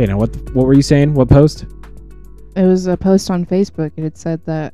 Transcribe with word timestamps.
Okay, 0.00 0.10
now 0.10 0.16
what 0.16 0.34
what 0.54 0.64
were 0.64 0.72
you 0.72 0.80
saying? 0.80 1.12
What 1.12 1.28
post? 1.28 1.66
It 2.56 2.62
was 2.64 2.86
a 2.86 2.96
post 2.96 3.30
on 3.30 3.44
Facebook 3.44 3.92
and 3.98 4.06
it 4.06 4.16
said 4.16 4.42
that 4.46 4.72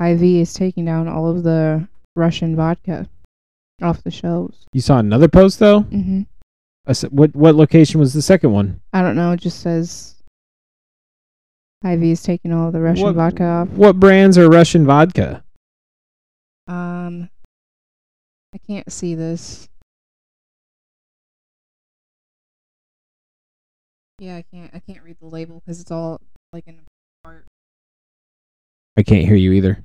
Hy-Vee 0.00 0.40
is 0.40 0.54
taking 0.54 0.84
down 0.84 1.06
all 1.06 1.30
of 1.30 1.44
the 1.44 1.86
Russian 2.16 2.56
vodka 2.56 3.08
off 3.80 4.02
the 4.02 4.10
shelves. 4.10 4.66
You 4.72 4.80
saw 4.80 4.98
another 4.98 5.28
post 5.28 5.60
though. 5.60 5.82
hmm 5.82 6.22
I 6.84 6.94
said, 6.94 7.12
what 7.12 7.32
what 7.36 7.54
location 7.54 8.00
was 8.00 8.12
the 8.12 8.20
second 8.22 8.50
one? 8.50 8.80
I 8.92 9.02
don't 9.02 9.14
know. 9.14 9.30
It 9.30 9.40
just 9.40 9.60
says 9.60 10.16
Hy-Vee 11.84 12.10
is 12.10 12.24
taking 12.24 12.52
all 12.52 12.66
of 12.66 12.72
the 12.72 12.80
Russian 12.80 13.04
What- 13.04 13.14
vodka 13.14 13.44
off. 13.44 13.68
What 13.68 14.00
brands 14.00 14.36
are 14.36 14.48
Russian 14.50 14.84
vodka? 14.84 15.44
Um, 16.66 17.28
I 18.52 18.58
can't 18.66 18.90
see 18.90 19.14
this. 19.14 19.68
Yeah, 24.18 24.36
I 24.36 24.44
can't. 24.50 24.70
I 24.74 24.78
can't 24.78 25.02
read 25.02 25.16
the 25.20 25.26
label 25.26 25.60
because 25.60 25.80
it's 25.80 25.90
all 25.90 26.20
like 26.52 26.66
in 26.66 26.74
a 26.74 26.82
part. 27.22 27.44
I 28.96 29.02
can't 29.02 29.26
hear 29.26 29.36
you 29.36 29.52
either. 29.52 29.84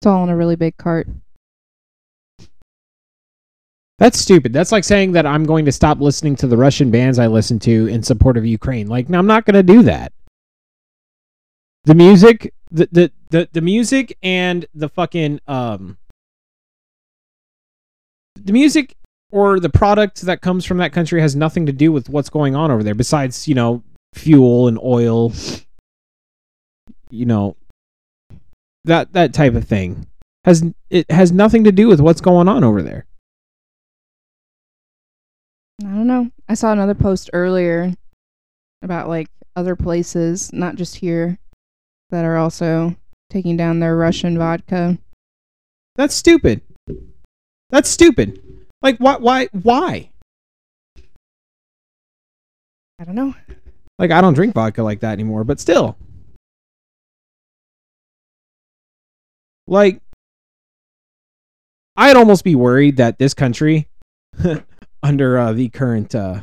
It's 0.00 0.06
all 0.06 0.24
in 0.24 0.30
a 0.30 0.36
really 0.36 0.56
big 0.56 0.76
cart. 0.78 1.06
That's 3.98 4.18
stupid. 4.18 4.52
That's 4.52 4.72
like 4.72 4.84
saying 4.84 5.12
that 5.12 5.26
I'm 5.26 5.44
going 5.44 5.64
to 5.66 5.72
stop 5.72 6.00
listening 6.00 6.36
to 6.36 6.46
the 6.46 6.56
Russian 6.56 6.90
bands 6.90 7.18
I 7.18 7.26
listen 7.26 7.58
to 7.60 7.86
in 7.86 8.02
support 8.02 8.36
of 8.36 8.44
Ukraine. 8.46 8.88
Like, 8.88 9.08
no, 9.08 9.18
I'm 9.18 9.26
not 9.26 9.44
going 9.44 9.54
to 9.54 9.62
do 9.62 9.82
that. 9.82 10.12
The 11.84 11.94
music, 11.94 12.52
the, 12.70 12.88
the 12.90 13.12
the 13.30 13.48
the 13.52 13.60
music 13.60 14.16
and 14.22 14.66
the 14.74 14.88
fucking 14.88 15.40
um 15.46 15.98
the 18.34 18.52
music 18.52 18.96
or 19.32 19.60
the 19.60 19.68
product 19.68 20.22
that 20.22 20.40
comes 20.40 20.64
from 20.64 20.78
that 20.78 20.92
country 20.92 21.20
has 21.20 21.34
nothing 21.36 21.66
to 21.66 21.72
do 21.72 21.92
with 21.92 22.08
what's 22.08 22.30
going 22.30 22.54
on 22.54 22.70
over 22.70 22.82
there 22.82 22.94
besides, 22.94 23.48
you 23.48 23.54
know, 23.54 23.82
fuel 24.14 24.68
and 24.68 24.78
oil, 24.82 25.32
you 27.10 27.26
know, 27.26 27.56
that 28.84 29.12
that 29.12 29.34
type 29.34 29.54
of 29.54 29.64
thing. 29.64 30.06
Has 30.44 30.64
it 30.90 31.10
has 31.10 31.32
nothing 31.32 31.64
to 31.64 31.72
do 31.72 31.88
with 31.88 32.00
what's 32.00 32.20
going 32.20 32.48
on 32.48 32.62
over 32.62 32.82
there. 32.82 33.06
I 35.82 35.88
don't 35.88 36.06
know. 36.06 36.30
I 36.48 36.54
saw 36.54 36.72
another 36.72 36.94
post 36.94 37.30
earlier 37.32 37.92
about 38.82 39.08
like 39.08 39.28
other 39.56 39.76
places, 39.76 40.52
not 40.52 40.76
just 40.76 40.96
here, 40.96 41.38
that 42.10 42.24
are 42.24 42.36
also 42.36 42.94
taking 43.28 43.56
down 43.56 43.80
their 43.80 43.96
Russian 43.96 44.38
vodka. 44.38 44.98
That's 45.96 46.14
stupid. 46.14 46.60
That's 47.70 47.88
stupid. 47.88 48.40
Like 48.82 48.98
why 48.98 49.16
why 49.16 49.48
why? 49.52 50.10
I 52.98 53.04
don't 53.04 53.14
know. 53.14 53.34
Like 53.98 54.10
I 54.10 54.20
don't 54.20 54.34
drink 54.34 54.54
vodka 54.54 54.82
like 54.82 55.00
that 55.00 55.12
anymore, 55.12 55.44
but 55.44 55.60
still. 55.60 55.96
Like 59.66 60.00
I'd 61.96 62.16
almost 62.16 62.44
be 62.44 62.54
worried 62.54 62.98
that 62.98 63.18
this 63.18 63.34
country 63.34 63.88
under 65.02 65.38
uh, 65.38 65.52
the 65.52 65.68
current 65.70 66.14
uh 66.14 66.42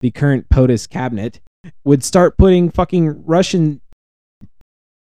the 0.00 0.10
current 0.10 0.48
POTUS 0.48 0.88
cabinet 0.88 1.40
would 1.84 2.04
start 2.04 2.36
putting 2.36 2.70
fucking 2.70 3.24
Russian 3.24 3.80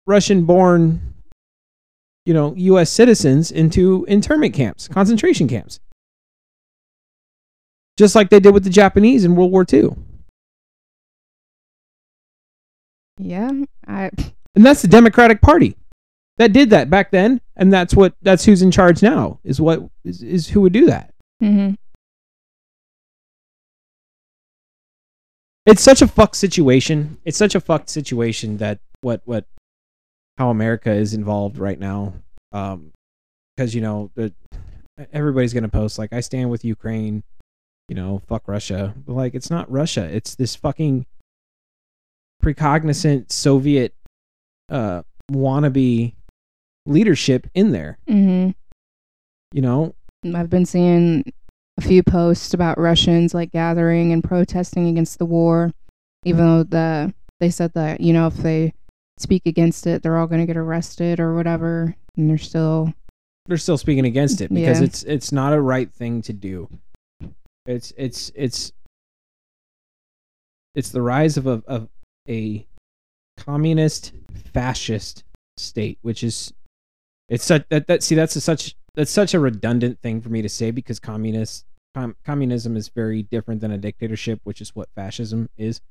Russian 0.07 0.45
born 0.45 1.09
you 2.29 2.33
know, 2.33 2.53
US 2.55 2.91
citizens 2.91 3.51
into 3.51 4.05
internment 4.07 4.53
camps, 4.53 4.87
concentration 4.87 5.47
camps. 5.47 5.79
Just 7.99 8.15
like 8.15 8.29
they 8.29 8.39
did 8.39 8.53
with 8.53 8.63
the 8.63 8.69
Japanese 8.69 9.25
in 9.25 9.35
World 9.35 9.51
War 9.51 9.65
II. 9.71 9.89
Yeah, 13.17 13.51
I 13.85 14.09
And 14.55 14.65
that's 14.65 14.81
the 14.81 14.87
Democratic 14.87 15.41
Party 15.41 15.75
that 16.37 16.53
did 16.53 16.69
that 16.69 16.89
back 16.89 17.11
then, 17.11 17.41
and 17.57 17.73
that's 17.73 17.93
what 17.93 18.13
that's 18.21 18.45
who's 18.45 18.61
in 18.61 18.71
charge 18.71 19.03
now. 19.03 19.41
Is 19.43 19.59
what 19.59 19.81
is, 20.05 20.23
is 20.23 20.47
who 20.47 20.61
would 20.61 20.71
do 20.71 20.85
that? 20.85 21.13
hmm 21.41 21.71
It's 25.65 25.81
such 25.81 26.01
a 26.01 26.07
fucked 26.07 26.37
situation. 26.37 27.17
It's 27.25 27.37
such 27.37 27.53
a 27.53 27.59
fucked 27.59 27.89
situation 27.89 28.59
that 28.59 28.79
what 29.01 29.23
what 29.25 29.43
how 30.37 30.51
America 30.51 30.89
is 30.89 31.13
involved 31.13 31.57
right 31.57 31.77
now. 31.77 32.13
Um, 32.53 32.93
because 33.57 33.75
you 33.75 33.81
know 33.81 34.09
the 34.15 34.33
everybody's 35.11 35.53
gonna 35.53 35.67
post 35.67 35.99
like 35.99 36.13
I 36.13 36.21
stand 36.21 36.49
with 36.49 36.63
Ukraine. 36.63 37.23
You 37.89 37.95
know, 37.95 38.21
fuck 38.27 38.47
Russia. 38.47 38.93
But 39.05 39.13
like, 39.13 39.33
it's 39.35 39.49
not 39.49 39.69
Russia. 39.69 40.03
It's 40.05 40.35
this 40.35 40.55
fucking 40.55 41.05
precognizant 42.43 43.31
Soviet 43.31 43.93
uh 44.69 45.01
wannabe 45.31 46.13
leadership 46.85 47.47
in 47.53 47.71
there. 47.71 47.97
hmm 48.07 48.49
You 49.53 49.61
know, 49.61 49.95
I've 50.35 50.49
been 50.49 50.65
seeing 50.65 51.33
a 51.77 51.81
few 51.81 52.03
posts 52.03 52.53
about 52.53 52.77
Russians 52.77 53.33
like 53.33 53.51
gathering 53.51 54.11
and 54.13 54.23
protesting 54.23 54.87
against 54.87 55.17
the 55.19 55.25
war, 55.25 55.71
even 56.23 56.45
though 56.45 56.63
the 56.63 57.13
they 57.39 57.49
said 57.49 57.73
that 57.73 58.01
you 58.01 58.13
know 58.13 58.27
if 58.27 58.35
they 58.35 58.73
speak 59.17 59.43
against 59.45 59.85
it, 59.87 60.01
they're 60.03 60.17
all 60.17 60.27
going 60.27 60.41
to 60.41 60.47
get 60.47 60.57
arrested 60.57 61.19
or 61.19 61.35
whatever, 61.35 61.95
and 62.15 62.29
they're 62.29 62.37
still 62.37 62.93
they're 63.47 63.57
still 63.57 63.77
speaking 63.77 64.05
against 64.05 64.41
it 64.41 64.53
because 64.53 64.79
Yeah. 64.79 64.85
it's 64.85 65.03
it's 65.03 65.31
not 65.31 65.53
a 65.53 65.59
right 65.61 65.91
thing 65.91 66.21
to 66.23 66.33
do. 66.33 66.69
It's 67.65 67.93
it's 67.97 68.31
it's 68.35 68.71
it's 70.75 70.89
the 70.89 71.01
rise 71.01 71.37
of 71.37 71.47
a 71.47 71.61
of 71.67 71.89
a 72.27 72.65
communist 73.37 74.13
fascist 74.53 75.23
state, 75.57 75.97
which 76.01 76.23
is 76.23 76.53
it's 77.27 77.43
such 77.43 77.67
that 77.69 77.87
that 77.87 78.03
see 78.03 78.15
that's 78.15 78.35
a 78.35 78.41
such 78.41 78.75
that's 78.95 79.11
such 79.11 79.33
a 79.33 79.39
redundant 79.39 79.99
thing 80.01 80.21
for 80.21 80.29
me 80.29 80.41
to 80.41 80.49
say 80.49 80.71
because 80.71 80.99
communist 80.99 81.65
com, 81.95 82.15
communism 82.25 82.75
is 82.75 82.89
very 82.89 83.23
different 83.23 83.61
than 83.61 83.71
a 83.71 83.77
dictatorship, 83.77 84.39
which 84.43 84.61
is 84.61 84.75
what 84.75 84.89
fascism 84.95 85.49
is. 85.57 85.81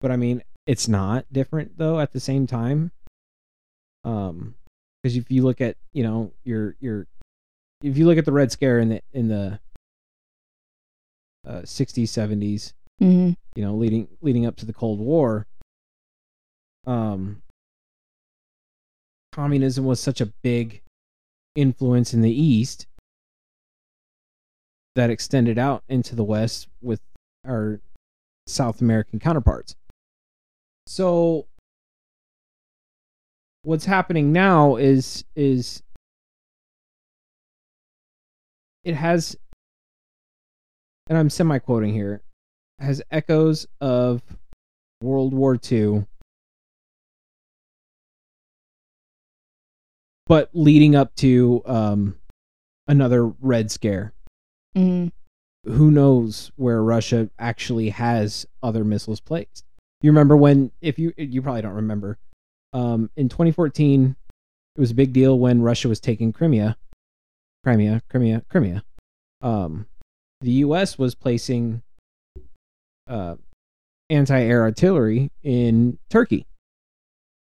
But 0.00 0.10
I 0.10 0.16
mean, 0.16 0.42
it's 0.66 0.88
not 0.88 1.26
different 1.32 1.78
though 1.78 2.00
at 2.00 2.12
the 2.12 2.20
same 2.20 2.46
time. 2.46 2.92
Um 4.04 4.54
because 5.02 5.16
if 5.16 5.30
you 5.30 5.42
look 5.42 5.60
at 5.60 5.76
you 5.92 6.02
know 6.02 6.32
your 6.44 6.76
your 6.80 7.06
if 7.82 7.96
you 7.96 8.06
look 8.06 8.18
at 8.18 8.24
the 8.24 8.32
red 8.32 8.52
scare 8.52 8.78
in 8.78 8.90
the 8.90 9.02
in 9.12 9.28
the 9.28 9.58
uh, 11.46 11.62
60s 11.62 12.04
70s 12.04 12.72
hmm 12.98 13.30
you 13.56 13.64
know 13.64 13.74
leading 13.74 14.08
leading 14.20 14.46
up 14.46 14.56
to 14.56 14.66
the 14.66 14.72
cold 14.72 15.00
war 15.00 15.46
um 16.86 17.42
communism 19.32 19.84
was 19.84 20.00
such 20.00 20.20
a 20.20 20.26
big 20.26 20.82
influence 21.54 22.12
in 22.14 22.20
the 22.20 22.30
east 22.30 22.86
that 24.96 25.10
extended 25.10 25.58
out 25.58 25.82
into 25.88 26.14
the 26.14 26.24
west 26.24 26.68
with 26.82 27.00
our 27.46 27.80
south 28.46 28.80
american 28.80 29.18
counterparts. 29.18 29.76
So 30.86 31.46
what's 33.62 33.84
happening 33.84 34.32
now 34.32 34.76
is 34.76 35.24
is 35.36 35.82
it 38.84 38.94
has 38.94 39.36
and 41.10 41.18
I'm 41.18 41.28
semi 41.28 41.58
quoting 41.58 41.92
here 41.92 42.22
has 42.78 43.02
echoes 43.10 43.66
of 43.82 44.22
World 45.02 45.34
War 45.34 45.58
II 45.70 46.06
but 50.26 50.48
leading 50.54 50.96
up 50.96 51.14
to 51.16 51.60
um 51.66 52.16
another 52.88 53.26
red 53.26 53.70
scare. 53.70 54.14
Hmm 54.74 55.08
who 55.64 55.90
knows 55.90 56.50
where 56.56 56.82
Russia 56.82 57.28
actually 57.38 57.90
has 57.90 58.46
other 58.62 58.82
missiles 58.84 59.20
placed. 59.20 59.64
You 60.00 60.10
remember 60.10 60.36
when 60.36 60.70
if 60.80 60.98
you 60.98 61.12
you 61.16 61.42
probably 61.42 61.62
don't 61.62 61.74
remember 61.74 62.18
um 62.72 63.10
in 63.16 63.28
2014 63.28 64.16
it 64.76 64.80
was 64.80 64.92
a 64.92 64.94
big 64.94 65.12
deal 65.12 65.38
when 65.38 65.60
Russia 65.60 65.88
was 65.88 66.00
taking 66.00 66.32
Crimea. 66.32 66.76
Crimea 67.64 68.00
Crimea 68.08 68.42
Crimea. 68.48 68.84
Um 69.42 69.86
the 70.40 70.50
US 70.64 70.98
was 70.98 71.14
placing 71.14 71.82
uh 73.08 73.36
anti-air 74.08 74.62
artillery 74.62 75.30
in 75.42 75.98
Turkey. 76.08 76.46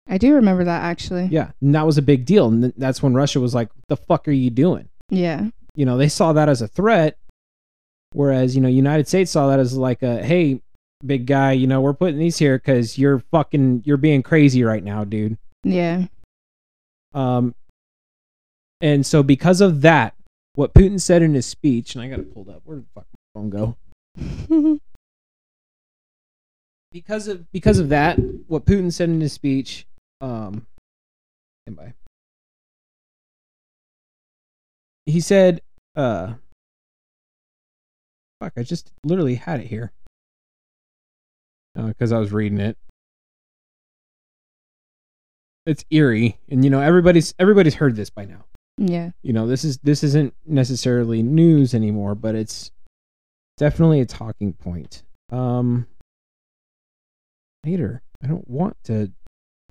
I 0.08 0.18
do 0.18 0.34
remember 0.34 0.64
that 0.64 0.82
actually. 0.84 1.26
Yeah, 1.26 1.50
and 1.60 1.74
that 1.74 1.84
was 1.86 1.98
a 1.98 2.02
big 2.02 2.24
deal 2.24 2.48
and 2.48 2.62
th- 2.62 2.74
that's 2.76 3.02
when 3.02 3.14
Russia 3.14 3.40
was 3.40 3.54
like 3.54 3.68
the 3.88 3.96
fuck 3.96 4.26
are 4.28 4.32
you 4.32 4.50
doing? 4.50 4.88
Yeah. 5.10 5.46
you 5.74 5.84
know 5.86 5.96
they 5.96 6.08
saw 6.08 6.32
that 6.34 6.48
as 6.48 6.60
a 6.62 6.68
threat 6.68 7.16
whereas 8.12 8.54
you 8.56 8.60
know 8.62 8.68
united 8.68 9.06
states 9.08 9.30
saw 9.30 9.48
that 9.48 9.58
as 9.58 9.74
like 9.76 10.02
a 10.02 10.22
hey 10.22 10.60
big 11.06 11.24
guy 11.26 11.52
you 11.52 11.66
know 11.66 11.80
we're 11.80 11.94
putting 11.94 12.18
these 12.18 12.36
here 12.38 12.58
because 12.58 12.98
you're 12.98 13.20
fucking 13.30 13.82
you're 13.86 13.96
being 13.96 14.22
crazy 14.22 14.64
right 14.64 14.82
now 14.84 15.04
dude 15.04 15.38
Yeah. 15.64 16.06
um 17.14 17.54
and 18.82 19.04
so 19.06 19.22
because 19.22 19.60
of 19.62 19.80
that 19.82 20.14
what 20.58 20.74
putin 20.74 21.00
said 21.00 21.22
in 21.22 21.34
his 21.34 21.46
speech 21.46 21.94
and 21.94 22.02
i 22.02 22.08
got 22.08 22.18
it 22.18 22.34
pulled 22.34 22.48
up 22.48 22.62
where 22.64 22.78
the 22.78 22.84
fuck 22.94 23.06
my 23.12 23.40
phone 23.40 23.50
go. 23.50 23.76
because 26.92 27.28
of 27.28 27.50
because 27.52 27.78
of 27.78 27.90
that, 27.90 28.18
what 28.46 28.64
Putin 28.64 28.92
said 28.92 29.08
in 29.08 29.20
his 29.20 29.32
speech, 29.32 29.86
um, 30.20 30.66
stand 31.64 31.76
by. 31.76 31.94
He 35.06 35.20
said, 35.20 35.60
uh, 35.96 36.34
fuck, 38.40 38.52
I 38.56 38.62
just 38.62 38.92
literally 39.04 39.36
had 39.36 39.60
it 39.60 39.66
here. 39.66 39.92
Because 41.74 42.12
I 42.12 42.18
was 42.18 42.32
reading 42.32 42.58
it. 42.58 42.76
It's 45.64 45.84
eerie, 45.90 46.38
and 46.48 46.64
you 46.64 46.70
know 46.70 46.80
everybody's 46.80 47.34
everybody's 47.38 47.74
heard 47.74 47.94
this 47.94 48.10
by 48.10 48.24
now. 48.24 48.46
Yeah. 48.78 49.10
You 49.22 49.32
know 49.32 49.46
this 49.46 49.64
is 49.64 49.78
this 49.78 50.02
isn't 50.02 50.34
necessarily 50.46 51.22
news 51.22 51.74
anymore, 51.74 52.14
but 52.14 52.34
it's 52.34 52.70
definitely 53.58 54.00
a 54.00 54.06
talking 54.06 54.52
point. 54.54 55.02
Um, 55.30 55.86
later, 57.66 58.02
I 58.22 58.26
don't 58.28 58.48
want 58.48 58.76
to. 58.84 59.12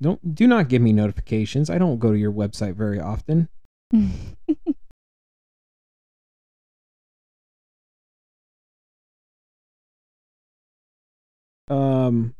Don't 0.00 0.34
do 0.34 0.46
not 0.46 0.68
give 0.68 0.80
me 0.80 0.92
notifications. 0.92 1.70
I 1.70 1.78
don't 1.78 1.98
go 1.98 2.12
to 2.12 2.18
your 2.18 2.32
website 2.32 2.74
very 2.74 3.00
often. 3.00 3.48
Um, 11.70 12.34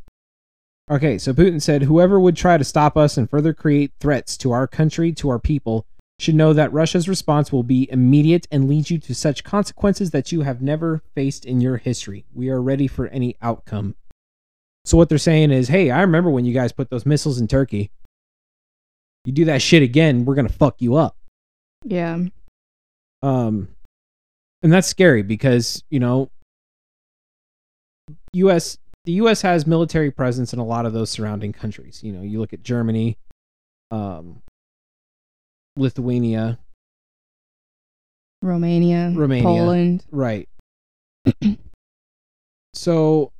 okay, 0.90 1.18
so 1.18 1.32
Putin 1.32 1.60
said 1.60 1.82
whoever 1.82 2.18
would 2.18 2.36
try 2.36 2.56
to 2.56 2.64
stop 2.64 2.96
us 2.96 3.16
and 3.16 3.28
further 3.28 3.52
create 3.52 3.92
threats 4.00 4.36
to 4.38 4.52
our 4.52 4.66
country, 4.66 5.12
to 5.12 5.28
our 5.28 5.38
people, 5.38 5.86
should 6.18 6.34
know 6.34 6.52
that 6.52 6.72
Russia's 6.72 7.08
response 7.08 7.52
will 7.52 7.62
be 7.62 7.88
immediate 7.90 8.48
and 8.50 8.68
lead 8.68 8.90
you 8.90 8.98
to 8.98 9.14
such 9.14 9.44
consequences 9.44 10.10
that 10.10 10.32
you 10.32 10.40
have 10.40 10.60
never 10.60 11.02
faced 11.14 11.44
in 11.44 11.60
your 11.60 11.76
history. 11.76 12.24
We 12.34 12.48
are 12.48 12.60
ready 12.60 12.88
for 12.88 13.06
any 13.08 13.36
outcome. 13.40 13.94
So 14.84 14.96
what 14.96 15.08
they're 15.08 15.18
saying 15.18 15.52
is, 15.52 15.68
hey, 15.68 15.90
I 15.90 16.00
remember 16.00 16.30
when 16.30 16.44
you 16.44 16.52
guys 16.52 16.72
put 16.72 16.90
those 16.90 17.06
missiles 17.06 17.40
in 17.40 17.46
Turkey. 17.46 17.90
You 19.24 19.32
do 19.32 19.44
that 19.44 19.62
shit 19.62 19.82
again, 19.82 20.24
we're 20.24 20.34
gonna 20.34 20.48
fuck 20.48 20.80
you 20.80 20.96
up. 20.96 21.16
yeah. 21.84 22.18
Um, 23.20 23.68
and 24.62 24.72
that's 24.72 24.86
scary 24.88 25.22
because 25.22 25.82
you 25.90 26.00
know, 26.00 26.30
U.S. 28.32 28.78
the 29.04 29.12
U.S. 29.12 29.42
has 29.42 29.66
military 29.66 30.10
presence 30.10 30.52
in 30.52 30.58
a 30.58 30.64
lot 30.64 30.86
of 30.86 30.92
those 30.92 31.10
surrounding 31.10 31.52
countries. 31.52 32.00
You 32.02 32.12
know, 32.12 32.22
you 32.22 32.38
look 32.40 32.52
at 32.52 32.62
Germany, 32.62 33.18
um, 33.90 34.40
Lithuania, 35.78 36.58
Romania, 38.42 39.12
Romania. 39.14 39.42
Poland. 39.42 40.04
right? 40.10 40.48
so 42.74 43.32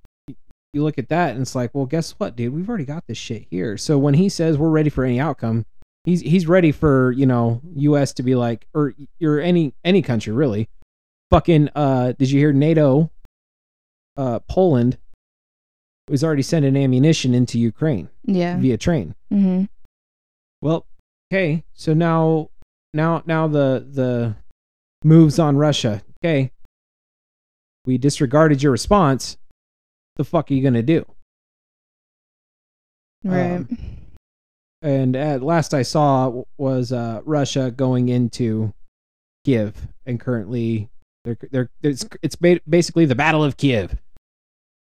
you 0.73 0.83
look 0.83 0.99
at 0.99 1.09
that 1.09 1.33
and 1.33 1.41
it's 1.43 1.55
like, 1.55 1.75
well, 1.75 1.87
guess 1.87 2.13
what, 2.13 2.37
dude? 2.37 2.53
We've 2.53 2.69
already 2.69 2.85
got 2.85 3.07
this 3.07 3.19
shit 3.19 3.47
here. 3.51 3.77
So 3.77 3.99
when 3.99 4.15
he 4.15 4.29
says 4.29 4.59
we're 4.59 4.69
ready 4.71 4.91
for 4.91 5.05
any 5.05 5.19
outcome, 5.21 5.65
he's 6.05 6.21
he's 6.21 6.47
ready 6.47 6.73
for 6.73 7.13
you 7.13 7.27
know 7.27 7.61
U.S. 7.77 8.13
to 8.15 8.23
be 8.23 8.35
like, 8.35 8.67
or 8.75 8.95
or 9.23 9.41
any 9.41 9.75
any 9.85 10.03
country 10.03 10.33
really. 10.33 10.69
Fucking, 11.31 11.69
uh, 11.75 12.13
did 12.19 12.31
you 12.31 12.39
hear 12.41 12.55
NATO? 12.55 13.11
Uh, 14.17 14.39
Poland 14.49 14.97
was 16.09 16.25
already 16.25 16.41
sending 16.41 16.75
ammunition 16.75 17.35
into 17.35 17.59
Ukraine 17.59 18.09
Yeah. 18.25 18.57
via 18.59 18.79
train. 18.79 19.15
Mm-hmm. 19.31 19.65
Well, 20.63 20.87
okay, 21.31 21.65
so 21.75 21.95
now 21.95 22.51
now 22.93 23.23
now 23.27 23.47
the 23.47 23.87
the 23.91 24.37
moves 25.05 25.39
on 25.39 25.57
Russia. 25.57 26.03
Okay. 26.25 26.53
We 27.87 27.97
disregarded 27.99 28.63
your 28.63 28.73
response. 28.73 29.37
The 30.17 30.25
fuck 30.25 30.51
are 30.51 30.55
you 30.55 30.63
gonna 30.63 30.83
do? 30.83 31.07
Right. 33.25 33.57
Um, 33.57 33.69
And 34.81 35.17
at 35.17 35.43
last 35.43 35.75
I 35.75 35.83
saw 35.83 36.45
was 36.57 36.93
uh, 36.93 37.21
Russia 37.25 37.73
going 37.73 38.09
into 38.09 38.73
Kiev, 39.45 39.89
and 40.07 40.21
currently 40.21 40.89
they're 41.25 41.39
they're 41.51 41.71
it's 41.83 42.07
it's 42.23 42.37
basically 42.37 43.05
the 43.05 43.17
Battle 43.17 43.43
of 43.43 43.57
Kiev, 43.57 43.97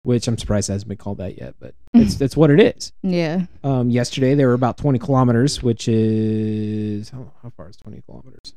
which 0.07 0.29
I'm 0.29 0.39
surprised 0.39 0.69
hasn't 0.69 0.89
been 0.89 0.99
called 0.99 1.19
that 1.19 1.37
yet, 1.37 1.57
but 1.59 1.75
it's 1.93 2.15
that's 2.15 2.37
what 2.37 2.51
it 2.51 2.61
is. 2.61 2.93
yeah. 3.03 3.47
Um, 3.65 3.91
yesterday 3.91 4.37
they 4.37 4.47
were 4.47 4.53
about 4.53 4.79
20 4.79 5.01
kilometers, 5.01 5.65
which 5.65 5.89
is 5.89 7.11
how, 7.11 7.33
how 7.43 7.51
far 7.51 7.69
is 7.69 7.77
20 7.77 8.03
kilometers? 8.03 8.55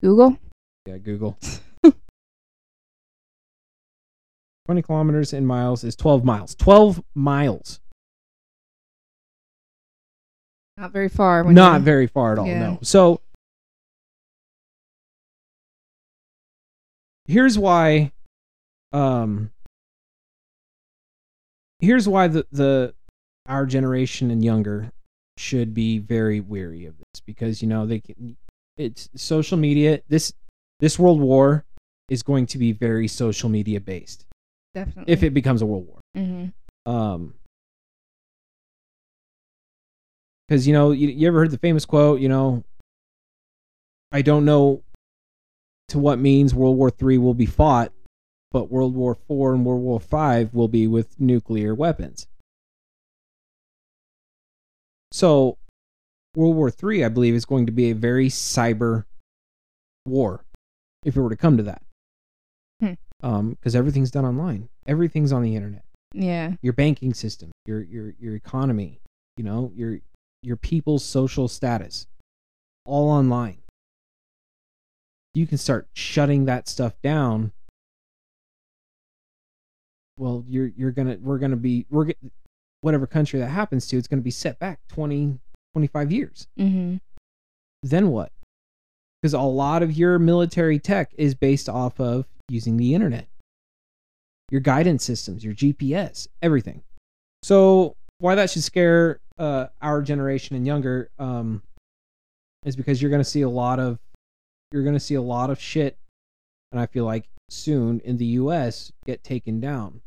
Google. 0.00 0.38
Yeah, 0.86 0.96
Google. 0.96 1.38
20 4.64 4.80
kilometers 4.80 5.34
in 5.34 5.44
miles 5.44 5.84
is 5.84 5.94
12 5.94 6.24
miles. 6.24 6.54
12 6.54 7.04
miles. 7.14 7.80
Not 10.78 10.92
very 10.92 11.10
far. 11.10 11.44
when 11.44 11.54
Not 11.54 11.82
very 11.82 12.06
far 12.06 12.32
at 12.32 12.38
all. 12.38 12.46
Yeah. 12.46 12.60
No. 12.60 12.78
So 12.80 13.20
here's 17.26 17.58
why 17.58 18.12
um 18.92 19.50
here's 21.80 22.08
why 22.08 22.28
the 22.28 22.46
the 22.52 22.94
our 23.46 23.66
generation 23.66 24.30
and 24.30 24.44
younger 24.44 24.90
should 25.36 25.74
be 25.74 25.98
very 25.98 26.40
weary 26.40 26.86
of 26.86 26.96
this 26.98 27.20
because 27.24 27.60
you 27.60 27.68
know 27.68 27.86
they 27.86 28.00
can 28.00 28.36
it's 28.76 29.08
social 29.14 29.56
media 29.58 30.00
this 30.08 30.32
this 30.80 30.98
world 30.98 31.20
war 31.20 31.64
is 32.08 32.22
going 32.22 32.46
to 32.46 32.58
be 32.58 32.70
very 32.72 33.08
social 33.08 33.48
media 33.48 33.80
based. 33.80 34.24
Definitely. 34.74 35.12
if 35.12 35.22
it 35.22 35.30
becomes 35.30 35.62
a 35.62 35.66
world 35.66 35.86
war. 35.86 36.00
Hmm 36.14 36.46
um 36.86 37.34
because 40.46 40.66
you 40.66 40.72
know 40.72 40.92
you, 40.92 41.08
you 41.08 41.26
ever 41.26 41.40
heard 41.40 41.50
the 41.50 41.58
famous 41.58 41.84
quote 41.84 42.20
you 42.20 42.28
know 42.28 42.62
i 44.12 44.22
don't 44.22 44.44
know 44.44 44.82
to 45.88 45.98
what 45.98 46.18
means 46.18 46.54
world 46.54 46.76
war 46.76 46.90
three 46.90 47.18
will 47.18 47.34
be 47.34 47.46
fought 47.46 47.92
but 48.52 48.70
world 48.70 48.94
war 48.94 49.14
four 49.14 49.52
and 49.54 49.64
world 49.64 49.82
war 49.82 50.00
five 50.00 50.52
will 50.54 50.68
be 50.68 50.86
with 50.86 51.18
nuclear 51.20 51.74
weapons 51.74 52.26
so 55.12 55.56
world 56.34 56.56
war 56.56 56.70
three 56.70 57.04
i 57.04 57.08
believe 57.08 57.34
is 57.34 57.44
going 57.44 57.66
to 57.66 57.72
be 57.72 57.90
a 57.90 57.94
very 57.94 58.28
cyber 58.28 59.04
war 60.06 60.44
if 61.04 61.16
it 61.16 61.20
were 61.20 61.30
to 61.30 61.36
come 61.36 61.56
to 61.56 61.62
that 61.62 61.82
Hmm. 62.80 62.92
um 63.22 63.50
because 63.50 63.74
everything's 63.74 64.10
done 64.10 64.24
online 64.26 64.68
everything's 64.86 65.32
on 65.32 65.42
the 65.42 65.54
internet 65.56 65.84
Yeah. 66.12 66.52
your 66.62 66.72
banking 66.74 67.14
system, 67.14 67.50
your 67.66 67.82
your 67.82 68.14
your 68.20 68.34
economy, 68.36 69.00
you 69.38 69.44
know, 69.44 69.72
your 69.74 69.98
your 70.42 70.56
people's 70.56 71.04
social 71.04 71.48
status, 71.48 72.06
all 72.84 73.08
online. 73.10 73.58
You 75.34 75.46
can 75.46 75.58
start 75.58 75.88
shutting 75.94 76.44
that 76.46 76.68
stuff 76.68 76.94
down. 77.02 77.52
Well, 80.18 80.44
you're 80.48 80.68
you're 80.76 80.92
gonna 80.92 81.18
we're 81.20 81.38
gonna 81.38 81.56
be 81.56 81.86
we're 81.90 82.06
get, 82.06 82.18
whatever 82.80 83.06
country 83.06 83.40
that 83.40 83.48
happens 83.48 83.86
to, 83.88 83.98
it's 83.98 84.08
gonna 84.08 84.22
be 84.22 84.30
set 84.30 84.58
back 84.58 84.80
20, 84.88 85.38
25 85.74 86.12
years. 86.12 86.48
hmm 86.56 86.96
Then 87.82 88.08
what? 88.08 88.32
Because 89.20 89.34
a 89.34 89.40
lot 89.40 89.82
of 89.82 89.92
your 89.92 90.18
military 90.18 90.78
tech 90.78 91.12
is 91.16 91.34
based 91.34 91.68
off 91.68 92.00
of 92.00 92.26
using 92.48 92.76
the 92.76 92.94
internet 92.94 93.28
your 94.50 94.60
guidance 94.60 95.04
systems, 95.04 95.44
your 95.44 95.54
GPS, 95.54 96.28
everything. 96.42 96.82
So 97.42 97.96
why 98.18 98.34
that 98.34 98.50
should 98.50 98.62
scare 98.62 99.20
uh, 99.38 99.66
our 99.82 100.02
generation 100.02 100.56
and 100.56 100.66
younger 100.66 101.10
um, 101.18 101.62
is 102.64 102.76
because 102.76 103.00
you're 103.00 103.10
going 103.10 103.22
to 103.22 103.28
see 103.28 103.42
a 103.42 103.48
lot 103.48 103.78
of 103.78 103.98
you're 104.72 104.82
going 104.82 104.94
to 104.94 105.00
see 105.00 105.14
a 105.14 105.22
lot 105.22 105.50
of 105.50 105.60
shit, 105.60 105.96
and 106.72 106.80
I 106.80 106.86
feel 106.86 107.04
like 107.04 107.28
soon 107.48 108.00
in 108.00 108.16
the 108.16 108.26
U.S. 108.26 108.92
get 109.04 109.22
taken 109.24 109.60
down. 109.60 110.00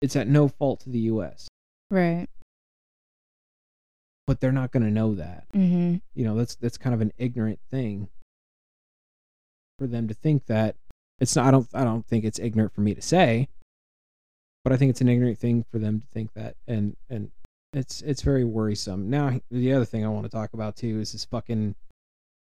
It's 0.00 0.16
at 0.16 0.28
no 0.28 0.48
fault 0.48 0.80
to 0.80 0.90
the 0.90 0.98
U.S., 1.00 1.48
Right. 1.90 2.26
but 4.26 4.40
they're 4.40 4.50
not 4.52 4.72
going 4.72 4.82
to 4.84 4.90
know 4.90 5.14
that. 5.14 5.44
hmm 5.52 5.96
you 6.14 6.24
know 6.24 6.34
that's 6.34 6.54
that's 6.56 6.78
kind 6.78 6.94
of 6.94 7.00
an 7.00 7.12
ignorant 7.18 7.58
thing 7.70 8.08
for 9.78 9.86
them 9.86 10.08
to 10.08 10.14
think 10.14 10.46
that 10.46 10.76
it's 11.20 11.36
not 11.36 11.46
i 11.46 11.50
don't 11.50 11.68
i 11.74 11.84
don't 11.84 12.06
think 12.06 12.24
it's 12.24 12.38
ignorant 12.38 12.72
for 12.74 12.80
me 12.82 12.94
to 12.94 13.02
say 13.02 13.48
but 14.64 14.72
i 14.72 14.76
think 14.76 14.90
it's 14.90 15.00
an 15.00 15.08
ignorant 15.08 15.38
thing 15.38 15.64
for 15.70 15.78
them 15.78 16.00
to 16.00 16.06
think 16.08 16.32
that 16.34 16.54
and 16.66 16.96
and 17.10 17.30
it's 17.74 18.00
it's 18.02 18.22
very 18.22 18.44
worrisome 18.44 19.10
now 19.10 19.38
the 19.50 19.72
other 19.72 19.84
thing 19.84 20.04
i 20.04 20.08
want 20.08 20.24
to 20.24 20.30
talk 20.30 20.52
about 20.54 20.76
too 20.76 21.00
is 21.00 21.12
this 21.12 21.24
fucking 21.24 21.74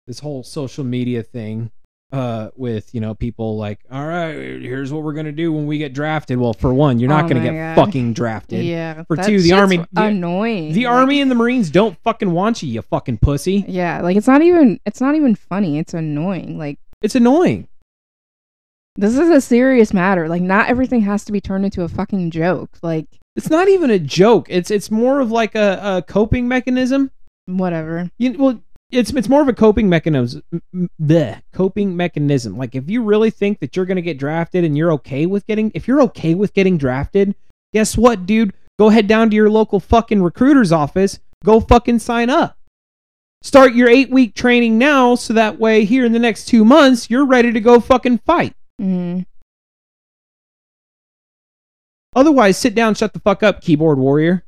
this 0.06 0.20
whole 0.20 0.42
social 0.42 0.84
media 0.84 1.22
thing 1.22 1.70
uh 2.12 2.50
with 2.54 2.94
you 2.94 3.00
know 3.00 3.14
people 3.16 3.56
like 3.56 3.80
all 3.90 4.06
right 4.06 4.32
here's 4.62 4.92
what 4.92 5.02
we're 5.02 5.12
gonna 5.12 5.32
do 5.32 5.52
when 5.52 5.66
we 5.66 5.76
get 5.76 5.92
drafted 5.92 6.38
well 6.38 6.52
for 6.52 6.72
one 6.72 7.00
you're 7.00 7.08
not 7.08 7.24
Oh 7.24 7.28
gonna 7.28 7.42
get 7.42 7.52
God. 7.74 7.74
fucking 7.84 8.12
drafted 8.12 8.64
Yeah. 8.64 9.02
For 9.08 9.16
two, 9.16 9.40
the 9.40 9.52
army- 9.52 9.84
the- 9.92 10.04
annoying. 10.04 10.72
the 10.72 10.84
Like, 10.86 10.94
army 10.94 11.20
and 11.20 11.28
the 11.28 11.34
marines 11.34 11.68
don't 11.68 11.98
fucking 12.04 12.30
want 12.30 12.62
you 12.62 12.68
you 12.68 12.82
fucking 12.82 13.18
pussy 13.18 13.64
Yeah, 13.66 14.02
like 14.02 14.16
it's 14.16 14.28
not 14.28 14.40
even 14.42 14.78
it's 14.86 15.00
not 15.00 15.16
even 15.16 15.34
funny. 15.34 15.78
It's 15.78 15.94
annoying. 15.94 16.56
Like 16.58 16.78
it's 17.02 17.16
annoying 17.16 17.66
this 18.98 19.18
is 19.18 19.28
a 19.28 19.40
serious 19.40 19.92
matter. 19.92 20.28
Like 20.28 20.42
not 20.42 20.68
everything 20.70 21.00
has 21.02 21.24
to 21.26 21.32
be 21.32 21.40
turned 21.40 21.64
into 21.64 21.82
a 21.82 21.88
fucking 21.88 22.30
joke. 22.30 22.70
Like 22.82 23.06
it's 23.34 23.50
not 23.50 23.68
even 23.68 23.90
a 23.90 23.98
joke 23.98 24.46
it's 24.48 24.70
it's 24.70 24.92
more 24.92 25.18
of 25.18 25.32
like 25.32 25.56
a, 25.56 25.80
a 25.82 26.02
coping 26.02 26.46
mechanism 26.46 27.10
whatever. 27.46 28.10
you 28.16 28.32
well 28.38 28.60
it's 28.96 29.12
it's 29.12 29.28
more 29.28 29.42
of 29.42 29.48
a 29.48 29.52
coping 29.52 29.88
mechanism 29.88 30.42
the 30.98 31.42
coping 31.52 31.96
mechanism. 31.96 32.56
Like 32.56 32.74
if 32.74 32.88
you 32.88 33.02
really 33.02 33.30
think 33.30 33.60
that 33.60 33.76
you're 33.76 33.86
going 33.86 33.96
to 33.96 34.02
get 34.02 34.18
drafted 34.18 34.64
and 34.64 34.76
you're 34.76 34.92
okay 34.92 35.26
with 35.26 35.46
getting 35.46 35.70
if 35.74 35.86
you're 35.86 36.02
okay 36.02 36.34
with 36.34 36.54
getting 36.54 36.78
drafted 36.78 37.34
guess 37.72 37.96
what 37.96 38.26
dude? 38.26 38.52
Go 38.78 38.88
head 38.88 39.06
down 39.06 39.30
to 39.30 39.36
your 39.36 39.50
local 39.50 39.80
fucking 39.80 40.22
recruiter's 40.22 40.72
office. 40.72 41.18
Go 41.44 41.60
fucking 41.60 41.98
sign 41.98 42.30
up. 42.30 42.58
Start 43.42 43.74
your 43.74 43.88
8 43.88 44.10
week 44.10 44.34
training 44.34 44.78
now 44.78 45.14
so 45.14 45.32
that 45.34 45.58
way 45.58 45.84
here 45.84 46.04
in 46.04 46.12
the 46.12 46.18
next 46.18 46.46
2 46.46 46.64
months 46.64 47.10
you're 47.10 47.26
ready 47.26 47.52
to 47.52 47.60
go 47.60 47.80
fucking 47.80 48.18
fight. 48.18 48.54
Hmm 48.78 49.20
otherwise 52.16 52.56
sit 52.56 52.74
down 52.74 52.94
shut 52.94 53.12
the 53.12 53.20
fuck 53.20 53.42
up 53.42 53.60
keyboard 53.60 53.98
warrior. 53.98 54.42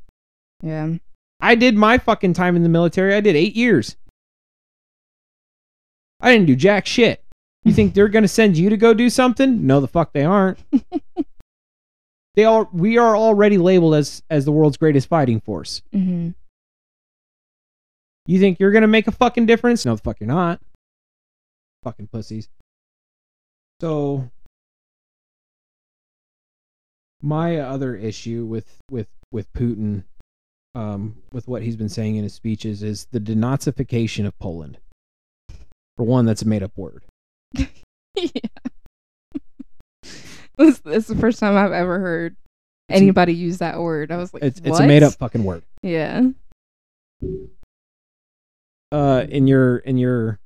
Yeah. 0.61 0.95
I 1.39 1.55
did 1.55 1.77
my 1.77 1.97
fucking 1.97 2.33
time 2.33 2.57
in 2.57 2.63
the 2.63 2.69
military. 2.69 3.13
I 3.13 3.21
did 3.21 3.35
eight 3.35 3.55
years. 3.55 3.95
I 6.19 6.31
didn't 6.31 6.47
do 6.47 6.55
jack 6.55 6.85
shit. 6.85 7.23
You 7.63 7.73
think 7.73 7.93
they're 7.93 8.07
gonna 8.07 8.27
send 8.27 8.57
you 8.57 8.69
to 8.69 8.77
go 8.77 8.93
do 8.93 9.09
something? 9.09 9.65
No, 9.67 9.79
the 9.81 9.87
fuck 9.87 10.13
they 10.13 10.23
aren't. 10.23 10.59
they 12.35 12.45
all 12.45 12.69
we 12.73 12.97
are 12.97 13.15
already 13.15 13.57
labeled 13.57 13.95
as 13.95 14.23
as 14.29 14.45
the 14.45 14.51
world's 14.51 14.77
greatest 14.77 15.07
fighting 15.07 15.39
force. 15.41 15.81
hmm 15.91 16.29
You 18.25 18.39
think 18.39 18.59
you're 18.59 18.71
gonna 18.71 18.87
make 18.87 19.07
a 19.07 19.11
fucking 19.11 19.45
difference? 19.45 19.85
No, 19.85 19.95
the 19.95 20.01
fuck 20.01 20.19
you're 20.19 20.27
not. 20.27 20.61
Fucking 21.83 22.07
pussies. 22.07 22.49
So 23.81 24.29
my 27.21 27.57
other 27.57 27.95
issue 27.95 28.45
with 28.45 28.77
with 28.89 29.07
with 29.31 29.51
Putin, 29.53 30.03
um, 30.75 31.17
with 31.31 31.47
what 31.47 31.61
he's 31.61 31.75
been 31.75 31.89
saying 31.89 32.15
in 32.15 32.23
his 32.23 32.33
speeches, 32.33 32.83
is 32.83 33.07
the 33.11 33.19
denazification 33.19 34.25
of 34.25 34.37
Poland. 34.39 34.79
For 35.99 36.05
one, 36.05 36.25
that's 36.25 36.43
a 36.43 36.47
made 36.47 36.63
up 36.63 36.71
word. 36.77 37.03
yeah. 37.53 37.65
this, 40.57 40.79
this 40.79 40.85
is 40.85 41.07
the 41.07 41.17
first 41.17 41.41
time 41.41 41.57
I've 41.57 41.73
ever 41.73 41.99
heard 41.99 42.37
It's 42.87 42.97
a- 42.97 43.03
anybody 43.03 43.33
use 43.33 43.57
that 43.57 43.77
word. 43.81 44.09
I 44.09 44.15
was 44.15 44.33
like, 44.33 44.41
It's 44.41 44.61
it's 44.63 44.79
a 44.79 44.87
made 44.87 45.03
up 45.03 45.15
fucking 45.15 45.43
word. 45.43 45.63
Yeah. 45.83 46.29
Uh, 48.93 49.25
in 49.27 49.45
your 49.45 49.79
in 49.79 49.97
your 49.97 50.39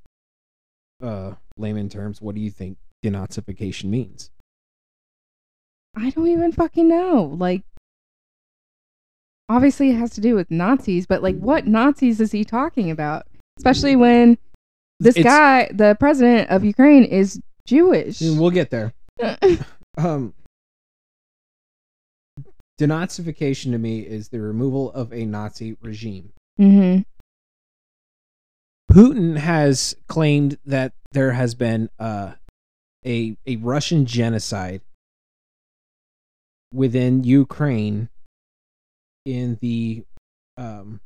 uh 1.04 1.34
layman 1.56 1.88
terms, 1.88 2.20
what 2.20 2.34
do 2.34 2.42
you 2.42 2.50
think 2.50 2.80
denazification 3.06 3.92
means? 3.92 4.32
I 5.96 6.10
don't 6.10 6.26
even 6.30 6.52
fucking 6.52 6.90
know. 6.90 7.36
Like, 7.38 7.62
obviously 9.50 9.92
it 9.92 9.98
has 9.98 10.16
to 10.16 10.22
do 10.22 10.34
with 10.34 10.50
Nazis, 10.50 11.06
but 11.06 11.22
like, 11.22 11.38
what 11.38 11.68
Nazis 11.68 12.20
is 12.20 12.32
he 12.32 12.44
talking 12.44 12.90
about? 12.90 13.28
Especially 13.60 13.96
when 13.96 14.40
this 15.04 15.18
It's- 15.18 15.26
guy, 15.34 15.70
the 15.74 15.96
president 16.00 16.50
of 16.50 16.64
Ukraine, 16.64 17.04
is 17.04 17.40
Jewish. 17.66 18.22
We'll 18.22 18.50
get 18.52 18.70
there. 18.72 18.94
um 19.98 20.34
denazification 22.80 23.72
to 23.72 23.78
me 23.78 24.00
is 24.00 24.30
the 24.30 24.42
removal 24.42 24.92
of 24.94 25.14
a 25.14 25.26
nazi 25.26 25.78
regime 25.82 26.34
hmm 26.58 27.00
putin 28.92 29.38
has 29.38 29.96
claimed 30.08 30.58
that 30.66 30.94
there 31.12 31.34
has 31.34 31.54
been 31.54 31.88
uh 32.00 32.34
a 33.06 33.38
a 33.46 33.56
russian 33.58 34.06
genocide 34.08 34.82
within 36.74 37.24
ukraine 37.24 38.10
in 39.26 39.60
the 39.62 40.04
um 40.58 41.00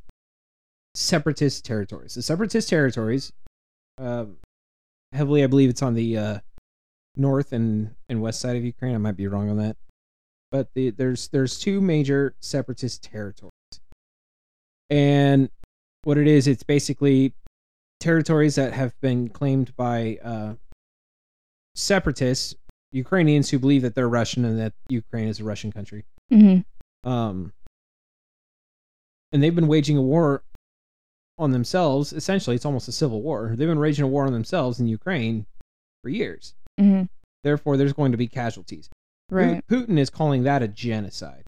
separatist 0.94 1.64
territories 1.66 2.14
the 2.14 2.22
separatist 2.22 2.68
territories 2.70 3.30
um 3.98 4.36
heavily 5.12 5.42
i 5.42 5.46
believe 5.46 5.70
it's 5.70 5.82
on 5.82 5.94
the 5.94 6.16
uh 6.16 6.38
north 7.18 7.52
and 7.52 7.94
and 8.08 8.22
west 8.22 8.40
side 8.40 8.56
of 8.56 8.64
ukraine. 8.64 8.94
I 8.94 8.98
might 8.98 9.16
be 9.16 9.26
wrong 9.26 9.50
on 9.50 9.58
that. 9.58 9.76
But 10.50 10.72
the, 10.74 10.90
there's 10.90 11.28
there's 11.28 11.58
two 11.58 11.80
major 11.80 12.34
separatist 12.40 13.02
territories. 13.02 13.52
And 14.88 15.50
what 16.04 16.16
it 16.16 16.26
is 16.26 16.46
it's 16.46 16.62
basically 16.62 17.34
territories 18.00 18.54
that 18.54 18.72
have 18.72 18.98
been 19.00 19.28
claimed 19.28 19.76
by 19.76 20.18
uh 20.24 20.54
separatists 21.74 22.54
ukrainians 22.92 23.50
who 23.50 23.58
believe 23.58 23.82
that 23.82 23.94
they're 23.94 24.08
russian 24.08 24.44
and 24.44 24.58
that 24.58 24.72
ukraine 24.88 25.28
is 25.28 25.40
a 25.40 25.44
russian 25.44 25.70
country. 25.72 26.04
Hmm 26.30 26.58
um 27.04 27.52
and 29.32 29.42
they've 29.42 29.54
been 29.54 29.68
waging 29.68 29.96
a 29.96 30.02
war 30.02 30.42
on 31.38 31.50
themselves 31.52 32.12
essentially 32.12 32.56
it's 32.56 32.64
almost 32.66 32.88
a 32.88 32.92
civil 32.92 33.22
war 33.22 33.54
they've 33.56 33.68
been 33.68 33.78
waging 33.78 34.04
a 34.04 34.08
war 34.08 34.26
on 34.26 34.32
themselves 34.32 34.80
in 34.80 34.86
ukraine 34.88 35.46
for 36.02 36.08
years 36.10 36.54
hmm 36.78 37.02
therefore 37.44 37.76
there's 37.76 37.92
going 37.92 38.12
to 38.12 38.18
be 38.18 38.26
casualties 38.26 38.88
Right. 39.30 39.62
putin 39.68 39.98
is 39.98 40.10
calling 40.10 40.44
that 40.44 40.62
a 40.62 40.68
genocide 40.68 41.44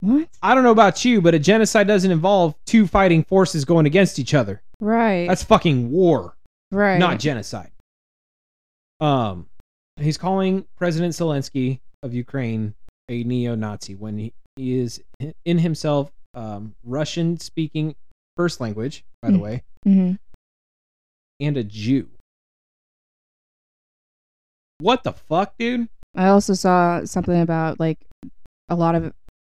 What? 0.00 0.28
i 0.42 0.54
don't 0.54 0.64
know 0.64 0.70
about 0.70 1.04
you 1.04 1.20
but 1.20 1.34
a 1.34 1.38
genocide 1.38 1.86
doesn't 1.86 2.10
involve 2.10 2.54
two 2.66 2.86
fighting 2.86 3.22
forces 3.24 3.64
going 3.64 3.86
against 3.86 4.18
each 4.18 4.34
other 4.34 4.62
Right. 4.80 5.26
that's 5.28 5.44
fucking 5.44 5.90
war 5.90 6.36
right. 6.72 6.98
not 6.98 7.18
genocide 7.20 7.70
um 9.00 9.46
he's 9.96 10.16
calling 10.18 10.64
president 10.76 11.14
zelensky 11.14 11.80
of 12.02 12.12
ukraine 12.14 12.74
a 13.08 13.22
neo-nazi 13.24 13.94
when 13.94 14.18
he, 14.18 14.32
he 14.56 14.78
is 14.78 15.02
in 15.44 15.58
himself 15.58 16.10
um 16.34 16.74
russian 16.84 17.38
speaking 17.38 17.94
first 18.36 18.60
language 18.60 19.04
by 19.22 19.30
the 19.30 19.38
Mm. 19.38 19.42
way 19.42 19.62
hmm 19.84 20.12
and 21.40 21.56
a 21.56 21.64
jew 21.64 22.08
what 24.78 25.02
the 25.04 25.12
fuck 25.12 25.54
dude 25.58 25.88
I 26.16 26.26
also 26.28 26.54
saw 26.54 27.04
something 27.04 27.40
about 27.40 27.78
like 27.78 27.98
a 28.68 28.74
lot 28.74 28.94
of 28.96 29.12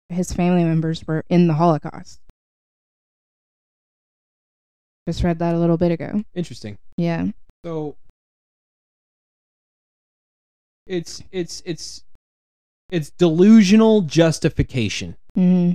his 0.10 0.34
family 0.34 0.64
members 0.66 1.08
were 1.08 1.24
in 1.30 1.48
the 1.48 1.54
Holocaust. 1.54 2.20
Just 5.08 5.24
read 5.24 5.40
that 5.40 5.56
a 5.56 5.58
little 5.58 5.78
bit 5.78 5.92
ago. 5.94 6.24
interesting 6.36 6.78
Yeah. 6.98 7.28
So 7.66 7.96
it's 10.88 11.24
it's 11.32 11.62
it's 11.66 12.04
it's 12.92 13.10
delusional 13.12 14.02
justification. 14.02 15.16
hmm 15.36 15.74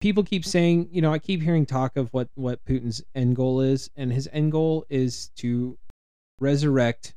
People 0.00 0.22
keep 0.22 0.44
saying, 0.44 0.88
you 0.90 1.02
know, 1.02 1.12
I 1.12 1.18
keep 1.18 1.42
hearing 1.42 1.66
talk 1.66 1.96
of 1.96 2.08
what 2.12 2.28
what 2.34 2.64
Putin's 2.64 3.02
end 3.14 3.36
goal 3.36 3.60
is, 3.60 3.90
and 3.96 4.12
his 4.12 4.28
end 4.32 4.52
goal 4.52 4.86
is 4.88 5.30
to 5.36 5.76
resurrect 6.40 7.14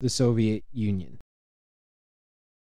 the 0.00 0.08
Soviet 0.08 0.64
Union. 0.72 1.18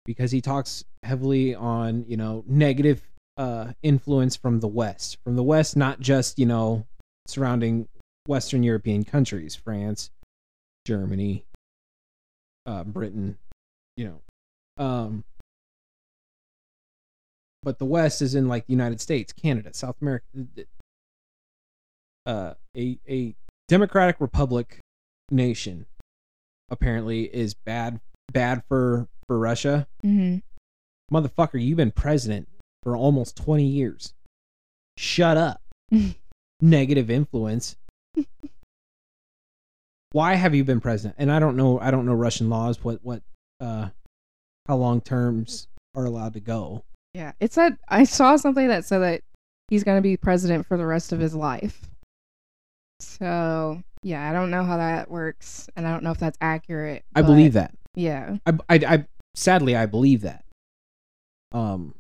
Because 0.07 0.31
he 0.31 0.41
talks 0.41 0.85
heavily 1.03 1.55
on, 1.55 2.05
you 2.09 2.17
know, 2.17 2.45
negative 2.47 3.03
uh 3.37 3.73
influence 3.83 4.37
from 4.37 4.61
the 4.61 4.69
West. 4.69 5.19
From 5.23 5.37
the 5.37 5.43
West, 5.43 5.77
not 5.77 6.01
just, 6.01 6.39
you 6.39 6.47
know, 6.47 6.87
surrounding 7.27 7.89
Western 8.27 8.63
European 8.63 9.05
countries, 9.05 9.55
France, 9.55 10.11
Germany, 10.87 11.45
uh, 12.65 12.85
Britain, 12.85 13.37
you 13.97 14.05
know. 14.07 14.85
Um, 14.85 15.25
but 17.67 17.81
the 17.81 17.85
West 17.85 18.23
is 18.23 18.37
in 18.37 18.47
like 18.47 18.65
the 18.69 18.73
United 18.73 19.01
States, 19.01 19.33
Canada, 19.33 19.75
South 19.75 19.97
America. 20.01 20.25
Uh, 22.25 22.55
a 22.77 22.97
a 23.09 23.35
democratic 23.67 24.21
republic 24.21 24.79
nation 25.33 25.85
apparently 26.71 27.25
is 27.25 27.55
bad 27.55 27.99
bad 28.33 28.63
for 28.69 29.09
for 29.27 29.37
Russia. 29.37 29.89
hmm 30.01 30.37
Motherfucker, 31.13 31.61
you've 31.61 31.77
been 31.77 31.91
president 31.91 32.49
for 32.83 32.97
almost 32.97 33.37
20 33.37 33.65
years. 33.65 34.15
Shut 34.97 35.37
up. 35.37 35.61
Negative 36.61 37.11
influence. 37.11 37.77
Why 40.13 40.35
have 40.35 40.55
you 40.55 40.63
been 40.63 40.81
president? 40.81 41.17
And 41.19 41.33
I 41.33 41.41
don't 41.41 41.57
know 41.57 41.81
I 41.81 41.91
don't 41.91 42.07
know 42.07 42.15
Russian 42.15 42.49
laws 42.49 42.85
what 42.85 43.01
what 43.03 43.23
uh 43.61 43.89
how 44.69 44.77
long 44.77 45.01
terms 45.01 45.67
are 45.97 46.05
allowed 46.05 46.35
to 46.35 46.41
go. 46.41 46.85
Yeah. 47.17 47.33
It 47.41 47.51
said 47.51 47.79
I 47.89 48.05
saw 48.05 48.37
something 48.37 48.69
that 48.69 48.85
said 48.85 48.99
that 48.99 49.23
he's 49.69 49.85
going 49.85 49.97
to 49.97 50.03
be 50.03 50.19
president 50.19 50.67
for 50.67 50.77
the 50.77 50.85
rest 50.85 51.13
of 51.15 51.19
his 51.19 51.35
life. 51.35 51.89
So, 53.01 53.83
yeah, 54.03 54.29
I 54.29 54.35
don't 54.35 54.51
know 54.51 54.65
how 54.65 54.77
that 54.77 55.11
works, 55.11 55.69
and 55.77 55.87
I 55.87 55.93
don't 55.93 56.03
know 56.03 56.11
if 56.11 56.19
that's 56.19 56.37
accurate. 56.43 57.05
I 57.15 57.23
believe 57.23 57.55
that. 57.55 57.75
Yeah. 57.95 58.37
I, 58.45 58.53
I, 58.69 58.75
I 58.87 59.07
sadly 59.35 59.75
I 59.75 59.87
believe 59.87 60.21
that. 60.23 60.45
Um, 61.53 61.95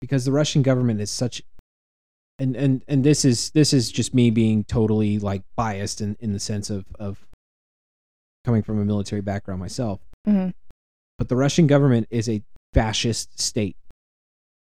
because 0.00 0.24
the 0.24 0.32
Russian 0.32 0.62
government 0.62 1.02
is 1.02 1.10
such, 1.10 1.42
and 2.38 2.56
and 2.56 2.82
and 2.88 3.04
this 3.04 3.22
is 3.24 3.50
this 3.50 3.74
is 3.74 3.92
just 3.92 4.14
me 4.14 4.30
being 4.30 4.64
totally 4.64 5.18
like 5.18 5.42
biased 5.56 6.00
in 6.00 6.16
in 6.20 6.32
the 6.32 6.40
sense 6.40 6.70
of 6.70 6.86
of 6.98 7.26
coming 8.46 8.62
from 8.62 8.80
a 8.80 8.84
military 8.84 9.20
background 9.20 9.60
myself. 9.60 10.00
Mhm. 10.26 10.54
But 11.18 11.28
the 11.28 11.36
Russian 11.36 11.66
government 11.66 12.08
is 12.10 12.30
a 12.30 12.42
fascist 12.74 13.40
state. 13.40 13.76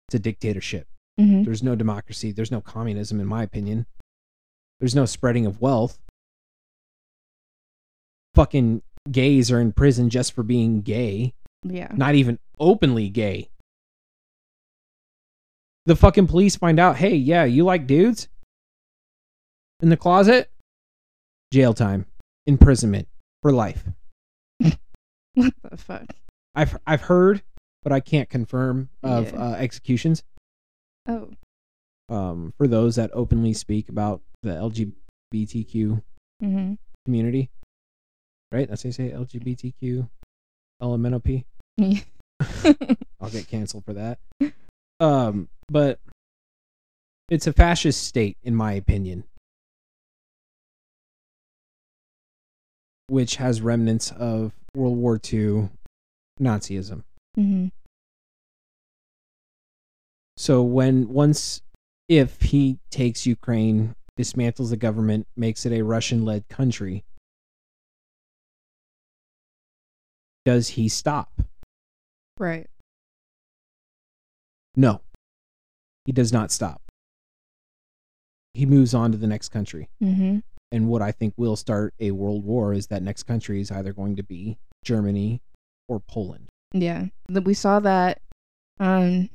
It's 0.09 0.15
a 0.15 0.19
dictatorship. 0.19 0.87
hmm 1.19 1.43
There's 1.43 1.63
no 1.63 1.75
democracy. 1.75 2.33
There's 2.33 2.51
no 2.51 2.61
communism, 2.61 3.21
in 3.21 3.27
my 3.27 3.43
opinion. 3.43 3.87
There's 4.81 4.95
no 4.95 5.07
spreading 5.07 5.47
of 5.47 5.61
wealth. 5.61 5.99
Fucking 8.35 8.83
gays 9.11 9.51
are 9.51 9.61
in 9.61 9.73
prison 9.73 10.11
just 10.11 10.33
for 10.33 10.43
being 10.43 10.83
gay, 10.83 11.33
Yeah. 11.63 11.89
not 11.95 12.15
even 12.15 12.39
openly 12.59 13.09
gay. 13.09 13.49
The 15.87 15.97
fucking 15.97 16.27
police 16.27 16.57
find 16.57 16.79
out, 16.81 16.97
hey, 16.97 17.15
yeah, 17.15 17.45
you 17.45 17.65
like 17.65 17.87
dudes 17.87 18.29
in 19.81 19.89
the 19.89 19.97
closet? 19.97 20.51
Jail 21.53 21.73
time, 21.73 22.07
imprisonment 22.47 23.09
for 23.43 23.53
life. 23.53 23.85
What 25.35 25.53
the 25.71 25.77
fuck? 25.77 26.07
I've 26.55 26.77
I've 26.87 27.03
heard, 27.03 27.43
but 27.87 27.93
I 27.93 28.01
can't 28.01 28.29
confirm 28.29 28.89
of 29.05 29.33
Yeah. 29.33 29.39
uh, 29.51 29.53
executions. 29.55 30.25
Oh. 31.09 31.31
Um, 32.09 32.53
for 32.59 32.67
those 32.67 32.97
that 32.97 33.13
openly 33.15 33.53
speak 33.53 33.89
about 33.89 34.23
the 34.43 34.51
LGBTQ 34.51 36.03
hmm 36.41 36.75
community, 37.05 37.49
right? 38.51 38.69
That's 38.69 38.83
how 38.83 38.89
you 38.89 38.93
say 38.93 39.11
LGBTQ, 39.13 40.09
LMNOP. 40.83 41.45
I'll 43.21 43.31
get 43.31 43.47
canceled 43.47 43.85
for 43.85 43.93
that. 43.93 44.19
Um, 44.99 45.49
but 45.69 46.01
it's 47.29 47.47
a 47.47 47.53
fascist 47.53 48.03
state, 48.03 48.37
in 48.43 48.57
my 48.57 48.73
opinion, 48.73 49.23
which 53.07 53.37
has 53.37 53.61
remnants 53.61 54.11
of 54.11 54.51
World 54.75 54.97
War 54.99 55.21
II 55.33 55.69
Nazism. 56.41 57.05
Hmm 57.37 57.67
So 60.37 60.63
when 60.63 61.09
once 61.09 61.63
if 62.09 62.41
he 62.43 62.79
takes 62.91 63.27
Ukraine, 63.27 63.95
dismantles 64.19 64.71
the 64.71 64.77
government, 64.77 65.27
makes 65.37 65.67
it 65.67 65.73
a 65.73 65.83
Russian-led 65.83 66.49
country, 66.49 67.05
does 70.45 70.69
he 70.69 70.89
stop? 70.89 71.43
Right. 72.39 72.69
No. 74.77 75.01
He 76.05 76.13
does 76.13 76.33
not 76.33 76.53
stop. 76.53 76.83
He 78.55 78.67
moves 78.67 78.95
on 78.95 79.11
to 79.13 79.19
the 79.19 79.27
next 79.27 79.49
country. 79.49 79.89
hmm 80.01 80.39
And 80.71 80.89
what 80.89 81.03
I 81.03 81.13
think 81.13 81.35
will 81.37 81.57
start 81.57 81.95
a 81.99 82.11
world 82.13 82.45
war 82.45 82.73
is 82.73 82.87
that 82.89 83.03
next 83.03 83.25
country 83.25 83.61
is 83.61 83.71
either 83.71 83.93
going 83.93 84.17
to 84.17 84.23
be 84.23 84.59
Germany 84.85 85.41
or 85.89 85.99
Poland. 85.99 86.49
Yeah. 86.73 87.07
We 87.29 87.55
saw 87.55 87.81
that 87.81 88.21
um 88.79 89.31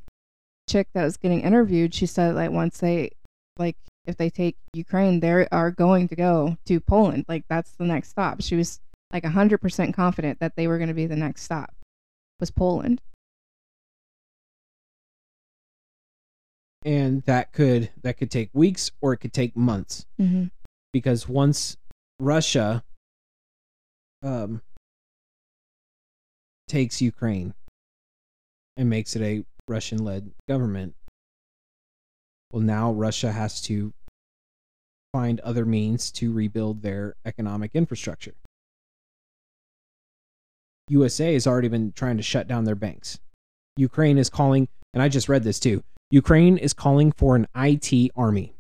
chick 0.70 0.88
that 0.94 1.04
was 1.04 1.18
getting 1.18 1.42
interviewed. 1.42 1.94
She 1.94 2.06
said 2.06 2.36
like 2.36 2.52
once 2.52 2.80
they 2.80 3.12
like 3.58 3.78
if 4.06 4.18
they 4.18 4.30
take 4.30 4.58
Ukraine, 4.74 5.20
they 5.20 5.48
are 5.52 5.72
going 5.72 6.08
to 6.08 6.16
go 6.16 6.58
to 6.66 6.80
Poland. 6.80 7.26
Like 7.28 7.46
that's 7.50 7.72
the 7.72 7.86
next 7.86 8.10
stop. 8.10 8.42
She 8.42 8.56
was 8.56 8.80
like 9.14 9.26
hundred 9.26 9.60
percent 9.60 9.96
confident 9.96 10.40
that 10.40 10.56
they 10.56 10.68
were 10.68 10.78
going 10.78 10.88
to 10.88 10.94
be 10.94 11.06
the 11.08 11.16
next 11.16 11.44
stop. 11.44 11.74
Was 12.40 12.52
Poland? 12.52 13.02
And 16.84 17.22
that 17.24 17.54
could 17.54 17.92
that 18.02 18.18
could 18.18 18.32
take 18.32 18.50
weeks 18.54 18.92
or 19.02 19.14
it 19.14 19.18
could 19.18 19.34
take 19.34 19.56
months. 19.56 20.06
Mm-hmm. 20.20 20.46
because 20.94 21.28
once 21.30 21.78
Russia 22.20 22.84
um, 24.24 24.62
takes 26.72 27.02
Ukraine 27.02 27.54
and 28.78 28.90
makes 28.90 29.16
it 29.16 29.22
a 29.22 29.44
Russian 29.68 30.04
led 30.04 30.32
government, 30.48 30.96
well, 32.52 32.64
now 32.64 32.92
Russia 32.92 33.32
has 33.34 33.62
to 33.64 33.94
find 35.14 35.42
other 35.42 35.66
means 35.66 36.12
to 36.12 36.32
rebuild 36.32 36.82
their 36.82 37.16
economic 37.26 37.72
infrastructure. 37.74 38.34
USA 40.88 41.34
has 41.34 41.46
already 41.46 41.68
been 41.68 41.92
trying 41.92 42.18
to 42.18 42.24
shut 42.24 42.48
down 42.48 42.64
their 42.64 42.76
banks. 42.76 43.20
Ukraine 43.76 44.18
is 44.18 44.30
calling, 44.30 44.70
and 44.94 45.04
I 45.04 45.10
just 45.10 45.28
read 45.28 45.44
this 45.44 45.60
too. 45.60 45.84
Ukraine 46.10 46.58
is 46.58 46.74
calling 46.74 47.12
for 47.12 47.36
an 47.36 47.48
IT 47.56 48.12
army. 48.16 48.54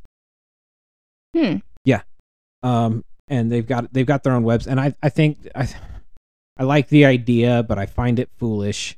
Hmm. 1.35 1.57
Yeah. 1.85 2.01
Um, 2.61 3.05
and 3.29 3.49
they've 3.49 3.65
got 3.65 3.91
they've 3.93 4.05
got 4.05 4.23
their 4.23 4.33
own 4.33 4.43
webs, 4.43 4.67
and 4.67 4.79
I 4.79 4.93
I 5.01 5.09
think 5.09 5.47
I 5.55 5.69
I 6.57 6.63
like 6.63 6.89
the 6.89 7.05
idea, 7.05 7.63
but 7.63 7.79
I 7.79 7.85
find 7.85 8.19
it 8.19 8.29
foolish. 8.37 8.97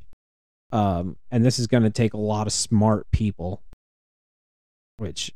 Um, 0.72 1.18
and 1.32 1.46
this 1.46 1.60
is 1.60 1.68
going 1.68 1.84
to 1.84 1.90
take 1.90 2.14
a 2.14 2.18
lot 2.18 2.48
of 2.48 2.54
smart 2.54 3.10
people, 3.12 3.62
which 4.98 5.32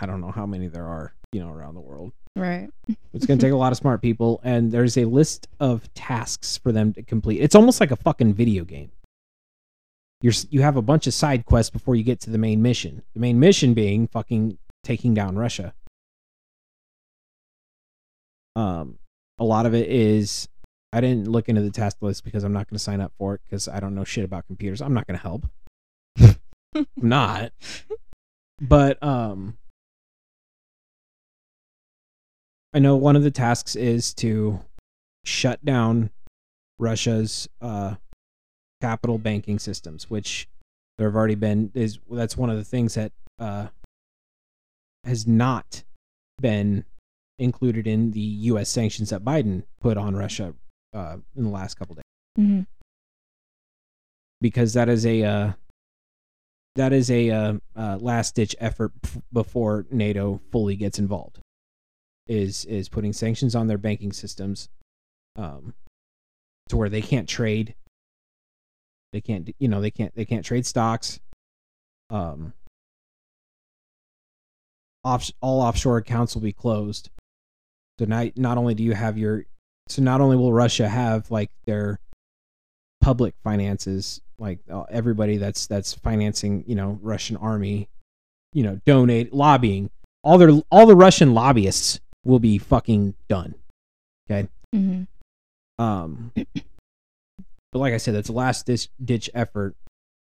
I 0.00 0.06
don't 0.06 0.20
know 0.20 0.30
how 0.30 0.46
many 0.46 0.68
there 0.68 0.86
are, 0.86 1.12
you 1.32 1.40
know, 1.40 1.50
around 1.50 1.74
the 1.74 1.80
world. 1.80 2.12
Right. 2.36 2.70
It's 3.12 3.26
going 3.26 3.40
to 3.40 3.44
take 3.44 3.52
a 3.52 3.56
lot 3.56 3.72
of 3.72 3.78
smart 3.78 4.02
people, 4.02 4.40
and 4.44 4.70
there's 4.70 4.96
a 4.96 5.04
list 5.04 5.48
of 5.58 5.92
tasks 5.94 6.56
for 6.56 6.70
them 6.70 6.92
to 6.92 7.02
complete. 7.02 7.40
It's 7.40 7.56
almost 7.56 7.80
like 7.80 7.90
a 7.90 7.96
fucking 7.96 8.34
video 8.34 8.62
game. 8.62 8.92
You're 10.22 10.32
you 10.48 10.62
have 10.62 10.76
a 10.76 10.82
bunch 10.82 11.08
of 11.08 11.14
side 11.14 11.44
quests 11.44 11.70
before 11.70 11.96
you 11.96 12.04
get 12.04 12.20
to 12.20 12.30
the 12.30 12.38
main 12.38 12.62
mission. 12.62 13.02
The 13.14 13.20
main 13.20 13.40
mission 13.40 13.74
being 13.74 14.06
fucking 14.06 14.58
taking 14.84 15.12
down 15.12 15.36
Russia. 15.36 15.74
Um, 18.54 18.98
a 19.40 19.44
lot 19.44 19.66
of 19.66 19.74
it 19.74 19.88
is 19.88 20.48
I 20.92 21.00
didn't 21.00 21.28
look 21.28 21.48
into 21.48 21.62
the 21.62 21.70
task 21.70 21.98
list 22.00 22.24
because 22.24 22.42
I'm 22.42 22.52
not 22.52 22.68
going 22.68 22.76
to 22.76 22.82
sign 22.82 23.00
up 23.00 23.12
for 23.16 23.34
it 23.34 23.42
because 23.48 23.68
I 23.68 23.78
don't 23.78 23.94
know 23.94 24.04
shit 24.04 24.24
about 24.24 24.46
computers. 24.46 24.82
I'm 24.82 24.94
not 24.94 25.06
going 25.06 25.18
to 25.18 25.22
help. 25.22 25.46
I'm 26.74 26.86
not. 26.96 27.52
But 28.60 29.02
um 29.02 29.56
I 32.72 32.78
know 32.78 32.96
one 32.96 33.16
of 33.16 33.22
the 33.22 33.30
tasks 33.30 33.74
is 33.74 34.14
to 34.14 34.60
shut 35.24 35.64
down 35.64 36.10
Russia's 36.78 37.48
uh 37.60 37.94
capital 38.80 39.18
banking 39.18 39.58
systems, 39.58 40.10
which 40.10 40.48
there 40.98 41.08
have 41.08 41.16
already 41.16 41.34
been 41.36 41.70
is 41.74 41.98
that's 42.10 42.36
one 42.36 42.50
of 42.50 42.56
the 42.56 42.64
things 42.64 42.94
that 42.94 43.12
uh 43.38 43.68
has 45.04 45.26
not 45.26 45.84
been 46.40 46.84
included 47.38 47.86
in 47.86 48.10
the 48.10 48.20
US 48.20 48.68
sanctions 48.68 49.10
that 49.10 49.24
Biden 49.24 49.62
put 49.80 49.96
on 49.96 50.14
Russia 50.14 50.54
uh 50.94 51.16
in 51.36 51.44
the 51.44 51.50
last 51.50 51.74
couple 51.74 51.94
days 51.94 52.02
hmm 52.36 52.60
because 54.40 54.72
that 54.74 54.88
is 54.88 55.04
a 55.06 55.22
uh, 55.22 55.52
that 56.76 56.92
is 56.92 57.10
a 57.10 57.30
uh, 57.30 57.54
uh, 57.76 57.98
last 58.00 58.34
ditch 58.34 58.56
effort 58.58 58.92
before 59.32 59.86
NATO 59.90 60.40
fully 60.50 60.76
gets 60.76 60.98
involved. 60.98 61.38
Is 62.26 62.64
is 62.64 62.88
putting 62.88 63.12
sanctions 63.12 63.54
on 63.54 63.66
their 63.66 63.78
banking 63.78 64.12
systems, 64.12 64.68
um, 65.36 65.74
to 66.68 66.76
where 66.76 66.88
they 66.88 67.02
can't 67.02 67.28
trade. 67.28 67.74
They 69.12 69.20
can't, 69.20 69.52
you 69.58 69.68
know, 69.68 69.80
they 69.80 69.90
can't 69.90 70.14
they 70.14 70.24
can't 70.24 70.44
trade 70.44 70.64
stocks. 70.64 71.18
Um, 72.10 72.52
off, 75.02 75.30
all 75.40 75.60
offshore 75.60 75.96
accounts 75.96 76.34
will 76.34 76.42
be 76.42 76.52
closed. 76.52 77.10
So 77.98 78.04
now, 78.06 78.28
not 78.36 78.58
only 78.58 78.74
do 78.74 78.82
you 78.82 78.94
have 78.94 79.18
your, 79.18 79.44
so 79.90 80.02
not 80.02 80.20
only 80.20 80.36
will 80.36 80.52
Russia 80.52 80.88
have 80.88 81.30
like 81.30 81.50
their 81.66 81.98
public 83.00 83.34
finances 83.42 84.20
like 84.38 84.58
uh, 84.70 84.82
everybody 84.90 85.36
that's 85.36 85.66
that's 85.66 85.94
financing 85.94 86.64
you 86.66 86.74
know 86.74 86.98
russian 87.02 87.36
army 87.38 87.88
you 88.52 88.62
know 88.62 88.78
donate 88.84 89.32
lobbying 89.32 89.88
all 90.22 90.36
their 90.36 90.50
all 90.70 90.86
the 90.86 90.96
russian 90.96 91.32
lobbyists 91.32 91.98
will 92.24 92.38
be 92.38 92.58
fucking 92.58 93.14
done. 93.28 93.54
Hmm 94.74 95.02
um 95.78 96.30
but 96.34 97.78
like 97.78 97.94
i 97.94 97.96
said 97.96 98.14
that's 98.14 98.28
a 98.28 98.32
last 98.32 98.66
ditch, 98.66 98.88
ditch 99.02 99.30
effort 99.32 99.74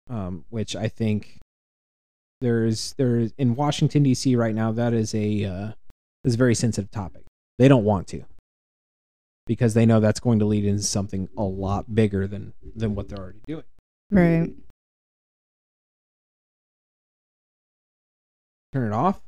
um 0.10 0.46
which 0.50 0.74
i 0.74 0.88
think 0.88 1.38
there 2.40 2.66
is 2.66 2.96
there 2.98 3.18
is 3.18 3.34
in 3.38 3.54
washington 3.54 4.06
dc 4.06 4.38
right 4.38 4.56
now 4.56 4.72
that 4.72 4.94
is 4.94 5.14
a 5.14 5.44
uh 5.44 5.72
is 6.24 6.36
a 6.36 6.38
very 6.38 6.56
sensitive 6.56 6.92
topic. 6.92 7.24
They 7.60 7.68
don't 7.68 7.84
want 7.84 8.08
to 8.08 8.24
because 9.46 9.74
they 9.74 9.86
know 9.86 10.00
that's 10.00 10.20
going 10.20 10.40
to 10.40 10.46
lead 10.46 10.66
into 10.66 10.84
something 10.84 11.30
a 11.38 11.44
lot 11.44 11.94
bigger 11.94 12.28
than 12.28 12.54
than 12.76 12.96
what 12.96 13.10
they're 13.10 13.20
already 13.20 13.42
doing 13.46 13.64
Right. 14.12 14.54
Turn 18.74 18.92
it 18.92 18.96
off. 18.96 19.20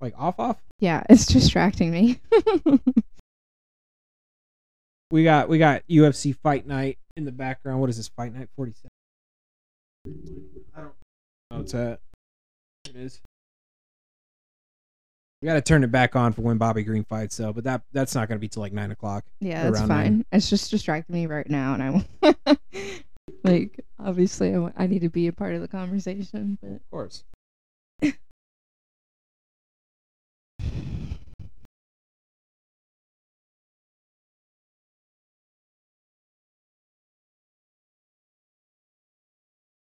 Like 0.00 0.14
off 0.18 0.38
off. 0.38 0.58
Yeah, 0.80 1.02
it's 1.08 1.26
distracting 1.26 1.90
me. 1.90 2.20
We 5.10 5.24
got 5.24 5.48
we 5.48 5.58
got 5.58 5.82
UFC 5.88 6.36
fight 6.36 6.66
night 6.66 6.98
in 7.16 7.24
the 7.24 7.32
background. 7.32 7.80
What 7.80 7.88
is 7.88 7.96
this? 7.96 8.08
Fight 8.08 8.34
night 8.34 8.48
forty 8.54 8.72
seven. 8.72 8.90
I 10.76 10.80
don't 10.80 10.92
know. 11.50 11.60
It's 11.60 11.74
at. 11.74 12.00
It 12.90 12.96
is. 12.96 13.20
We 15.40 15.46
got 15.46 15.54
to 15.54 15.60
turn 15.60 15.84
it 15.84 15.92
back 15.92 16.16
on 16.16 16.32
for 16.32 16.42
when 16.42 16.58
Bobby 16.58 16.82
Green 16.82 17.04
fights, 17.04 17.36
though. 17.36 17.52
But 17.52 17.62
that 17.64 17.82
that's 17.92 18.14
not 18.14 18.28
going 18.28 18.38
to 18.38 18.40
be 18.40 18.48
till 18.48 18.60
like 18.62 18.72
nine 18.72 18.90
o'clock. 18.90 19.24
yeah, 19.40 19.64
that's 19.64 19.78
fine. 19.80 19.88
nine. 19.88 20.24
It's 20.32 20.50
just 20.50 20.70
distracting 20.70 21.14
me 21.14 21.26
right 21.26 21.48
now, 21.48 21.74
and 21.74 22.04
I'm 22.24 22.58
like 23.44 23.84
obviously 24.00 24.54
I, 24.56 24.72
I 24.76 24.86
need 24.88 25.02
to 25.02 25.08
be 25.08 25.28
a 25.28 25.32
part 25.32 25.54
of 25.54 25.60
the 25.60 25.68
conversation, 25.68 26.58
but 26.60 26.72
Of 26.72 26.90
course. 26.90 27.24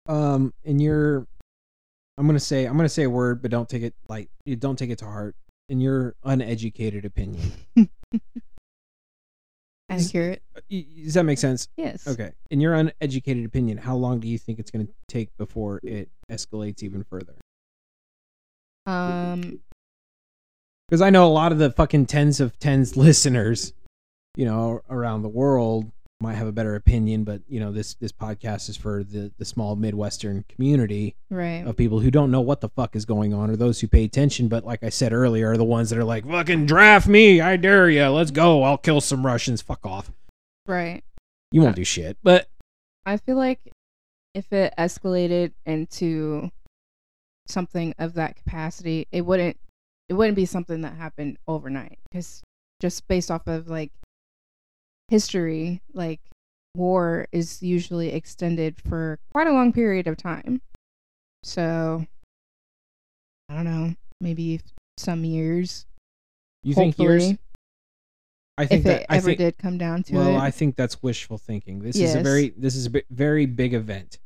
Um, 0.06 0.52
in 0.64 0.80
your, 0.80 1.26
I'm 2.22 2.28
gonna 2.28 2.38
say 2.38 2.66
I'm 2.66 2.76
gonna 2.76 2.88
say 2.88 3.02
a 3.02 3.10
word, 3.10 3.42
but 3.42 3.50
don't 3.50 3.68
take 3.68 3.82
it 3.82 3.94
like 4.08 4.30
you 4.44 4.54
don't 4.54 4.78
take 4.78 4.90
it 4.90 4.98
to 4.98 5.06
heart. 5.06 5.34
In 5.68 5.80
your 5.80 6.14
uneducated 6.22 7.04
opinion, 7.04 7.50
accurate. 9.88 10.40
Uh, 10.56 10.60
y- 10.70 10.86
does 11.02 11.14
that 11.14 11.24
make 11.24 11.38
sense? 11.38 11.66
Yes. 11.76 12.06
Okay. 12.06 12.30
In 12.52 12.60
your 12.60 12.74
uneducated 12.74 13.44
opinion, 13.44 13.76
how 13.76 13.96
long 13.96 14.20
do 14.20 14.28
you 14.28 14.38
think 14.38 14.60
it's 14.60 14.70
going 14.70 14.86
to 14.86 14.92
take 15.08 15.36
before 15.36 15.80
it 15.82 16.10
escalates 16.30 16.84
even 16.84 17.02
further? 17.02 17.34
Um. 18.86 19.58
Because 20.88 21.02
I 21.02 21.10
know 21.10 21.26
a 21.26 21.34
lot 21.34 21.50
of 21.50 21.58
the 21.58 21.72
fucking 21.72 22.06
tens 22.06 22.38
of 22.38 22.56
tens 22.60 22.96
listeners, 22.96 23.72
you 24.36 24.44
know, 24.44 24.80
around 24.88 25.22
the 25.22 25.28
world 25.28 25.90
might 26.22 26.34
have 26.34 26.46
a 26.46 26.52
better 26.52 26.74
opinion, 26.74 27.24
but 27.24 27.42
you 27.48 27.60
know, 27.60 27.72
this 27.72 27.94
this 27.94 28.12
podcast 28.12 28.68
is 28.68 28.76
for 28.76 29.02
the 29.04 29.32
the 29.38 29.44
small 29.44 29.76
midwestern 29.76 30.44
community 30.48 31.16
Right. 31.30 31.64
of 31.66 31.76
people 31.76 32.00
who 32.00 32.10
don't 32.10 32.30
know 32.30 32.40
what 32.40 32.60
the 32.60 32.68
fuck 32.68 32.96
is 32.96 33.04
going 33.04 33.34
on, 33.34 33.50
or 33.50 33.56
those 33.56 33.80
who 33.80 33.88
pay 33.88 34.04
attention. 34.04 34.48
But 34.48 34.64
like 34.64 34.82
I 34.82 34.88
said 34.88 35.12
earlier, 35.12 35.50
are 35.50 35.56
the 35.56 35.64
ones 35.64 35.90
that 35.90 35.98
are 35.98 36.04
like, 36.04 36.26
"Fucking 36.26 36.66
draft 36.66 37.08
me, 37.08 37.40
I 37.40 37.56
dare 37.56 37.90
you, 37.90 38.06
let's 38.08 38.30
go, 38.30 38.62
I'll 38.62 38.78
kill 38.78 39.00
some 39.00 39.26
Russians, 39.26 39.60
fuck 39.60 39.84
off." 39.84 40.10
Right. 40.66 41.02
You 41.50 41.60
won't 41.60 41.76
do 41.76 41.84
shit, 41.84 42.16
but 42.22 42.48
I 43.04 43.16
feel 43.18 43.36
like 43.36 43.60
if 44.34 44.52
it 44.52 44.72
escalated 44.78 45.52
into 45.66 46.50
something 47.48 47.94
of 47.98 48.14
that 48.14 48.36
capacity, 48.36 49.08
it 49.12 49.22
wouldn't 49.22 49.56
it 50.08 50.14
wouldn't 50.14 50.36
be 50.36 50.46
something 50.46 50.82
that 50.82 50.94
happened 50.94 51.38
overnight 51.48 51.98
because 52.10 52.42
just 52.80 53.06
based 53.08 53.30
off 53.30 53.46
of 53.46 53.68
like 53.68 53.92
history, 55.08 55.82
like 55.92 56.20
war 56.74 57.26
is 57.32 57.62
usually 57.62 58.12
extended 58.12 58.80
for 58.80 59.18
quite 59.32 59.46
a 59.46 59.52
long 59.52 59.72
period 59.72 60.06
of 60.06 60.16
time. 60.16 60.62
So 61.42 62.06
I 63.48 63.54
don't 63.54 63.64
know, 63.64 63.94
maybe 64.20 64.60
some 64.96 65.24
years. 65.24 65.86
you 66.62 66.74
think 66.74 66.98
years? 66.98 67.34
I 68.58 68.66
think 68.66 68.80
if 68.80 68.84
that 68.84 69.00
it 69.02 69.06
I 69.08 69.16
ever 69.16 69.26
think 69.26 69.38
did 69.38 69.58
come 69.58 69.78
down 69.78 70.02
to 70.04 70.14
well, 70.14 70.36
it. 70.36 70.38
I 70.38 70.50
think 70.50 70.76
that's 70.76 71.02
wishful 71.02 71.38
thinking. 71.38 71.80
This 71.80 71.96
is 71.96 72.14
a 72.14 72.22
very 72.22 72.50
this 72.56 72.76
is 72.76 72.86
a 72.86 73.02
very 73.10 73.46
big 73.46 73.74
event. 73.74 74.18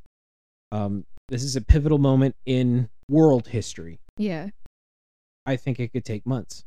Um, 0.73 1.07
this 1.29 1.43
is 1.43 1.57
a 1.57 1.61
pivotal 1.61 1.99
moment 1.99 2.35
in 2.45 2.89
world 3.09 3.49
history. 3.49 4.01
yeah. 4.17 4.49
I 5.49 5.55
think 5.55 5.79
it 5.79 5.93
could 5.93 6.05
take 6.05 6.27
months. 6.27 6.65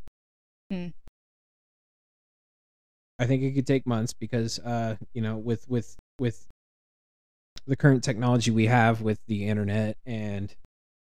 Hmm. 0.72 0.88
I 3.20 3.26
think 3.26 3.44
it 3.44 3.52
could 3.52 3.68
take 3.68 3.86
months 3.86 4.14
because, 4.14 4.60
uh, 4.60 4.96
you 5.14 5.22
know, 5.22 5.38
with 5.38 5.68
with 5.70 5.96
with 6.20 6.48
the 7.68 7.76
current 7.76 8.04
technology 8.04 8.50
we 8.52 8.66
have 8.68 9.02
with 9.02 9.20
the 9.28 9.46
internet 9.48 9.98
and, 10.06 10.56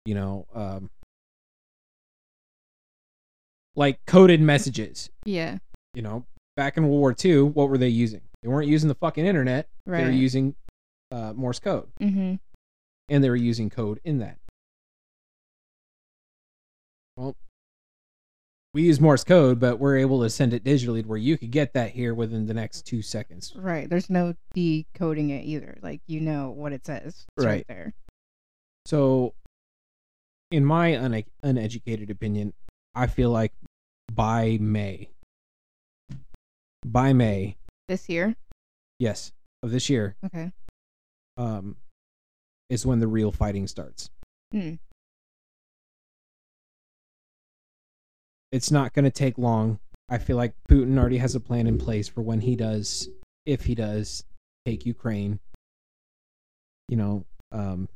you 0.06 0.13
know, 0.13 0.46
um, 0.54 0.89
like 3.76 4.06
coded 4.06 4.42
messages. 4.42 5.10
Yeah. 5.26 5.58
You 5.94 6.02
know, 6.02 6.26
back 6.56 6.78
in 6.78 6.84
World 6.84 7.00
War 7.00 7.16
II, 7.24 7.44
what 7.44 7.70
were 7.70 7.78
they 7.78 7.88
using? 7.88 8.22
They 8.42 8.50
weren't 8.50 8.68
using 8.68 8.89
the 8.89 8.96
fucking 8.96 9.26
internet. 9.26 9.70
Right. 9.86 10.00
They 10.00 10.04
were 10.06 10.12
using 10.12 10.56
uh, 11.12 11.34
Morse 11.34 11.60
code, 11.60 11.89
Mhm. 12.02 12.39
and 13.10 13.24
they 13.24 13.30
were 13.30 13.36
using 13.36 13.70
code 13.70 14.00
in 14.04 14.18
that. 14.20 14.38
Well, 17.16 17.36
we 18.73 18.81
use 18.83 18.99
Morse 18.99 19.23
code, 19.23 19.59
but 19.59 19.79
we're 19.79 19.97
able 19.97 20.21
to 20.21 20.29
send 20.29 20.53
it 20.53 20.63
digitally 20.63 21.03
to 21.03 21.07
where 21.07 21.17
you 21.17 21.38
could 21.38 21.51
get 21.51 21.73
that 21.73 21.91
here 21.91 22.13
within 22.13 22.47
the 22.47 22.53
next 22.53 22.83
two 22.88 23.01
seconds. 23.01 23.53
Right. 23.55 23.88
There's 23.89 24.09
no 24.09 24.33
decoding 24.55 25.29
it 25.29 25.43
either. 25.45 25.77
Like 25.81 26.01
you 26.07 26.19
know 26.21 26.49
what 26.49 26.73
it 26.73 26.86
says. 26.86 27.25
Right, 27.38 27.45
Right. 27.45 27.65
there. 27.67 27.93
So, 28.86 29.33
in 30.51 30.65
my 30.65 30.95
une- 30.95 31.23
uneducated 31.43 32.09
opinion, 32.09 32.53
I 32.95 33.07
feel 33.07 33.29
like 33.29 33.53
by 34.12 34.57
May, 34.59 35.09
by 36.86 37.13
May, 37.13 37.55
This 37.88 38.09
year. 38.09 38.36
yes, 38.99 39.31
of 39.62 39.71
this 39.71 39.89
year, 39.89 40.15
Okay. 40.25 40.51
um, 41.38 41.77
is 42.69 42.86
when 42.86 42.99
the 42.99 43.07
real 43.07 43.31
fighting 43.31 43.67
starts. 43.67 44.09
Hmm. 44.51 44.73
It's 48.54 48.70
not 48.70 48.94
going 48.94 49.06
to 49.06 49.12
take 49.12 49.39
long. 49.39 49.80
I 50.10 50.20
feel 50.20 50.38
like 50.38 50.54
Putin 50.70 51.00
already 51.00 51.18
has 51.18 51.34
a 51.34 51.39
plan 51.39 51.66
in 51.66 51.80
place 51.80 52.08
for 52.08 52.22
when 52.22 52.39
he 52.39 52.56
does, 52.56 53.10
if 53.48 53.66
he 53.66 53.74
does, 53.74 54.24
take 54.63 54.86
Ukraine. 54.86 55.39
You 56.88 56.98
know, 56.98 57.26
um, 57.52 57.89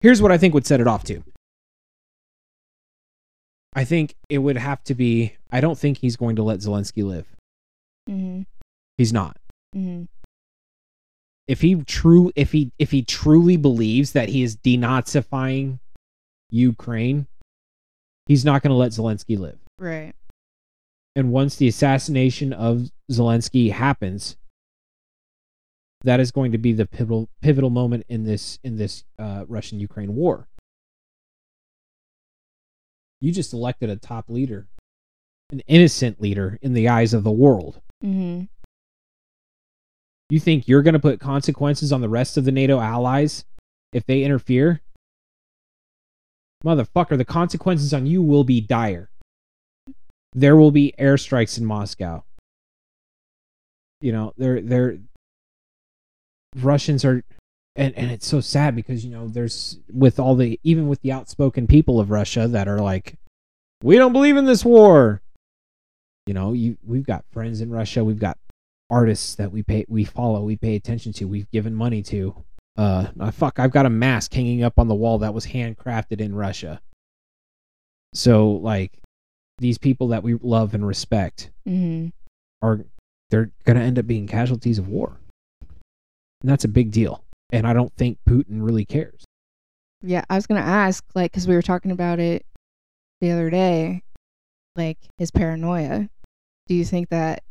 here's 0.00 0.22
what 0.22 0.32
I 0.32 0.38
think 0.38 0.54
would 0.54 0.66
set 0.66 0.80
it 0.80 0.86
off 0.86 1.04
to. 1.04 1.22
I 3.74 3.84
think 3.84 4.14
it 4.30 4.38
would 4.38 4.56
have 4.56 4.82
to 4.84 4.94
be. 4.94 5.36
I 5.52 5.60
don't 5.60 5.78
think 5.78 5.98
he's 5.98 6.16
going 6.16 6.36
to 6.36 6.42
let 6.42 6.60
Zelensky 6.60 7.04
live. 7.04 7.26
Mm-hmm. 8.08 8.42
He's 8.96 9.12
not. 9.12 9.36
Mm-hmm. 9.76 10.04
if 11.46 11.60
he 11.60 11.76
true 11.82 12.32
if 12.34 12.50
he 12.50 12.72
if 12.78 12.90
he 12.90 13.02
truly 13.02 13.56
believes 13.56 14.12
that 14.12 14.30
he 14.30 14.42
is 14.42 14.56
denazifying 14.56 15.80
Ukraine, 16.50 17.26
he's 18.30 18.44
not 18.44 18.62
going 18.62 18.70
to 18.70 18.76
let 18.76 18.92
Zelensky 18.92 19.36
live. 19.36 19.58
Right. 19.76 20.12
And 21.16 21.32
once 21.32 21.56
the 21.56 21.66
assassination 21.66 22.52
of 22.52 22.92
Zelensky 23.10 23.72
happens, 23.72 24.36
that 26.04 26.20
is 26.20 26.30
going 26.30 26.52
to 26.52 26.58
be 26.58 26.72
the 26.72 26.86
pivotal 26.86 27.28
pivotal 27.42 27.70
moment 27.70 28.06
in 28.08 28.22
this 28.22 28.60
in 28.62 28.76
this 28.76 29.02
uh, 29.18 29.44
Russian 29.48 29.80
Ukraine 29.80 30.14
war. 30.14 30.46
You 33.20 33.32
just 33.32 33.52
elected 33.52 33.90
a 33.90 33.96
top 33.96 34.30
leader, 34.30 34.68
an 35.50 35.60
innocent 35.66 36.22
leader 36.22 36.56
in 36.62 36.72
the 36.72 36.88
eyes 36.88 37.12
of 37.12 37.24
the 37.24 37.32
world. 37.32 37.80
Mm-hmm. 38.04 38.44
You 40.30 40.38
think 40.38 40.68
you're 40.68 40.82
going 40.82 40.94
to 40.94 41.00
put 41.00 41.18
consequences 41.18 41.92
on 41.92 42.00
the 42.00 42.08
rest 42.08 42.36
of 42.36 42.44
the 42.44 42.52
NATO 42.52 42.78
allies 42.78 43.44
if 43.92 44.06
they 44.06 44.22
interfere? 44.22 44.80
Motherfucker, 46.64 47.16
the 47.16 47.24
consequences 47.24 47.94
on 47.94 48.06
you 48.06 48.22
will 48.22 48.44
be 48.44 48.60
dire. 48.60 49.10
There 50.32 50.56
will 50.56 50.70
be 50.70 50.94
airstrikes 50.98 51.58
in 51.58 51.64
Moscow. 51.64 52.22
You 54.00 54.12
know, 54.12 54.32
they're 54.36 54.60
they're 54.60 54.98
Russians 56.56 57.04
are 57.04 57.22
and 57.76 57.94
and 57.96 58.10
it's 58.10 58.26
so 58.26 58.40
sad 58.40 58.74
because 58.74 59.04
you 59.04 59.10
know 59.10 59.28
there's 59.28 59.78
with 59.92 60.18
all 60.18 60.34
the 60.34 60.60
even 60.62 60.88
with 60.88 61.00
the 61.02 61.12
outspoken 61.12 61.66
people 61.66 62.00
of 62.00 62.10
Russia 62.10 62.46
that 62.48 62.68
are 62.68 62.80
like 62.80 63.16
we 63.82 63.96
don't 63.96 64.12
believe 64.12 64.36
in 64.36 64.44
this 64.44 64.64
war. 64.64 65.22
You 66.26 66.34
know, 66.34 66.52
you 66.52 66.76
we've 66.84 67.06
got 67.06 67.24
friends 67.32 67.60
in 67.60 67.70
Russia, 67.70 68.04
we've 68.04 68.18
got 68.18 68.38
artists 68.90 69.34
that 69.36 69.52
we 69.52 69.62
pay 69.62 69.84
we 69.88 70.04
follow 70.04 70.42
we 70.42 70.56
pay 70.56 70.74
attention 70.74 71.12
to 71.12 71.24
we've 71.24 71.50
given 71.50 71.74
money 71.74 72.02
to 72.02 72.34
uh 72.80 73.06
uh, 73.20 73.30
fuck 73.30 73.58
i've 73.58 73.70
got 73.72 73.86
a 73.86 73.90
mask 73.90 74.32
hanging 74.32 74.62
up 74.62 74.78
on 74.78 74.88
the 74.88 74.94
wall 74.94 75.18
that 75.18 75.34
was 75.34 75.46
handcrafted 75.46 76.20
in 76.20 76.34
russia 76.34 76.80
so 78.14 78.50
like 78.52 78.98
these 79.58 79.78
people 79.78 80.08
that 80.08 80.22
we 80.22 80.34
love 80.34 80.74
and 80.74 80.86
respect 80.86 81.50
Mhm. 81.68 82.12
are 82.62 82.84
they're 83.30 83.50
gonna 83.64 83.80
end 83.80 83.98
up 83.98 84.06
being 84.06 84.26
casualties 84.26 84.78
of 84.78 84.88
war 84.88 85.18
and 85.60 86.50
that's 86.50 86.64
a 86.64 86.68
big 86.68 86.90
deal 86.90 87.22
and 87.52 87.66
i 87.66 87.72
don't 87.72 87.92
think 87.96 88.18
putin 88.28 88.62
really 88.64 88.84
cares 88.84 89.24
Yeah, 90.02 90.24
I 90.30 90.36
was 90.36 90.46
gonna 90.46 90.60
ask, 90.60 91.04
like, 91.14 91.30
because 91.30 91.46
we 91.46 91.54
were 91.54 91.60
talking 91.60 91.90
about 91.90 92.18
it 92.20 92.46
the 93.20 93.32
other 93.32 93.50
day, 93.50 94.02
like 94.74 94.96
his 95.18 95.30
paranoia. 95.30 96.08
Do 96.68 96.74
you 96.74 96.86
think 96.86 97.10
that 97.10 97.42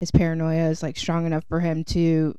his 0.00 0.10
paranoia 0.10 0.68
is 0.68 0.82
like 0.82 0.98
strong 0.98 1.24
enough 1.24 1.44
for 1.48 1.60
him 1.60 1.84
to 1.84 2.34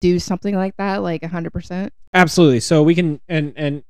do 0.00 0.18
something 0.18 0.54
like 0.54 0.76
that, 0.76 1.02
like 1.02 1.24
hundred 1.24 1.52
percent? 1.52 1.92
absolutely 2.14 2.60
so 2.60 2.82
we 2.82 2.94
can 2.94 3.20
and 3.28 3.52
and 3.56 3.82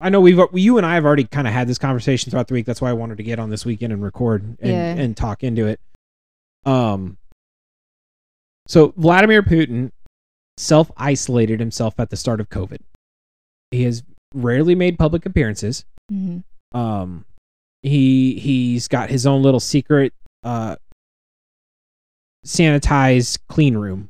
I 0.00 0.08
know 0.10 0.20
we've 0.20 0.38
you 0.52 0.76
and 0.78 0.84
I 0.86 0.94
have 0.94 1.04
already 1.04 1.24
kind 1.24 1.46
of 1.46 1.52
had 1.54 1.68
this 1.68 1.78
conversation 1.78 2.30
throughout 2.30 2.48
the 2.48 2.54
week. 2.54 2.66
That's 2.66 2.80
why 2.80 2.90
I 2.90 2.92
wanted 2.94 3.16
to 3.18 3.22
get 3.22 3.38
on 3.38 3.50
this 3.50 3.64
weekend 3.64 3.92
and 3.92 4.02
record 4.02 4.42
and, 4.60 4.70
Yeah. 4.70 4.94
and 4.94 5.16
talk 5.16 5.42
into 5.44 5.66
it. 5.66 5.80
Um. 6.66 7.18
So 8.68 8.92
Vladimir 8.96 9.42
Putin 9.42 9.90
self 10.56 10.90
isolated 10.96 11.60
himself 11.60 11.94
at 11.98 12.10
the 12.10 12.16
start 12.16 12.40
of 12.40 12.48
COVID. 12.48 12.78
He 13.70 13.84
has 13.84 14.02
rarely 14.34 14.74
made 14.74 14.98
public 14.98 15.24
appearances. 15.24 15.84
hmm 16.10 16.38
Um, 16.72 17.24
he 17.82 18.38
he's 18.40 18.88
got 18.88 19.08
his 19.10 19.24
own 19.26 19.42
little 19.42 19.60
secret 19.60 20.12
uh 20.44 20.76
sanitized 22.44 23.38
clean 23.48 23.76
room 23.76 24.08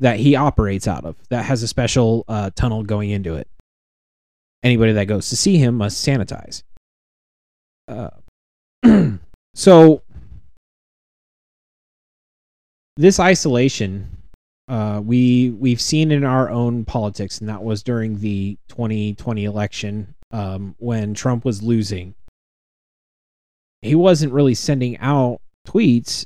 that 0.00 0.18
he 0.18 0.36
operates 0.36 0.88
out 0.88 1.04
of 1.04 1.16
that 1.30 1.44
has 1.44 1.62
a 1.62 1.68
special 1.68 2.24
uh, 2.28 2.50
tunnel 2.54 2.82
going 2.82 3.10
into 3.10 3.34
it. 3.34 3.48
Anybody 4.62 4.92
that 4.92 5.06
goes 5.06 5.28
to 5.30 5.36
see 5.36 5.58
him 5.58 5.76
must 5.76 6.06
sanitize. 6.06 6.62
Uh, 7.86 8.10
so 9.54 10.02
this 12.96 13.20
isolation 13.20 14.14
uh, 14.68 15.00
we 15.04 15.50
we've 15.50 15.80
seen 15.80 16.10
in 16.10 16.24
our 16.24 16.48
own 16.48 16.84
politics, 16.84 17.38
and 17.38 17.48
that 17.48 17.62
was 17.62 17.82
during 17.82 18.18
the 18.20 18.56
2020 18.68 19.44
election 19.44 20.14
um, 20.30 20.74
when 20.78 21.12
Trump 21.12 21.44
was 21.44 21.62
losing. 21.62 22.14
He 23.82 23.94
wasn't 23.94 24.32
really 24.32 24.54
sending 24.54 24.96
out 24.98 25.40
tweets, 25.68 26.24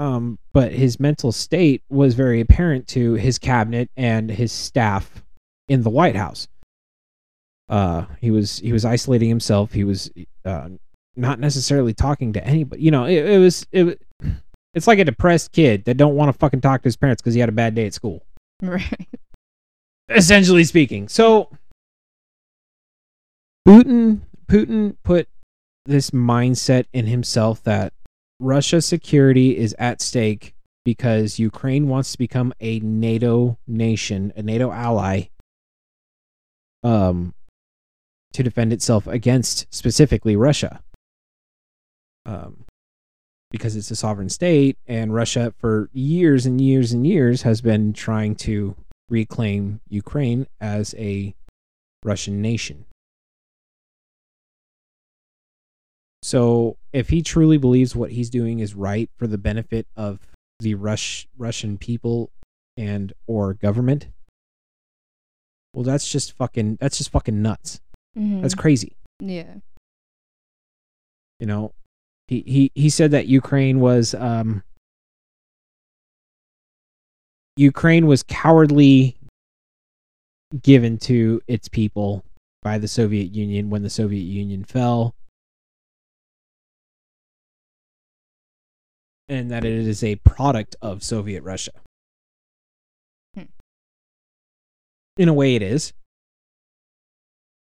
um, 0.00 0.38
but 0.54 0.72
his 0.72 0.98
mental 0.98 1.30
state 1.30 1.82
was 1.90 2.14
very 2.14 2.40
apparent 2.40 2.88
to 2.88 3.14
his 3.14 3.38
cabinet 3.38 3.90
and 3.98 4.30
his 4.30 4.50
staff 4.50 5.22
in 5.68 5.82
the 5.82 5.90
White 5.90 6.16
House. 6.16 6.48
Uh, 7.68 8.06
he 8.18 8.30
was 8.30 8.58
he 8.60 8.72
was 8.72 8.86
isolating 8.86 9.28
himself. 9.28 9.72
He 9.72 9.84
was 9.84 10.10
uh, 10.46 10.70
not 11.16 11.38
necessarily 11.38 11.92
talking 11.92 12.32
to 12.32 12.44
anybody. 12.44 12.82
You 12.82 12.90
know, 12.90 13.04
it, 13.04 13.26
it 13.26 13.38
was 13.38 13.66
it. 13.72 14.00
It's 14.72 14.86
like 14.86 14.98
a 14.98 15.04
depressed 15.04 15.52
kid 15.52 15.84
that 15.84 15.98
don't 15.98 16.14
want 16.16 16.32
to 16.32 16.38
fucking 16.38 16.62
talk 16.62 16.80
to 16.82 16.86
his 16.86 16.96
parents 16.96 17.20
because 17.20 17.34
he 17.34 17.40
had 17.40 17.48
a 17.48 17.52
bad 17.52 17.74
day 17.74 17.86
at 17.86 17.92
school 17.92 18.24
Right. 18.62 19.06
essentially 20.08 20.64
speaking. 20.64 21.08
So 21.08 21.50
Putin 23.68 24.20
Putin 24.48 24.96
put 25.02 25.28
this 25.84 26.10
mindset 26.10 26.86
in 26.92 27.06
himself 27.06 27.62
that 27.64 27.92
Russia's 28.40 28.86
security 28.86 29.56
is 29.56 29.76
at 29.78 30.00
stake 30.00 30.54
because 30.84 31.38
Ukraine 31.38 31.88
wants 31.88 32.12
to 32.12 32.18
become 32.18 32.54
a 32.58 32.80
NATO 32.80 33.58
nation, 33.66 34.32
a 34.34 34.42
NATO 34.42 34.72
ally 34.72 35.28
um 36.82 37.34
to 38.32 38.42
defend 38.42 38.72
itself 38.72 39.06
against 39.06 39.66
specifically 39.72 40.34
Russia. 40.34 40.80
Um 42.24 42.64
because 43.50 43.76
it's 43.76 43.90
a 43.90 43.96
sovereign 43.96 44.28
state 44.28 44.78
and 44.86 45.12
Russia 45.12 45.52
for 45.58 45.90
years 45.92 46.46
and 46.46 46.60
years 46.60 46.92
and 46.92 47.06
years 47.06 47.42
has 47.42 47.60
been 47.60 47.92
trying 47.92 48.34
to 48.36 48.76
reclaim 49.10 49.80
Ukraine 49.88 50.46
as 50.60 50.94
a 50.96 51.34
Russian 52.04 52.40
nation. 52.40 52.86
So, 56.22 56.76
if 56.92 57.08
he 57.08 57.22
truly 57.22 57.56
believes 57.56 57.96
what 57.96 58.10
he's 58.12 58.28
doing 58.30 58.60
is 58.60 58.74
right 58.74 59.08
for 59.16 59.26
the 59.26 59.38
benefit 59.38 59.86
of 59.96 60.18
the 60.58 60.74
Rush 60.74 61.26
Russian 61.38 61.78
people 61.78 62.30
and 62.76 63.12
or 63.26 63.54
government, 63.54 64.08
well, 65.74 65.84
that's 65.84 66.10
just 66.10 66.32
fucking 66.36 66.76
that's 66.80 66.98
just 66.98 67.10
fucking 67.10 67.40
nuts. 67.40 67.80
Mhm. 68.18 68.42
That's 68.42 68.54
crazy. 68.54 68.96
yeah. 69.20 69.54
You 71.38 71.46
know, 71.46 71.72
he 72.28 72.42
he 72.46 72.70
he 72.74 72.90
said 72.90 73.12
that 73.12 73.26
Ukraine 73.26 73.80
was 73.80 74.14
um 74.14 74.62
Ukraine 77.56 78.06
was 78.06 78.22
cowardly 78.22 79.16
given 80.62 80.98
to 80.98 81.40
its 81.46 81.68
people 81.68 82.24
by 82.62 82.78
the 82.78 82.88
Soviet 82.88 83.32
Union 83.34 83.70
when 83.70 83.82
the 83.82 83.90
Soviet 83.90 84.24
Union 84.24 84.64
fell. 84.64 85.14
And 89.30 89.50
that 89.50 89.64
it 89.64 89.72
is 89.72 90.02
a 90.02 90.16
product 90.16 90.76
of 90.82 91.02
Soviet 91.02 91.42
Russia. 91.42 91.70
Hmm. 93.34 93.44
In 95.16 95.28
a 95.28 95.32
way, 95.32 95.54
it 95.54 95.62
is. 95.62 95.92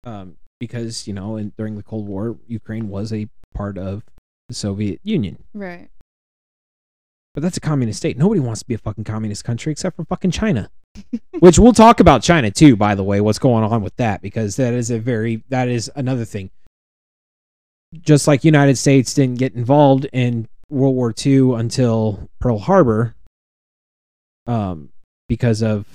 Um, 0.04 0.36
because, 0.58 1.06
you 1.06 1.12
know, 1.12 1.36
in, 1.36 1.52
during 1.56 1.76
the 1.76 1.82
Cold 1.82 2.08
War, 2.08 2.38
Ukraine 2.46 2.88
was 2.88 3.12
a 3.12 3.28
part 3.54 3.78
of 3.78 4.02
the 4.48 4.54
Soviet 4.54 5.00
Union. 5.04 5.44
Right. 5.52 5.90
But 7.34 7.42
that's 7.42 7.56
a 7.56 7.60
communist 7.60 7.98
state. 7.98 8.16
Nobody 8.16 8.40
wants 8.40 8.60
to 8.60 8.66
be 8.66 8.74
a 8.74 8.78
fucking 8.78 9.04
communist 9.04 9.44
country 9.44 9.70
except 9.70 9.96
for 9.96 10.04
fucking 10.04 10.32
China. 10.32 10.70
Which 11.38 11.58
we'll 11.58 11.72
talk 11.72 12.00
about 12.00 12.22
China 12.22 12.50
too, 12.50 12.74
by 12.74 12.94
the 12.94 13.04
way, 13.04 13.20
what's 13.20 13.38
going 13.38 13.62
on 13.62 13.82
with 13.82 13.94
that, 13.96 14.22
because 14.22 14.56
that 14.56 14.74
is 14.74 14.90
a 14.90 14.98
very 14.98 15.44
that 15.48 15.68
is 15.68 15.90
another 15.94 16.24
thing. 16.24 16.50
Just 18.00 18.26
like 18.26 18.42
United 18.42 18.76
States 18.76 19.14
didn't 19.14 19.38
get 19.38 19.54
involved 19.54 20.06
in 20.12 20.48
World 20.70 20.94
War 20.94 21.14
II 21.24 21.54
until 21.54 22.28
Pearl 22.40 22.58
Harbor, 22.58 23.14
um, 24.46 24.90
because 25.28 25.62
of 25.62 25.86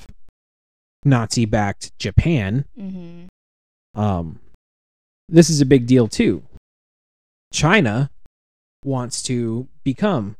Nazi 1.05 1.45
backed 1.45 1.97
Japan, 1.99 2.65
hmm 2.75 3.25
um, 3.95 4.39
this 5.29 5.49
is 5.49 5.61
a 5.61 5.65
big 5.65 5.85
deal 5.85 6.07
too. 6.07 6.43
China 7.51 8.09
wants 8.83 9.21
to 9.23 9.67
become, 9.83 10.35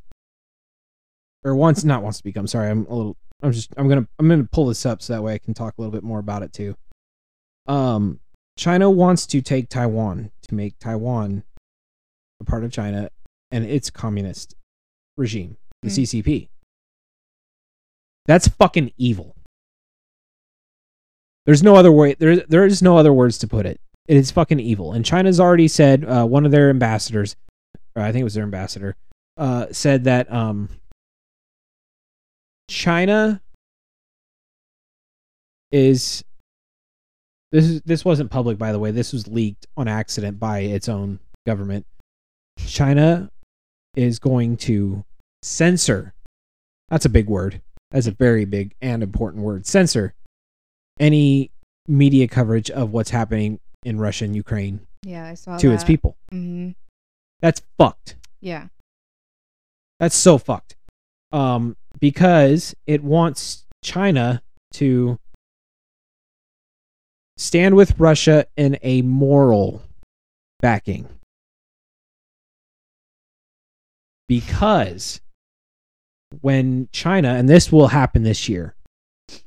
or 1.44 1.56
wants 1.56 1.84
not 1.84 2.04
wants 2.04 2.18
to 2.18 2.24
become. 2.24 2.48
Sorry, 2.48 2.70
I'm 2.70 2.86
a 2.88 2.96
little. 2.96 3.18
I'm 3.42 3.52
just. 3.52 3.72
I'm 3.78 3.88
gonna. 3.88 4.08
I'm 4.20 4.28
gonna 4.28 4.48
pull 4.52 4.68
this 4.68 4.86
up 4.86 5.02
so 5.02 5.14
that 5.14 5.22
way 5.22 5.34
I 5.34 5.38
can 5.38 5.54
talk 5.54 5.76
a 5.78 5.82
little 5.82 5.92
bit 5.92 6.04
more 6.04 6.20
about 6.20 6.44
it 6.44 6.54
too. 6.54 6.76
Um, 7.68 8.20
China 8.58 8.90
wants 8.90 9.26
to 9.28 9.42
take 9.42 9.70
Taiwan 9.70 10.32
to 10.48 10.56
make 10.56 10.78
Taiwan 10.80 11.44
a 12.42 12.44
part 12.44 12.64
of 12.64 12.72
China 12.72 13.10
and 13.54 13.66
its 13.66 13.90
communist 13.90 14.56
regime, 15.16 15.58
the 15.84 15.90
Mm. 15.90 15.92
CCP. 15.94 16.50
That's 18.26 18.48
fucking 18.48 18.92
evil. 18.98 19.36
There's 21.46 21.62
no 21.62 21.76
other 21.76 21.92
way. 21.92 22.16
There, 22.16 22.38
there 22.38 22.66
is 22.66 22.82
no 22.82 22.98
other 22.98 23.14
words 23.14 23.38
to 23.40 23.48
put 23.48 23.66
it. 23.66 23.80
It 24.08 24.18
is 24.18 24.32
fucking 24.32 24.60
evil. 24.60 24.94
And 24.94 25.06
China's 25.06 25.40
already 25.40 25.68
said 25.68 26.04
uh, 26.04 26.26
one 26.26 26.46
of 26.46 26.52
their 26.52 26.70
ambassadors, 26.70 27.36
or 27.96 28.02
I 28.02 28.12
think 28.12 28.22
it 28.22 28.26
was 28.26 28.34
their 28.34 28.44
ambassador, 28.44 28.96
uh, 29.38 29.68
said 29.72 30.06
that 30.06 30.32
um, 30.32 30.70
China 32.70 33.42
is 35.72 36.24
this 37.52 37.66
is 37.66 37.82
this 37.82 38.06
wasn't 38.06 38.32
public 38.32 38.58
by 38.58 38.72
the 38.72 38.80
way. 38.80 38.92
This 38.92 39.14
was 39.14 39.28
leaked 39.28 39.68
on 39.78 39.88
accident 39.88 40.40
by 40.40 40.60
its 40.60 40.88
own 40.90 41.20
government. 41.46 41.86
China 42.58 43.30
is 43.96 44.20
going 44.20 44.58
to 44.58 45.04
censor. 45.42 46.14
That's 46.90 47.06
a 47.06 47.10
big 47.10 47.28
word. 47.28 47.62
That's 47.92 48.08
a 48.08 48.12
very 48.12 48.46
big 48.46 48.74
and 48.82 49.04
important 49.04 49.44
word. 49.44 49.66
Censor 49.66 50.14
any 51.00 51.52
media 51.88 52.28
coverage 52.28 52.70
of 52.72 52.92
what's 52.92 53.10
happening 53.10 53.60
in 53.84 54.00
Russia 54.00 54.26
and 54.26 54.36
Ukraine 54.36 54.80
Yeah, 55.04 55.26
I 55.28 55.34
saw 55.34 55.58
to 55.58 55.70
that. 55.70 55.74
its 55.76 55.84
people. 55.84 56.16
hmm 56.30 56.70
That's 57.42 57.62
fucked. 57.78 58.16
Yeah. 58.42 58.68
That's 60.00 60.16
so 60.16 60.38
fucked. 60.38 60.76
Um, 61.32 61.76
because 62.00 62.76
it 62.86 63.04
wants 63.04 63.66
China 63.84 64.42
to 64.74 65.18
stand 67.38 67.76
with 67.76 68.00
Russia 68.00 68.46
in 68.56 68.78
a 68.82 69.02
moral 69.02 69.82
backing. 70.62 71.08
Because 74.40 75.22
when 76.42 76.90
China, 76.92 77.36
and 77.36 77.48
this 77.48 77.72
will 77.72 77.88
happen 77.88 78.24
this 78.24 78.50
year, 78.50 78.76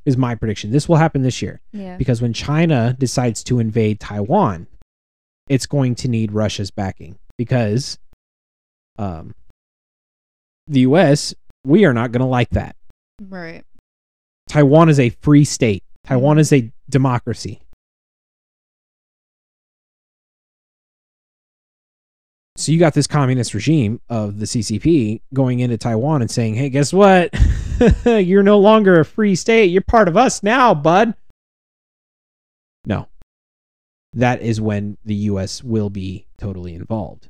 is 0.05 0.17
my 0.17 0.35
prediction. 0.35 0.71
This 0.71 0.89
will 0.89 0.97
happen 0.97 1.23
this 1.23 1.43
year. 1.43 1.61
Yeah. 1.73 1.97
because 1.97 2.23
when 2.23 2.33
China 2.33 2.97
decides 2.99 3.45
to 3.45 3.59
invade 3.59 4.01
Taiwan, 4.01 4.67
it's 5.49 5.67
going 5.67 5.95
to 5.97 6.09
need 6.09 6.33
Russia's 6.33 6.71
backing 6.71 7.19
because 7.39 7.99
um, 8.99 9.35
the 10.67 10.81
US, 10.81 11.35
we 11.65 11.85
are 11.85 11.93
not 11.93 12.13
going 12.13 12.21
to 12.21 12.27
like 12.27 12.51
that. 12.51 12.77
Right. 13.21 13.65
Taiwan 14.49 14.89
is 14.89 15.01
a 15.01 15.11
free 15.11 15.45
state, 15.45 15.83
Taiwan 16.05 16.39
is 16.39 16.53
a 16.53 16.71
democracy. 16.89 17.61
So 22.57 22.73
you 22.73 22.79
got 22.79 22.95
this 22.95 23.07
communist 23.07 23.53
regime 23.53 24.01
of 24.09 24.39
the 24.39 24.47
CCP 24.47 25.21
going 25.35 25.61
into 25.61 25.77
Taiwan 25.77 26.23
and 26.23 26.31
saying, 26.31 26.55
"Hey, 26.55 26.71
guess 26.71 26.93
what? 26.93 27.35
You're 28.07 28.43
no 28.43 28.59
longer 28.59 28.99
a 28.99 29.05
free 29.05 29.35
state. 29.35 29.67
You're 29.71 29.83
part 29.83 30.09
of 30.09 30.17
us 30.17 30.43
now, 30.43 30.73
bud." 30.73 31.15
No. 32.87 33.09
that 34.15 34.41
is 34.41 34.61
when 34.61 34.97
the 35.05 35.15
U.S. 35.15 35.63
will 35.63 35.91
be 35.91 36.27
totally 36.39 36.75
involved, 36.75 37.27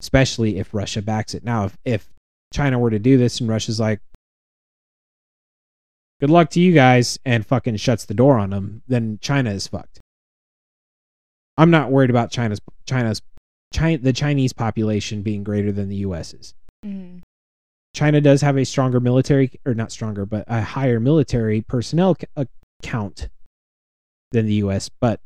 especially 0.00 0.58
if 0.58 0.72
Russia 0.72 1.02
backs 1.02 1.34
it. 1.34 1.42
Now, 1.42 1.64
if, 1.64 1.78
if 1.84 2.08
China 2.52 2.78
were 2.78 2.90
to 2.90 2.98
do 2.98 3.18
this 3.18 3.40
and 3.40 3.48
Russia's 3.48 3.80
like, 3.80 4.00
good 6.20 6.30
luck 6.30 6.50
to 6.50 6.60
you 6.60 6.72
guys, 6.72 7.18
and 7.24 7.44
fucking 7.44 7.76
shuts 7.76 8.04
the 8.04 8.14
door 8.14 8.38
on 8.38 8.50
them, 8.50 8.82
then 8.86 9.18
China 9.20 9.50
is 9.50 9.66
fucked. 9.66 9.98
I'm 11.56 11.70
not 11.70 11.90
worried 11.90 12.10
about 12.10 12.30
China's 12.30 12.60
China's 12.86 13.22
China, 13.76 13.98
the 13.98 14.12
Chinese 14.12 14.52
population 14.52 15.22
being 15.22 15.44
greater 15.44 15.70
than 15.72 15.88
the 15.88 15.96
U.S.'s. 15.96 16.54
Mhm. 16.84 17.20
China 17.94 18.20
does 18.20 18.40
have 18.42 18.56
a 18.56 18.64
stronger 18.64 19.00
military, 19.00 19.50
or 19.64 19.74
not 19.74 19.92
stronger, 19.92 20.24
but 20.26 20.44
a 20.48 20.62
higher 20.62 20.98
military 21.00 21.60
personnel 21.62 22.14
c- 22.14 22.26
uh, 22.36 22.44
count 22.82 23.28
than 24.32 24.46
the 24.46 24.54
U.S. 24.54 24.88
But 25.00 25.20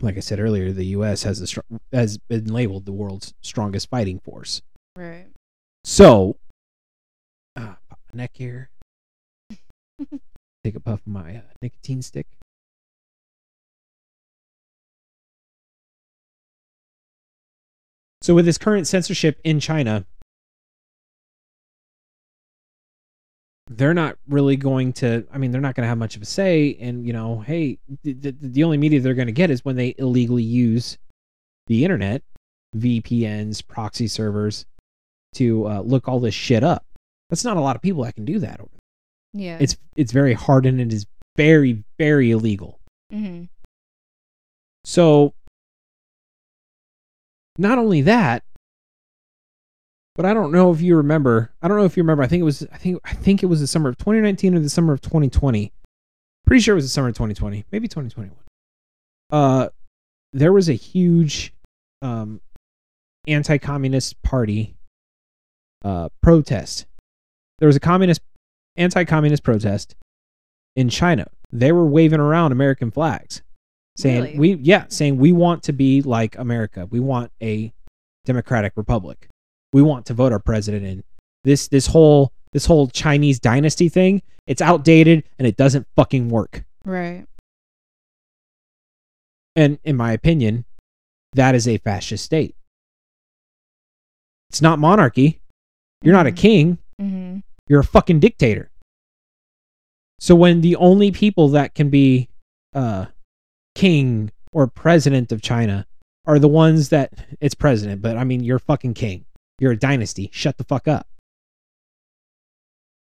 like 0.00 0.16
I 0.16 0.20
said 0.20 0.38
earlier, 0.40 0.72
the 0.72 0.86
U.S. 0.86 1.22
has 1.24 1.40
the 1.40 1.46
str- 1.46 1.60
has 1.92 2.18
been 2.18 2.52
labeled 2.52 2.84
the 2.84 2.92
world's 2.92 3.32
strongest 3.42 3.88
fighting 3.90 4.18
force. 4.20 4.62
Right. 4.96 5.26
So, 5.84 6.36
uh, 7.56 7.74
neck 8.12 8.32
here. 8.34 8.70
Take 10.64 10.74
a 10.74 10.80
puff 10.80 11.00
of 11.00 11.06
my 11.06 11.36
uh, 11.36 11.40
nicotine 11.62 12.02
stick. 12.02 12.26
So, 18.26 18.34
with 18.34 18.44
this 18.44 18.58
current 18.58 18.88
censorship 18.88 19.40
in 19.44 19.60
China, 19.60 20.04
they're 23.68 23.94
not 23.94 24.18
really 24.26 24.56
going 24.56 24.92
to. 24.94 25.24
I 25.32 25.38
mean, 25.38 25.52
they're 25.52 25.60
not 25.60 25.76
going 25.76 25.84
to 25.84 25.88
have 25.88 25.96
much 25.96 26.16
of 26.16 26.22
a 26.22 26.24
say. 26.24 26.76
And 26.80 27.06
you 27.06 27.12
know, 27.12 27.38
hey, 27.38 27.78
the, 28.02 28.14
the, 28.14 28.34
the 28.40 28.64
only 28.64 28.78
media 28.78 28.98
they're 28.98 29.14
going 29.14 29.28
to 29.28 29.32
get 29.32 29.48
is 29.48 29.64
when 29.64 29.76
they 29.76 29.94
illegally 29.98 30.42
use 30.42 30.98
the 31.68 31.84
internet, 31.84 32.22
VPNs, 32.76 33.64
proxy 33.64 34.08
servers, 34.08 34.66
to 35.34 35.68
uh, 35.68 35.80
look 35.82 36.08
all 36.08 36.18
this 36.18 36.34
shit 36.34 36.64
up. 36.64 36.84
That's 37.30 37.44
not 37.44 37.56
a 37.56 37.60
lot 37.60 37.76
of 37.76 37.82
people 37.82 38.02
that 38.02 38.16
can 38.16 38.24
do 38.24 38.40
that. 38.40 38.58
Over 38.58 38.70
Yeah. 39.34 39.58
It's 39.60 39.76
it's 39.94 40.10
very 40.10 40.34
hard 40.34 40.66
and 40.66 40.80
it 40.80 40.92
is 40.92 41.06
very 41.36 41.84
very 41.96 42.32
illegal. 42.32 42.80
hmm 43.12 43.44
So 44.84 45.32
not 47.58 47.78
only 47.78 48.02
that, 48.02 48.42
but 50.16 50.24
I 50.24 50.32
don't 50.32 50.50
know 50.50 50.72
if 50.72 50.80
you 50.80 50.96
remember. 50.96 51.52
I 51.62 51.68
don't 51.68 51.76
know 51.76 51.84
if 51.84 51.96
you 51.96 52.02
remember. 52.02 52.22
I 52.22 52.26
think 52.26 52.40
it 52.40 52.44
was 52.44 52.66
I 52.72 52.78
think 52.78 52.98
I 53.04 53.12
think 53.12 53.42
it 53.42 53.46
was 53.46 53.60
the 53.60 53.66
summer 53.66 53.90
of 53.90 53.98
2019 53.98 54.54
or 54.54 54.60
the 54.60 54.70
summer 54.70 54.92
of 54.92 55.02
2020. 55.02 55.72
Pretty 56.46 56.62
sure 56.62 56.72
it 56.72 56.76
was 56.76 56.84
the 56.84 56.90
summer 56.90 57.08
of 57.08 57.14
2020, 57.14 57.66
maybe 57.70 57.86
2021. 57.86 58.34
Uh 59.30 59.68
there 60.32 60.52
was 60.52 60.68
a 60.68 60.74
huge 60.74 61.52
um 62.02 62.40
anti-communist 63.28 64.22
party 64.22 64.76
uh 65.84 66.08
protest. 66.22 66.86
There 67.58 67.66
was 67.66 67.76
a 67.76 67.80
communist 67.80 68.22
anti-communist 68.76 69.42
protest 69.42 69.96
in 70.76 70.88
China. 70.88 71.26
They 71.52 71.72
were 71.72 71.86
waving 71.86 72.20
around 72.20 72.52
American 72.52 72.90
flags 72.90 73.42
saying 73.96 74.22
Really? 74.22 74.38
we 74.38 74.54
yeah 74.56 74.84
saying 74.88 75.16
we 75.18 75.32
want 75.32 75.62
to 75.64 75.72
be 75.72 76.02
like 76.02 76.36
america. 76.38 76.86
We 76.90 77.00
want 77.00 77.30
a 77.42 77.72
democratic 78.24 78.72
republic. 78.76 79.28
We 79.72 79.82
want 79.82 80.06
to 80.06 80.14
vote 80.14 80.32
our 80.32 80.38
president 80.38 80.84
in. 80.86 81.04
This 81.44 81.68
this 81.68 81.86
whole 81.86 82.32
this 82.52 82.66
whole 82.66 82.88
chinese 82.88 83.38
dynasty 83.40 83.88
thing 83.88 84.22
it's 84.46 84.62
outdated 84.62 85.24
and 85.38 85.46
it 85.48 85.56
doesn't 85.56 85.86
fucking 85.96 86.28
work. 86.28 86.64
Right. 86.84 87.26
and 89.54 89.78
in 89.84 89.96
my 89.96 90.12
opinion 90.12 90.64
that 91.32 91.54
is 91.54 91.66
a 91.68 91.76
fascist 91.78 92.24
state. 92.24 92.54
It's 94.50 94.62
not 94.62 94.78
monarchy. 94.78 95.40
You're 96.02 96.14
not 96.14 96.26
a 96.26 96.30
Mhm. 96.32 96.36
king. 96.36 96.78
Hmm 97.00 97.38
you're 97.68 97.80
a 97.80 97.84
fucking 97.84 98.20
dictator. 98.20 98.70
So 100.20 100.36
when 100.36 100.60
the 100.60 100.76
only 100.76 101.10
people 101.10 101.48
that 101.48 101.74
can 101.74 101.90
be 101.90 102.28
uh 102.74 103.06
king 103.76 104.30
or 104.52 104.66
president 104.66 105.30
of 105.30 105.40
china 105.40 105.86
are 106.26 106.38
the 106.38 106.48
ones 106.48 106.88
that 106.88 107.12
it's 107.40 107.54
president 107.54 108.02
but 108.02 108.16
i 108.16 108.24
mean 108.24 108.42
you're 108.42 108.58
fucking 108.58 108.94
king. 108.94 109.26
You're 109.58 109.72
a 109.72 109.78
dynasty. 109.78 110.28
Shut 110.32 110.58
the 110.58 110.64
fuck 110.64 110.86
up. 110.86 111.06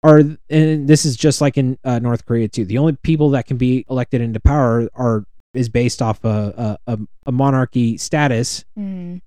Are 0.03 0.21
and 0.49 0.87
this 0.87 1.05
is 1.05 1.15
just 1.15 1.39
like 1.39 1.57
in 1.57 1.77
uh, 1.85 1.99
north 1.99 2.25
korea 2.25 2.49
too. 2.49 2.65
The 2.65 2.77
only 2.77 2.93
people 3.03 3.29
that 3.31 3.47
can 3.47 3.57
be 3.57 3.85
elected 3.89 4.19
into 4.19 4.39
power 4.41 4.89
are 4.95 5.23
is 5.53 5.69
based 5.69 6.01
off 6.01 6.25
a 6.25 6.77
a, 6.87 6.99
a, 7.25 7.31
monarchy 7.31 7.97
status. 7.97 8.65
Hmm 8.75 9.17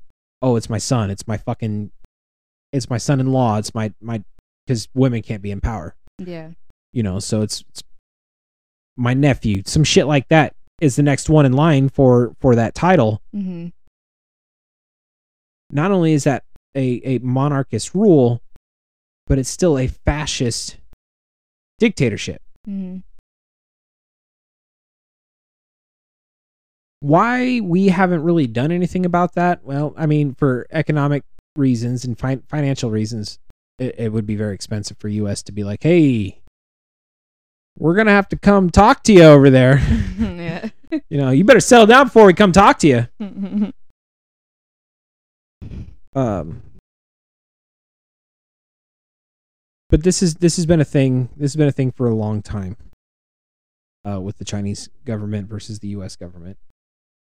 oh 0.43 0.57
it's 0.57 0.69
my 0.69 0.77
son. 0.77 1.11
It's 1.11 1.27
my 1.27 1.39
fucking 1.39 1.91
it's 2.73 2.91
my 2.91 2.99
son-in-law. 2.99 3.59
It's 3.59 3.75
my 3.75 3.95
my 4.03 4.23
because 4.67 4.89
women 4.95 5.23
can't 5.23 5.41
be 5.41 5.51
in 5.51 5.63
power. 5.63 5.95
Yeah. 6.19 6.51
you 6.93 7.03
know 7.03 7.19
so 7.19 7.43
it's, 7.43 7.63
it's 7.69 7.83
my 8.97 9.13
nephew 9.13 9.63
some 9.67 9.85
shit 9.85 10.07
like 10.07 10.27
that 10.29 10.56
is 10.81 10.97
the 10.97 11.03
next 11.03 11.29
one 11.31 11.47
in 11.47 11.53
line 11.53 11.89
for 11.89 12.35
for 12.41 12.55
that 12.55 12.75
title. 12.75 13.23
Hmm 13.33 13.69
not 15.71 15.91
only 15.91 16.13
is 16.13 16.25
that 16.25 16.45
a 16.77 17.01
a 17.05 17.19
monarchist 17.19 17.95
rule 17.95 18.41
but 19.27 19.39
it's 19.39 19.49
still 19.49 19.77
a 19.79 19.89
fascist 19.89 20.77
dictatorship. 21.79 22.41
Hmm 22.65 22.99
why 27.01 27.61
we 27.61 27.89
haven't 27.89 28.23
really 28.23 28.47
done 28.47 28.73
anything 28.73 29.05
about 29.05 29.35
that? 29.35 29.63
Well 29.65 29.95
i 29.97 30.07
mean 30.07 30.35
for 30.35 30.67
economic 30.71 31.25
reasons 31.55 32.05
and 32.05 32.19
fi- 32.19 32.41
financial 32.49 32.91
reasons 32.91 33.39
it, 33.79 33.95
it 33.99 34.13
would 34.13 34.27
be 34.27 34.37
very 34.37 34.55
expensive 34.55 34.97
for 34.99 35.09
us 35.09 35.43
to 35.45 35.53
be 35.53 35.65
like 35.65 35.83
hey 35.83 36.41
we're 37.79 37.95
gonna 37.95 38.11
have 38.11 38.29
to 38.31 38.37
come 38.37 38.71
talk 38.71 39.03
to 39.05 39.13
you 39.13 39.23
over 39.23 39.51
there. 39.51 39.79
Yeah. 40.19 40.71
you 41.09 41.19
know 41.19 41.31
you 41.31 41.45
better 41.45 41.61
settle 41.61 41.87
down 41.87 42.07
before 42.07 42.27
we 42.27 42.35
come 42.35 42.53
talk 42.53 42.79
to 42.81 42.89
you. 42.89 43.07
Um 46.15 46.63
but 49.91 50.03
this 50.03 50.23
is 50.23 50.37
this 50.37 50.57
has 50.57 50.65
been 50.65 50.81
a 50.81 50.85
thing 50.85 51.29
this 51.37 51.53
has 51.53 51.57
been 51.57 51.69
a 51.69 51.73
thing 51.73 51.93
for 51.93 52.09
a 52.09 52.15
long 52.15 52.41
time 52.41 52.79
uh 54.09 54.19
with 54.19 54.39
the 54.39 54.45
chinese 54.45 54.89
government 55.05 55.47
versus 55.47 55.81
the 55.81 55.89
us 55.89 56.17
government. 56.17 56.57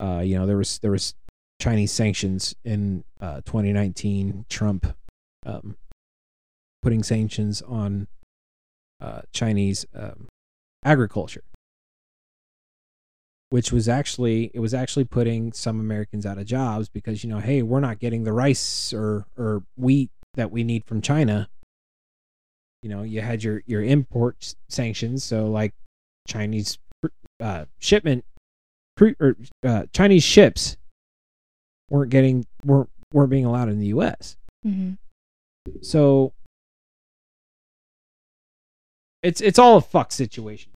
Uh 0.01 0.19
you 0.19 0.37
know 0.37 0.45
there 0.45 0.57
was 0.57 0.79
there 0.79 0.91
was 0.91 1.15
chinese 1.61 1.93
sanctions 1.93 2.53
in 2.65 3.05
uh 3.21 3.39
2019 3.45 4.45
trump 4.49 4.93
um 5.45 5.77
putting 6.81 7.03
sanctions 7.03 7.61
on 7.61 8.07
uh 8.99 9.21
chinese 9.31 9.85
um 9.95 10.27
agriculture 10.83 11.43
which 13.53 13.71
was 13.71 13.87
actually 13.87 14.49
it 14.55 14.59
was 14.59 14.73
actually 14.73 15.03
putting 15.05 15.53
some 15.53 15.79
Americans 15.79 16.25
out 16.25 16.39
of 16.39 16.45
jobs 16.47 16.89
because 16.89 17.23
you 17.23 17.29
know 17.29 17.37
hey 17.37 17.61
we're 17.61 17.79
not 17.79 17.99
getting 17.99 18.23
the 18.23 18.33
rice 18.33 18.91
or 18.91 19.27
or 19.37 19.61
wheat 19.77 20.09
that 20.33 20.51
we 20.51 20.63
need 20.63 20.83
from 20.85 21.01
China. 21.03 21.47
You 22.81 22.89
know 22.89 23.03
you 23.03 23.21
had 23.21 23.43
your 23.43 23.61
your 23.67 23.83
import 23.83 24.55
sanctions. 24.69 25.23
So 25.23 25.45
like 25.45 25.73
Chinese 26.27 26.79
uh 27.39 27.65
shipment 27.77 28.25
or 29.19 29.35
uh, 29.63 29.83
Chinese 29.93 30.23
ships 30.23 30.75
weren't 31.91 32.09
getting 32.09 32.45
weren't 32.65 32.89
weren't 33.11 33.29
being 33.29 33.45
allowed 33.45 33.69
in 33.69 33.77
the 33.79 33.87
US 33.87 34.35
hmm 34.63 34.93
so 35.81 36.33
it's 39.21 39.41
it's 39.41 39.57
all 39.57 39.77
a 39.77 39.81
fuck 39.81 40.11
situation 40.11 40.72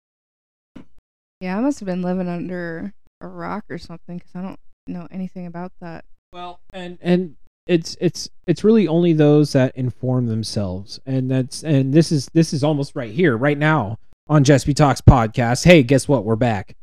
Yeah, 1.39 1.57
I 1.57 1.61
must 1.61 1.79
have 1.79 1.85
been 1.85 2.01
living 2.01 2.27
under 2.27 2.93
a 3.21 3.27
rock 3.27 3.65
or 3.69 3.77
something 3.77 4.17
because 4.17 4.35
I 4.35 4.41
don't 4.41 4.59
know 4.87 5.07
anything 5.11 5.45
about 5.45 5.71
that. 5.81 6.05
Well, 6.33 6.59
and 6.73 6.97
and 7.01 7.35
it's 7.67 7.95
it's 7.99 8.29
it's 8.47 8.63
really 8.63 8.87
only 8.87 9.13
those 9.13 9.53
that 9.53 9.75
inform 9.75 10.27
themselves, 10.27 10.99
and 11.05 11.29
that's 11.29 11.63
and 11.63 11.93
this 11.93 12.11
is 12.11 12.27
this 12.33 12.53
is 12.53 12.63
almost 12.63 12.95
right 12.95 13.11
here, 13.11 13.37
right 13.37 13.57
now 13.57 13.99
on 14.27 14.43
Jespy 14.43 14.75
Talks 14.75 15.01
podcast. 15.01 15.63
Hey, 15.63 15.83
guess 15.83 16.07
what? 16.07 16.25
We're 16.25 16.35
back 16.35 16.75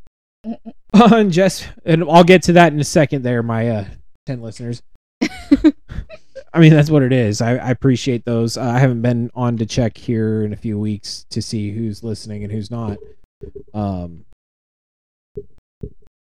on 0.94 1.30
Jess, 1.30 1.66
and 1.84 2.04
I'll 2.04 2.24
get 2.24 2.42
to 2.44 2.52
that 2.52 2.72
in 2.72 2.80
a 2.80 2.84
second. 2.84 3.22
There, 3.22 3.42
my 3.42 3.68
uh, 3.68 3.84
ten 4.26 4.40
listeners. 4.40 4.82
I 6.52 6.60
mean, 6.60 6.72
that's 6.72 6.90
what 6.90 7.02
it 7.02 7.12
is. 7.12 7.40
I, 7.40 7.56
I 7.56 7.70
appreciate 7.70 8.24
those. 8.24 8.56
Uh, 8.56 8.62
I 8.62 8.78
haven't 8.78 9.02
been 9.02 9.28
on 9.34 9.56
to 9.56 9.66
check 9.66 9.96
here 9.96 10.44
in 10.44 10.52
a 10.52 10.56
few 10.56 10.78
weeks 10.78 11.26
to 11.30 11.42
see 11.42 11.72
who's 11.72 12.04
listening 12.04 12.44
and 12.44 12.52
who's 12.52 12.70
not. 12.70 12.98
Um, 13.72 14.24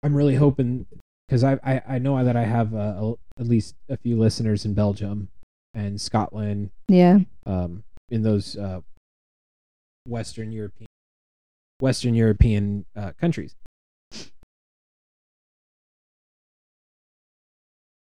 I'm 0.04 0.14
really 0.14 0.36
hoping 0.36 0.86
because 1.28 1.43
I, 1.43 1.60
I 1.64 1.82
I 1.88 1.99
know 1.99 2.24
that 2.24 2.36
I 2.36 2.43
have 2.43 2.76
uh, 2.76 2.78
a, 2.78 3.14
at 3.39 3.47
least 3.47 3.76
a 3.89 3.97
few 3.97 4.18
listeners 4.18 4.66
in 4.66 4.74
Belgium 4.74 5.30
and 5.74 5.99
Scotland, 5.99 6.70
yeah. 6.88 7.20
um, 7.45 7.84
in 8.10 8.22
those 8.22 8.58
uh, 8.58 8.82
Western 10.06 10.51
European 10.51 10.88
Western 11.80 12.14
European 12.14 12.86
uh, 12.95 13.12
countries. 13.20 13.56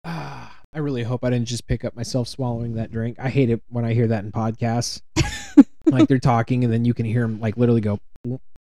Ah, 0.03 0.59
I 0.73 0.79
really 0.79 1.03
hope 1.03 1.23
I 1.23 1.29
didn't 1.29 1.47
just 1.47 1.67
pick 1.67 1.85
up 1.85 1.95
myself 1.95 2.27
swallowing 2.27 2.73
that 2.75 2.91
drink. 2.91 3.17
I 3.19 3.29
hate 3.29 3.51
it 3.51 3.61
when 3.69 3.85
I 3.85 3.93
hear 3.93 4.07
that 4.07 4.23
in 4.23 4.31
podcasts. 4.31 5.01
like 5.85 6.07
they're 6.07 6.17
talking 6.17 6.63
and 6.63 6.73
then 6.73 6.85
you 6.85 6.93
can 6.93 7.05
hear 7.05 7.21
them 7.21 7.39
like 7.39 7.57
literally 7.57 7.81
go 7.81 7.99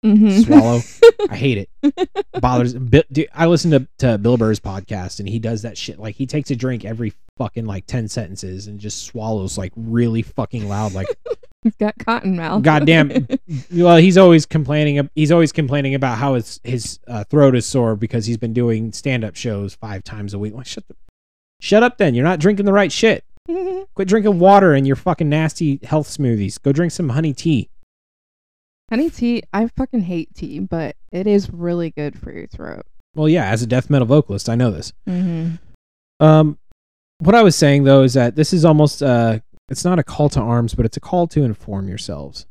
Mm-hmm. 0.04 0.42
swallow. 0.42 0.80
I 1.30 1.36
hate 1.36 1.58
it. 1.58 2.10
Bothers. 2.42 2.74
Bi- 2.74 3.04
dude, 3.12 3.30
I 3.34 3.46
listen 3.48 3.72
to, 3.72 3.88
to 4.00 4.18
Bill 4.18 4.38
Burr's 4.38 4.60
podcast 4.60 5.20
and 5.20 5.30
he 5.30 5.40
does 5.40 5.62
that 5.62 5.78
shit. 5.78 6.00
Like 6.00 6.16
he 6.16 6.26
takes 6.26 6.52
a 6.52 6.56
drink 6.56 6.84
every 6.86 7.14
fucking 7.38 7.66
like 7.66 7.86
10 7.88 8.08
sentences 8.10 8.68
and 8.68 8.80
just 8.80 9.06
swallows 9.06 9.58
like 9.58 9.72
really 9.76 10.22
fucking 10.22 10.68
loud. 10.68 10.94
Like, 10.94 11.08
He's 11.64 11.76
got 11.78 11.98
cotton 11.98 12.36
mouth. 12.36 12.62
goddamn. 12.62 13.26
well, 13.74 13.96
he's 13.96 14.18
always 14.18 14.46
complaining. 14.46 15.10
He's 15.16 15.32
always 15.32 15.54
complaining 15.54 15.96
about 15.96 16.18
how 16.18 16.34
his, 16.34 16.60
his 16.66 17.00
uh, 17.08 17.24
throat 17.24 17.56
is 17.56 17.66
sore 17.66 17.96
because 17.96 18.26
he's 18.26 18.38
been 18.38 18.52
doing 18.52 18.92
stand 18.92 19.24
up 19.24 19.38
shows 19.38 19.74
five 19.74 20.04
times 20.04 20.34
a 20.34 20.40
week. 20.40 20.54
Like, 20.54 20.66
shut 20.66 20.86
the, 20.90 20.96
shut 21.62 21.82
up 21.82 21.98
then. 21.98 22.16
You're 22.16 22.26
not 22.26 22.40
drinking 22.40 22.66
the 22.66 22.74
right 22.74 22.92
shit. 22.92 23.24
Quit 23.96 24.08
drinking 24.10 24.40
water 24.40 24.74
and 24.74 24.86
your 24.86 24.98
fucking 24.98 25.30
nasty 25.30 25.80
health 25.84 26.08
smoothies. 26.10 26.62
Go 26.62 26.74
drink 26.74 26.92
some 26.92 27.10
honey 27.10 27.34
tea. 27.34 27.70
Honey 28.90 29.10
tea, 29.10 29.44
I 29.54 29.68
fucking 29.68 30.02
hate 30.02 30.34
tea, 30.36 30.60
but 30.60 30.96
it 31.12 31.26
is 31.26 31.52
really 31.52 31.90
good 31.92 32.20
for 32.20 32.32
your 32.32 32.48
throat. 32.48 32.86
Well, 33.16 33.30
yeah, 33.30 33.46
as 33.46 33.62
a 33.62 33.68
death 33.68 33.90
metal 33.90 34.08
vocalist, 34.08 34.50
I 34.50 34.56
know 34.56 34.72
this. 34.72 34.94
Mm-hmm. 35.08 35.56
Um, 36.24 36.58
what 37.20 37.36
I 37.36 37.44
was 37.44 37.56
saying 37.56 37.84
though 37.84 38.04
is 38.04 38.14
that 38.14 38.36
this 38.36 38.54
is 38.54 38.66
almost 38.66 39.02
uh, 39.02 39.40
it's 39.70 39.86
not 39.86 40.00
a 40.00 40.04
call 40.04 40.30
to 40.30 40.40
arms, 40.40 40.74
but 40.74 40.86
it's 40.86 40.98
a 40.98 41.02
call 41.02 41.28
to 41.28 41.44
inform 41.44 41.88
yourselves. 41.88 42.46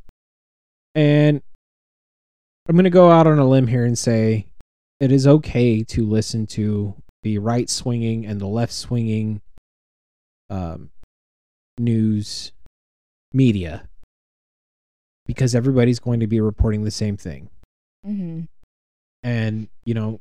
And 0.95 1.43
I'm 2.68 2.76
gonna 2.76 2.91
go 2.91 3.11
out 3.11 3.26
on 3.26 3.39
a 3.39 3.49
limb 3.49 3.66
here 3.66 3.85
and 3.85 3.99
say 3.99 4.47
it 5.01 5.12
is 5.12 5.26
okay 5.26 5.83
to 5.85 6.07
listen 6.07 6.47
to 6.49 6.95
the 7.22 7.39
right 7.39 7.68
swinging 7.68 8.26
and 8.26 8.41
the 8.41 8.47
left 8.47 8.72
swinging 8.72 9.41
um, 10.51 10.91
news 11.78 12.53
media 13.33 13.89
because 15.27 15.55
everybody's 15.55 15.99
going 16.01 16.20
to 16.20 16.27
be 16.27 16.41
reporting 16.41 16.85
the 16.85 16.91
same 16.91 17.16
thing. 17.16 17.49
Mm-hmm. 18.07 18.41
and 19.23 19.68
you 19.85 19.95
know 19.95 20.18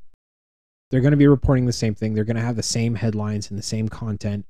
they're 0.91 1.01
going 1.01 1.11
to 1.11 1.17
be 1.17 1.25
reporting 1.25 1.65
the 1.65 1.73
same 1.73 1.95
thing. 1.95 2.13
They're 2.13 2.23
going 2.23 2.35
to 2.35 2.43
have 2.43 2.57
the 2.57 2.61
same 2.61 2.93
headlines 2.93 3.49
and 3.49 3.57
the 3.57 3.63
same 3.63 3.89
content. 3.89 4.45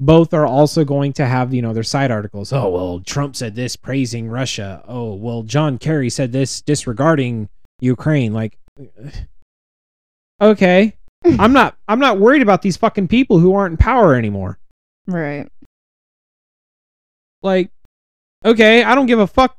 Both 0.00 0.34
are 0.34 0.46
also 0.46 0.84
going 0.84 1.12
to 1.14 1.26
have 1.26 1.54
you 1.54 1.62
know 1.62 1.72
their 1.72 1.84
side 1.84 2.10
articles. 2.10 2.52
Oh 2.52 2.68
well 2.68 3.00
trump 3.00 3.36
said 3.36 3.54
this 3.54 3.76
praising 3.76 4.28
russia. 4.28 4.82
Oh 4.88 5.14
well 5.14 5.42
john 5.44 5.78
kerry 5.78 6.10
said 6.10 6.32
this 6.32 6.60
disregarding 6.62 7.48
ukraine. 7.80 8.32
Like 8.32 8.58
okay. 10.40 10.94
I'm 11.24 11.52
not 11.52 11.76
i'm 11.86 11.98
not 12.00 12.18
worried 12.18 12.42
about 12.42 12.62
these 12.62 12.76
fucking 12.76 13.08
people 13.08 13.38
who 13.38 13.54
aren't 13.54 13.72
in 13.72 13.76
power 13.76 14.14
anymore. 14.14 14.58
Right. 15.06 15.48
like 17.42 17.70
okay 18.44 18.82
i 18.84 18.94
don't 18.94 19.06
give 19.06 19.18
a 19.18 19.26
fuck 19.26 19.56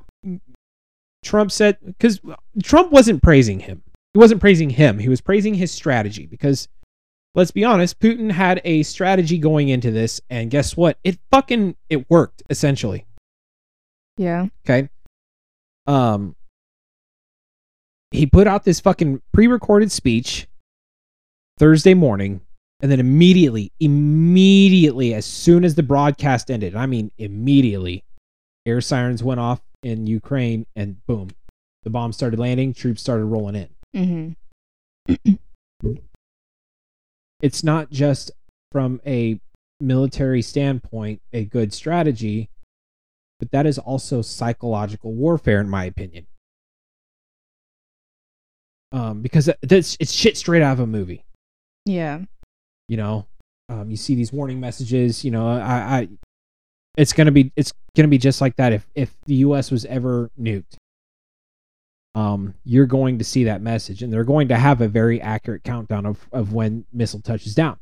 trump 1.24 1.52
said 1.52 1.78
because 1.84 2.20
trump 2.64 2.92
wasn't 2.92 3.22
praising 3.22 3.60
him. 3.60 3.84
He 4.14 4.20
wasn't 4.20 4.42
praising 4.42 4.72
him. 4.72 4.98
He 4.98 5.10
was 5.10 5.22
praising 5.22 5.54
his 5.54 5.72
strategy 5.72 6.26
because 6.26 6.68
let's 7.36 7.52
be 7.52 7.64
honest 7.64 8.00
putin 8.00 8.32
had 8.32 8.62
a 8.64 8.84
strategy 8.84 9.38
going 9.38 9.70
into 9.70 9.92
this 9.92 10.22
and 10.30 10.50
guess 10.50 10.76
what? 10.76 10.98
It 11.04 11.20
fucking 11.32 11.76
it 11.90 12.10
worked 12.10 12.44
essentially. 12.50 13.06
Yeah. 14.18 14.48
okay? 14.66 14.90
Um 15.88 16.36
he 18.12 18.26
put 18.26 18.48
out 18.48 18.64
this 18.64 18.80
fucking 18.80 19.22
pre-recorded 19.34 19.92
speech 19.92 20.48
thursday 21.58 21.94
morning 21.94 22.42
and 22.82 22.92
then 22.92 23.00
immediately 23.00 23.72
immediately 23.80 25.14
as 25.14 25.26
soon 25.26 25.64
as 25.64 25.76
the 25.76 25.84
broadcast 25.84 26.50
ended 26.50 26.76
i 26.76 26.86
mean 26.86 27.12
immediately 27.18 28.04
air 28.66 28.82
sirens 28.82 29.24
went 29.24 29.40
off 29.40 29.62
in 29.84 30.06
ukraine 30.08 30.66
and 30.76 31.06
boom 31.06 31.30
the 31.84 31.90
bombs 31.90 32.16
started 32.16 32.40
landing 32.40 32.74
troops 32.74 33.02
started 33.02 33.26
rolling 33.26 33.56
in 33.56 33.70
Mm-hmm. 33.96 35.36
it's 37.42 37.64
not 37.64 37.90
just 37.90 38.32
from 38.72 39.02
a 39.06 39.40
military 39.80 40.42
standpoint 40.42 41.22
a 41.34 41.46
good 41.46 41.74
strategy 41.74 42.50
but 43.40 43.50
that 43.52 43.66
is 43.66 43.80
also 43.80 44.22
psychological 44.22 45.14
warfare 45.14 45.62
in 45.62 45.70
my 45.70 45.86
opinion 45.86 46.28
um 48.92 49.22
because 49.22 49.50
that's 49.62 49.96
it's 50.00 50.12
shit 50.12 50.38
straight 50.38 50.62
out 50.62 50.74
of 50.74 50.80
a 50.82 50.88
movie 50.88 51.24
Yeah. 51.86 52.20
you 52.88 52.98
know 52.98 53.26
um, 53.70 53.90
you 53.92 53.98
see 53.98 54.16
these 54.16 54.34
warning 54.34 54.60
messages 54.60 55.24
you 55.24 55.32
know 55.32 55.48
i 55.48 56.00
i 56.00 56.08
it's 57.00 57.14
gonna 57.14 57.32
be 57.32 57.52
it's 57.56 57.72
gonna 57.96 58.10
be 58.10 58.18
just 58.18 58.42
like 58.42 58.58
that 58.58 58.74
if 58.74 58.86
if 58.94 59.16
the 59.26 59.36
us 59.36 59.72
was 59.72 59.86
ever 59.86 60.30
nuked. 60.40 60.76
Um 62.14 62.56
you're 62.66 62.86
going 62.86 63.20
to 63.20 63.24
see 63.24 63.46
that 63.46 63.62
message 63.62 64.04
and 64.04 64.12
they're 64.12 64.26
going 64.26 64.50
to 64.50 64.58
have 64.58 64.82
a 64.82 64.88
very 64.88 65.22
accurate 65.22 65.64
countdown 65.64 66.06
of 66.06 66.28
of 66.34 66.52
when 66.52 66.86
missile 66.92 67.22
touches 67.22 67.56
down. 67.56 67.78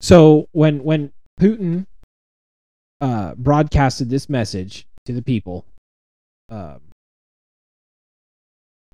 So 0.00 0.48
when 0.50 0.82
when 0.82 1.12
putin 1.40 1.86
uh 3.00 3.34
broadcasted 3.36 4.10
this 4.10 4.28
message 4.28 4.86
to 5.06 5.12
the 5.12 5.22
people 5.22 5.64
um 6.50 6.80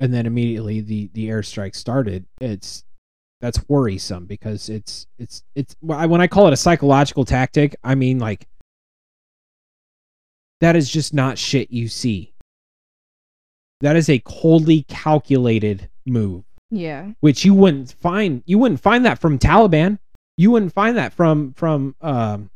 and 0.01 0.13
then 0.13 0.27
immediately 0.27 0.81
the 0.81 1.11
the 1.15 1.29
airstrike 1.29 1.75
started 1.75 2.27
it's 2.41 2.85
that's 3.41 3.67
worrisome 3.69 4.27
because 4.27 4.69
it's 4.69 5.07
it's 5.19 5.45
it's 5.55 5.77
when 5.81 6.21
I 6.21 6.27
call 6.27 6.49
it 6.49 6.53
a 6.53 6.57
psychological 6.57 7.25
tactic, 7.25 7.77
I 7.85 7.95
mean 7.95 8.19
like 8.19 8.49
that 10.61 10.77
is 10.77 10.89
just 10.91 11.15
not 11.15 11.39
shit 11.39 11.71
you 11.71 11.89
see. 11.89 12.33
That 13.81 13.97
is 13.97 14.09
a 14.09 14.19
coldly 14.21 14.83
calculated 14.89 15.89
move, 16.05 16.45
Yeah. 16.71 17.13
which 17.21 17.45
you 17.45 17.55
wouldn't 17.55 17.93
find 17.93 18.43
you 18.47 18.59
wouldn't 18.59 18.81
find 18.81 19.05
that 19.05 19.19
from 19.21 19.39
Taliban. 19.39 19.99
You 20.37 20.51
wouldn't 20.51 20.73
find 20.73 20.97
that 20.97 21.13
from 21.13 21.53
from 21.55 21.95
um 22.01 22.51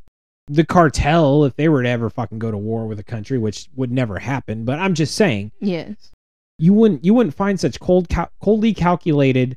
the 0.49 0.65
cartel 0.65 1.45
if 1.45 1.55
they 1.55 1.69
were 1.69 1.83
to 1.85 1.89
ever 1.89 2.11
fucking 2.11 2.39
go 2.41 2.51
to 2.51 2.59
war 2.59 2.87
with 2.87 2.99
a 2.99 3.05
country, 3.05 3.39
which 3.39 3.69
would 3.77 3.93
never 3.93 4.19
happen. 4.19 4.65
But 4.65 4.81
I'm 4.81 4.95
just 4.95 5.15
saying, 5.15 5.53
Yes. 5.61 6.11
you 6.59 6.73
wouldn't 6.73 7.05
you 7.05 7.15
wouldn't 7.15 7.37
find 7.37 7.59
such 7.61 7.79
cold 7.79 8.09
cal- 8.09 8.33
coldly 8.41 8.75
calculated 8.75 9.57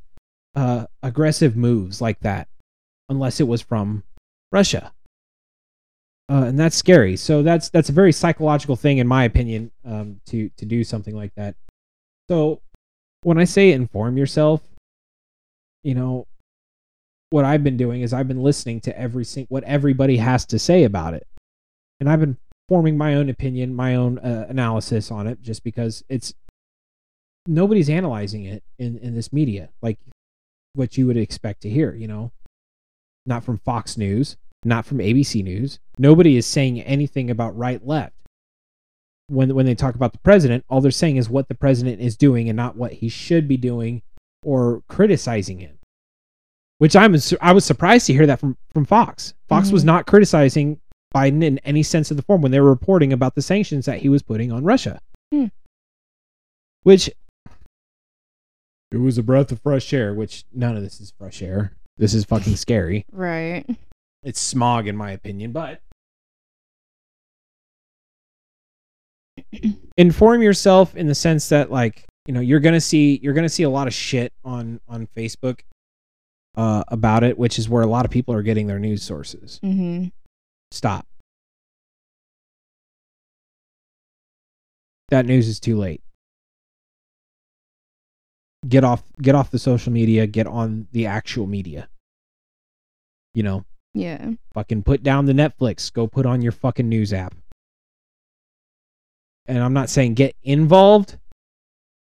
uh 0.54 0.86
aggressive 1.02 1.56
moves 1.56 2.00
like 2.00 2.20
that 2.20 2.48
unless 3.08 3.40
it 3.40 3.48
was 3.48 3.60
from 3.60 4.04
Russia. 4.52 4.92
Uh, 6.28 6.44
and 6.44 6.58
that's 6.58 6.76
scary. 6.76 7.16
So 7.16 7.42
that's 7.42 7.68
that's 7.70 7.88
a 7.88 7.92
very 7.92 8.12
psychological 8.12 8.74
thing 8.74 8.98
in 8.98 9.06
my 9.06 9.24
opinion 9.24 9.70
um 9.84 10.20
to 10.26 10.48
to 10.56 10.64
do 10.64 10.82
something 10.82 11.14
like 11.14 11.34
that. 11.36 11.54
So 12.28 12.60
when 13.22 13.38
I 13.38 13.44
say 13.44 13.72
inform 13.72 14.16
yourself, 14.16 14.60
you 15.84 15.94
know, 15.94 16.26
what 17.30 17.44
I've 17.44 17.62
been 17.62 17.76
doing 17.76 18.02
is 18.02 18.12
I've 18.12 18.28
been 18.28 18.42
listening 18.42 18.80
to 18.82 18.98
every 18.98 19.24
sing- 19.24 19.46
what 19.48 19.62
everybody 19.64 20.16
has 20.16 20.44
to 20.46 20.58
say 20.58 20.84
about 20.84 21.14
it. 21.14 21.26
And 22.00 22.10
I've 22.10 22.20
been 22.20 22.36
forming 22.68 22.98
my 22.98 23.14
own 23.14 23.30
opinion, 23.30 23.74
my 23.74 23.94
own 23.94 24.18
uh, 24.18 24.46
analysis 24.48 25.12
on 25.12 25.28
it 25.28 25.40
just 25.42 25.62
because 25.62 26.02
it's 26.08 26.34
nobody's 27.46 27.88
analyzing 27.88 28.44
it 28.44 28.62
in 28.78 28.98
in 28.98 29.14
this 29.14 29.32
media 29.32 29.68
like 29.82 29.98
what 30.74 30.96
you 30.96 31.06
would 31.06 31.16
expect 31.16 31.62
to 31.62 31.70
hear 31.70 31.94
you 31.94 32.08
know 32.08 32.30
not 33.24 33.44
from 33.44 33.58
fox 33.58 33.96
news 33.96 34.36
not 34.64 34.84
from 34.86 34.98
abc 34.98 35.42
news 35.42 35.78
nobody 35.98 36.36
is 36.36 36.46
saying 36.46 36.80
anything 36.82 37.30
about 37.30 37.56
right 37.56 37.86
left 37.86 38.14
when 39.28 39.54
when 39.54 39.66
they 39.66 39.74
talk 39.74 39.94
about 39.94 40.12
the 40.12 40.18
president 40.18 40.64
all 40.68 40.80
they're 40.80 40.90
saying 40.90 41.16
is 41.16 41.28
what 41.28 41.48
the 41.48 41.54
president 41.54 42.00
is 42.00 42.16
doing 42.16 42.48
and 42.48 42.56
not 42.56 42.76
what 42.76 42.92
he 42.92 43.08
should 43.08 43.46
be 43.48 43.56
doing 43.56 44.02
or 44.44 44.82
criticizing 44.88 45.58
him 45.58 45.78
which 46.78 46.96
i'm 46.96 47.14
i 47.40 47.52
was 47.52 47.64
surprised 47.64 48.06
to 48.06 48.12
hear 48.12 48.26
that 48.26 48.40
from 48.40 48.56
from 48.72 48.84
fox 48.84 49.34
fox 49.48 49.70
was 49.70 49.82
Mhm. 49.82 49.86
not 49.86 50.06
criticizing 50.06 50.80
biden 51.14 51.42
in 51.42 51.58
any 51.58 51.82
sense 51.82 52.10
of 52.10 52.16
the 52.16 52.22
form 52.22 52.42
when 52.42 52.52
they 52.52 52.60
were 52.60 52.68
reporting 52.68 53.12
about 53.12 53.34
the 53.34 53.42
sanctions 53.42 53.86
that 53.86 54.00
he 54.00 54.08
was 54.08 54.22
putting 54.22 54.50
on 54.52 54.64
russia 54.64 55.00
Hmm. 55.32 55.46
which 56.82 57.10
it 58.92 58.98
was 58.98 59.18
a 59.18 59.22
breath 59.22 59.50
of 59.50 59.60
fresh 59.60 59.92
air, 59.92 60.14
which 60.14 60.44
none 60.52 60.76
of 60.76 60.82
this 60.84 61.00
is 61.00 61.12
fresh 61.18 61.42
air. 61.42 61.72
This 61.98 62.14
is 62.14 62.24
fucking 62.24 62.54
scary. 62.54 63.04
Right. 63.10 63.66
It's 64.26 64.40
smog, 64.40 64.88
in 64.88 64.96
my 64.96 65.12
opinion, 65.12 65.52
but 65.52 65.80
inform 69.96 70.42
yourself 70.42 70.96
in 70.96 71.06
the 71.06 71.14
sense 71.14 71.48
that, 71.50 71.70
like, 71.70 72.04
you 72.26 72.34
know, 72.34 72.40
you're 72.40 72.58
gonna 72.58 72.80
see 72.80 73.20
you're 73.22 73.34
gonna 73.34 73.48
see 73.48 73.62
a 73.62 73.70
lot 73.70 73.86
of 73.86 73.94
shit 73.94 74.32
on 74.44 74.80
on 74.88 75.06
Facebook 75.16 75.60
uh, 76.56 76.82
about 76.88 77.22
it, 77.22 77.38
which 77.38 77.56
is 77.56 77.68
where 77.68 77.84
a 77.84 77.86
lot 77.86 78.04
of 78.04 78.10
people 78.10 78.34
are 78.34 78.42
getting 78.42 78.66
their 78.66 78.80
news 78.80 79.04
sources. 79.04 79.60
Mm-hmm. 79.62 80.06
Stop. 80.72 81.06
That 85.10 85.24
news 85.24 85.46
is 85.46 85.60
too 85.60 85.78
late. 85.78 86.02
Get 88.66 88.82
off 88.82 89.04
get 89.22 89.36
off 89.36 89.52
the 89.52 89.60
social 89.60 89.92
media, 89.92 90.26
get 90.26 90.48
on 90.48 90.88
the 90.90 91.06
actual 91.06 91.46
media. 91.46 91.88
You 93.32 93.44
know, 93.44 93.64
Yeah. 93.96 94.32
fucking 94.52 94.82
put 94.82 95.02
down 95.02 95.24
the 95.24 95.32
Netflix, 95.32 95.90
go 95.90 96.06
put 96.06 96.26
on 96.26 96.42
your 96.42 96.52
fucking 96.52 96.88
news 96.88 97.14
app. 97.14 97.34
And 99.46 99.58
I'm 99.58 99.72
not 99.72 99.88
saying 99.88 100.14
get 100.14 100.36
involved, 100.42 101.16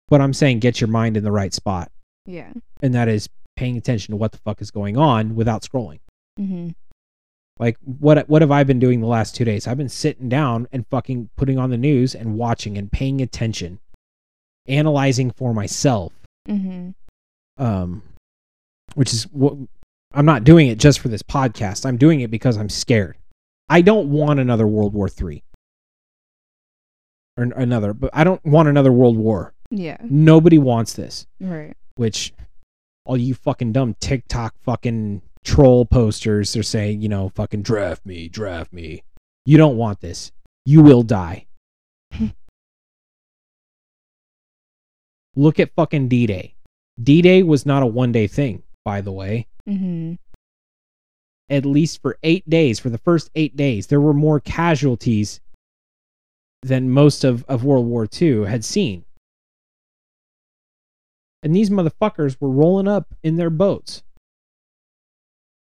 but 0.08 0.20
I'm 0.20 0.32
saying 0.32 0.60
get 0.60 0.80
your 0.80 0.88
mind 0.88 1.16
in 1.16 1.24
the 1.24 1.32
right 1.32 1.52
spot. 1.52 1.90
Yeah. 2.26 2.52
And 2.80 2.94
that 2.94 3.08
is 3.08 3.28
paying 3.56 3.76
attention 3.76 4.12
to 4.12 4.16
what 4.16 4.30
the 4.30 4.38
fuck 4.38 4.62
is 4.62 4.70
going 4.70 4.96
on 4.96 5.34
without 5.34 5.62
scrolling. 5.62 5.98
Mm-hmm. 6.38 6.68
Like 7.58 7.76
what 7.82 8.28
what 8.28 8.40
have 8.40 8.52
I 8.52 8.62
been 8.62 8.78
doing 8.78 9.00
the 9.00 9.06
last 9.06 9.34
2 9.34 9.44
days? 9.44 9.66
I've 9.66 9.76
been 9.76 9.88
sitting 9.88 10.28
down 10.28 10.68
and 10.70 10.86
fucking 10.86 11.30
putting 11.36 11.58
on 11.58 11.70
the 11.70 11.76
news 11.76 12.14
and 12.14 12.38
watching 12.38 12.78
and 12.78 12.90
paying 12.90 13.20
attention, 13.20 13.80
analyzing 14.68 15.32
for 15.32 15.52
myself. 15.52 16.12
Mm-hmm. 16.48 16.90
Um 17.62 18.02
which 18.94 19.12
is 19.12 19.24
what 19.24 19.56
I'm 20.12 20.26
not 20.26 20.44
doing 20.44 20.68
it 20.68 20.78
just 20.78 20.98
for 21.00 21.08
this 21.08 21.22
podcast. 21.22 21.86
I'm 21.86 21.96
doing 21.96 22.20
it 22.20 22.30
because 22.30 22.56
I'm 22.56 22.68
scared. 22.68 23.16
I 23.68 23.80
don't 23.82 24.08
want 24.08 24.40
another 24.40 24.66
World 24.66 24.92
War 24.92 25.08
III 25.08 25.42
or 27.36 27.44
another, 27.44 27.92
but 27.94 28.10
I 28.12 28.24
don't 28.24 28.44
want 28.44 28.68
another 28.68 28.90
world 28.92 29.16
war. 29.16 29.54
Yeah. 29.70 29.96
Nobody 30.02 30.58
wants 30.58 30.94
this, 30.94 31.26
Right. 31.40 31.74
which 31.94 32.32
all 33.06 33.16
you 33.16 33.34
fucking 33.34 33.72
dumb 33.72 33.94
TikTok 34.00 34.54
fucking 34.62 35.22
troll 35.44 35.86
posters 35.86 36.56
are 36.56 36.62
saying, 36.64 37.00
you 37.02 37.08
know, 37.08 37.30
fucking 37.36 37.62
draft 37.62 38.04
me, 38.04 38.28
draft 38.28 38.72
me. 38.72 39.04
You 39.46 39.56
don't 39.58 39.76
want 39.76 40.00
this. 40.00 40.32
You 40.66 40.82
will 40.82 41.02
die. 41.02 41.46
Look 45.36 45.60
at 45.60 45.72
fucking 45.74 46.08
D 46.08 46.26
Day. 46.26 46.54
D 47.02 47.22
Day 47.22 47.42
was 47.42 47.64
not 47.64 47.82
a 47.82 47.86
one 47.86 48.12
day 48.12 48.26
thing, 48.26 48.62
by 48.84 49.00
the 49.00 49.12
way. 49.12 49.46
Mhm. 49.70 50.18
At 51.48 51.64
least 51.64 52.02
for 52.02 52.18
eight 52.22 52.48
days, 52.48 52.78
for 52.78 52.90
the 52.90 52.98
first 52.98 53.30
eight 53.34 53.56
days, 53.56 53.86
there 53.86 54.00
were 54.00 54.14
more 54.14 54.40
casualties 54.40 55.40
than 56.62 56.90
most 56.90 57.24
of, 57.24 57.44
of 57.44 57.64
World 57.64 57.86
War 57.86 58.06
II 58.20 58.46
had 58.46 58.64
seen. 58.64 59.04
And 61.42 61.56
these 61.56 61.70
motherfuckers 61.70 62.38
were 62.40 62.50
rolling 62.50 62.86
up 62.86 63.14
in 63.22 63.36
their 63.36 63.50
boats, 63.50 64.02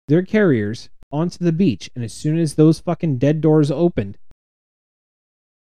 their 0.07 0.23
carriers, 0.23 0.89
onto 1.11 1.43
the 1.43 1.51
beach. 1.51 1.89
And 1.95 2.03
as 2.03 2.13
soon 2.13 2.37
as 2.37 2.55
those 2.55 2.79
fucking 2.79 3.17
dead 3.19 3.41
doors 3.41 3.69
opened, 3.69 4.17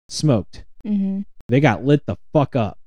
smoked. 0.09 0.65
Mhm. 0.85 1.25
They 1.49 1.61
got 1.61 1.85
lit 1.85 2.07
the 2.07 2.17
fuck 2.33 2.55
up. 2.55 2.79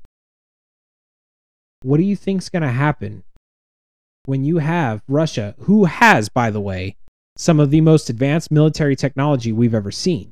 What 1.82 1.97
do 1.97 2.03
you 2.03 2.16
think's 2.16 2.49
going 2.49 2.64
to 2.64 2.72
happen 2.72 3.24
when 4.28 4.43
you 4.43 4.57
have 4.57 5.01
Russia, 5.07 5.55
who 5.59 5.86
has, 5.86 6.30
by 6.30 6.49
the 6.51 6.61
way, 6.61 6.95
some 7.38 7.59
of 7.59 7.71
the 7.71 7.82
most 7.82 8.09
advanced 8.09 8.51
military 8.51 8.95
technology 8.95 9.51
we've 9.51 9.73
ever 9.73 9.91
seen? 9.91 10.32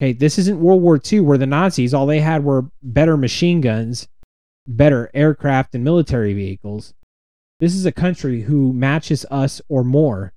Okay, 0.00 0.12
this 0.12 0.38
isn't 0.38 0.60
World 0.60 0.82
War 0.82 1.00
II 1.10 1.20
where 1.20 1.38
the 1.38 1.46
Nazis, 1.46 1.94
all 1.94 2.06
they 2.06 2.20
had 2.20 2.44
were 2.44 2.66
better 2.82 3.16
machine 3.16 3.60
guns, 3.60 4.08
better 4.66 5.10
aircraft 5.14 5.74
and 5.74 5.82
military 5.82 6.34
vehicles. 6.34 6.92
This 7.60 7.74
is 7.74 7.86
a 7.86 7.92
country 7.92 8.42
who 8.42 8.74
matches 8.74 9.24
us 9.30 9.62
or 9.68 9.82
more 9.82 10.34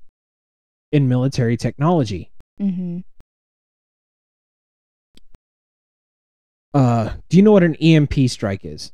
in 0.92 1.10
military 1.10 1.58
technology. 1.58 2.32
Mhm. 2.62 3.04
Uh, 6.74 7.16
do 7.30 7.38
you 7.38 7.44
know 7.44 7.52
what 7.52 7.64
an 7.64 7.76
EMP 7.76 8.30
strike 8.30 8.64
is? 8.64 8.92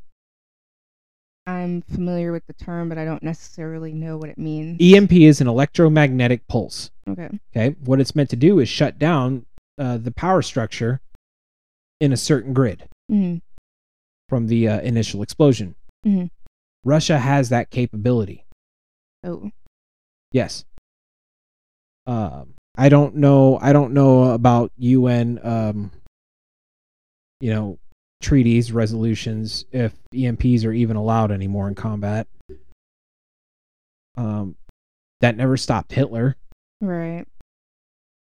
I'm 1.47 1.83
familiar 1.83 2.31
with 2.31 2.45
the 2.47 2.53
term, 2.53 2.89
but 2.89 2.97
I 2.97 3.05
don't 3.05 3.21
necessarily 3.21 3.93
know 3.93 4.17
what 4.17 4.29
it 4.29 4.37
means. 4.37 4.77
EMP 4.81 5.11
is 5.13 5.41
an 5.41 5.47
electromagnetic 5.47 6.47
pulse. 6.47 6.89
okay. 7.07 7.29
Okay. 7.55 7.75
What 7.85 7.99
it's 8.01 8.15
meant 8.15 8.31
to 8.31 8.35
do 8.35 8.59
is 8.59 8.67
shut 8.67 8.97
down 8.97 9.45
uh, 9.77 9.97
the 9.97 10.11
power 10.11 10.41
structure 10.41 11.01
in 11.99 12.11
a 12.11 12.17
certain 12.17 12.53
grid 12.53 12.87
Mhm. 13.11 13.41
from 14.27 14.47
the 14.47 14.67
uh, 14.67 14.79
initial 14.81 15.21
explosion. 15.21 15.75
Mhm. 16.05 16.29
Russia 16.83 17.19
has 17.19 17.49
that 17.49 17.69
capability. 17.69 18.45
Oh. 19.23 19.51
Yes. 20.31 20.65
Um, 22.07 22.53
I 22.75 22.89
don't 22.89 23.15
know. 23.15 23.57
I 23.61 23.71
don't 23.73 23.93
know 23.93 24.31
about 24.31 24.71
UN. 24.77 25.39
Um, 25.43 25.91
you 27.39 27.51
know, 27.51 27.77
treaties, 28.25 28.71
resolutions, 28.71 29.65
if 29.71 29.93
EMPs 30.13 30.65
are 30.65 30.73
even 30.73 30.95
allowed 30.97 31.31
anymore 31.31 31.67
in 31.67 31.75
combat. 31.75 32.27
Um, 34.17 34.55
that 35.21 35.37
never 35.37 35.57
stopped 35.57 35.91
Hitler. 35.91 36.35
Right. 36.81 37.25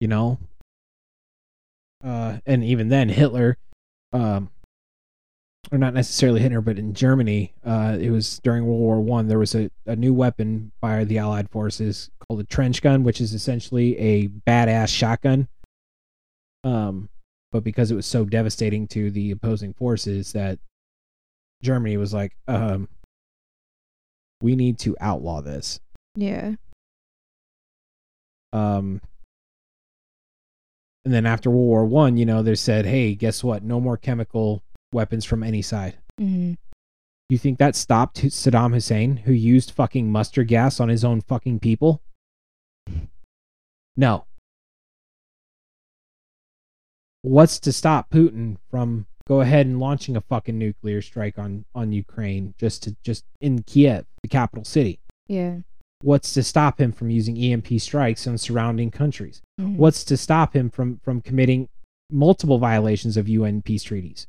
you 0.01 0.09
know 0.09 0.38
uh 2.05 2.38
and 2.45 2.62
even 2.62 2.88
then 2.88 3.09
hitler 3.09 3.57
um 4.12 4.51
or 5.72 5.78
not 5.78 5.95
necessarily 5.95 6.40
hitler 6.40 6.61
but 6.61 6.78
in 6.78 6.92
germany 6.92 7.55
uh 7.64 7.97
it 7.99 8.11
was 8.11 8.38
during 8.40 8.66
world 8.66 8.80
war 8.80 9.01
one 9.01 9.28
there 9.28 9.38
was 9.38 9.55
a, 9.55 9.70
a 9.86 9.97
new 9.97 10.12
weapon 10.12 10.72
by 10.80 11.05
the 11.05 11.16
allied 11.16 11.49
forces 11.51 12.11
called 12.28 12.40
a 12.40 12.45
trench 12.45 12.82
gun 12.82 13.03
which 13.03 13.20
is 13.20 13.32
essentially 13.32 13.99
a 13.99 14.28
badass 14.28 14.88
shotgun 14.95 15.49
um 16.64 17.09
but 17.55 17.63
because 17.63 17.93
it 17.93 17.95
was 17.95 18.05
so 18.05 18.25
devastating 18.25 18.89
to 18.89 19.13
the 19.13 19.31
opposing 19.31 19.73
forces 19.73 20.33
that 20.33 20.59
germany 21.63 21.97
was 21.97 22.13
like 22.13 22.37
um 22.49 22.89
we 24.43 24.57
need 24.57 24.77
to 24.79 24.97
outlaw 25.01 25.41
this. 25.41 25.79
Yeah. 26.17 26.57
um 28.53 29.01
and 31.05 31.15
then 31.15 31.27
after 31.27 31.49
world 31.49 31.65
war 31.69 31.85
one 31.87 32.17
you 32.17 32.27
know 32.27 32.43
they 32.43 32.57
said 32.57 32.87
hey 32.87 33.15
guess 33.15 33.45
what? 33.45 33.63
No 33.63 33.81
more 33.81 33.97
chemical 33.97 34.65
weapons 34.93 35.25
from 35.25 35.45
any 35.45 35.63
side. 35.63 35.97
Mhm. 36.21 36.57
you 37.29 37.39
think 37.39 37.59
that 37.59 37.77
stopped 37.77 38.17
saddam 38.25 38.75
hussein 38.75 39.19
who 39.19 39.33
used 39.33 39.71
fucking 39.71 40.11
mustard 40.11 40.49
gas 40.49 40.81
on 40.81 40.89
his 40.89 41.05
own 41.05 41.21
fucking 41.21 41.61
people? 41.61 42.03
No 43.97 44.25
what's 47.25 47.59
to 47.59 47.72
stop 47.72 48.11
putin 48.11 48.57
from 48.70 49.07
go 49.27 49.41
ahead 49.41 49.66
and 49.66 49.81
launching 49.81 50.16
a 50.16 50.20
fucking 50.20 50.59
nuclear 50.59 51.01
strike 51.01 51.39
on 51.39 51.64
on 51.75 51.91
ukraine 51.93 52.53
just 52.59 52.83
to 52.83 52.95
just 53.03 53.25
in 53.41 53.62
kiev 53.62 54.05
the 54.22 54.29
capital 54.29 54.64
city 54.64 54.99
Yeah. 55.27 55.59
what's 56.03 56.35
to 56.35 56.43
stop 56.43 56.79
him 56.81 56.93
from 56.93 57.09
using 57.11 57.37
emp 57.39 57.66
strikes 57.81 58.27
on 58.27 58.37
surrounding 58.37 58.91
countries 58.91 59.41
Mhm. 59.61 59.77
what's 59.77 60.05
to 60.05 60.16
stop 60.16 60.55
him 60.55 60.68
from 60.70 60.99
from 60.99 61.20
committing 61.22 61.68
multiple 62.11 62.59
violations 62.59 63.16
of 63.16 63.29
UN 63.29 63.62
peace 63.62 63.83
treaties? 63.83 64.27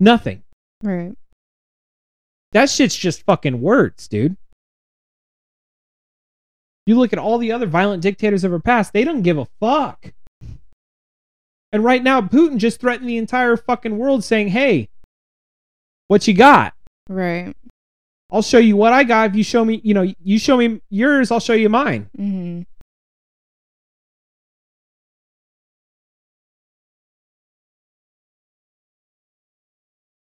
Nothing. 0.00 0.42
Right. 0.82 1.14
That 2.52 2.70
shit's 2.70 2.96
just 2.96 3.22
fucking 3.24 3.60
words, 3.60 4.08
dude. 4.08 4.36
You 6.86 6.98
look 6.98 7.12
at 7.12 7.18
all 7.18 7.38
the 7.38 7.52
other 7.52 7.66
violent 7.66 8.02
dictators 8.02 8.44
of 8.44 8.52
our 8.52 8.58
past, 8.60 8.92
they 8.92 9.04
don't 9.04 9.22
give 9.22 9.38
a 9.38 9.46
fuck. 9.60 10.12
And 11.74 11.82
right 11.82 12.04
now, 12.04 12.20
Putin 12.20 12.58
just 12.58 12.80
threatened 12.80 13.08
the 13.08 13.16
entire 13.16 13.56
fucking 13.56 13.98
world 13.98 14.22
saying, 14.22 14.46
hey, 14.46 14.88
what 16.06 16.28
you 16.28 16.32
got? 16.32 16.72
Right. 17.08 17.52
I'll 18.30 18.42
show 18.42 18.58
you 18.58 18.76
what 18.76 18.92
I 18.92 19.02
got. 19.02 19.30
If 19.30 19.36
you 19.36 19.42
show 19.42 19.64
me, 19.64 19.80
you 19.82 19.92
know, 19.92 20.06
you 20.22 20.38
show 20.38 20.56
me 20.56 20.80
yours, 20.88 21.32
I'll 21.32 21.40
show 21.40 21.52
you 21.52 21.68
mine. 21.68 22.08
Mhm. 22.16 22.66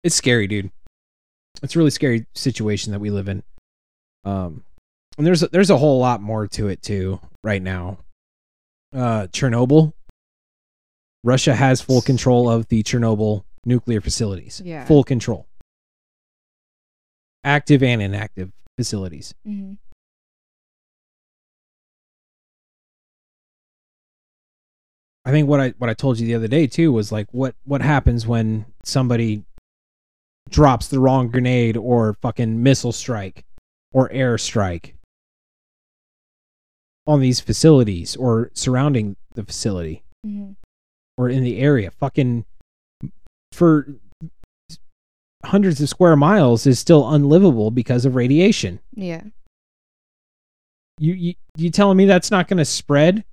it's 0.05 0.17
scary, 0.17 0.47
dude. 0.47 0.71
It's 1.63 1.75
a 1.75 1.79
really 1.79 1.91
scary 1.91 2.27
situation 2.35 2.93
that 2.93 3.01
we 3.01 3.09
live 3.09 3.27
in. 3.29 3.43
Um, 4.27 4.65
and 5.17 5.27
there's 5.27 5.43
a, 5.43 5.49
there's 5.49 5.71
a 5.71 5.79
whole 5.79 5.99
lot 5.99 6.21
more 6.21 6.47
to 6.47 6.69
it 6.69 6.83
too 6.83 7.21
right 7.43 7.63
now. 7.63 8.01
Uh, 8.95 9.29
Chernobyl. 9.29 9.95
Russia 11.25 11.55
has 11.55 11.81
full 11.81 12.01
control 12.01 12.49
of 12.49 12.69
the 12.69 12.83
Chernobyl 12.83 13.45
nuclear 13.65 14.01
facilities. 14.01 14.63
Yeah. 14.65 14.85
Full 14.85 15.05
control. 15.05 15.47
Active 17.45 17.83
and 17.83 18.01
inactive 18.03 18.53
facilities. 18.77 19.35
Mhm. 19.47 19.79
I 25.25 25.31
think 25.31 25.49
what 25.49 25.61
I 25.61 25.69
what 25.79 25.91
I 25.91 25.95
told 25.95 26.19
you 26.19 26.27
the 26.27 26.35
other 26.35 26.49
day 26.49 26.67
too 26.67 26.93
was 26.93 27.13
like 27.13 27.27
what 27.33 27.55
what 27.65 27.83
happens 27.83 28.27
when 28.27 28.65
somebody 28.85 29.45
drops 30.49 30.89
the 30.89 31.01
wrong 31.01 31.29
grenade 31.29 31.77
or 31.77 32.15
fucking 32.23 32.63
missile 32.63 32.93
strike 32.93 33.45
or 33.93 34.11
air 34.11 34.39
strike 34.39 34.95
on 37.07 37.21
these 37.21 37.41
facilities 37.41 38.17
or 38.17 38.51
surrounding 38.55 39.17
the 39.35 39.45
facility 39.45 40.03
Mhm. 40.25 40.57
Or 41.19 41.29
in 41.29 41.43
the 41.43 41.59
area 41.59 41.91
fucking 41.91 42.45
for 43.53 43.89
hundreds 45.45 45.81
of 45.81 45.89
square 45.89 46.17
miles 46.17 46.67
is 46.67 46.79
still 46.79 47.11
unlivable 47.11 47.71
because 47.71 48.05
of 48.07 48.15
radiation 48.15 48.81
Yeah. 48.95 49.23
You 50.99 51.13
you 51.15 51.35
you 51.57 51.71
telling 51.71 51.97
me 51.97 52.07
that's 52.07 52.31
not 52.31 52.49
going 52.49 52.59
to 52.59 52.65
spread? 52.65 53.25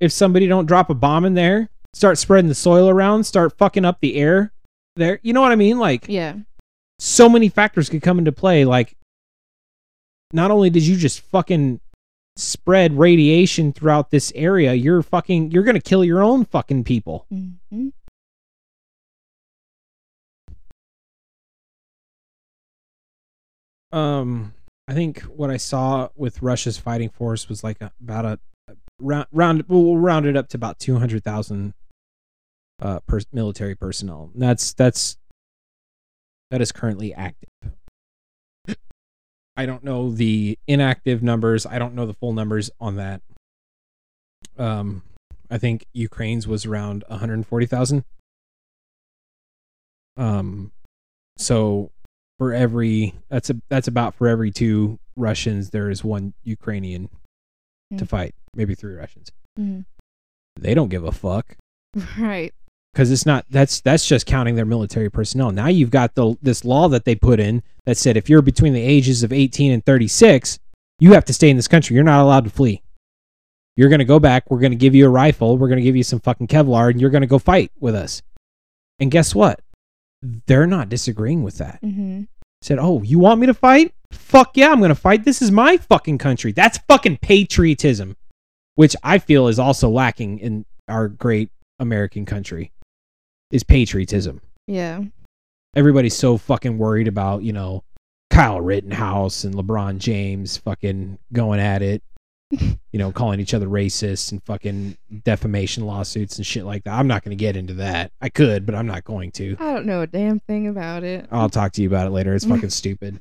If 0.00 0.12
somebody 0.12 0.46
don't 0.46 0.66
drop 0.66 0.90
a 0.90 0.94
bomb 0.94 1.24
in 1.24 1.32
there, 1.34 1.70
start 1.94 2.18
spreading 2.18 2.48
the 2.48 2.54
soil 2.54 2.88
around, 2.90 3.24
start 3.24 3.56
fucking 3.56 3.84
up 3.86 3.98
the 4.00 4.16
air 4.16 4.52
there. 4.96 5.20
You 5.22 5.32
know 5.32 5.40
what 5.40 5.52
I 5.52 5.56
mean? 5.56 5.78
Like 5.78 6.06
Yeah. 6.08 6.34
so 6.98 7.28
many 7.30 7.48
factors 7.48 7.88
could 7.88 8.02
come 8.02 8.18
into 8.18 8.30
play. 8.32 8.64
Like, 8.66 8.94
not 10.34 10.50
only 10.50 10.68
did 10.70 10.82
you 10.86 10.96
just 10.96 11.20
fucking 11.20 11.80
spread 12.38 12.96
radiation 12.96 13.72
throughout 13.72 14.10
this 14.10 14.32
area, 14.34 14.72
you're 14.72 15.02
fucking 15.02 15.50
you're 15.50 15.64
gonna 15.64 15.80
kill 15.80 16.04
your 16.04 16.22
own 16.22 16.44
fucking 16.44 16.84
people. 16.84 17.26
hmm 17.30 17.88
Um, 23.90 24.52
I 24.86 24.92
think 24.92 25.22
what 25.22 25.50
I 25.50 25.56
saw 25.56 26.10
with 26.14 26.42
Russia's 26.42 26.76
fighting 26.76 27.08
force 27.08 27.48
was 27.48 27.64
like 27.64 27.80
a, 27.80 27.90
about 28.02 28.26
a, 28.26 28.38
a 28.68 28.76
round 29.00 29.26
round 29.32 29.64
we'll 29.66 29.96
round 29.96 30.26
it 30.26 30.36
up 30.36 30.48
to 30.48 30.58
about 30.58 30.78
two 30.78 30.98
hundred 30.98 31.24
thousand 31.24 31.72
uh 32.82 33.00
per, 33.00 33.20
military 33.32 33.74
personnel. 33.74 34.30
That's 34.34 34.74
that's 34.74 35.16
that 36.50 36.60
is 36.60 36.70
currently 36.70 37.14
active. 37.14 37.48
I 39.58 39.66
don't 39.66 39.82
know 39.82 40.10
the 40.10 40.56
inactive 40.66 41.22
numbers. 41.22 41.66
I 41.66 41.78
don't 41.78 41.94
know 41.94 42.06
the 42.06 42.14
full 42.14 42.32
numbers 42.32 42.70
on 42.80 42.94
that. 42.96 43.20
Um, 44.56 45.02
I 45.50 45.58
think 45.58 45.84
Ukraine's 45.92 46.46
was 46.46 46.64
around 46.64 47.04
one 47.08 47.18
hundred 47.18 47.44
forty 47.46 47.66
thousand. 47.66 48.04
Um, 50.16 50.72
so 51.36 51.90
for 52.38 52.52
every 52.52 53.14
that's 53.28 53.50
a 53.50 53.56
that's 53.68 53.88
about 53.88 54.14
for 54.14 54.28
every 54.28 54.50
two 54.50 54.98
Russians 55.16 55.70
there 55.70 55.90
is 55.90 56.04
one 56.04 56.34
Ukrainian 56.44 57.08
to 57.96 58.04
Hmm. 58.04 58.04
fight, 58.04 58.34
maybe 58.54 58.74
three 58.74 58.94
Russians. 58.94 59.30
Mhm. 59.58 59.84
They 60.56 60.74
don't 60.74 60.88
give 60.88 61.04
a 61.04 61.12
fuck 61.12 61.56
Right. 62.18 62.52
Because 62.92 63.10
it's 63.10 63.26
not 63.26 63.44
that's 63.50 63.80
that's 63.80 64.06
just 64.06 64.26
counting 64.26 64.56
their 64.56 64.64
military 64.64 65.10
personnel. 65.10 65.50
Now 65.50 65.68
you've 65.68 65.90
got 65.90 66.14
the 66.14 66.36
this 66.42 66.64
law 66.64 66.88
that 66.88 67.04
they 67.04 67.14
put 67.14 67.40
in 67.40 67.62
that 67.86 67.96
said 67.96 68.16
if 68.16 68.28
you're 68.28 68.42
between 68.42 68.72
the 68.72 68.82
ages 68.82 69.22
of 69.22 69.32
18 69.32 69.72
and 69.72 69.84
36, 69.84 70.58
you 70.98 71.12
have 71.12 71.24
to 71.26 71.32
stay 71.32 71.48
in 71.50 71.56
this 71.56 71.68
country. 71.68 71.94
You're 71.94 72.04
not 72.04 72.22
allowed 72.22 72.44
to 72.44 72.50
flee. 72.50 72.82
You're 73.76 73.88
going 73.88 74.00
to 74.00 74.04
go 74.04 74.18
back. 74.18 74.50
We're 74.50 74.58
going 74.58 74.72
to 74.72 74.76
give 74.76 74.94
you 74.94 75.06
a 75.06 75.10
rifle. 75.10 75.56
We're 75.56 75.68
going 75.68 75.78
to 75.78 75.84
give 75.84 75.94
you 75.94 76.02
some 76.02 76.18
fucking 76.20 76.48
Kevlar 76.48 76.90
and 76.90 77.00
you're 77.00 77.10
going 77.10 77.22
to 77.22 77.28
go 77.28 77.38
fight 77.38 77.70
with 77.78 77.94
us. 77.94 78.22
And 78.98 79.10
guess 79.10 79.34
what? 79.34 79.60
They're 80.46 80.66
not 80.66 80.88
disagreeing 80.88 81.44
with 81.44 81.58
that. 81.58 81.78
hmm 81.80 82.22
Said, 82.60 82.80
"Oh, 82.80 83.02
you 83.04 83.20
want 83.20 83.38
me 83.38 83.46
to 83.46 83.54
fight? 83.54 83.94
Fuck 84.10 84.56
yeah, 84.56 84.72
I'm 84.72 84.80
going 84.80 84.88
to 84.88 84.96
fight. 84.96 85.24
This 85.24 85.40
is 85.40 85.52
my 85.52 85.76
fucking 85.76 86.18
country." 86.18 86.50
That's 86.50 86.78
fucking 86.88 87.18
patriotism, 87.18 88.16
which 88.74 88.96
I 89.04 89.18
feel 89.18 89.46
is 89.46 89.60
also 89.60 89.88
lacking 89.88 90.40
in 90.40 90.64
our 90.88 91.06
great 91.06 91.50
American 91.78 92.26
country. 92.26 92.72
Is 93.50 93.62
patriotism. 93.62 94.40
Yeah. 94.66 95.02
Everybody's 95.74 96.16
so 96.16 96.36
fucking 96.36 96.78
worried 96.78 97.08
about, 97.08 97.42
you 97.42 97.52
know, 97.52 97.84
Kyle 98.30 98.60
Rittenhouse 98.60 99.44
and 99.44 99.54
LeBron 99.54 99.98
James 99.98 100.56
fucking 100.58 101.18
going 101.32 101.60
at 101.60 101.82
it, 101.82 102.02
you 102.50 102.76
know, 102.94 103.10
calling 103.10 103.40
each 103.40 103.54
other 103.54 103.66
racist 103.66 104.32
and 104.32 104.42
fucking 104.44 104.96
defamation 105.24 105.86
lawsuits 105.86 106.36
and 106.36 106.46
shit 106.46 106.64
like 106.64 106.84
that. 106.84 106.92
I'm 106.98 107.06
not 107.06 107.24
going 107.24 107.36
to 107.36 107.40
get 107.40 107.56
into 107.56 107.74
that. 107.74 108.12
I 108.20 108.28
could, 108.28 108.66
but 108.66 108.74
I'm 108.74 108.86
not 108.86 109.04
going 109.04 109.30
to. 109.32 109.56
I 109.58 109.72
don't 109.72 109.86
know 109.86 110.02
a 110.02 110.06
damn 110.06 110.40
thing 110.40 110.68
about 110.68 111.04
it. 111.04 111.26
I'll 111.30 111.50
talk 111.50 111.72
to 111.72 111.82
you 111.82 111.88
about 111.88 112.06
it 112.06 112.10
later. 112.10 112.34
It's 112.34 112.44
fucking 112.44 112.70
stupid. 112.70 113.20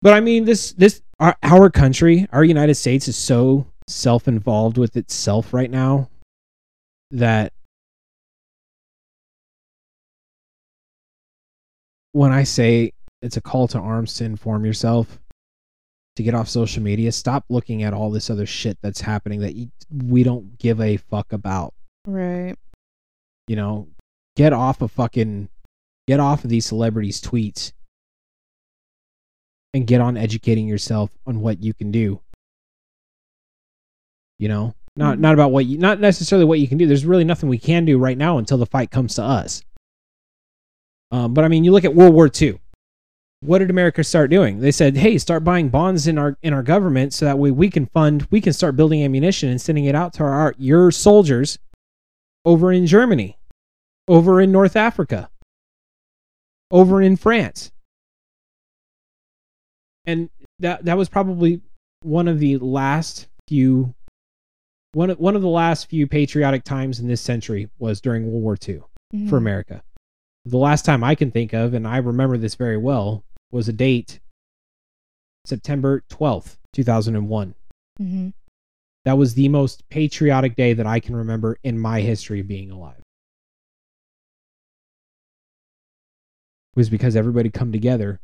But 0.00 0.14
I 0.14 0.20
mean, 0.20 0.44
this 0.44 0.72
this 0.72 1.02
our, 1.18 1.36
our 1.42 1.70
country, 1.70 2.26
our 2.32 2.44
United 2.44 2.76
States, 2.76 3.08
is 3.08 3.16
so 3.16 3.66
self-involved 3.88 4.78
with 4.78 4.96
itself 4.96 5.52
right 5.52 5.70
now 5.70 6.08
that 7.10 7.52
when 12.12 12.32
I 12.32 12.44
say 12.44 12.92
it's 13.22 13.36
a 13.36 13.40
call 13.40 13.68
to 13.68 13.78
arms 13.78 14.14
to 14.14 14.24
inform 14.24 14.64
yourself, 14.64 15.18
to 16.16 16.22
get 16.22 16.34
off 16.34 16.48
social 16.48 16.82
media, 16.82 17.12
stop 17.12 17.44
looking 17.48 17.82
at 17.82 17.94
all 17.94 18.10
this 18.10 18.30
other 18.30 18.46
shit 18.46 18.76
that's 18.82 19.00
happening 19.00 19.40
that 19.40 19.54
you, 19.54 19.70
we 19.90 20.22
don't 20.22 20.58
give 20.58 20.80
a 20.80 20.96
fuck 20.96 21.32
about. 21.32 21.74
Right. 22.06 22.56
You 23.46 23.56
know, 23.56 23.88
get 24.36 24.52
off 24.52 24.82
of 24.82 24.90
fucking 24.92 25.48
get 26.06 26.20
off 26.20 26.44
of 26.44 26.50
these 26.50 26.66
celebrities' 26.66 27.20
tweets 27.20 27.72
and 29.74 29.86
get 29.86 30.00
on 30.00 30.16
educating 30.16 30.66
yourself 30.66 31.10
on 31.26 31.40
what 31.40 31.62
you 31.62 31.74
can 31.74 31.90
do. 31.90 32.20
You 34.38 34.48
know, 34.48 34.74
not 34.96 35.18
Mhm. 35.18 35.20
not 35.20 35.34
about 35.34 35.52
what 35.52 35.66
you 35.66 35.78
not 35.78 36.00
necessarily 36.00 36.44
what 36.44 36.60
you 36.60 36.68
can 36.68 36.78
do. 36.78 36.86
There's 36.86 37.04
really 37.04 37.24
nothing 37.24 37.48
we 37.48 37.58
can 37.58 37.84
do 37.84 37.98
right 37.98 38.16
now 38.18 38.38
until 38.38 38.58
the 38.58 38.66
fight 38.66 38.90
comes 38.90 39.14
to 39.16 39.22
us. 39.22 39.62
Um, 41.10 41.34
but 41.34 41.44
I 41.44 41.48
mean, 41.48 41.64
you 41.64 41.72
look 41.72 41.84
at 41.84 41.94
World 41.94 42.14
War 42.14 42.30
II. 42.40 42.60
What 43.40 43.58
did 43.58 43.70
America 43.70 44.02
start 44.02 44.30
doing? 44.30 44.58
They 44.60 44.72
said, 44.72 44.96
"Hey, 44.96 45.16
start 45.16 45.44
buying 45.44 45.68
bonds 45.68 46.08
in 46.08 46.18
our 46.18 46.36
in 46.42 46.52
our 46.52 46.62
government, 46.62 47.14
so 47.14 47.24
that 47.24 47.38
way 47.38 47.50
we 47.52 47.70
can 47.70 47.86
fund, 47.86 48.26
we 48.30 48.40
can 48.40 48.52
start 48.52 48.74
building 48.76 49.02
ammunition 49.02 49.48
and 49.48 49.60
sending 49.60 49.84
it 49.84 49.94
out 49.94 50.12
to 50.14 50.24
our 50.24 50.54
your 50.58 50.90
soldiers 50.90 51.58
over 52.44 52.72
in 52.72 52.84
Germany, 52.86 53.38
over 54.08 54.40
in 54.40 54.50
North 54.50 54.74
Africa, 54.74 55.30
over 56.72 57.00
in 57.00 57.16
France." 57.16 57.70
And 60.04 60.30
that 60.58 60.84
that 60.84 60.98
was 60.98 61.08
probably 61.08 61.60
one 62.02 62.26
of 62.28 62.40
the 62.40 62.56
last 62.58 63.28
few 63.46 63.94
one 64.94 65.10
of, 65.10 65.18
one 65.20 65.36
of 65.36 65.42
the 65.42 65.48
last 65.48 65.88
few 65.88 66.06
patriotic 66.06 66.64
times 66.64 66.98
in 66.98 67.06
this 67.06 67.20
century 67.20 67.68
was 67.78 68.00
during 68.00 68.26
World 68.26 68.42
War 68.42 68.56
II 68.68 68.80
Mhm. 69.14 69.28
for 69.28 69.36
America. 69.36 69.82
The 70.44 70.56
last 70.58 70.84
time 70.84 71.04
I 71.04 71.14
can 71.14 71.30
think 71.30 71.52
of, 71.52 71.74
and 71.74 71.86
I 71.86 71.98
remember 71.98 72.38
this 72.38 72.54
very 72.54 72.76
well, 72.76 73.24
was 73.50 73.68
a 73.68 73.72
date 73.72 74.20
September 75.46 76.02
12th, 76.08 76.58
2001. 76.72 77.54
Mhm. 78.00 78.32
That 79.04 79.18
was 79.18 79.34
the 79.34 79.48
most 79.48 79.88
patriotic 79.88 80.56
day 80.56 80.72
that 80.74 80.86
I 80.86 81.00
can 81.00 81.16
remember 81.16 81.58
in 81.62 81.78
my 81.78 82.00
history 82.00 82.40
of 82.40 82.48
being 82.48 82.70
alive. 82.70 83.00
It 86.74 86.76
was 86.78 86.90
because 86.90 87.16
everybody 87.16 87.50
come 87.50 87.72
together 87.72 88.20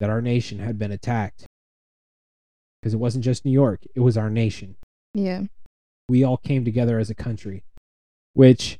that 0.00 0.10
our 0.10 0.22
nation 0.22 0.58
had 0.60 0.78
been 0.78 0.92
attacked. 0.92 1.46
Because 2.80 2.94
it 2.94 2.98
wasn't 2.98 3.24
just 3.24 3.44
New 3.44 3.50
York, 3.50 3.82
it 3.94 4.00
was 4.00 4.16
our 4.16 4.30
nation 4.30 4.76
Yeah. 5.14 5.44
we 6.08 6.22
all 6.22 6.36
came 6.36 6.64
together 6.64 6.98
as 6.98 7.10
a 7.10 7.14
country, 7.14 7.64
which 8.34 8.78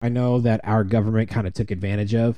I 0.00 0.08
know 0.08 0.40
that 0.40 0.60
our 0.64 0.84
government 0.84 1.28
kind 1.28 1.46
of 1.46 1.54
took 1.54 1.70
advantage 1.70 2.14
of. 2.14 2.36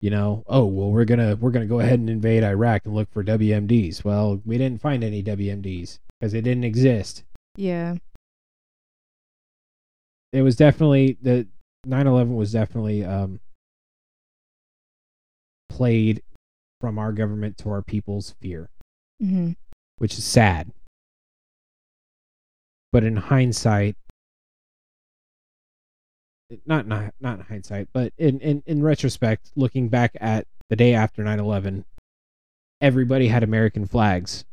You 0.00 0.10
know, 0.10 0.44
oh 0.46 0.66
well, 0.66 0.90
we're 0.90 1.04
gonna 1.06 1.36
we're 1.36 1.50
gonna 1.50 1.66
go 1.66 1.80
ahead 1.80 1.98
and 1.98 2.10
invade 2.10 2.44
Iraq 2.44 2.82
and 2.84 2.94
look 2.94 3.10
for 3.10 3.24
WMDs. 3.24 4.04
Well, 4.04 4.42
we 4.44 4.58
didn't 4.58 4.82
find 4.82 5.02
any 5.02 5.22
WMDs 5.22 5.98
because 6.20 6.32
they 6.32 6.40
didn't 6.42 6.64
exist. 6.64 7.24
Yeah. 7.56 7.94
It 10.32 10.42
was 10.42 10.56
definitely 10.56 11.16
the 11.22 11.46
9/11 11.86 12.34
was 12.34 12.52
definitely 12.52 13.04
um, 13.04 13.40
played 15.68 16.22
from 16.80 16.98
our 16.98 17.12
government 17.12 17.56
to 17.58 17.70
our 17.70 17.82
people's 17.82 18.34
fear. 18.40 18.68
hmm 19.20 19.52
which 19.98 20.18
is 20.18 20.24
sad. 20.24 20.72
But 22.92 23.04
in 23.04 23.16
hindsight, 23.16 23.96
not 26.66 26.86
not 26.86 27.14
not 27.20 27.38
in 27.38 27.44
hindsight, 27.44 27.88
but 27.92 28.12
in, 28.18 28.40
in, 28.40 28.62
in 28.66 28.82
retrospect, 28.82 29.50
looking 29.56 29.88
back 29.88 30.16
at 30.20 30.46
the 30.70 30.76
day 30.76 30.94
after 30.94 31.22
9-11, 31.22 31.84
everybody 32.80 33.28
had 33.28 33.42
American 33.42 33.86
flags 33.86 34.44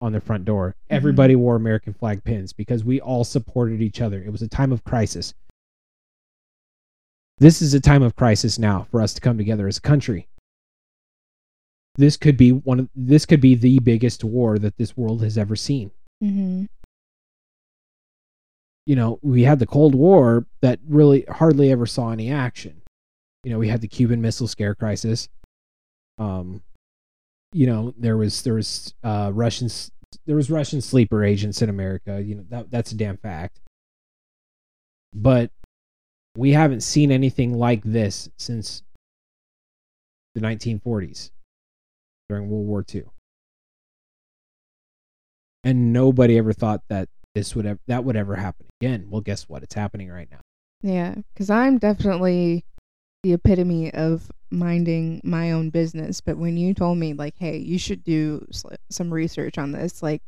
on 0.00 0.12
their 0.12 0.20
front 0.20 0.44
door. 0.44 0.76
Everybody 0.90 1.36
wore 1.36 1.56
American 1.56 1.94
flag 1.94 2.22
pins 2.24 2.52
because 2.52 2.84
we 2.84 3.00
all 3.00 3.24
supported 3.24 3.80
each 3.80 4.00
other. 4.00 4.22
It 4.22 4.30
was 4.30 4.42
a 4.42 4.48
time 4.48 4.72
of 4.72 4.84
crisis. 4.84 5.32
This 7.38 7.62
is 7.62 7.74
a 7.74 7.80
time 7.80 8.02
of 8.02 8.14
crisis 8.14 8.58
now 8.58 8.86
for 8.90 9.00
us 9.00 9.14
to 9.14 9.20
come 9.20 9.38
together 9.38 9.66
as 9.66 9.78
a 9.78 9.82
country 9.82 10.28
this 11.96 12.16
could 12.16 12.36
be 12.36 12.50
one 12.52 12.80
of 12.80 12.88
this 12.94 13.24
could 13.26 13.40
be 13.40 13.54
the 13.54 13.78
biggest 13.80 14.24
war 14.24 14.58
that 14.58 14.76
this 14.76 14.96
world 14.96 15.22
has 15.22 15.38
ever 15.38 15.56
seen. 15.56 15.90
hmm 16.20 16.64
You 18.86 18.96
know, 18.96 19.18
we 19.22 19.42
had 19.42 19.58
the 19.58 19.66
Cold 19.66 19.94
War 19.94 20.46
that 20.60 20.78
really 20.86 21.24
hardly 21.28 21.70
ever 21.70 21.86
saw 21.86 22.10
any 22.10 22.30
action. 22.30 22.82
You 23.42 23.52
know, 23.52 23.58
we 23.58 23.68
had 23.68 23.80
the 23.80 23.88
Cuban 23.88 24.20
Missile 24.20 24.48
Scare 24.48 24.74
crisis. 24.74 25.28
Um, 26.18 26.62
you 27.52 27.66
know, 27.66 27.94
there 27.96 28.16
was 28.16 28.42
there 28.42 28.54
was 28.54 28.94
uh 29.02 29.30
Russians 29.32 29.90
there 30.26 30.36
was 30.36 30.50
Russian 30.50 30.80
sleeper 30.80 31.24
agents 31.24 31.62
in 31.62 31.68
America. 31.68 32.22
You 32.22 32.36
know, 32.36 32.44
that 32.50 32.70
that's 32.70 32.92
a 32.92 32.96
damn 32.96 33.16
fact. 33.16 33.60
But 35.14 35.50
we 36.36 36.52
haven't 36.52 36.82
seen 36.82 37.10
anything 37.10 37.54
like 37.54 37.82
this 37.84 38.28
since 38.36 38.82
the 40.34 40.40
1940s 40.40 41.30
during 42.28 42.50
World 42.50 42.66
War 42.66 42.84
II. 42.92 43.04
and 45.64 45.92
nobody 45.92 46.36
ever 46.38 46.52
thought 46.52 46.82
that 46.88 47.08
this 47.34 47.54
would 47.56 47.66
ever 47.66 47.78
that 47.86 48.04
would 48.04 48.16
ever 48.16 48.36
happen 48.36 48.66
again. 48.80 49.06
Well, 49.10 49.20
guess 49.20 49.48
what? 49.48 49.62
It's 49.62 49.74
happening 49.74 50.10
right 50.10 50.28
now. 50.30 50.38
Yeah, 50.82 51.14
because 51.32 51.50
I'm 51.50 51.78
definitely 51.78 52.64
the 53.22 53.32
epitome 53.32 53.92
of 53.94 54.30
minding 54.50 55.20
my 55.24 55.52
own 55.52 55.70
business. 55.70 56.20
But 56.20 56.36
when 56.36 56.56
you 56.56 56.74
told 56.74 56.98
me, 56.98 57.14
like, 57.14 57.34
hey, 57.38 57.56
you 57.56 57.78
should 57.78 58.04
do 58.04 58.46
some 58.90 59.12
research 59.12 59.56
on 59.58 59.72
this, 59.72 60.02
like, 60.02 60.22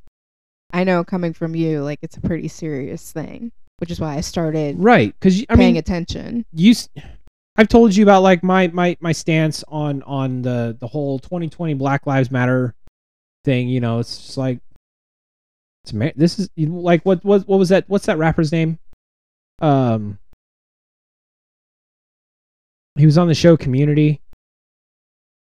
I 0.72 0.82
know 0.84 1.04
coming 1.04 1.32
from 1.34 1.54
you, 1.54 1.82
like, 1.82 1.98
it's 2.02 2.16
a 2.16 2.20
pretty 2.22 2.48
serious 2.48 3.12
thing, 3.12 3.52
which 3.78 3.90
is 3.90 4.00
why 4.00 4.16
I 4.16 4.20
started 4.22 4.76
Right? 4.78 5.14
Because 5.20 5.44
I 5.50 5.57
paying 5.57 5.74
mean, 5.74 5.76
attention. 5.76 6.44
you. 6.52 6.70
s- 6.72 6.88
I've 7.59 7.68
told 7.68 7.94
you 7.96 8.02
about 8.02 8.22
like 8.22 8.42
my 8.42 8.68
my 8.68 8.96
my 9.00 9.12
stance 9.12 9.64
on 9.68 10.02
on 10.02 10.42
the 10.42 10.76
the 10.78 10.86
whole 10.86 11.18
2020 11.18 11.72
Black 11.74 12.07
Lives 12.07 12.30
Matter 12.30 12.74
thing. 13.46 13.68
You 13.68 13.80
know, 13.80 13.98
it's 13.98 14.16
just 14.16 14.36
like 14.36 14.59
it's 15.87 15.95
Amer- 15.95 16.12
this 16.16 16.39
is 16.39 16.51
like 16.57 17.05
what 17.05 17.24
what 17.24 17.47
what 17.47 17.59
was 17.59 17.68
that? 17.68 17.84
What's 17.89 18.07
that 18.07 18.18
rapper's 18.18 18.51
name? 18.51 18.78
Um, 19.61 20.18
he 22.97 23.07
was 23.07 23.16
on 23.16 23.28
the 23.28 23.34
show 23.34 23.57
Community. 23.57 24.20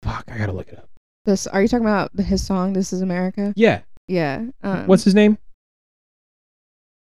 Fuck, 0.03 0.25
I 0.32 0.38
gotta 0.38 0.51
look 0.51 0.67
it 0.67 0.78
up. 0.78 0.89
This 1.25 1.47
are 1.47 1.61
you 1.61 1.67
talking 1.67 1.86
about 1.86 2.13
the, 2.13 2.23
his 2.23 2.45
song 2.45 2.73
"This 2.73 2.91
Is 2.91 3.01
America"? 3.01 3.53
Yeah, 3.55 3.82
Yeah. 4.07 4.47
Um, 4.63 4.88
what's 4.88 5.05
his 5.05 5.15
name? 5.15 5.38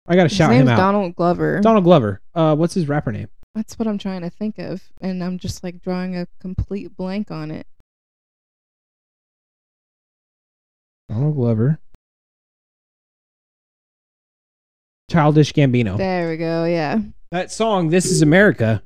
I 0.06 0.14
gotta 0.14 0.28
shout 0.28 0.52
him 0.52 0.68
out. 0.68 0.76
Donald 0.76 1.16
Glover. 1.16 1.60
Donald 1.60 1.84
Glover. 1.84 2.20
Uh, 2.34 2.54
what's 2.54 2.74
his 2.74 2.86
rapper 2.86 3.12
name? 3.12 3.28
That's 3.54 3.78
what 3.78 3.88
I'm 3.88 3.98
trying 3.98 4.20
to 4.20 4.30
think 4.30 4.58
of, 4.58 4.82
and 5.00 5.24
I'm 5.24 5.38
just 5.38 5.64
like 5.64 5.80
drawing 5.80 6.14
a 6.16 6.26
complete 6.38 6.94
blank 6.94 7.30
on 7.30 7.50
it. 7.50 7.66
Donald 11.08 11.34
Glover. 11.36 11.78
Childish 15.16 15.52
Gambino. 15.54 15.96
There 15.96 16.28
we 16.28 16.36
go. 16.36 16.66
Yeah. 16.66 16.98
that 17.30 17.50
song 17.50 17.88
this 17.88 18.04
is 18.06 18.20
america 18.22 18.82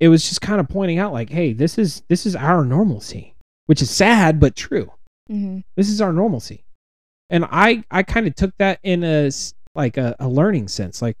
it 0.00 0.08
was 0.08 0.26
just 0.28 0.40
kind 0.40 0.60
of 0.60 0.68
pointing 0.68 0.98
out 0.98 1.12
like 1.12 1.28
hey 1.28 1.52
this 1.52 1.76
is 1.76 2.02
this 2.08 2.24
is 2.24 2.34
our 2.36 2.64
normalcy 2.64 3.34
which 3.66 3.82
is 3.82 3.90
sad 3.90 4.38
but 4.40 4.54
true 4.56 4.90
hmm 5.28 5.58
this 5.76 5.88
is 5.90 6.00
our 6.00 6.12
normalcy 6.12 6.64
and 7.30 7.44
i 7.50 7.82
i 7.90 8.02
kind 8.02 8.26
of 8.28 8.34
took 8.34 8.56
that 8.58 8.78
in 8.84 9.02
a 9.04 9.28
like 9.74 9.96
a, 9.96 10.14
a 10.20 10.28
learning 10.28 10.68
sense 10.68 11.02
like 11.02 11.16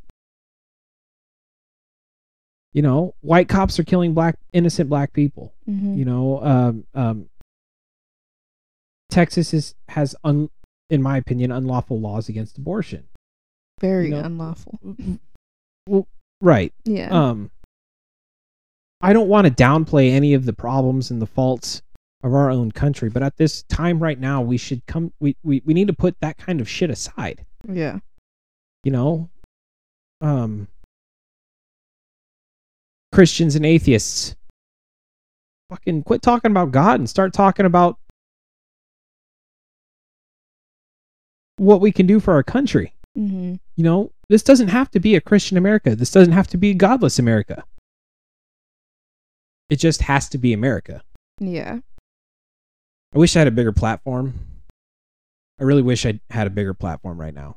you 2.72 2.82
know 2.82 3.14
white 3.20 3.48
cops 3.48 3.78
are 3.78 3.84
killing 3.84 4.14
black 4.14 4.36
innocent 4.52 4.88
black 4.88 5.12
people 5.12 5.52
hmm 5.66 5.94
you 5.96 6.04
know 6.04 6.40
um 6.42 6.84
um 6.94 7.28
texas 9.10 9.52
is 9.52 9.74
has 9.88 10.14
un 10.24 10.48
in 10.88 11.02
my 11.02 11.16
opinion 11.18 11.50
unlawful 11.52 12.00
laws 12.00 12.28
against 12.28 12.56
abortion 12.58 13.04
Very 13.80 14.06
you 14.06 14.10
know- 14.12 14.20
unlawful. 14.22 14.78
right 16.40 16.72
Yeah. 16.84 17.08
um 17.10 17.50
i 19.00 19.12
don't 19.12 19.28
want 19.28 19.46
to 19.46 19.52
downplay 19.52 20.10
any 20.10 20.34
of 20.34 20.44
the 20.44 20.52
problems 20.52 21.10
and 21.10 21.20
the 21.22 21.26
faults 21.26 21.82
of 22.22 22.34
our 22.34 22.50
own 22.50 22.72
country 22.72 23.08
but 23.08 23.22
at 23.22 23.36
this 23.36 23.62
time 23.64 24.02
right 24.02 24.18
now 24.18 24.40
we 24.40 24.56
should 24.56 24.84
come 24.86 25.12
we 25.20 25.36
we, 25.42 25.62
we 25.64 25.74
need 25.74 25.86
to 25.86 25.92
put 25.92 26.18
that 26.20 26.36
kind 26.38 26.60
of 26.60 26.68
shit 26.68 26.90
aside 26.90 27.44
yeah. 27.68 27.98
you 28.82 28.90
know 28.90 29.28
um 30.22 30.66
christians 33.12 33.54
and 33.56 33.66
atheists 33.66 34.34
fucking 35.70 36.02
quit 36.02 36.22
talking 36.22 36.50
about 36.50 36.72
god 36.72 36.98
and 36.98 37.08
start 37.08 37.32
talking 37.32 37.66
about 37.66 37.98
what 41.56 41.80
we 41.80 41.92
can 41.92 42.06
do 42.06 42.18
for 42.20 42.32
our 42.32 42.42
country 42.42 42.93
hmm 43.14 43.54
you 43.76 43.84
know, 43.84 44.12
this 44.28 44.42
doesn't 44.42 44.68
have 44.68 44.90
to 44.92 45.00
be 45.00 45.14
a 45.16 45.20
Christian 45.20 45.56
America. 45.56 45.96
This 45.96 46.10
doesn't 46.10 46.32
have 46.32 46.46
to 46.48 46.56
be 46.56 46.70
a 46.70 46.74
godless 46.74 47.18
America. 47.18 47.64
It 49.70 49.76
just 49.76 50.02
has 50.02 50.28
to 50.30 50.38
be 50.38 50.52
America. 50.52 51.02
Yeah. 51.40 51.80
I 53.14 53.18
wish 53.18 53.34
I 53.34 53.40
had 53.40 53.48
a 53.48 53.52
bigger 53.52 53.72
platform. 53.72 54.34
I 55.60 55.64
really 55.64 55.82
wish 55.82 56.04
I 56.06 56.20
had 56.30 56.46
a 56.46 56.50
bigger 56.50 56.74
platform 56.74 57.20
right 57.20 57.34
now. 57.34 57.56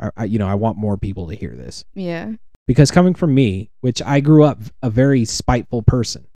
I, 0.00 0.10
I, 0.16 0.24
you 0.24 0.38
know, 0.38 0.48
I 0.48 0.54
want 0.54 0.78
more 0.78 0.96
people 0.96 1.28
to 1.28 1.34
hear 1.36 1.54
this 1.54 1.84
Yeah. 1.94 2.32
because 2.66 2.90
coming 2.90 3.14
from 3.14 3.34
me, 3.34 3.70
which 3.80 4.00
I 4.02 4.20
grew 4.20 4.44
up 4.44 4.58
a 4.82 4.90
very 4.90 5.24
spiteful 5.24 5.82
person, 5.82 6.26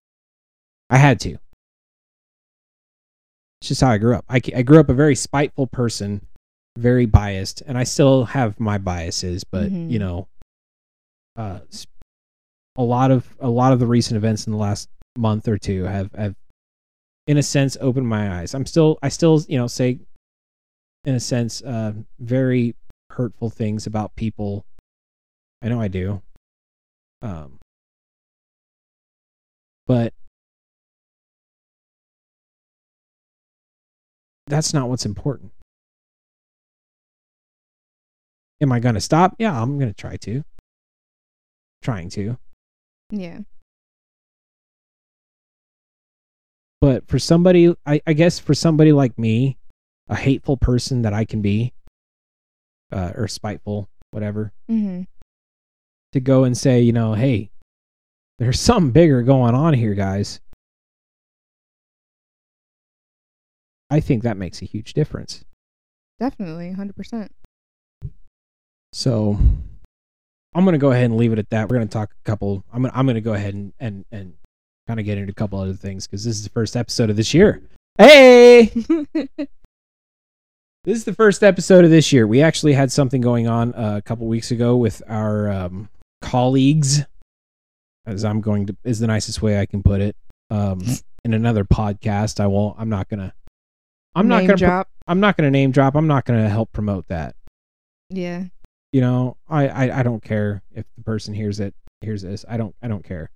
I 0.91 0.99
had 0.99 1.19
to. 1.21 1.37
It's 3.61 3.69
just 3.69 3.81
how 3.81 3.91
I 3.91 3.99
grew 3.99 4.15
up. 4.15 4.25
I, 4.29 4.41
I 4.55 4.63
grew 4.63 4.79
up 4.79 4.89
a 4.89 4.95
very 4.95 5.15
spiteful 5.17 5.67
person, 5.67 6.27
very 6.77 7.07
biased, 7.07 7.63
and 7.63 7.77
I 7.79 7.85
still 7.85 8.25
have 8.27 8.61
my 8.61 8.79
biases, 8.79 9.45
but 9.45 9.71
Mhm. 9.71 9.91
you 9.91 9.99
know, 9.99 10.29
uh, 11.37 11.61
a 12.77 12.83
lot 12.83 13.11
of 13.11 13.37
a 13.41 13.49
lot 13.49 13.73
of 13.73 13.81
the 13.81 13.87
recent 13.87 14.17
events 14.17 14.47
in 14.47 14.53
the 14.53 14.59
last 14.59 14.89
month 15.17 15.49
or 15.49 15.59
two 15.59 15.85
have 15.85 16.13
have, 16.13 16.37
in 17.27 17.37
a 17.39 17.43
sense, 17.43 17.77
opened 17.81 18.09
my 18.09 18.41
eyes. 18.41 18.55
I'm 18.55 18.67
still, 18.67 18.99
I 19.03 19.09
still, 19.09 19.41
you 19.49 19.57
know, 19.59 19.67
say, 19.67 19.99
in 21.05 21.15
a 21.15 21.21
sense, 21.21 21.63
uh, 21.63 21.95
very 22.19 22.75
hurtful 23.11 23.49
things 23.51 23.87
about 23.87 24.15
people. 24.17 24.67
I 25.63 25.69
know 25.69 25.81
I 25.81 25.89
do. 25.89 26.23
Um, 27.23 27.59
but 29.87 30.13
that's 34.47 34.75
not 34.75 34.89
what's 34.89 35.07
important. 35.07 35.53
Am 38.61 38.73
I 38.73 38.81
going 38.81 38.95
to 38.95 39.01
stop? 39.01 39.35
Yeah, 39.39 39.61
I'm 39.61 39.79
going 39.79 39.91
to 39.91 39.97
try 39.97 40.17
to. 40.17 40.43
Trying 41.83 42.09
to. 42.11 42.39
Yeah. 43.11 43.41
But 46.81 47.07
for 47.09 47.19
somebody, 47.19 47.75
I, 47.87 48.01
I 48.07 48.13
guess 48.13 48.39
for 48.39 48.55
somebody 48.55 48.93
like 48.93 49.19
me, 49.19 49.57
a 50.09 50.17
hateful 50.17 50.57
person 50.57 51.03
that 51.03 51.13
I 51.13 51.25
can 51.25 51.43
be, 51.43 51.73
uh, 52.93 53.13
or 53.15 53.29
spiteful, 53.29 53.89
whatever, 54.11 54.53
hmm 54.69 55.03
to 56.13 56.21
go 56.21 56.45
and 56.45 56.57
say, 56.57 56.81
you 56.81 56.93
know, 56.93 57.13
hey, 57.13 57.51
there's 58.39 58.59
something 58.69 58.91
bigger 58.91 59.23
going 59.23 59.55
on 59.55 59.75
here, 59.75 59.93
guys. 59.95 60.41
I 63.91 64.01
think 64.01 64.23
that 64.23 64.37
makes 64.37 64.63
a 64.63 64.65
huge 64.65 64.95
difference. 64.95 65.45
Definitely. 66.19 66.73
Hundred 66.73 66.97
percent. 66.97 67.33
So 68.97 69.39
I'm 70.55 70.65
gonna 70.65 70.79
go 70.79 70.91
ahead 70.91 71.05
and 71.05 71.19
leave 71.19 71.31
it 71.31 71.39
at 71.39 71.51
that. 71.51 71.69
We're 71.69 71.77
gonna 71.77 71.87
talk 71.87 72.13
a 72.13 72.25
couple. 72.25 72.65
I'm 72.73 72.81
gonna 72.81 72.95
I'm 72.97 73.07
gonna 73.07 73.21
go 73.21 73.35
ahead 73.35 73.53
and 73.53 73.75
and 73.79 74.07
and 74.11 74.33
kind 74.89 74.99
of 74.99 75.05
get 75.05 75.19
into 75.19 75.33
a 75.33 75.35
couple 75.35 75.61
other 75.61 75.75
things 75.75 76.07
because 76.07 76.25
this 76.25 76.35
is 76.35 76.45
the 76.45 76.49
first 76.49 76.79
episode 76.79 77.11
of 77.11 77.17
this 77.17 77.35
year. 77.35 77.61
Hey, 77.99 78.73
this 79.13 79.37
is 80.87 81.05
the 81.05 81.13
first 81.13 81.43
episode 81.43 81.85
of 81.85 81.91
this 81.91 82.11
year. 82.11 82.27
We 82.27 82.41
actually 82.41 82.73
had 82.73 82.91
something 82.91 83.21
going 83.21 83.47
on 83.47 83.75
uh, 83.75 83.97
a 83.99 84.03
couple 84.03 84.29
weeks 84.29 84.51
ago 84.51 84.77
with 84.77 85.03
our 85.11 85.51
um, 85.51 85.91
colleagues, 86.23 87.05
as 88.07 88.25
I'm 88.25 88.41
going 88.41 88.65
to 88.65 88.77
is 88.83 88.99
the 88.99 89.09
nicest 89.09 89.43
way 89.43 89.61
I 89.61 89.67
can 89.67 89.83
put 89.83 90.01
it. 90.01 90.17
Um, 90.49 90.83
in 91.23 91.35
another 91.35 91.67
podcast, 91.67 92.41
I 92.41 92.47
won't. 92.47 92.81
I'm 92.81 92.89
not 92.89 93.11
gonna. 93.11 93.35
I'm 94.15 94.27
not 94.27 94.47
gonna. 94.47 94.57
drop. 94.57 94.89
I'm 95.07 95.21
not 95.21 95.37
gonna 95.37 95.51
name 95.51 95.71
drop. 95.71 95.97
I'm 95.97 96.07
not 96.07 96.25
gonna 96.25 96.49
help 96.49 96.73
promote 96.73 97.09
that. 97.09 97.37
yeah. 98.09 98.45
You 98.97 99.03
know 99.03 99.37
I, 99.47 99.69
I 99.69 99.99
i 100.01 100.03
don't 100.03 100.23
care 100.23 100.63
if 100.75 100.87
the 100.97 101.05
person 101.05 101.35
hears 101.35 101.61
it 101.61 101.75
hears 102.01 102.23
this. 102.23 102.47
I 102.49 102.57
don't 102.57 102.75
i 102.83 102.89
don't 102.89 103.05
care. 103.05 103.29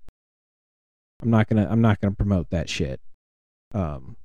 I'm 1.22 1.28
not 1.28 1.48
gonna 1.48 1.68
i'm 1.70 1.82
not 1.82 2.00
gonna 2.00 2.14
promote 2.14 2.48
that 2.48 2.70
shit. 2.70 2.98
Um 3.74 4.16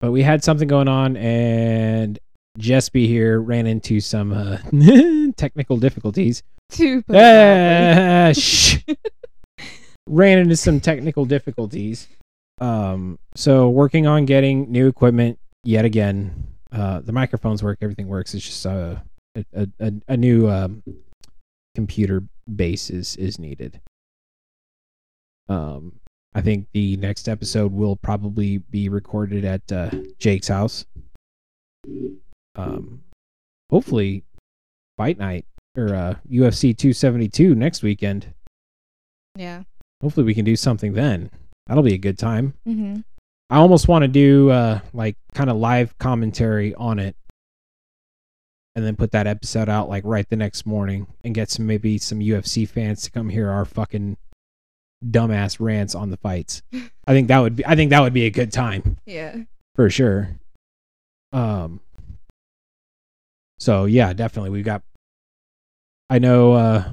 but 0.00 0.10
we 0.10 0.22
had 0.22 0.42
something 0.42 0.68
going 0.68 0.88
on 0.88 1.18
and 1.18 2.18
Jespy 2.58 3.06
here 3.06 3.42
ran 3.42 3.66
into 3.66 4.00
some 4.00 4.32
uh, 4.32 4.56
technical 5.36 5.76
difficulties. 5.76 6.42
To 6.72 7.02
put 7.02 7.14
it 7.14 7.18
that 7.18 7.96
way. 7.96 8.30
Ah, 8.30 8.32
shh. 8.32 8.78
ran 10.08 10.38
into 10.38 10.56
some 10.56 10.80
technical 10.80 11.26
difficulties. 11.26 12.08
Um 12.58 13.18
so 13.36 13.68
working 13.68 14.06
on 14.06 14.24
getting 14.24 14.72
new 14.72 14.88
equipment 14.88 15.38
yet 15.62 15.84
again 15.84 16.53
uh 16.74 17.00
the 17.00 17.12
microphones 17.12 17.62
work 17.62 17.78
everything 17.80 18.08
works. 18.08 18.34
It's 18.34 18.44
just 18.44 18.66
uh, 18.66 18.96
a 19.54 19.68
a, 19.78 19.92
a, 20.08 20.16
new 20.16 20.48
um 20.48 20.82
computer 21.74 22.24
base 22.52 22.90
is 22.90 23.16
is 23.16 23.38
needed. 23.38 23.80
Um 25.48 26.00
i 26.36 26.40
think 26.40 26.66
the 26.72 26.96
next 26.96 27.28
episode 27.28 27.72
will 27.72 27.94
probably 27.96 28.58
be 28.58 28.88
recorded 28.88 29.44
at 29.44 29.70
uh 29.70 29.90
jake's 30.18 30.48
house. 30.48 30.84
Um 32.56 33.02
hopefully 33.70 34.24
fight 34.96 35.18
night 35.18 35.46
or 35.76 35.94
uh 35.94 36.14
ufc 36.30 36.76
272 36.76 37.54
next 37.54 37.82
weekend. 37.82 38.34
Yeah. 39.36 39.62
hopefully 40.00 40.24
we 40.24 40.34
can 40.34 40.44
do 40.44 40.56
something 40.56 40.92
then. 40.92 41.30
That'll 41.66 41.82
be 41.82 41.94
a 41.94 41.98
good 41.98 42.18
time. 42.18 42.54
Hmm 42.64 43.00
I 43.54 43.58
almost 43.58 43.86
want 43.86 44.02
to 44.02 44.08
do 44.08 44.50
uh 44.50 44.80
like 44.92 45.14
kind 45.32 45.48
of 45.48 45.56
live 45.56 45.96
commentary 45.98 46.74
on 46.74 46.98
it 46.98 47.14
and 48.74 48.84
then 48.84 48.96
put 48.96 49.12
that 49.12 49.28
episode 49.28 49.68
out 49.68 49.88
like 49.88 50.02
right 50.04 50.28
the 50.28 50.34
next 50.34 50.66
morning 50.66 51.06
and 51.24 51.36
get 51.36 51.50
some 51.50 51.64
maybe 51.64 51.96
some 51.98 52.18
UFC 52.18 52.68
fans 52.68 53.02
to 53.02 53.12
come 53.12 53.28
hear 53.28 53.48
our 53.48 53.64
fucking 53.64 54.16
dumbass 55.04 55.60
rants 55.60 55.94
on 55.94 56.10
the 56.10 56.16
fights. 56.16 56.62
I 57.06 57.12
think 57.12 57.28
that 57.28 57.38
would 57.38 57.54
be 57.54 57.64
I 57.64 57.76
think 57.76 57.90
that 57.90 58.00
would 58.00 58.12
be 58.12 58.24
a 58.26 58.30
good 58.30 58.50
time 58.52 58.96
Yeah. 59.06 59.36
for 59.76 59.88
sure. 59.88 60.30
Um 61.32 61.78
so 63.60 63.84
yeah, 63.84 64.12
definitely 64.14 64.50
we've 64.50 64.64
got 64.64 64.82
I 66.10 66.18
know 66.18 66.54
uh 66.54 66.90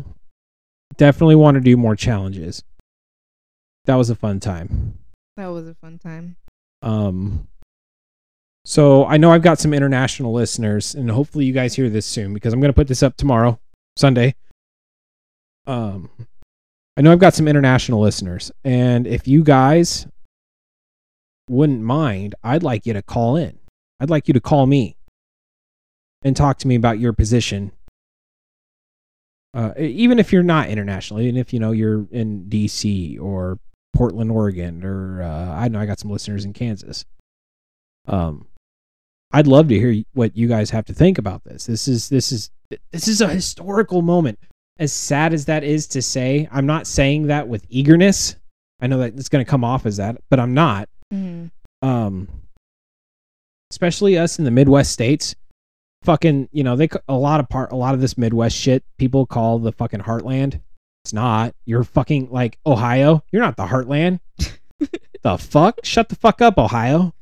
definitely 0.98 1.38
want 1.38 1.56
to 1.56 1.62
do 1.62 1.76
more 1.76 1.96
challenges. 1.96 2.62
That 3.86 3.96
was 3.96 4.12
a 4.12 4.16
fun 4.16 4.40
time. 4.40 5.00
That 5.38 5.48
was 5.48 5.68
a 5.68 5.74
fun 5.74 5.98
time. 5.98 6.36
Um, 6.82 7.48
so 8.66 9.06
I 9.06 9.18
know 9.18 9.32
I've 9.32 9.42
got 9.42 9.60
some 9.60 9.74
international 9.74 10.34
listeners, 10.34 10.94
and 10.94 11.10
hopefully 11.10 11.46
you 11.46 11.54
guys 11.54 11.76
hear 11.76 11.90
this 11.90 12.06
soon 12.06 12.34
because 12.34 12.54
I'm 12.54 12.60
going 12.60 12.70
to 12.70 12.76
put 12.76 12.88
this 12.88 13.04
up 13.04 13.18
tomorrow, 13.18 13.60
Sunday. 13.98 14.36
Um, 15.66 16.10
I 16.98 17.02
know 17.02 17.12
I've 17.12 17.20
got 17.20 17.34
some 17.34 17.48
international 17.48 18.02
listeners, 18.02 18.52
and 18.64 19.08
if 19.08 19.28
you 19.28 19.44
guys 19.44 20.08
wouldn't 21.50 21.82
mind, 21.82 22.36
I'd 22.44 22.64
like 22.64 22.86
you 22.86 22.94
to 22.94 23.02
call 23.02 23.36
in. 23.36 23.58
I'd 24.00 24.10
like 24.10 24.28
you 24.28 24.34
to 24.34 24.42
call 24.42 24.68
me 24.68 24.96
and 26.24 26.36
talk 26.36 26.58
to 26.60 26.68
me 26.68 26.76
about 26.76 27.00
your 27.00 27.14
position. 27.14 27.72
Uh, 29.54 29.74
even 29.78 30.18
if 30.18 30.32
you're 30.32 30.44
not 30.44 30.70
international, 30.70 31.20
even 31.20 31.36
if 31.36 31.52
you 31.52 31.60
know 31.60 31.72
you're 31.72 32.08
in 32.12 32.46
DC 32.46 33.20
or 33.20 33.60
Portland, 33.94 34.32
Oregon, 34.32 34.84
or 34.84 35.22
uh, 35.22 35.56
I 35.56 35.68
know 35.68 35.80
I 35.80 35.86
got 35.86 36.00
some 36.00 36.12
listeners 36.12 36.46
in 36.46 36.54
Kansas. 36.54 37.06
Um, 38.08 38.48
I'd 39.32 39.48
love 39.48 39.68
to 39.70 39.80
hear 39.80 40.04
what 40.14 40.36
you 40.36 40.48
guys 40.48 40.70
have 40.72 40.86
to 40.86 40.94
think 40.94 41.18
about 41.18 41.44
this. 41.44 41.66
This 41.66 41.88
is 41.88 42.10
this 42.10 42.32
is 42.32 42.52
this 42.92 43.08
is 43.08 43.22
a 43.22 43.28
historical 43.28 44.02
moment. 44.02 44.40
As 44.80 44.92
sad 44.92 45.34
as 45.34 45.46
that 45.46 45.64
is 45.64 45.88
to 45.88 46.02
say, 46.02 46.48
I'm 46.52 46.66
not 46.66 46.88
saying 46.88 47.28
that 47.28 47.48
with 47.48 47.66
eagerness. 47.70 48.36
I 48.82 48.88
know 48.88 48.98
that 49.00 49.14
it's 49.16 49.30
going 49.30 49.46
to 49.46 49.50
come 49.50 49.64
off 49.64 49.86
as 49.86 49.98
that, 49.98 50.18
but 50.30 50.40
I'm 50.40 50.54
not. 50.54 50.90
Mm-hmm. 51.14 51.48
Um, 51.88 52.28
especially 53.70 54.18
us 54.18 54.40
in 54.40 54.46
the 54.46 54.52
Midwest 54.52 54.92
states. 54.92 55.36
Fucking, 56.04 56.50
you 56.52 56.64
know, 56.64 56.76
they 56.76 56.90
a 57.08 57.14
lot 57.16 57.40
of 57.40 57.48
part 57.48 57.72
a 57.72 57.76
lot 57.76 57.94
of 57.94 58.02
this 58.02 58.18
Midwest 58.18 58.58
shit 58.58 58.84
people 58.98 59.26
call 59.26 59.60
the 59.60 59.72
fucking 59.72 60.02
heartland. 60.02 60.60
It's 61.04 61.14
not. 61.14 61.56
You're 61.66 61.84
fucking 61.84 62.30
like 62.32 62.60
Ohio. 62.66 63.24
You're 63.32 63.42
not 63.42 63.58
the 63.58 63.66
heartland. 63.66 64.20
the 65.22 65.38
fuck? 65.38 65.80
Shut 65.84 66.10
the 66.10 66.16
fuck 66.16 66.42
up, 66.42 66.58
Ohio. 66.58 67.14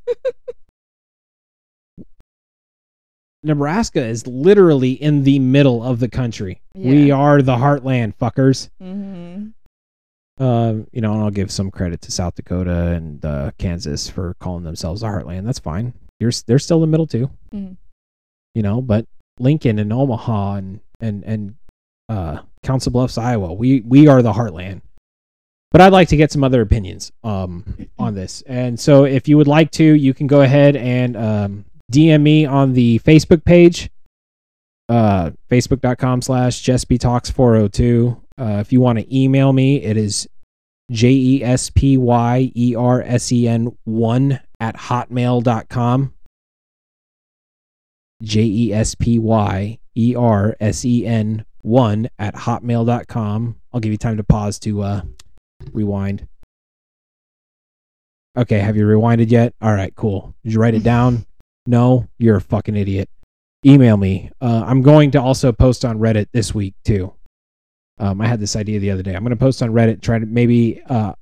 Nebraska 3.43 4.05
is 4.05 4.27
literally 4.27 4.91
in 4.91 5.23
the 5.23 5.39
middle 5.39 5.81
of 5.81 5.99
the 5.99 6.09
country. 6.09 6.61
We 6.75 7.09
are 7.11 7.41
the 7.41 7.55
heartland, 7.55 8.15
fuckers. 8.17 8.69
Mm-hmm. 8.81 9.47
Um, 10.43 10.87
you 10.91 11.01
know, 11.01 11.13
and 11.13 11.21
I'll 11.23 11.31
give 11.31 11.51
some 11.51 11.71
credit 11.71 12.01
to 12.01 12.11
South 12.11 12.35
Dakota 12.35 12.87
and 12.87 13.23
uh, 13.25 13.51
Kansas 13.57 14.09
for 14.09 14.35
calling 14.39 14.63
themselves 14.63 15.01
the 15.01 15.07
heartland. 15.07 15.45
That's 15.45 15.59
fine. 15.59 15.93
You're 16.19 16.31
they're 16.47 16.59
still 16.59 16.77
in 16.77 16.81
the 16.81 16.87
middle 16.87 17.07
too. 17.07 17.29
Mhm. 17.53 17.77
You 18.55 18.61
know, 18.61 18.81
but 18.81 19.05
Lincoln 19.39 19.79
and 19.79 19.91
Omaha 19.91 20.55
and 20.55 20.79
and 20.99 21.23
and 21.23 21.55
uh, 22.09 22.39
Council 22.63 22.91
Bluffs, 22.91 23.17
Iowa, 23.17 23.53
we 23.53 23.81
we 23.81 24.07
are 24.07 24.21
the 24.21 24.33
heartland. 24.33 24.81
But 25.71 25.81
I'd 25.81 25.93
like 25.93 26.07
to 26.09 26.17
get 26.17 26.31
some 26.31 26.43
other 26.43 26.61
opinions 26.61 27.11
um 27.23 27.87
on 27.99 28.15
this, 28.15 28.41
and 28.47 28.79
so 28.79 29.05
if 29.05 29.27
you 29.27 29.37
would 29.37 29.47
like 29.47 29.71
to, 29.71 29.83
you 29.83 30.13
can 30.13 30.27
go 30.27 30.41
ahead 30.41 30.75
and 30.75 31.15
um, 31.15 31.65
DM 31.91 32.21
me 32.21 32.45
on 32.45 32.73
the 32.73 32.99
Facebook 32.99 33.43
page, 33.43 33.89
uh, 34.89 35.31
facebook.com 35.49 36.21
slash 36.21 36.63
jespytalks402. 36.63 38.21
Uh, 38.37 38.57
if 38.61 38.71
you 38.71 38.79
want 38.81 38.99
to 38.99 39.15
email 39.15 39.51
me, 39.51 39.83
it 39.83 39.97
is 39.97 40.27
J 40.91 41.09
E 41.11 41.43
S 41.43 41.69
P 41.69 41.97
Y 41.97 42.51
E 42.55 42.75
R 42.75 43.01
S 43.01 43.31
E 43.31 43.47
N 43.47 43.75
1 43.83 44.39
at 44.59 44.75
hotmail.com. 44.75 46.13
J 48.21 48.41
E 48.41 48.73
S 48.73 48.95
P 48.95 49.19
Y 49.19 49.79
E 49.95 50.15
R 50.15 50.55
S 50.59 50.85
E 50.85 51.05
N 51.05 51.45
1 51.61 52.09
at 52.17 52.35
hotmail.com. 52.35 53.55
I'll 53.73 53.79
give 53.79 53.91
you 53.91 53.97
time 53.97 54.17
to 54.17 54.23
pause 54.23 54.59
to 54.59 54.81
uh, 54.81 55.01
rewind. 55.71 56.27
Okay, 58.37 58.59
have 58.59 58.77
you 58.77 58.85
rewinded 58.85 59.31
yet? 59.31 59.53
All 59.61 59.73
right, 59.73 59.93
cool. 59.95 60.33
Did 60.43 60.53
you 60.53 60.59
write 60.59 60.75
it 60.75 60.83
down? 60.83 61.25
No, 61.67 62.07
you're 62.17 62.37
a 62.37 62.41
fucking 62.41 62.75
idiot. 62.75 63.09
Email 63.63 63.95
me. 63.95 64.31
Uh, 64.41 64.63
I'm 64.65 64.81
going 64.81 65.11
to 65.11 65.21
also 65.21 65.51
post 65.51 65.85
on 65.85 65.99
Reddit 65.99 66.25
this 66.31 66.55
week 66.55 66.73
too. 66.83 67.13
Um, 67.99 68.21
I 68.21 68.27
had 68.27 68.39
this 68.39 68.55
idea 68.55 68.79
the 68.79 68.89
other 68.89 69.03
day. 69.03 69.13
I'm 69.13 69.21
going 69.21 69.31
to 69.31 69.35
post 69.35 69.61
on 69.61 69.69
Reddit, 69.69 70.01
try 70.01 70.17
to 70.17 70.25
maybe, 70.25 70.81
uh, 70.89 71.13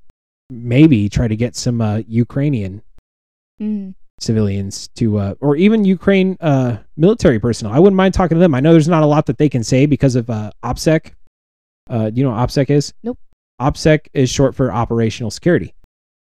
maybe 0.49 1.09
try 1.09 1.27
to 1.27 1.35
get 1.35 1.57
some 1.57 1.81
uh, 1.81 1.97
Ukrainian 2.07 2.81
Mm-hmm. 3.61 3.91
Civilians 4.19 4.87
to, 4.89 5.17
uh, 5.17 5.33
or 5.41 5.55
even 5.55 5.85
Ukraine 5.85 6.37
uh, 6.39 6.77
military 6.95 7.39
personnel. 7.39 7.73
I 7.73 7.79
wouldn't 7.79 7.95
mind 7.95 8.13
talking 8.13 8.35
to 8.35 8.39
them. 8.39 8.55
I 8.55 8.59
know 8.59 8.71
there's 8.71 8.87
not 8.87 9.03
a 9.03 9.07
lot 9.07 9.25
that 9.27 9.37
they 9.37 9.49
can 9.49 9.63
say 9.63 9.85
because 9.85 10.15
of 10.15 10.29
uh, 10.29 10.51
OPSEC. 10.63 11.11
Uh, 11.89 12.11
you 12.13 12.23
know 12.23 12.31
what 12.31 12.49
OPSEC 12.49 12.69
is? 12.69 12.93
Nope. 13.03 13.19
OPSEC 13.61 14.07
is 14.13 14.29
short 14.29 14.55
for 14.55 14.71
operational 14.71 15.31
security, 15.31 15.73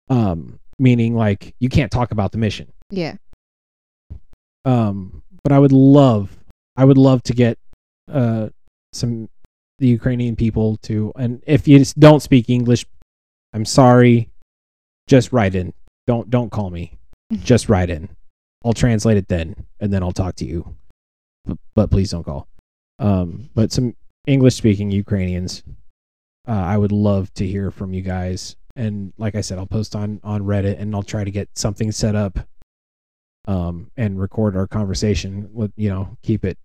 um, 0.10 0.60
meaning 0.78 1.16
like 1.16 1.54
you 1.60 1.70
can't 1.70 1.92
talk 1.92 2.12
about 2.12 2.32
the 2.32 2.38
mission. 2.38 2.72
Yeah. 2.90 3.16
Um, 4.66 5.24
but 5.44 5.52
I 5.52 5.60
would 5.60 5.72
love, 5.72 6.38
I 6.76 6.86
would 6.86 6.98
love 6.98 7.24
to 7.24 7.34
get 7.34 7.58
uh, 8.12 8.50
some 8.94 9.30
the 9.80 9.88
Ukrainian 9.88 10.36
people 10.36 10.78
to, 10.84 11.14
and 11.16 11.42
if 11.48 11.68
you 11.68 11.84
don't 11.98 12.22
speak 12.22 12.50
English, 12.50 12.86
I'm 13.54 13.66
sorry, 13.66 14.30
just 15.08 15.32
write 15.32 15.56
in. 15.56 15.74
Don't 16.06 16.30
don't 16.30 16.52
call 16.52 16.70
me. 16.70 16.99
Just 17.34 17.70
write 17.70 17.90
in. 17.90 18.10
I'll 18.66 18.74
translate 18.74 19.18
it 19.18 19.28
then, 19.28 19.56
and 19.80 19.94
then 19.94 20.04
I'll 20.04 20.12
talk 20.12 20.36
to 20.36 20.46
you. 20.46 20.76
But, 21.46 21.58
but 21.76 21.92
please 21.92 22.12
don't 22.12 22.24
call. 22.24 22.48
Um, 22.98 23.50
but 23.56 23.72
some 23.72 23.96
English 24.28 24.56
speaking 24.56 24.92
Ukrainians, 24.92 25.64
uh, 26.48 26.52
I 26.52 26.78
would 26.78 26.92
love 26.92 27.34
to 27.36 27.48
hear 27.48 27.72
from 27.72 27.94
you 27.94 28.02
guys. 28.02 28.56
And 28.76 29.14
like 29.18 29.36
I 29.36 29.42
said, 29.42 29.58
I'll 29.58 29.66
post 29.66 29.96
on 29.96 30.20
on 30.24 30.44
Reddit, 30.44 30.80
and 30.80 30.94
I'll 30.96 31.04
try 31.04 31.24
to 31.24 31.32
get 31.32 31.50
something 31.56 31.92
set 31.92 32.16
up 32.16 32.40
um, 33.48 33.92
and 33.98 34.20
record 34.20 34.56
our 34.56 34.68
conversation. 34.68 35.50
With 35.52 35.72
you 35.76 35.90
know, 35.90 36.18
keep 36.24 36.46
it 36.46 36.58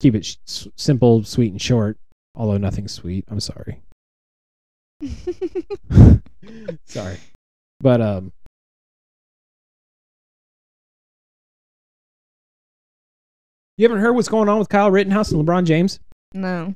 keep 0.00 0.14
it 0.14 0.24
sh- 0.24 0.66
simple, 0.76 1.24
sweet, 1.24 1.52
and 1.52 1.60
short. 1.60 1.98
Although 2.34 2.58
nothing's 2.58 2.92
sweet. 2.92 3.24
I'm 3.28 3.40
sorry. 3.40 3.82
sorry, 6.84 7.18
but 7.80 8.00
um, 8.00 8.32
you 13.76 13.84
haven't 13.88 14.02
heard 14.02 14.12
what's 14.12 14.28
going 14.28 14.48
on 14.48 14.58
with 14.58 14.68
Kyle 14.68 14.90
Rittenhouse 14.90 15.32
and 15.32 15.44
LeBron 15.46 15.64
James? 15.64 16.00
no. 16.32 16.74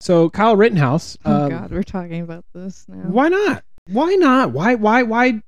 So 0.00 0.30
Kyle 0.30 0.54
Rittenhouse. 0.56 1.18
Oh 1.24 1.44
um, 1.44 1.50
God, 1.50 1.70
we're 1.72 1.82
talking 1.82 2.20
about 2.22 2.44
this 2.54 2.84
now. 2.88 3.08
Why 3.08 3.28
not? 3.28 3.64
Why 3.88 4.14
not? 4.14 4.52
Why 4.52 4.76
why 4.76 5.02
why 5.02 5.42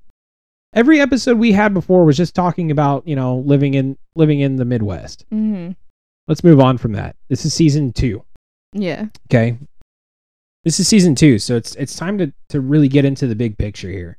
every 0.75 1.01
episode 1.01 1.39
we 1.39 1.53
had 1.53 1.73
before 1.73 2.05
was 2.05 2.17
just 2.17 2.35
talking 2.35 2.73
about, 2.73 3.07
you 3.07 3.15
know, 3.15 3.37
living 3.39 3.75
in 3.75 3.97
living 4.17 4.41
in 4.41 4.57
the 4.57 4.65
Midwest. 4.65 5.25
Mm-hmm. 5.33 5.71
Let's 6.27 6.43
move 6.43 6.59
on 6.59 6.79
from 6.79 6.93
that. 6.95 7.15
This 7.29 7.45
is 7.45 7.55
season 7.55 7.93
2, 7.93 8.25
Yeah. 8.73 9.07
okay? 9.31 9.57
This 10.65 10.81
is 10.81 10.89
season 10.89 11.15
2, 11.15 11.39
so 11.39 11.55
it's 11.55 11.77
it's 11.77 11.95
time 11.95 12.19
to 12.19 12.33
to 12.49 12.61
really 12.61 12.89
get 12.89 13.05
into 13.05 13.29
the 13.29 13.37
big 13.37 13.57
picture 13.57 13.89
here 13.89 14.19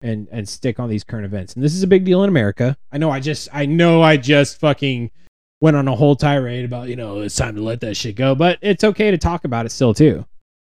and 0.00 0.26
and 0.32 0.48
stick 0.48 0.80
on 0.80 0.88
these 0.90 1.04
current 1.04 1.26
events. 1.26 1.54
And 1.54 1.62
this 1.62 1.74
is 1.74 1.84
a 1.84 1.86
big 1.86 2.04
deal 2.04 2.24
in 2.24 2.28
America. 2.28 2.76
I 2.90 2.98
know 2.98 3.10
I 3.12 3.20
just 3.20 3.48
I 3.52 3.66
know 3.66 4.02
I 4.02 4.16
just 4.16 4.58
fucking 4.58 5.12
went 5.60 5.76
on 5.76 5.86
a 5.88 5.94
whole 5.94 6.16
tirade 6.16 6.64
about, 6.64 6.88
you 6.88 6.96
know, 6.96 7.20
it's 7.20 7.36
time 7.36 7.54
to 7.56 7.62
let 7.62 7.80
that 7.80 7.96
shit 7.96 8.16
go, 8.16 8.34
but 8.34 8.58
it's 8.62 8.82
okay 8.84 9.10
to 9.10 9.18
talk 9.18 9.44
about 9.44 9.66
it 9.66 9.70
still 9.70 9.92
too. 9.94 10.24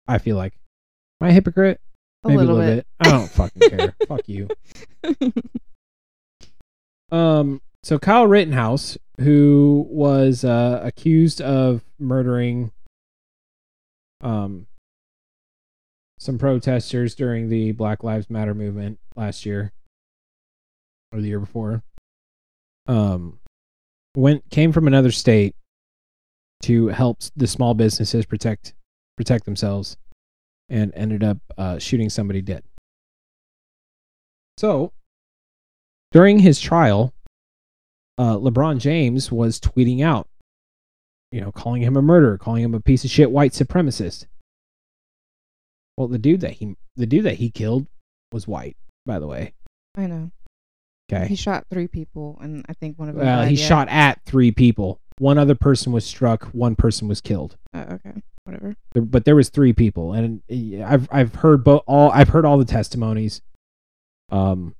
I 0.07 0.17
feel 0.19 0.35
like 0.37 0.53
Am 1.21 1.27
I 1.27 1.29
a 1.29 1.33
hypocrite? 1.33 1.79
A 2.23 2.27
Maybe 2.27 2.39
little 2.39 2.55
a 2.55 2.59
little 2.59 2.75
bit. 2.75 2.87
bit. 2.99 3.07
I 3.07 3.11
don't 3.11 3.29
fucking 3.29 3.69
care. 3.77 3.95
Fuck 4.07 4.27
you. 4.27 4.47
Um. 7.11 7.61
So 7.83 7.99
Kyle 7.99 8.25
Rittenhouse, 8.25 8.97
who 9.21 9.85
was 9.89 10.43
uh, 10.43 10.81
accused 10.83 11.39
of 11.41 11.83
murdering 11.99 12.71
um 14.21 14.65
some 16.19 16.37
protesters 16.39 17.13
during 17.13 17.49
the 17.49 17.71
Black 17.73 18.03
Lives 18.03 18.29
Matter 18.29 18.55
movement 18.55 18.99
last 19.15 19.45
year 19.45 19.71
or 21.11 21.21
the 21.21 21.27
year 21.27 21.39
before, 21.39 21.83
um, 22.87 23.37
went 24.15 24.49
came 24.49 24.71
from 24.71 24.87
another 24.87 25.11
state 25.11 25.55
to 26.63 26.87
help 26.87 27.19
the 27.35 27.47
small 27.47 27.73
businesses 27.73 28.25
protect 28.25 28.73
protect 29.17 29.45
themselves, 29.45 29.97
and 30.69 30.91
ended 30.95 31.23
up 31.23 31.37
uh, 31.57 31.79
shooting 31.79 32.09
somebody 32.09 32.41
dead. 32.41 32.63
So 34.57 34.91
during 36.11 36.39
his 36.39 36.59
trial, 36.59 37.13
uh, 38.17 38.37
LeBron 38.37 38.79
James 38.79 39.31
was 39.31 39.59
tweeting 39.59 40.01
out, 40.01 40.27
you 41.31 41.41
know, 41.41 41.51
calling 41.51 41.81
him 41.81 41.97
a 41.97 42.01
murderer, 42.01 42.37
calling 42.37 42.63
him 42.63 42.73
a 42.73 42.79
piece 42.79 43.03
of 43.03 43.11
shit 43.11 43.31
white 43.31 43.51
supremacist. 43.51 44.25
Well, 45.97 46.07
the 46.07 46.17
dude 46.17 46.41
that 46.41 46.53
he 46.53 46.75
the 46.95 47.05
dude 47.05 47.25
that 47.25 47.35
he 47.35 47.49
killed 47.49 47.87
was 48.31 48.47
white, 48.47 48.77
by 49.05 49.19
the 49.19 49.27
way. 49.27 49.53
I 49.95 50.07
know. 50.07 50.31
Okay. 51.11 51.27
He 51.27 51.35
shot 51.35 51.65
three 51.69 51.87
people, 51.87 52.37
and 52.41 52.65
I 52.67 52.73
think 52.73 52.97
one 52.97 53.09
of 53.09 53.15
them. 53.15 53.25
Well, 53.25 53.43
he 53.43 53.55
yet. 53.55 53.67
shot 53.67 53.87
at 53.89 54.23
three 54.25 54.51
people. 54.51 54.99
One 55.19 55.37
other 55.37 55.55
person 55.55 55.91
was 55.91 56.05
struck. 56.05 56.45
One 56.45 56.75
person 56.75 57.07
was 57.07 57.21
killed. 57.21 57.57
Oh, 57.73 57.79
okay, 57.79 58.21
whatever. 58.43 58.75
There, 58.93 59.03
but 59.03 59.23
there 59.23 59.35
was 59.35 59.49
three 59.49 59.71
people, 59.71 60.13
and 60.13 60.41
uh, 60.51 60.83
I've 60.83 61.07
I've 61.11 61.35
heard 61.35 61.63
both 61.63 61.83
all 61.85 62.11
I've 62.11 62.29
heard 62.29 62.45
all 62.45 62.57
the 62.57 62.65
testimonies. 62.65 63.41
Um, 64.31 64.75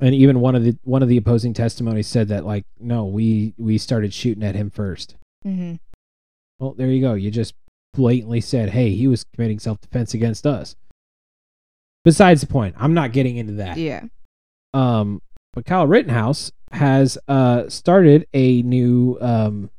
and 0.00 0.14
even 0.14 0.40
one 0.40 0.54
of 0.54 0.64
the 0.64 0.76
one 0.82 1.02
of 1.02 1.08
the 1.08 1.16
opposing 1.16 1.54
testimonies 1.54 2.08
said 2.08 2.28
that 2.28 2.44
like 2.44 2.64
no, 2.80 3.06
we 3.06 3.54
we 3.58 3.78
started 3.78 4.12
shooting 4.12 4.42
at 4.42 4.54
him 4.54 4.70
first. 4.70 5.16
Mm-hmm. 5.46 5.76
Well, 6.58 6.74
there 6.74 6.88
you 6.88 7.00
go. 7.00 7.14
You 7.14 7.30
just 7.30 7.54
blatantly 7.94 8.40
said, 8.40 8.70
hey, 8.70 8.90
he 8.90 9.08
was 9.08 9.24
committing 9.34 9.58
self 9.58 9.80
defense 9.80 10.14
against 10.14 10.46
us. 10.46 10.76
Besides 12.04 12.40
the 12.40 12.46
point, 12.46 12.74
I'm 12.78 12.94
not 12.94 13.12
getting 13.12 13.36
into 13.36 13.54
that. 13.54 13.76
Yeah. 13.76 14.04
Um, 14.74 15.20
but 15.52 15.64
Kyle 15.64 15.86
Rittenhouse 15.86 16.52
has 16.72 17.16
uh 17.28 17.68
started 17.68 18.26
a 18.34 18.62
new 18.62 19.16
um 19.20 19.70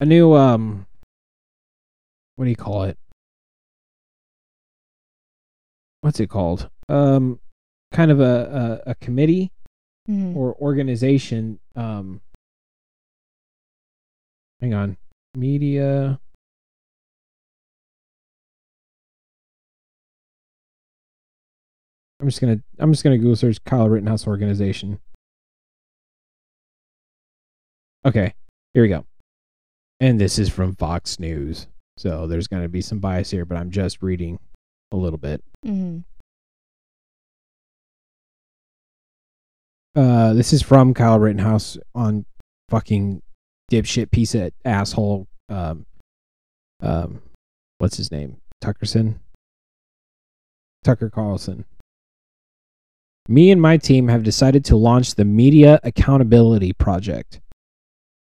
a 0.00 0.04
new 0.04 0.34
um 0.34 0.86
what 2.36 2.44
do 2.44 2.50
you 2.50 2.56
call 2.56 2.82
it? 2.82 2.98
What's 6.02 6.20
it 6.20 6.28
called? 6.28 6.68
Um 6.88 7.40
kind 7.92 8.10
of 8.10 8.20
a 8.20 8.82
a, 8.86 8.90
a 8.90 8.94
committee 8.96 9.52
Mm-hmm. 10.08 10.36
or 10.36 10.54
organization 10.60 11.58
um 11.74 12.20
hang 14.60 14.72
on 14.72 14.96
media 15.34 16.20
i'm 22.20 22.28
just 22.28 22.40
gonna 22.40 22.60
i'm 22.78 22.92
just 22.92 23.04
gonna 23.04 23.18
google 23.18 23.36
search 23.36 23.62
kyle 23.64 23.88
rittenhouse 23.88 24.26
organization 24.26 24.98
okay 28.04 28.34
here 28.74 28.82
we 28.82 28.88
go 28.88 29.04
and 30.00 30.20
this 30.20 30.38
is 30.38 30.48
from 30.48 30.74
fox 30.74 31.18
news 31.18 31.66
so 31.98 32.26
there's 32.26 32.46
gonna 32.46 32.68
be 32.68 32.80
some 32.80 32.98
bias 32.98 33.30
here 33.30 33.44
but 33.44 33.56
i'm 33.56 33.70
just 33.70 34.02
reading 34.02 34.38
a 34.92 34.96
little 34.96 35.18
bit 35.18 35.42
Mm-hmm. 35.66 35.98
Uh, 40.00 40.34
this 40.34 40.52
is 40.52 40.62
from 40.62 40.94
Kyle 40.94 41.18
Rittenhouse 41.18 41.78
on 41.94 42.26
fucking 42.68 43.22
dipshit 43.72 44.10
piece 44.10 44.34
of 44.34 44.52
asshole. 44.64 45.26
Um, 45.48 45.86
um, 46.82 47.22
what's 47.78 47.96
his 47.96 48.12
name? 48.12 48.36
Tuckerson. 48.62 49.20
Tucker 50.84 51.10
Carlson. 51.10 51.64
Me 53.28 53.50
and 53.50 53.60
my 53.60 53.76
team 53.76 54.08
have 54.08 54.22
decided 54.22 54.64
to 54.64 54.76
launch 54.76 55.14
the 55.14 55.24
Media 55.24 55.80
Accountability 55.82 56.72
Project 56.72 57.40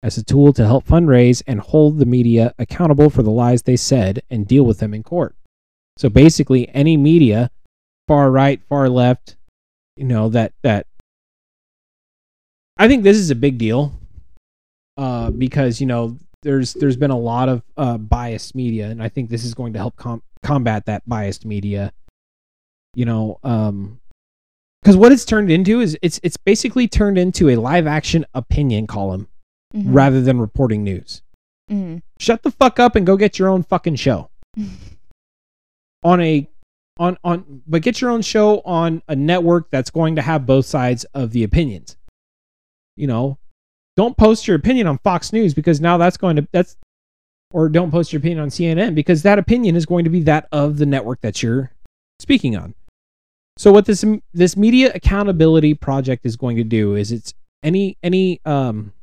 as 0.04 0.18
a 0.18 0.24
tool 0.24 0.54
to 0.54 0.66
help 0.66 0.86
fundraise 0.86 1.42
and 1.48 1.60
hold 1.60 1.98
the 1.98 2.06
media 2.06 2.54
accountable 2.60 3.10
for 3.10 3.24
the 3.24 3.32
lies 3.32 3.64
they 3.64 3.76
said 3.76 4.22
and 4.30 4.48
deal 4.48 4.64
with 4.64 4.80
them 4.80 4.94
in 4.94 5.04
court. 5.04 5.36
So 5.98 6.10
basically, 6.10 6.70
any 6.70 6.98
media, 6.98 7.50
far 8.08 8.32
right, 8.32 8.62
far 8.70 8.90
left, 8.90 9.36
you 9.96 10.06
know 10.06 10.30
that 10.30 10.54
that 10.62 10.86
I 12.78 12.88
think 12.88 13.04
this 13.04 13.18
is 13.18 13.32
a 13.32 13.36
big 13.36 13.58
deal 13.58 14.00
uh, 14.98 15.32
because 15.32 15.82
you 15.82 15.88
know 15.88 16.18
there's 16.44 16.74
there's 16.74 16.98
been 16.98 17.12
a 17.12 17.18
lot 17.18 17.50
of 17.50 17.64
uh, 17.76 17.98
biased 17.98 18.56
media, 18.56 18.90
and 18.90 19.02
I 19.02 19.10
think 19.10 19.30
this 19.30 19.44
is 19.44 19.54
going 19.54 19.74
to 19.74 19.80
help 19.80 19.96
com- 19.96 20.24
combat 20.44 20.86
that 20.86 21.08
biased 21.08 21.46
media. 21.46 21.92
You 22.94 23.06
know, 23.06 23.40
because 24.88 24.96
what 24.96 25.12
it's 25.12 25.26
turned 25.26 25.52
into 25.52 25.82
is 25.82 25.98
it's 26.02 26.18
it's 26.24 26.38
basically 26.38 26.88
turned 26.88 27.18
into 27.18 27.50
a 27.50 27.58
live 27.58 27.86
action 27.86 28.26
opinion 28.34 28.88
column 28.88 29.28
Mm-hmm. 29.76 29.94
rather 29.94 30.22
than 30.22 30.40
reporting 30.40 30.86
news. 30.86 31.22
Mm-hmm. 31.70 31.98
Shut 32.20 32.42
the 32.42 32.52
fuck 32.52 32.80
up 32.80 32.96
and 32.96 33.06
go 33.06 33.18
get 33.18 33.38
your 33.38 33.50
own 33.50 33.64
fucking 33.64 33.98
show 33.98 34.30
on 36.04 36.22
a 36.22 36.50
on 36.98 37.18
on 37.26 37.62
but 37.68 37.82
get 37.82 38.00
your 38.00 38.10
own 38.10 38.22
show 38.22 38.62
on 38.62 39.04
a 39.10 39.16
network 39.16 39.70
that's 39.70 39.90
going 39.90 40.16
to 40.16 40.22
have 40.22 40.46
both 40.46 40.66
sides 40.66 41.04
of 41.14 41.32
the 41.32 41.44
opinions 41.44 41.96
you 42.96 43.06
know 43.06 43.38
don't 43.98 44.18
post 44.18 44.48
your 44.48 44.56
opinion 44.56 44.88
on 44.88 44.98
fox 45.00 45.32
news 45.32 45.54
because 45.54 45.80
now 45.80 45.96
that's 45.98 46.18
going 46.18 46.38
to 46.38 46.48
that's 46.52 46.76
or 47.52 47.70
don't 47.70 47.92
post 47.92 48.12
your 48.12 48.20
opinion 48.20 48.40
on 48.40 48.50
cnn 48.50 48.96
because 48.96 49.22
that 49.22 49.38
opinion 49.38 49.76
is 49.76 49.86
going 49.86 50.06
to 50.06 50.10
be 50.10 50.24
that 50.24 50.48
of 50.52 50.78
the 50.80 50.88
network 50.88 51.22
that 51.22 51.44
you're 51.44 51.72
speaking 52.20 52.56
on 52.58 52.74
so 53.58 53.72
what 53.72 53.86
this 53.86 54.06
this 54.34 54.56
media 54.56 54.92
accountability 54.94 55.74
project 55.74 56.26
is 56.26 56.36
going 56.36 56.58
to 56.58 56.64
do 56.64 56.96
is 56.96 57.12
it's 57.12 57.34
any 57.64 57.98
any 58.04 58.40
um 58.46 58.94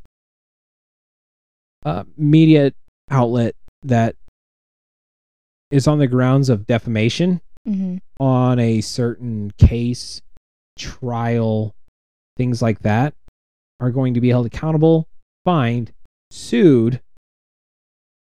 uh 1.84 2.04
media 2.16 2.72
outlet 3.10 3.54
that 3.82 4.16
is 5.70 5.86
on 5.86 5.98
the 5.98 6.06
grounds 6.06 6.48
of 6.48 6.66
defamation 6.66 7.40
Mm-hmm. 7.66 7.96
on 8.20 8.58
a 8.58 8.82
certain 8.82 9.50
case, 9.56 10.20
trial, 10.78 11.74
things 12.36 12.60
like 12.60 12.80
that, 12.80 13.14
are 13.80 13.90
going 13.90 14.12
to 14.12 14.20
be 14.20 14.28
held 14.28 14.44
accountable, 14.44 15.08
fined, 15.46 15.90
sued, 16.30 17.00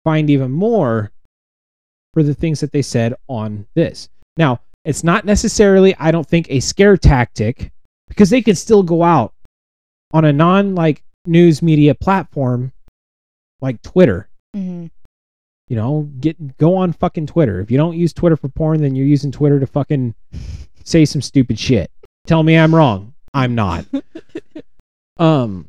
fined 0.03 0.29
even 0.29 0.51
more 0.51 1.11
for 2.13 2.21
the 2.21 2.35
things 2.35 2.59
that 2.59 2.71
they 2.71 2.83
said 2.83 3.15
on 3.27 3.65
this. 3.73 4.09
Now, 4.37 4.59
it's 4.85 5.03
not 5.03 5.25
necessarily, 5.25 5.95
I 5.95 6.11
don't 6.11 6.27
think, 6.27 6.47
a 6.49 6.59
scare 6.59 6.97
tactic 6.97 7.71
because 8.07 8.29
they 8.29 8.41
can 8.41 8.55
still 8.55 8.83
go 8.83 9.03
out 9.03 9.33
on 10.11 10.25
a 10.25 10.33
non 10.33 10.75
like 10.75 11.03
news 11.25 11.61
media 11.61 11.93
platform 11.95 12.71
like 13.61 13.81
Twitter 13.81 14.27
Mm-hmm. 14.55 14.87
you 15.69 15.75
know, 15.77 16.09
get 16.19 16.57
go 16.57 16.75
on 16.75 16.91
fucking 16.91 17.25
Twitter. 17.27 17.61
If 17.61 17.71
you 17.71 17.77
don't 17.77 17.95
use 17.95 18.11
Twitter 18.11 18.35
for 18.35 18.49
porn, 18.49 18.81
then 18.81 18.95
you're 18.95 19.05
using 19.05 19.31
Twitter 19.31 19.61
to 19.61 19.65
fucking 19.65 20.13
say 20.83 21.05
some 21.05 21.21
stupid 21.21 21.57
shit. 21.57 21.89
Tell 22.27 22.43
me 22.43 22.57
I'm 22.57 22.75
wrong. 22.75 23.13
I'm 23.33 23.55
not. 23.55 23.85
um 25.17 25.67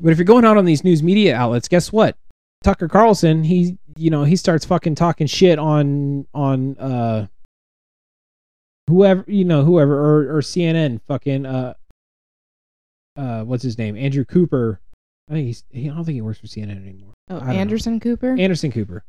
but 0.00 0.12
if 0.12 0.18
you're 0.18 0.24
going 0.24 0.44
out 0.44 0.56
on 0.56 0.64
these 0.64 0.84
news 0.84 1.02
media 1.02 1.34
outlets, 1.34 1.66
guess 1.66 1.90
what? 1.90 2.16
Tucker 2.62 2.86
Carlson, 2.86 3.42
he 3.42 3.78
you 3.96 4.10
know, 4.10 4.22
he 4.22 4.36
starts 4.36 4.64
fucking 4.64 4.94
talking 4.94 5.26
shit 5.26 5.58
on 5.58 6.28
on 6.32 6.76
uh 6.78 7.26
whoever 8.88 9.24
you 9.26 9.44
know, 9.44 9.64
whoever 9.64 9.94
or 9.98 10.36
or 10.36 10.40
CNN 10.40 11.00
fucking 11.06 11.46
uh 11.46 11.74
uh 13.16 13.42
what's 13.42 13.62
his 13.62 13.78
name? 13.78 13.96
Andrew 13.96 14.24
Cooper. 14.24 14.80
I 15.30 15.34
think 15.34 15.46
he's 15.46 15.64
he, 15.70 15.88
I 15.88 15.94
don't 15.94 16.04
think 16.04 16.14
he 16.16 16.20
works 16.22 16.38
for 16.40 16.46
CNN 16.46 16.86
anymore. 16.88 17.14
Oh, 17.30 17.38
don't 17.38 17.48
know. 17.48 17.54
Anderson 17.54 18.00
Cooper. 18.00 18.36
Anderson 18.38 18.72
Cooper. 18.72 19.04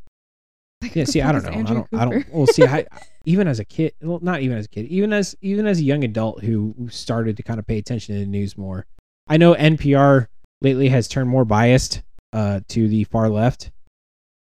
Like, 0.82 0.96
Yeah, 0.96 1.06
see, 1.06 1.22
I 1.22 1.32
don't 1.32 1.44
know. 1.44 1.52
I 1.52 1.64
don't. 1.64 1.88
I 1.94 2.06
don't. 2.06 2.34
Well, 2.34 2.48
see, 2.48 2.64
I 2.68 2.86
even 3.26 3.48
as 3.48 3.60
a 3.60 3.66
kid, 3.66 3.94
well, 4.02 4.20
not 4.22 4.42
even 4.42 4.58
as 4.58 4.66
a 4.66 4.70
kid, 4.70 4.86
even 4.88 5.14
as 5.14 5.36
even 5.42 5.66
as 5.66 5.80
a 5.80 5.84
young 5.84 6.04
adult 6.04 6.44
who 6.44 6.76
started 6.90 7.38
to 7.38 7.44
kind 7.44 7.60
of 7.60 7.66
pay 7.66 7.78
attention 7.78 8.16
to 8.16 8.20
the 8.22 8.28
news 8.28 8.58
more. 8.58 8.86
I 9.28 9.38
know 9.38 9.56
NPR 9.56 10.28
lately 10.62 10.90
has 10.90 11.08
turned 11.08 11.30
more 11.30 11.46
biased 11.46 12.02
uh, 12.34 12.60
to 12.70 12.88
the 12.88 13.06
far 13.06 13.30
left, 13.30 13.72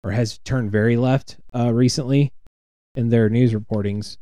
or 0.04 0.10
has 0.10 0.38
turned 0.38 0.70
very 0.70 0.96
left 0.96 1.38
uh, 1.54 1.72
recently 1.72 2.32
in 2.94 3.08
their 3.08 3.30
news 3.30 3.54
reportings, 3.54 4.18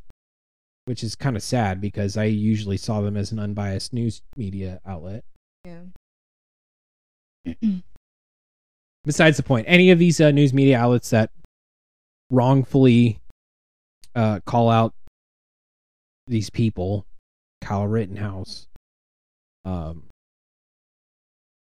which 0.86 1.04
is 1.04 1.14
kind 1.14 1.36
of 1.36 1.42
sad 1.42 1.80
because 1.80 2.16
I 2.16 2.24
usually 2.24 2.76
saw 2.76 3.00
them 3.00 3.16
as 3.16 3.30
an 3.30 3.38
unbiased 3.38 3.92
news 3.92 4.22
media 4.36 4.80
outlet. 4.86 5.24
Yeah. 5.64 5.82
besides 9.06 9.36
the 9.36 9.42
point 9.42 9.64
any 9.68 9.90
of 9.90 9.98
these 9.98 10.20
uh, 10.20 10.30
news 10.30 10.52
media 10.52 10.76
outlets 10.76 11.10
that 11.10 11.30
wrongfully 12.30 13.20
uh, 14.14 14.40
call 14.44 14.68
out 14.68 14.92
these 16.26 16.50
people 16.50 17.06
kyle 17.62 17.86
rittenhouse 17.86 18.66
um, 19.64 20.02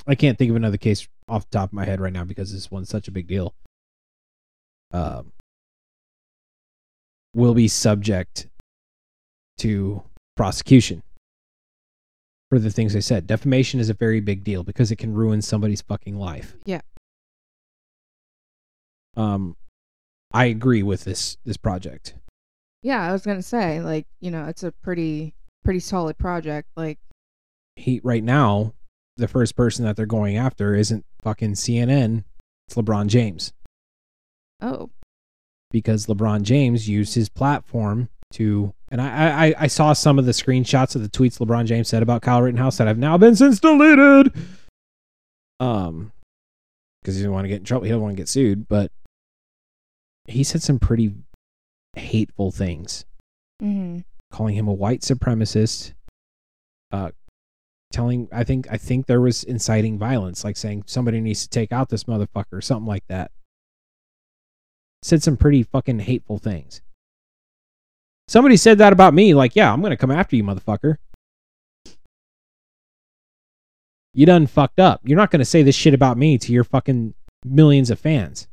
i 0.07 0.15
can't 0.15 0.37
think 0.37 0.49
of 0.49 0.55
another 0.55 0.77
case 0.77 1.07
off 1.27 1.47
the 1.49 1.57
top 1.57 1.69
of 1.69 1.73
my 1.73 1.85
head 1.85 1.99
right 1.99 2.13
now 2.13 2.23
because 2.23 2.53
this 2.53 2.71
one's 2.71 2.89
such 2.89 3.09
a 3.09 3.11
big 3.11 3.27
deal 3.27 3.53
um, 4.93 5.33
will 7.35 7.53
be 7.53 7.67
subject 7.67 8.47
to 9.59 10.03
prosecution 10.35 11.01
for 12.49 12.59
the 12.59 12.69
things 12.71 12.93
they 12.93 13.01
said 13.01 13.27
defamation 13.27 13.79
is 13.79 13.89
a 13.89 13.93
very 13.93 14.19
big 14.19 14.43
deal 14.43 14.63
because 14.63 14.91
it 14.91 14.97
can 14.97 15.13
ruin 15.13 15.41
somebody's 15.41 15.81
fucking 15.81 16.17
life 16.17 16.55
Yeah. 16.65 16.81
um 19.15 19.55
i 20.33 20.45
agree 20.45 20.83
with 20.83 21.03
this 21.03 21.37
this 21.45 21.57
project 21.57 22.13
Yeah, 22.83 23.01
I 23.01 23.11
was 23.11 23.25
gonna 23.25 23.41
say, 23.41 23.81
like, 23.81 24.05
you 24.21 24.29
know, 24.31 24.45
it's 24.45 24.63
a 24.63 24.71
pretty 24.71 25.33
pretty 25.65 25.79
solid 25.81 26.17
project. 26.17 26.69
Like, 26.77 26.99
He 27.75 27.99
right 28.03 28.23
now, 28.23 28.73
the 29.17 29.27
first 29.27 29.55
person 29.57 29.83
that 29.85 29.95
they're 29.97 30.05
going 30.05 30.37
after 30.37 30.75
isn't 30.75 31.03
fucking 31.21 31.53
CNN. 31.55 32.23
It's 32.67 32.77
LeBron 32.77 33.07
James 33.07 33.51
oh, 34.61 34.89
because 35.71 36.05
LeBron 36.05 36.43
James 36.43 36.87
used 36.87 37.15
his 37.15 37.27
platform 37.29 38.09
to, 38.33 38.73
and 38.89 39.01
I 39.01 39.47
I, 39.47 39.55
I 39.59 39.67
saw 39.67 39.93
some 39.93 40.17
of 40.19 40.25
the 40.25 40.31
screenshots 40.31 40.95
of 40.95 41.01
the 41.01 41.09
tweets 41.09 41.39
LeBron 41.39 41.65
James 41.65 41.87
said 41.87 42.03
about 42.03 42.21
Kyle 42.21 42.41
Rittenhouse 42.41 42.77
that 42.77 42.87
have 42.87 42.97
now 42.97 43.17
been 43.17 43.35
since 43.35 43.59
deleted. 43.59 44.33
Um, 45.59 46.11
because 47.01 47.15
he 47.15 47.21
didn't 47.21 47.33
want 47.33 47.45
to 47.45 47.49
get 47.49 47.59
in 47.59 47.63
trouble. 47.63 47.85
He 47.85 47.89
didn't 47.89 48.03
want 48.03 48.15
to 48.15 48.21
get 48.21 48.29
sued, 48.29 48.67
but 48.67 48.91
he 50.25 50.43
said 50.43 50.61
some 50.61 50.77
pretty 50.77 51.13
hateful 51.95 52.51
things. 52.51 53.05
mm-hmm. 53.61 53.99
calling 54.31 54.55
him 54.55 54.67
a 54.67 54.73
white 54.73 55.01
supremacist 55.01 55.93
uh 56.91 57.09
telling 57.91 58.27
i 58.31 58.43
think 58.43 58.67
i 58.69 58.77
think 58.77 59.05
there 59.05 59.21
was 59.21 59.43
inciting 59.43 59.97
violence 59.97 60.43
like 60.43 60.57
saying 60.57 60.83
somebody 60.85 61.19
needs 61.19 61.41
to 61.41 61.49
take 61.49 61.71
out 61.71 61.89
this 61.89 62.03
motherfucker 62.03 62.63
something 62.63 62.85
like 62.85 63.03
that 63.07 63.31
said 65.01 65.23
some 65.23 65.37
pretty 65.37 65.63
fucking 65.63 65.99
hateful 65.99 66.37
things 66.37 66.81
somebody 68.27 68.57
said 68.57 68.77
that 68.77 68.93
about 68.93 69.13
me 69.13 69.33
like 69.33 69.55
yeah 69.55 69.71
i'm 69.71 69.81
gonna 69.81 69.97
come 69.97 70.11
after 70.11 70.35
you 70.35 70.43
motherfucker 70.43 70.95
you 74.13 74.25
done 74.25 74.47
fucked 74.47 74.79
up 74.79 75.01
you're 75.03 75.17
not 75.17 75.31
gonna 75.31 75.45
say 75.45 75.63
this 75.63 75.75
shit 75.75 75.93
about 75.93 76.17
me 76.17 76.37
to 76.37 76.51
your 76.51 76.63
fucking 76.63 77.13
millions 77.45 77.89
of 77.89 77.99
fans 77.99 78.47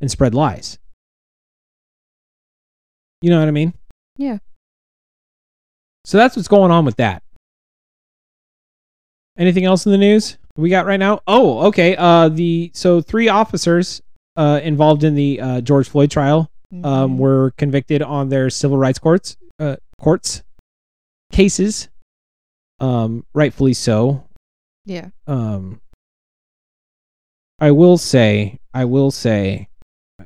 and 0.00 0.10
spread 0.10 0.34
lies 0.34 0.78
you 3.20 3.30
know 3.30 3.38
what 3.38 3.48
i 3.48 3.52
mean 3.52 3.72
Yeah. 4.16 4.38
so 6.04 6.16
that's 6.18 6.36
what's 6.36 6.48
going 6.48 6.70
on 6.70 6.84
with 6.84 6.96
that. 6.96 7.22
Anything 9.38 9.64
else 9.64 9.86
in 9.86 9.92
the 9.92 9.98
news 9.98 10.36
we 10.56 10.68
got 10.68 10.84
right 10.84 11.00
now? 11.00 11.20
Oh, 11.26 11.66
okay. 11.68 11.96
Uh, 11.96 12.28
the 12.28 12.70
so 12.74 13.00
three 13.00 13.28
officers 13.30 14.02
uh 14.36 14.60
involved 14.62 15.04
in 15.04 15.14
the 15.14 15.40
uh, 15.40 15.60
George 15.62 15.88
Floyd 15.88 16.10
trial 16.10 16.50
um 16.72 16.82
Mhm. 16.82 17.16
were 17.18 17.50
convicted 17.58 18.00
on 18.02 18.28
their 18.30 18.48
civil 18.50 18.78
rights 18.78 18.98
courts 18.98 19.36
uh 19.58 19.76
courts 19.98 20.42
cases. 21.30 21.88
Um, 22.80 23.24
rightfully 23.34 23.74
so. 23.74 24.24
yeah, 24.84 25.10
Um, 25.28 25.80
I 27.60 27.70
will 27.70 27.96
say, 27.96 28.58
I 28.74 28.84
will 28.86 29.10
say, 29.12 29.68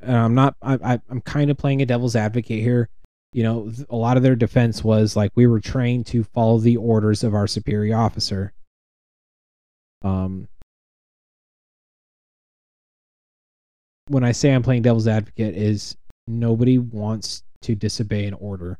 and 0.00 0.16
I'm 0.16 0.34
not. 0.34 0.56
I, 0.62 0.74
I 0.94 1.00
I'm 1.10 1.20
kind 1.20 1.50
of 1.50 1.58
playing 1.58 1.82
a 1.82 1.86
devil's 1.86 2.16
advocate 2.16 2.62
here. 2.62 2.88
You 3.34 3.42
know, 3.42 3.70
a 3.90 3.96
lot 3.96 4.16
of 4.16 4.22
their 4.22 4.36
defense 4.36 4.82
was 4.82 5.16
like 5.16 5.32
we 5.34 5.46
were 5.46 5.60
trained 5.60 6.06
to 6.06 6.24
follow 6.24 6.56
the 6.58 6.78
orders 6.78 7.22
of 7.24 7.34
our 7.34 7.46
superior 7.46 7.96
officer. 7.96 8.52
Um, 10.02 10.48
when 14.08 14.24
I 14.24 14.32
say 14.32 14.54
I'm 14.54 14.62
playing 14.62 14.82
devil's 14.82 15.08
advocate, 15.08 15.54
is 15.56 15.96
nobody 16.26 16.78
wants 16.78 17.42
to 17.62 17.74
disobey 17.74 18.26
an 18.26 18.34
order 18.34 18.78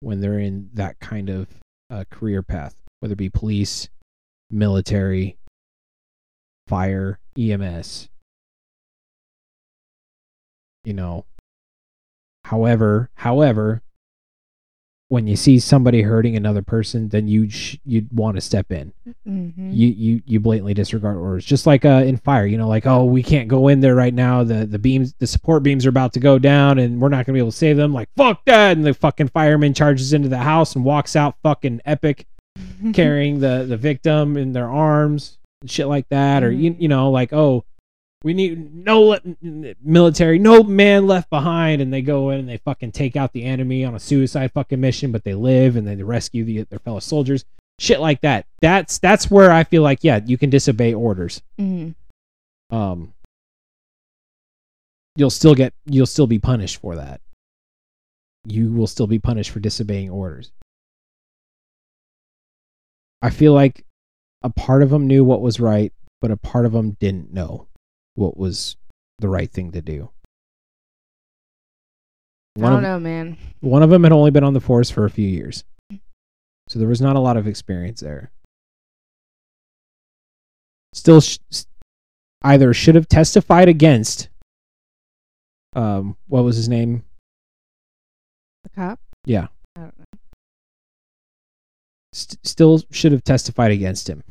when 0.00 0.20
they're 0.20 0.38
in 0.38 0.70
that 0.74 0.98
kind 1.00 1.28
of 1.28 1.48
uh, 1.90 2.04
career 2.10 2.42
path, 2.42 2.76
whether 3.00 3.12
it 3.12 3.18
be 3.18 3.30
police, 3.30 3.88
military, 4.50 5.36
fire, 6.68 7.18
EMS. 7.38 8.08
You 10.84 10.94
know. 10.94 11.24
However, 12.44 13.10
however, 13.14 13.82
when 15.08 15.26
you 15.26 15.36
see 15.36 15.58
somebody 15.60 16.02
hurting 16.02 16.34
another 16.34 16.62
person, 16.62 17.10
then 17.10 17.28
you 17.28 17.48
sh- 17.48 17.76
you'd 17.84 18.12
want 18.12 18.36
to 18.36 18.40
step 18.40 18.72
in. 18.72 18.92
mm-hmm. 19.26 19.70
You 19.70 19.88
you 19.88 20.22
you 20.26 20.40
blatantly 20.40 20.74
disregard 20.74 21.16
orders, 21.16 21.44
just 21.44 21.66
like 21.66 21.84
uh, 21.84 22.02
in 22.04 22.16
fire. 22.16 22.46
You 22.46 22.58
know, 22.58 22.68
like 22.68 22.86
oh, 22.86 23.04
we 23.04 23.22
can't 23.22 23.48
go 23.48 23.68
in 23.68 23.80
there 23.80 23.94
right 23.94 24.14
now. 24.14 24.42
The 24.42 24.66
the 24.66 24.78
beams, 24.78 25.14
the 25.18 25.26
support 25.26 25.62
beams 25.62 25.86
are 25.86 25.90
about 25.90 26.12
to 26.14 26.20
go 26.20 26.38
down, 26.38 26.78
and 26.78 27.00
we're 27.00 27.08
not 27.08 27.24
gonna 27.26 27.34
be 27.34 27.40
able 27.40 27.52
to 27.52 27.56
save 27.56 27.76
them. 27.76 27.92
Like 27.92 28.08
fuck 28.16 28.44
that! 28.46 28.76
And 28.76 28.84
the 28.84 28.94
fucking 28.94 29.28
fireman 29.28 29.74
charges 29.74 30.12
into 30.12 30.28
the 30.28 30.38
house 30.38 30.74
and 30.74 30.84
walks 30.84 31.14
out, 31.14 31.36
fucking 31.42 31.82
epic 31.84 32.26
carrying 32.92 33.40
the 33.40 33.64
the 33.68 33.76
victim 33.76 34.36
in 34.36 34.52
their 34.52 34.68
arms 34.68 35.38
and 35.60 35.70
shit 35.70 35.86
like 35.86 36.08
that 36.08 36.42
or 36.42 36.50
you, 36.50 36.76
you 36.78 36.88
know 36.88 37.10
like 37.10 37.32
oh 37.32 37.64
we 38.26 38.34
need 38.34 38.74
no 38.74 39.02
le- 39.02 39.20
military 39.80 40.40
no 40.40 40.64
man 40.64 41.06
left 41.06 41.30
behind. 41.30 41.80
And 41.80 41.92
they 41.92 42.02
go 42.02 42.30
in 42.30 42.40
and 42.40 42.48
they 42.48 42.56
fucking 42.56 42.90
take 42.90 43.14
out 43.14 43.32
the 43.32 43.44
enemy 43.44 43.84
on 43.84 43.94
a 43.94 44.00
suicide 44.00 44.50
fucking 44.50 44.80
mission 44.80 45.12
but 45.12 45.22
they 45.22 45.34
live 45.34 45.76
and 45.76 45.86
then 45.86 45.96
they 45.96 46.02
rescue 46.02 46.42
the, 46.42 46.64
their 46.64 46.80
fellow 46.80 46.98
soldiers. 46.98 47.44
Shit 47.78 48.00
like 48.00 48.22
that. 48.22 48.46
That's 48.60 48.98
that's 48.98 49.30
where 49.30 49.52
i 49.52 49.62
feel 49.62 49.82
like 49.82 50.02
yeah 50.02 50.18
you 50.26 50.36
can 50.36 50.50
disobey 50.50 50.92
orders. 50.92 51.40
Hmm 51.56 51.90
um 52.70 53.14
you'll 55.14 55.30
still 55.30 55.54
get 55.54 55.72
you'll 55.84 56.04
still 56.04 56.26
be 56.26 56.40
punished 56.40 56.80
for 56.80 56.96
that. 56.96 57.20
You 58.44 58.72
will 58.72 58.88
still 58.88 59.06
be 59.06 59.20
punished 59.20 59.52
for 59.52 59.60
disobeying 59.60 60.10
orders. 60.10 60.50
I 63.22 63.30
feel 63.30 63.52
like 63.52 63.84
a 64.42 64.50
part 64.50 64.82
of 64.82 64.90
them 64.90 65.06
knew 65.06 65.24
what 65.24 65.42
was 65.42 65.60
right 65.60 65.92
but 66.20 66.32
a 66.32 66.36
part 66.36 66.66
of 66.66 66.72
them 66.72 66.96
didn't 66.98 67.32
know 67.32 67.68
what 68.16 68.36
was 68.36 68.76
the 69.20 69.28
right 69.28 69.50
thing 69.50 69.70
to 69.72 69.80
do 69.80 70.10
I 72.58 72.60
one 72.62 72.72
don't 72.72 72.78
of, 72.78 72.82
know, 72.82 72.98
man. 72.98 73.36
one 73.60 73.82
of 73.82 73.90
them 73.90 74.02
had 74.02 74.12
only 74.12 74.30
been 74.30 74.44
on 74.44 74.54
the 74.54 74.60
force 74.60 74.90
for 74.90 75.04
a 75.04 75.10
few 75.10 75.28
years 75.28 75.62
so 76.68 76.78
there 76.78 76.88
was 76.88 77.00
not 77.00 77.14
a 77.16 77.20
lot 77.20 77.36
of 77.36 77.46
experience 77.46 78.00
there 78.00 78.30
still 80.92 81.20
sh- 81.20 81.38
either 82.42 82.72
should 82.74 82.94
have 82.94 83.08
testified 83.08 83.68
against 83.68 84.28
um 85.74 86.16
what 86.28 86.44
was 86.44 86.56
his 86.56 86.68
name 86.68 87.04
The 88.64 88.70
cop. 88.70 88.98
Yeah. 89.26 89.48
I 89.76 89.80
don't 89.80 89.98
know. 89.98 90.04
St- 92.12 92.46
still 92.46 92.80
should 92.90 93.12
have 93.12 93.24
testified 93.24 93.70
against 93.72 94.08
him 94.08 94.22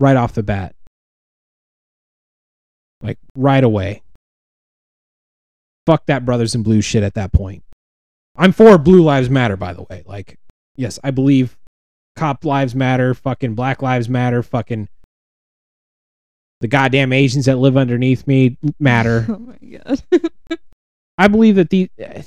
right 0.00 0.16
off 0.16 0.32
the 0.32 0.42
bat 0.42 0.74
like 3.04 3.18
right 3.36 3.62
away. 3.62 4.02
Fuck 5.86 6.06
that 6.06 6.24
brothers 6.24 6.54
in 6.54 6.62
blue 6.62 6.80
shit 6.80 7.02
at 7.02 7.14
that 7.14 7.32
point. 7.32 7.62
I'm 8.36 8.52
for 8.52 8.78
blue 8.78 9.02
lives 9.02 9.30
matter 9.30 9.56
by 9.56 9.74
the 9.74 9.82
way. 9.82 10.02
Like 10.06 10.38
yes 10.76 10.98
i 11.04 11.10
believe 11.10 11.56
cop 12.16 12.44
lives 12.44 12.74
matter 12.74 13.14
fucking 13.14 13.54
black 13.54 13.82
lives 13.82 14.08
matter 14.08 14.42
fucking 14.42 14.88
the 16.60 16.68
goddamn 16.68 17.12
asians 17.12 17.46
that 17.46 17.58
live 17.58 17.76
underneath 17.76 18.26
me 18.26 18.56
matter. 18.78 19.26
Oh 19.28 19.38
my 19.38 19.78
god. 19.78 20.02
i 21.18 21.28
believe 21.28 21.56
that 21.56 21.70
the 21.70 21.90
eh, 21.98 22.22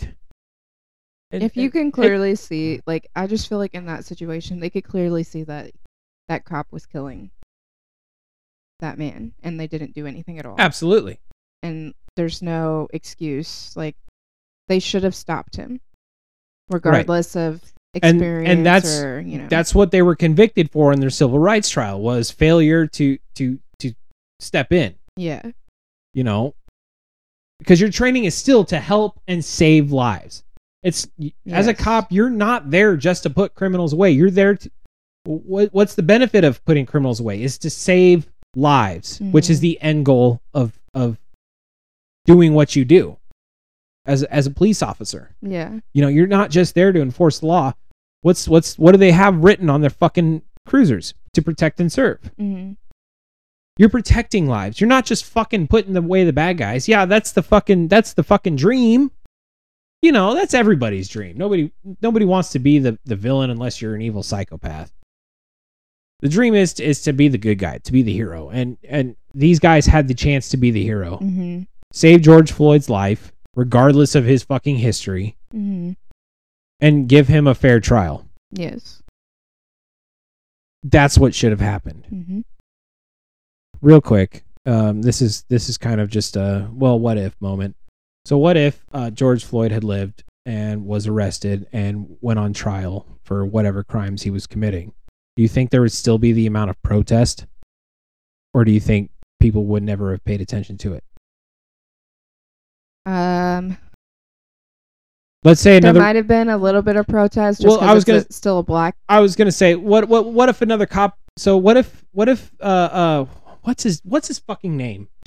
if 1.31 1.57
you 1.57 1.69
can 1.69 1.91
clearly 1.91 2.35
see, 2.35 2.79
like, 2.87 3.05
I 3.13 3.27
just 3.27 3.49
feel 3.49 3.57
like 3.57 3.73
in 3.73 3.85
that 3.87 4.05
situation, 4.05 4.61
they 4.61 4.69
could 4.69 4.85
clearly 4.85 5.23
see 5.23 5.43
that 5.43 5.71
that 6.29 6.45
cop 6.45 6.67
was 6.71 6.85
killing 6.85 7.31
that 8.79 8.97
man, 8.97 9.33
and 9.43 9.59
they 9.59 9.67
didn't 9.67 9.93
do 9.93 10.05
anything 10.05 10.39
at 10.39 10.45
all. 10.45 10.55
absolutely. 10.59 11.19
And 11.63 11.93
there's 12.15 12.41
no 12.41 12.87
excuse. 12.93 13.75
Like 13.75 13.95
they 14.67 14.79
should 14.79 15.03
have 15.03 15.15
stopped 15.15 15.55
him, 15.55 15.79
regardless 16.69 17.35
of 17.35 17.61
experience. 17.93 18.49
and 18.49 18.65
that's- 18.65 19.01
or, 19.01 19.21
you 19.21 19.39
know. 19.39 19.47
that's 19.47 19.73
what 19.73 19.91
they 19.91 20.01
were 20.01 20.15
convicted 20.15 20.71
for 20.71 20.93
in 20.93 20.99
their 20.99 21.09
civil 21.09 21.39
rights 21.39 21.69
trial 21.69 22.01
was 22.01 22.29
failure 22.31 22.85
to 22.87 23.17
to 23.35 23.59
to 23.79 23.93
step 24.39 24.71
in. 24.71 24.95
Yeah, 25.15 25.41
you 26.13 26.23
know? 26.23 26.53
Because 27.59 27.81
your 27.81 27.89
training 27.89 28.25
is 28.25 28.35
still 28.35 28.63
to 28.65 28.79
help 28.79 29.19
and 29.27 29.43
save 29.43 29.91
lives. 29.91 30.43
It's 30.83 31.07
as 31.49 31.65
a 31.67 31.73
cop 31.73 32.11
you're 32.11 32.29
not 32.29 32.69
there 32.69 32.95
just 32.95 33.23
to 33.23 33.31
put 33.31 33.55
criminals 33.55 33.93
away. 33.93 34.11
You're 34.11 34.29
there 34.29 34.55
to 34.55 34.71
what, 35.25 35.73
what's 35.73 35.95
the 35.95 36.03
benefit 36.03 36.43
of 36.43 36.63
putting 36.65 36.85
criminals 36.85 37.19
away 37.19 37.41
is 37.41 37.57
to 37.59 37.69
save 37.69 38.27
lives 38.55 39.19
which 39.31 39.49
is 39.49 39.59
Mhm. 39.59 39.61
the 39.61 39.81
end 39.81 40.05
goal 40.05 40.41
of 40.53 40.79
of 40.93 41.19
doing 42.25 42.53
what 42.53 42.75
you 42.75 42.83
do 42.85 43.17
as 44.05 44.23
as 44.23 44.47
a 44.47 44.51
police 44.51 44.81
officer 44.81 45.35
yeah, 45.41 45.79
you 45.93 46.01
know, 46.01 46.07
you're 46.07 46.27
not 46.27 46.49
just 46.49 46.73
there 46.75 46.91
to 46.91 47.01
enforce 47.01 47.39
the 47.39 47.45
law. 47.45 47.73
What's 48.21 48.47
what's 48.47 48.77
what 48.79 48.93
do 48.93 48.97
they 48.97 49.11
have 49.11 49.43
written 49.43 49.69
on 49.69 49.81
their 49.81 49.89
fucking 49.89 50.41
cruisers 50.65 51.13
to 51.33 51.41
protect 51.41 51.79
and 51.79 51.91
serve? 51.91 52.19
hmm 52.37 52.71
You're 53.77 53.89
protecting 53.89 54.47
lives. 54.47 54.81
You're 54.81 54.87
not 54.87 55.05
just 55.05 55.23
fucking 55.25 55.67
putting 55.67 55.95
away 55.95 56.23
the 56.23 56.33
bad 56.33 56.57
guys. 56.57 56.87
Yeah, 56.87 57.05
that's 57.05 57.31
the 57.33 57.43
fucking 57.43 57.89
that's 57.89 58.13
the 58.13 58.23
fucking 58.23 58.55
dream. 58.55 59.11
You 60.01 60.11
know, 60.11 60.33
that's 60.33 60.53
everybody's 60.53 61.09
dream. 61.09 61.37
Nobody 61.37 61.71
nobody 62.01 62.25
wants 62.25 62.51
to 62.53 62.59
be 62.59 62.79
the 62.79 62.97
the 63.05 63.15
villain 63.15 63.49
unless 63.51 63.81
you're 63.81 63.93
an 63.95 64.01
evil 64.01 64.23
psychopath. 64.23 64.91
The 66.21 66.29
dream 66.29 66.55
is 66.55 66.73
to, 66.75 66.83
is 66.83 67.01
to 67.03 67.13
be 67.13 67.27
the 67.27 67.37
good 67.37 67.59
guy, 67.59 67.77
to 67.79 67.91
be 67.91 68.01
the 68.01 68.13
hero. 68.13 68.49
And 68.49 68.77
and 68.87 69.15
these 69.33 69.59
guys 69.59 69.85
had 69.85 70.07
the 70.07 70.13
chance 70.15 70.49
to 70.49 70.57
be 70.57 70.71
the 70.71 70.83
hero. 70.83 71.17
hmm 71.17 71.61
Save 71.93 72.21
George 72.21 72.51
Floyd's 72.51 72.89
life 72.89 73.31
regardless 73.55 74.13
of 74.15 74.25
his 74.25 74.43
fucking 74.43 74.77
history. 74.77 75.35
hmm 75.51 75.91
and 76.79 77.09
give 77.09 77.27
him 77.27 77.47
a 77.47 77.55
fair 77.55 77.79
trial. 77.79 78.27
Yes. 78.51 79.01
That's 80.83 81.17
what 81.17 81.33
should 81.33 81.51
have 81.51 81.59
happened. 81.61 82.05
hmm 82.09 82.41
real 83.81 84.01
quick 84.01 84.43
um, 84.65 85.03
this 85.03 85.21
is 85.21 85.43
this 85.49 85.69
is 85.69 85.77
kind 85.77 86.01
of 86.01 86.09
just 86.09 86.35
a 86.35 86.67
well 86.73 86.99
what 86.99 87.15
if 87.15 87.39
moment 87.39 87.75
so 88.25 88.35
what 88.35 88.57
if 88.57 88.83
uh, 88.91 89.11
george 89.11 89.45
floyd 89.45 89.71
had 89.71 89.83
lived 89.83 90.23
and 90.47 90.83
was 90.83 91.05
arrested 91.05 91.67
and 91.71 92.17
went 92.21 92.39
on 92.39 92.53
trial 92.53 93.05
for 93.23 93.45
whatever 93.45 93.83
crimes 93.83 94.23
he 94.23 94.31
was 94.31 94.47
committing 94.47 94.91
do 95.37 95.43
you 95.43 95.47
think 95.47 95.69
there 95.69 95.81
would 95.81 95.91
still 95.93 96.17
be 96.17 96.33
the 96.33 96.47
amount 96.47 96.69
of 96.69 96.81
protest 96.83 97.45
or 98.53 98.65
do 98.65 98.71
you 98.71 98.79
think 98.81 99.11
people 99.39 99.65
would 99.65 99.83
never 99.83 100.11
have 100.11 100.25
paid 100.25 100.41
attention 100.41 100.77
to 100.77 100.93
it 100.93 101.03
Um, 103.05 103.77
let's 105.43 105.61
say 105.61 105.79
there 105.79 105.93
might 105.93 106.15
have 106.17 106.27
been 106.27 106.49
a 106.49 106.57
little 106.57 106.81
bit 106.81 106.97
of 106.97 107.07
protest. 107.07 107.61
Just 107.61 107.79
Well, 107.79 107.87
I 107.87 107.93
was 107.93 108.03
gonna- 108.03 108.25
still 108.31 108.59
a 108.59 108.63
black. 108.63 108.97
i 109.07 109.19
was 109.21 109.35
gonna 109.37 109.51
say 109.51 109.75
what 109.75 110.09
what 110.09 110.25
what 110.25 110.49
if 110.49 110.61
another 110.61 110.85
cop 110.85 111.17
so 111.37 111.55
what 111.55 111.77
if 111.77 112.03
what 112.11 112.27
if 112.27 112.51
uh 112.59 112.63
uh 112.91 113.25
what's 113.61 113.83
his 113.83 114.01
what's 114.03 114.27
his 114.27 114.39
fucking 114.39 114.75
name 114.75 115.07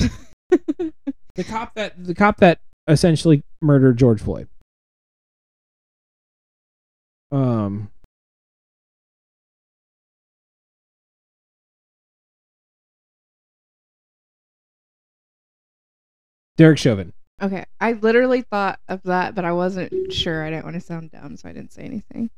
the 0.50 1.44
cop 1.46 1.72
that 1.74 1.94
the 2.04 2.14
cop 2.14 2.36
that 2.38 2.58
essentially 2.88 3.44
murdered 3.62 3.96
George 3.96 4.20
Floyd. 4.20 4.48
Um 7.30 7.90
Derek 16.60 16.76
Chauvin. 16.76 17.14
Okay, 17.40 17.64
I 17.80 17.92
literally 17.92 18.42
thought 18.42 18.80
of 18.86 19.02
that, 19.04 19.34
but 19.34 19.46
I 19.46 19.52
wasn't 19.52 20.12
sure. 20.12 20.44
I 20.44 20.50
didn't 20.50 20.64
want 20.64 20.74
to 20.74 20.80
sound 20.82 21.10
dumb, 21.10 21.38
so 21.38 21.48
I 21.48 21.52
didn't 21.52 21.72
say 21.72 21.80
anything. 21.84 22.28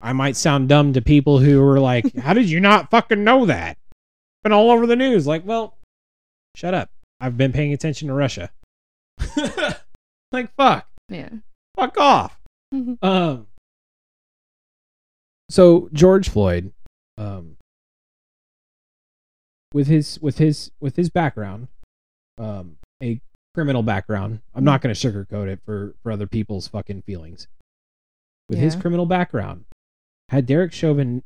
I 0.00 0.12
might 0.12 0.34
sound 0.34 0.68
dumb 0.68 0.92
to 0.94 1.00
people 1.00 1.38
who 1.38 1.62
are 1.62 1.78
like, 1.78 2.16
"How 2.18 2.32
did 2.34 2.50
you 2.50 2.58
not 2.58 2.90
fucking 2.90 3.22
know 3.22 3.46
that?" 3.46 3.78
Been 4.42 4.50
all 4.50 4.72
over 4.72 4.88
the 4.88 4.96
news. 4.96 5.24
Like, 5.24 5.46
well, 5.46 5.78
shut 6.56 6.74
up. 6.74 6.90
I've 7.20 7.36
been 7.36 7.52
paying 7.52 7.72
attention 7.72 8.08
to 8.08 8.14
Russia. 8.14 8.50
like, 10.32 10.52
fuck, 10.56 10.88
Yeah. 11.08 11.28
fuck 11.76 11.96
off. 11.96 12.40
Um. 13.02 13.46
So 15.48 15.90
George 15.92 16.28
Floyd, 16.28 16.72
um, 17.18 17.56
with 19.72 19.86
his 19.86 20.18
with 20.20 20.38
his 20.38 20.70
with 20.80 20.96
his 20.96 21.10
background, 21.10 21.68
um, 22.38 22.76
a 23.02 23.20
criminal 23.54 23.82
background. 23.82 24.40
I'm 24.54 24.64
not 24.64 24.80
going 24.80 24.94
to 24.94 25.12
sugarcoat 25.12 25.48
it 25.48 25.60
for 25.64 25.94
for 26.02 26.12
other 26.12 26.26
people's 26.26 26.68
fucking 26.68 27.02
feelings. 27.02 27.48
With 28.48 28.58
his 28.58 28.76
criminal 28.76 29.06
background, 29.06 29.64
had 30.28 30.46
Derek 30.46 30.72
Chauvin 30.72 31.22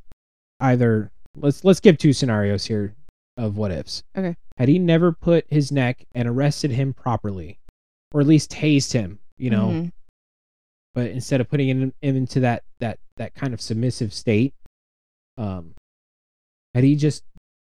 either 0.60 1.10
let's 1.36 1.64
let's 1.64 1.80
give 1.80 1.98
two 1.98 2.12
scenarios 2.12 2.66
here 2.66 2.94
of 3.36 3.56
what 3.56 3.70
ifs. 3.72 4.02
Okay. 4.16 4.36
Had 4.56 4.68
he 4.68 4.78
never 4.78 5.12
put 5.12 5.44
his 5.50 5.70
neck 5.72 6.06
and 6.14 6.28
arrested 6.28 6.70
him 6.70 6.94
properly, 6.94 7.58
or 8.12 8.20
at 8.20 8.26
least 8.26 8.50
tased 8.50 8.92
him, 8.92 9.18
you 9.36 9.50
know, 9.50 9.68
Mhm. 9.68 9.92
but 10.94 11.10
instead 11.10 11.40
of 11.40 11.48
putting 11.48 11.68
him, 11.68 11.92
him 12.00 12.16
into 12.16 12.40
that 12.40 12.62
that 12.80 12.98
that 13.16 13.34
kind 13.34 13.52
of 13.52 13.60
submissive 13.60 14.12
state 14.14 14.54
um 15.38 15.74
had 16.74 16.84
he 16.84 16.94
just 16.96 17.24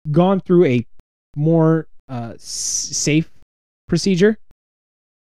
gone 0.09 0.39
through 0.39 0.65
a 0.65 0.85
more 1.35 1.87
uh 2.09 2.31
s- 2.35 2.41
safe 2.43 3.31
procedure 3.87 4.33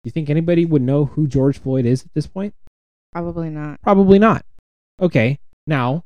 Do 0.04 0.08
you 0.08 0.12
think 0.12 0.30
anybody 0.30 0.66
would 0.66 0.82
know 0.82 1.06
who 1.06 1.28
George 1.28 1.60
Floyd 1.60 1.86
is 1.86 2.04
at 2.04 2.14
this 2.14 2.28
point 2.28 2.54
probably 3.12 3.50
not. 3.50 3.82
probably 3.82 4.20
not 4.20 4.46
okay 5.02 5.40
now 5.68 6.04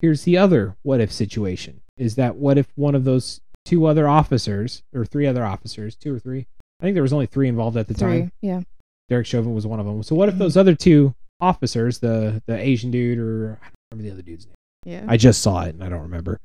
here's 0.00 0.22
the 0.24 0.36
other 0.36 0.76
what 0.82 1.00
if 1.00 1.10
situation 1.12 1.80
is 1.96 2.14
that 2.16 2.36
what 2.36 2.58
if 2.58 2.70
one 2.76 2.94
of 2.94 3.04
those 3.04 3.40
two 3.64 3.86
other 3.86 4.06
officers 4.08 4.82
or 4.94 5.04
three 5.04 5.26
other 5.26 5.44
officers 5.44 5.96
two 5.96 6.14
or 6.14 6.18
three 6.18 6.46
i 6.80 6.84
think 6.84 6.94
there 6.94 7.02
was 7.02 7.12
only 7.12 7.26
three 7.26 7.48
involved 7.48 7.76
at 7.76 7.88
the 7.88 7.94
Three. 7.94 8.20
time 8.20 8.32
Yeah. 8.42 8.60
Derek 9.08 9.26
Chauvin 9.26 9.54
was 9.54 9.64
one 9.68 9.78
of 9.78 9.86
them. 9.86 10.02
So 10.02 10.16
what 10.16 10.28
if 10.28 10.34
Mhm. 10.34 10.38
those 10.38 10.56
other 10.56 10.74
two 10.74 11.14
officers, 11.40 12.00
the 12.00 12.42
the 12.46 12.58
Asian 12.58 12.90
dude 12.90 13.18
or 13.20 13.56
I 13.62 13.66
don't 13.66 13.74
remember 13.92 14.08
the 14.08 14.12
other 14.14 14.22
dude's 14.22 14.46
name. 14.46 14.54
Yeah. 14.84 15.04
I 15.08 15.16
just 15.16 15.42
saw 15.42 15.62
it 15.62 15.76
and 15.76 15.84
I 15.84 15.88
don't 15.88 16.02
remember. 16.02 16.40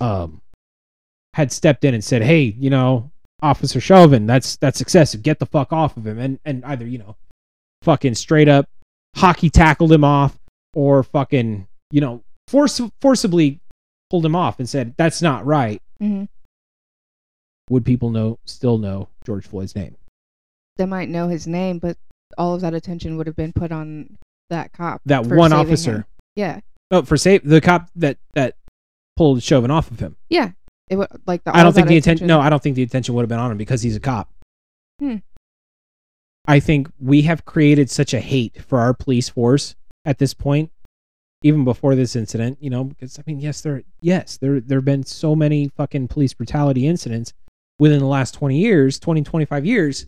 Um 0.00 0.40
had 1.38 1.52
stepped 1.52 1.84
in 1.84 1.94
and 1.94 2.02
said, 2.02 2.20
"Hey, 2.20 2.42
you 2.58 2.68
know, 2.68 3.12
Officer 3.42 3.80
Chauvin, 3.80 4.26
that's 4.26 4.56
that's 4.56 4.80
excessive. 4.80 5.22
Get 5.22 5.38
the 5.38 5.46
fuck 5.46 5.72
off 5.72 5.96
of 5.96 6.04
him." 6.04 6.18
And 6.18 6.40
and 6.44 6.64
either, 6.64 6.84
you 6.84 6.98
know, 6.98 7.14
fucking 7.82 8.16
straight 8.16 8.48
up 8.48 8.68
hockey 9.16 9.48
tackled 9.48 9.92
him 9.92 10.04
off 10.04 10.36
or 10.74 11.02
fucking, 11.04 11.66
you 11.92 12.00
know, 12.00 12.22
force 12.48 12.80
forcibly 13.00 13.60
pulled 14.10 14.26
him 14.26 14.34
off 14.34 14.58
and 14.58 14.68
said, 14.68 14.94
"That's 14.98 15.22
not 15.22 15.46
right." 15.46 15.80
hmm 16.00 16.24
Would 17.70 17.84
people 17.84 18.10
know 18.10 18.40
still 18.44 18.76
know 18.78 19.08
George 19.24 19.46
Floyd's 19.46 19.76
name? 19.76 19.96
They 20.76 20.86
might 20.86 21.08
know 21.08 21.28
his 21.28 21.46
name, 21.46 21.78
but 21.78 21.96
all 22.36 22.54
of 22.54 22.62
that 22.62 22.74
attention 22.74 23.16
would 23.16 23.28
have 23.28 23.36
been 23.36 23.52
put 23.52 23.70
on 23.70 24.18
that 24.50 24.72
cop. 24.72 25.02
That 25.06 25.24
one 25.26 25.52
officer. 25.52 25.98
him. 25.98 26.04
Yeah. 26.34 26.60
Oh, 26.90 27.02
for 27.02 27.16
save 27.16 27.44
the 27.44 27.60
cop 27.60 27.90
that 27.94 28.18
that 28.34 28.56
pulled 29.16 29.40
Chauvin 29.42 29.70
off 29.70 29.90
of 29.92 30.00
him. 30.00 30.16
Yeah. 30.28 30.52
It 30.90 30.96
would 30.96 31.08
like 31.26 31.44
the. 31.44 31.56
I 31.56 31.62
don't 31.62 31.72
think 31.72 31.88
the 31.88 31.96
attention. 31.96 32.26
No, 32.26 32.40
I 32.40 32.50
don't 32.50 32.62
think 32.62 32.76
the 32.76 32.82
attention 32.82 33.14
would 33.14 33.22
have 33.22 33.28
been 33.28 33.38
on 33.38 33.50
him 33.50 33.58
because 33.58 33.82
he's 33.82 33.96
a 33.96 34.00
cop. 34.00 34.32
Hmm. 34.98 35.16
I 36.46 36.60
think 36.60 36.88
we 36.98 37.22
have 37.22 37.44
created 37.44 37.90
such 37.90 38.14
a 38.14 38.20
hate 38.20 38.62
for 38.62 38.80
our 38.80 38.94
police 38.94 39.28
force 39.28 39.76
at 40.06 40.18
this 40.18 40.32
point, 40.32 40.70
even 41.42 41.64
before 41.64 41.94
this 41.94 42.16
incident. 42.16 42.58
You 42.60 42.70
know, 42.70 42.84
because 42.84 43.18
I 43.18 43.22
mean, 43.26 43.40
yes, 43.40 43.60
there, 43.60 43.82
yes, 44.00 44.38
there, 44.38 44.60
there 44.60 44.78
have 44.78 44.84
been 44.84 45.04
so 45.04 45.36
many 45.36 45.68
fucking 45.68 46.08
police 46.08 46.32
brutality 46.32 46.86
incidents 46.86 47.34
within 47.78 47.98
the 47.98 48.06
last 48.06 48.34
twenty 48.34 48.58
years, 48.58 48.98
20, 48.98 49.22
25 49.22 49.66
years, 49.66 50.06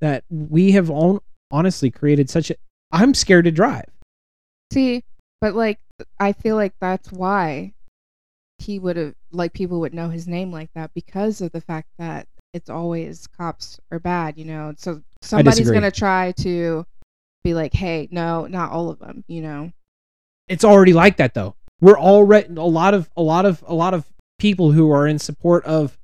that 0.00 0.24
we 0.30 0.72
have 0.72 0.90
on, 0.90 1.20
honestly 1.50 1.90
created 1.90 2.28
such 2.28 2.50
a. 2.50 2.56
I'm 2.92 3.14
scared 3.14 3.46
to 3.46 3.50
drive. 3.50 3.86
See, 4.72 5.04
but 5.40 5.54
like 5.54 5.78
I 6.20 6.32
feel 6.32 6.56
like 6.56 6.74
that's 6.80 7.10
why 7.10 7.72
he 8.58 8.78
would 8.78 8.96
have 8.96 9.14
like 9.32 9.52
people 9.52 9.80
would 9.80 9.94
know 9.94 10.08
his 10.08 10.26
name 10.26 10.50
like 10.52 10.70
that 10.74 10.90
because 10.94 11.40
of 11.40 11.52
the 11.52 11.60
fact 11.60 11.88
that 11.98 12.26
it's 12.54 12.68
always 12.70 13.26
cops 13.26 13.78
are 13.90 13.98
bad, 13.98 14.36
you 14.38 14.44
know. 14.44 14.74
So 14.78 15.02
somebody's 15.22 15.70
gonna 15.70 15.90
try 15.90 16.32
to 16.38 16.84
be 17.44 17.54
like, 17.54 17.72
hey, 17.72 18.08
no, 18.10 18.46
not 18.46 18.72
all 18.72 18.88
of 18.90 18.98
them, 18.98 19.24
you 19.28 19.42
know. 19.42 19.72
it's 20.48 20.64
already 20.64 20.92
like 20.94 21.18
that 21.18 21.34
though. 21.34 21.54
We're 21.80 21.98
already 22.00 22.48
a 22.56 22.62
lot 22.64 22.94
of 22.94 23.08
a 23.16 23.22
lot 23.22 23.44
of 23.46 23.62
a 23.66 23.74
lot 23.74 23.94
of 23.94 24.06
people 24.38 24.72
who 24.72 24.90
are 24.90 25.06
in 25.06 25.18
support 25.18 25.64
of 25.64 25.98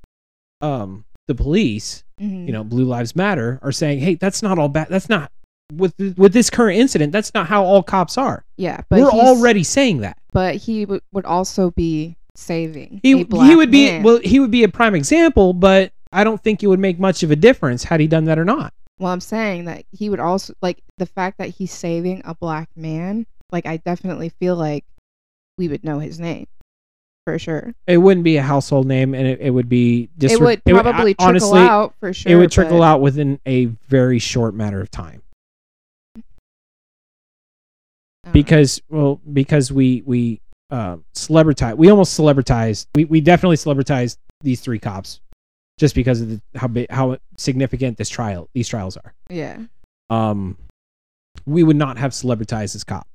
um 0.60 1.04
the 1.26 1.34
police, 1.34 2.04
Mhm. 2.20 2.46
you 2.46 2.52
know, 2.52 2.62
Blue 2.62 2.84
Lives 2.84 3.16
Matter 3.16 3.58
are 3.62 3.72
saying, 3.72 4.00
"Hey, 4.00 4.14
that's 4.16 4.42
not 4.42 4.58
all 4.58 4.68
bad. 4.68 4.88
That's 4.90 5.08
not 5.08 5.32
with 5.72 5.96
th- 5.96 6.14
with 6.16 6.32
this 6.34 6.50
current 6.50 6.78
incident, 6.78 7.10
that's 7.12 7.32
not 7.34 7.46
how 7.46 7.64
all 7.64 7.82
cops 7.82 8.18
are." 8.18 8.44
Yeah, 8.58 8.82
but 8.90 9.00
We're 9.00 9.08
already 9.08 9.64
saying 9.64 9.98
that. 10.02 10.18
But 10.32 10.56
he 10.56 10.84
w- 10.84 11.00
would 11.12 11.24
also 11.24 11.70
be 11.70 12.16
saving. 12.36 13.00
He 13.02 13.24
he 13.24 13.56
would 13.56 13.70
be 13.70 13.86
man. 13.86 14.02
well, 14.02 14.18
he 14.18 14.40
would 14.40 14.50
be 14.50 14.64
a 14.64 14.68
prime 14.68 14.94
example, 14.94 15.52
but 15.52 15.92
I 16.12 16.24
don't 16.24 16.42
think 16.42 16.62
it 16.62 16.68
would 16.68 16.80
make 16.80 16.98
much 16.98 17.22
of 17.22 17.30
a 17.30 17.36
difference 17.36 17.84
had 17.84 18.00
he 18.00 18.06
done 18.06 18.24
that 18.24 18.38
or 18.38 18.44
not. 18.44 18.72
Well, 18.98 19.12
I'm 19.12 19.20
saying 19.20 19.64
that 19.64 19.84
he 19.90 20.08
would 20.08 20.20
also 20.20 20.54
like 20.62 20.82
the 20.98 21.06
fact 21.06 21.38
that 21.38 21.48
he's 21.48 21.72
saving 21.72 22.22
a 22.24 22.34
black 22.34 22.68
man. 22.76 23.26
Like, 23.50 23.66
I 23.66 23.78
definitely 23.78 24.28
feel 24.28 24.56
like 24.56 24.84
we 25.58 25.68
would 25.68 25.84
know 25.84 25.98
his 25.98 26.20
name 26.20 26.46
for 27.24 27.38
sure. 27.38 27.74
It 27.86 27.98
wouldn't 27.98 28.24
be 28.24 28.36
a 28.36 28.42
household 28.42 28.86
name, 28.86 29.14
and 29.14 29.26
it, 29.26 29.40
it 29.40 29.50
would 29.50 29.68
be 29.68 30.08
it 30.20 30.40
would 30.40 30.62
probably 30.64 31.14
trickle 31.14 31.28
honestly, 31.28 31.60
out 31.60 31.94
for 31.98 32.12
sure. 32.12 32.32
it 32.32 32.36
would 32.36 32.52
trickle 32.52 32.78
but- 32.78 32.84
out 32.84 33.00
within 33.00 33.40
a 33.46 33.66
very 33.88 34.18
short 34.18 34.54
matter 34.54 34.80
of 34.80 34.90
time. 34.90 35.22
Know. 38.24 38.32
because 38.32 38.80
well 38.88 39.20
because 39.30 39.70
we 39.70 40.02
we 40.06 40.40
uh, 40.74 40.96
celebritize 41.14 41.76
we 41.76 41.88
almost 41.90 42.18
celebritized 42.18 42.86
we, 42.96 43.04
we 43.04 43.20
definitely 43.20 43.56
celebritized 43.56 44.16
these 44.40 44.60
three 44.60 44.78
cops 44.78 45.20
just 45.78 45.94
because 45.94 46.20
of 46.20 46.28
the, 46.28 46.40
how 46.56 46.66
big 46.68 46.90
how 46.90 47.16
significant 47.36 47.96
this 47.96 48.08
trial 48.08 48.48
these 48.54 48.68
trials 48.68 48.96
are 48.96 49.14
yeah, 49.30 49.58
um 50.10 50.56
we 51.46 51.62
would 51.62 51.76
not 51.76 51.96
have 51.98 52.10
celebritized 52.12 52.72
this 52.72 52.84
cop 52.84 53.06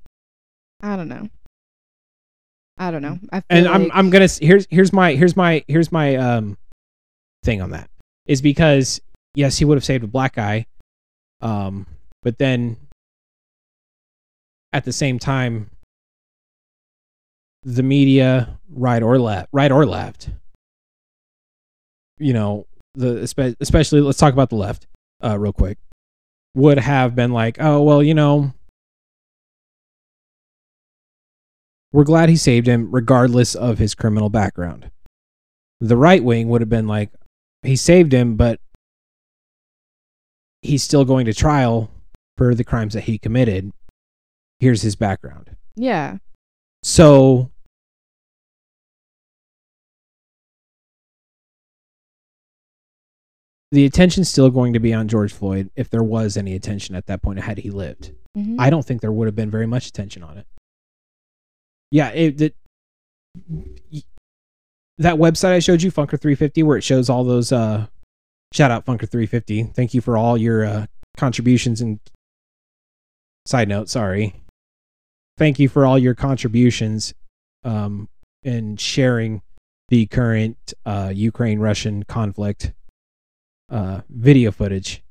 I 0.82 0.96
don't 0.96 1.10
know. 1.10 1.28
I 2.78 2.92
don't 2.92 3.02
know. 3.02 3.20
I 3.34 3.42
feel 3.42 3.46
and 3.58 3.68
i'm 3.68 3.84
like- 3.84 3.92
i'm 3.94 4.10
gonna 4.10 4.30
here's 4.42 4.66
here's 4.70 4.94
my 4.94 5.14
here's 5.16 5.36
my 5.36 5.64
here's 5.68 5.92
my 5.92 6.16
um 6.16 6.58
thing 7.44 7.62
on 7.62 7.72
that 7.72 7.90
is 8.26 8.42
because 8.42 9.02
yes 9.36 9.58
he 9.58 9.66
would 9.66 9.76
have 9.78 9.84
saved 9.86 10.04
a 10.04 10.08
black 10.08 10.36
guy 10.36 10.66
um 11.42 11.86
but 12.24 12.38
then 12.38 12.78
at 14.72 14.86
the 14.86 14.94
same 14.94 15.20
time 15.20 15.70
the 17.64 17.84
media, 17.84 18.60
right 18.70 19.02
or 19.02 19.20
left, 19.20 19.50
right 19.52 19.72
or 19.72 19.86
left. 19.86 20.30
You 22.18 22.34
know, 22.34 22.68
the 22.96 23.18
especially 23.60 24.02
let's 24.02 24.18
talk 24.18 24.34
about 24.34 24.50
the 24.50 24.56
left 24.56 24.88
uh, 25.24 25.38
real 25.38 25.54
quick. 25.54 25.78
Would 26.56 26.80
have 26.80 27.16
been 27.16 27.32
like, 27.32 27.58
oh 27.60 27.82
well, 27.82 28.02
you 28.02 28.14
know, 28.14 28.54
we're 31.92 32.04
glad 32.04 32.30
he 32.30 32.36
saved 32.36 32.68
him, 32.68 32.90
regardless 32.92 33.56
of 33.56 33.78
his 33.78 33.96
criminal 33.96 34.30
background. 34.30 34.92
The 35.80 35.98
right 35.98 36.24
wing 36.24 36.50
would 36.50 36.62
have 36.62 36.70
been 36.70 36.88
like, 36.88 37.10
he 37.64 37.76
saved 37.76 38.14
him, 38.14 38.36
but 38.36 38.60
he's 40.62 40.84
still 40.84 41.06
going 41.06 41.26
to 41.26 41.34
trial 41.34 41.90
for 42.38 42.54
the 42.54 42.64
crimes 42.64 42.94
that 42.94 43.06
he 43.06 43.18
committed. 43.18 43.72
Here's 44.60 44.82
his 44.82 44.96
background. 44.96 45.56
Yeah. 45.76 46.18
So 46.84 47.52
the 53.72 53.86
attention's 53.86 54.30
still 54.30 54.50
going 54.50 54.74
to 54.74 54.80
be 54.80 54.94
on 54.94 55.08
George 55.08 55.32
Floyd 55.34 55.70
if 55.76 55.90
there 55.90 56.04
was 56.04 56.38
any 56.38 56.56
attention 56.56 56.96
at 56.96 57.06
that 57.08 57.22
point 57.22 57.40
had 57.40 57.60
he 57.60 57.70
lived. 57.70 58.12
Mhm. 58.38 58.56
I 58.60 58.70
don't 58.70 58.86
think 58.86 59.02
there 59.02 59.12
would 59.12 59.28
have 59.28 59.36
been 59.36 59.52
very 59.52 59.68
much 59.68 59.88
attention 59.88 60.24
on 60.24 60.38
it. 60.38 60.48
Yeah, 61.92 62.10
it, 62.10 62.42
it 62.42 62.56
that 64.98 65.16
website 65.16 65.54
I 65.54 65.60
showed 65.60 65.82
you, 65.82 65.92
Funker 65.92 66.20
350, 66.20 66.64
where 66.64 66.78
it 66.78 66.84
shows 66.84 67.10
all 67.10 67.24
those. 67.24 67.52
Uh, 67.52 67.88
shout 68.54 68.72
out 68.72 68.86
Funker 68.86 69.10
350. 69.10 69.64
Thank 69.76 69.94
you 69.94 70.02
for 70.02 70.18
all 70.18 70.38
your 70.38 70.66
uh, 70.66 70.86
contributions 71.18 71.82
and. 71.82 72.00
Side 73.48 73.70
note, 73.70 73.90
sorry. 73.90 74.36
Thank 75.40 75.58
you 75.58 75.70
for 75.70 75.86
all 75.86 75.98
your 75.98 76.14
contributions, 76.16 77.14
um, 77.64 78.10
in 78.44 78.76
sharing 78.76 79.42
the 79.88 80.06
current 80.06 80.74
uh, 80.86 81.12
Ukraine-Russian 81.16 82.04
conflict 82.04 82.74
uh, 83.70 84.02
video 84.10 84.52
footage 84.52 85.02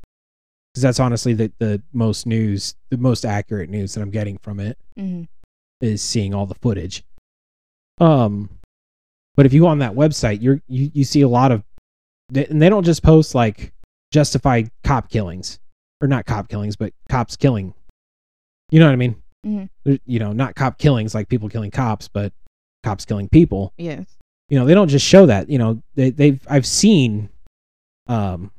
because 0.73 0.83
that's 0.83 1.01
honestly 1.01 1.33
the, 1.33 1.51
the 1.59 1.83
most 1.93 2.27
news, 2.27 2.75
the 2.91 2.99
most 2.99 3.25
accurate 3.25 3.71
news 3.71 3.95
that 3.95 4.03
I'm 4.03 4.11
getting 4.11 4.37
from 4.39 4.61
it 4.61 4.77
Mhm. 4.99 5.29
is 5.81 6.03
seeing 6.03 6.35
all 6.35 6.45
the 6.47 6.55
footage. 6.55 7.05
Um, 7.99 8.51
but 9.35 9.47
if 9.47 9.53
you 9.53 9.63
go 9.63 9.67
on 9.67 9.79
that 9.79 9.95
website, 9.95 10.43
you're 10.43 10.61
you, 10.69 10.91
you 10.93 11.05
see 11.05 11.23
a 11.23 11.29
lot 11.29 11.53
of, 11.53 11.65
and 12.35 12.61
they 12.61 12.69
don't 12.69 12.85
just 12.85 13.03
post 13.03 13.35
like 13.35 13.73
justified 14.13 14.71
cop 14.85 15.09
killings 15.09 15.59
or 16.01 16.09
not 16.09 16.27
cop 16.27 16.49
killings, 16.49 16.77
but 16.77 16.93
cops 17.09 17.35
killing. 17.37 17.73
You 18.71 18.79
know 18.79 18.87
what 18.87 18.93
I 18.93 18.97
mean? 18.97 19.17
Mhm. 19.49 20.01
You 20.05 20.19
know, 20.19 20.33
not 20.33 20.55
cop 20.55 20.79
killings 20.79 21.15
like 21.15 21.29
people 21.29 21.49
killing 21.49 21.71
cops, 21.71 22.07
but 22.09 22.33
cops 22.85 23.05
killing 23.05 23.29
people. 23.29 23.73
Yes. 23.79 24.07
you 24.51 24.59
know 24.59 24.65
they 24.65 24.75
don't 24.75 24.89
just 24.89 25.05
show 25.07 25.27
that 25.27 25.51
you 25.51 25.59
know 25.59 25.83
they 25.95 26.09
they've 26.11 26.41
i've 26.49 26.65
seen 26.67 27.29
um 28.07 28.51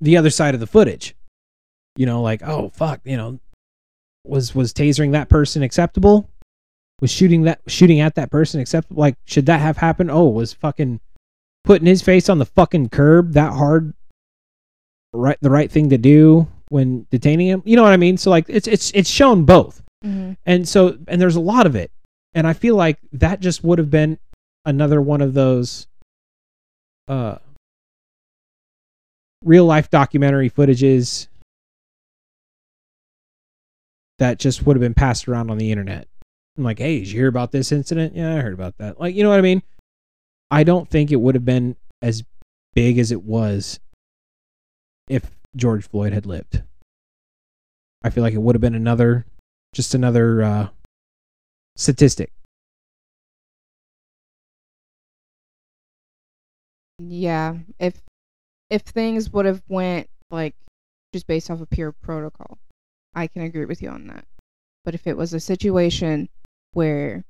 the 0.00 0.16
other 0.16 0.30
side 0.30 0.54
of 0.54 0.60
the 0.60 0.66
footage. 0.66 1.14
You 1.96 2.06
know 2.06 2.22
like 2.22 2.42
oh 2.42 2.70
fuck 2.74 3.00
you 3.04 3.16
know 3.16 3.38
was 4.24 4.54
was 4.54 4.72
tasering 4.72 5.12
that 5.12 5.28
person 5.28 5.62
acceptable? 5.62 6.28
Was 7.00 7.10
shooting 7.10 7.42
that 7.42 7.60
shooting 7.66 8.00
at 8.00 8.14
that 8.14 8.30
person 8.30 8.60
acceptable? 8.60 9.00
Like 9.00 9.16
should 9.26 9.46
that 9.46 9.60
have 9.60 9.76
happened? 9.78 10.10
Oh 10.10 10.28
was 10.28 10.52
fucking 10.52 11.00
putting 11.64 11.86
his 11.86 12.02
face 12.02 12.28
on 12.28 12.38
the 12.38 12.46
fucking 12.46 12.88
curb 12.88 13.32
that 13.34 13.52
hard 13.52 13.92
right 15.12 15.36
the 15.42 15.50
right 15.50 15.70
thing 15.70 15.90
to 15.90 15.98
do 15.98 16.48
when 16.72 17.06
detaining 17.10 17.46
him 17.48 17.62
you 17.64 17.76
know 17.76 17.82
what 17.82 17.92
i 17.92 17.96
mean? 17.96 18.16
So 18.16 18.30
like 18.30 18.46
it's 18.48 18.66
it's 18.66 18.90
it's 18.94 19.10
shown 19.10 19.44
both. 19.44 19.82
Mhm. 20.04 20.36
and 20.46 20.66
so 20.68 20.98
and 21.06 21.20
there's 21.20 21.36
a 21.36 21.40
lot 21.40 21.66
of 21.66 21.76
it. 21.76 21.90
And 22.34 22.46
i 22.46 22.52
feel 22.54 22.74
like 22.76 22.98
that 23.12 23.38
just 23.40 23.62
would 23.62 23.78
have 23.78 23.90
been 23.90 24.18
another 24.64 25.00
one 25.00 25.20
of 25.20 25.34
those 25.34 25.86
uh 27.08 27.36
real 29.44 29.64
life 29.66 29.90
documentary 29.90 30.48
footages 30.50 31.26
that 34.18 34.38
just 34.38 34.64
would 34.64 34.76
have 34.76 34.80
been 34.80 34.94
passed 34.94 35.28
around 35.28 35.50
on 35.50 35.58
the 35.58 35.70
internet. 35.70 36.06
I'm 36.56 36.64
like 36.64 36.78
hey 36.78 36.98
did 37.00 37.08
you 37.08 37.18
hear 37.20 37.28
about 37.28 37.52
this 37.52 37.70
incident? 37.72 38.14
Yeah 38.14 38.34
i 38.36 38.40
heard 38.40 38.54
about 38.54 38.78
that. 38.78 38.98
Like 39.00 39.14
you 39.14 39.22
know 39.22 39.30
what 39.30 39.38
i 39.38 39.42
mean? 39.42 39.62
I 40.50 40.64
don't 40.64 40.88
think 40.88 41.10
it 41.12 41.16
would 41.16 41.34
have 41.34 41.44
been 41.44 41.76
as 42.02 42.22
big 42.74 42.98
as 42.98 43.10
it 43.12 43.22
was 43.22 43.78
if 45.08 45.30
george 45.56 45.88
floyd 45.88 46.12
had 46.12 46.26
lived 46.26 46.62
i 48.02 48.10
feel 48.10 48.22
like 48.22 48.34
it 48.34 48.42
would 48.42 48.54
have 48.54 48.60
been 48.60 48.74
another 48.74 49.26
just 49.74 49.94
another 49.94 50.42
uh, 50.42 50.68
statistic. 51.76 52.32
Yeah. 56.98 57.56
If 57.78 58.00
if 58.70 58.82
things 58.82 59.32
would 59.32 59.46
have 59.46 59.62
went 59.68 60.08
like 60.30 60.54
just 61.12 61.26
based 61.26 61.50
off 61.50 61.60
of 61.60 61.70
pure 61.70 61.92
protocol, 61.92 62.58
I 63.14 63.26
can 63.26 63.42
agree 63.42 63.64
with 63.64 63.82
you 63.82 63.88
on 63.88 64.06
that. 64.08 64.24
But 64.84 64.94
if 64.94 65.06
it 65.06 65.16
was 65.16 65.34
a 65.34 65.40
situation 65.40 66.28
where 66.72 67.24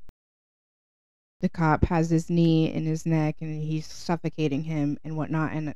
the 1.40 1.49
cop 1.49 1.85
has 1.85 2.11
his 2.11 2.31
knee 2.31 2.73
in 2.73 2.85
his 2.85 3.05
neck 3.05 3.36
and 3.40 3.62
he's 3.62 3.86
suffocating 3.86 4.62
him 4.65 4.99
and 5.05 5.16
whatnot, 5.16 5.53
and 5.53 5.74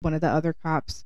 one 0.00 0.14
of 0.14 0.20
the 0.20 0.28
other 0.28 0.52
cops 0.52 1.04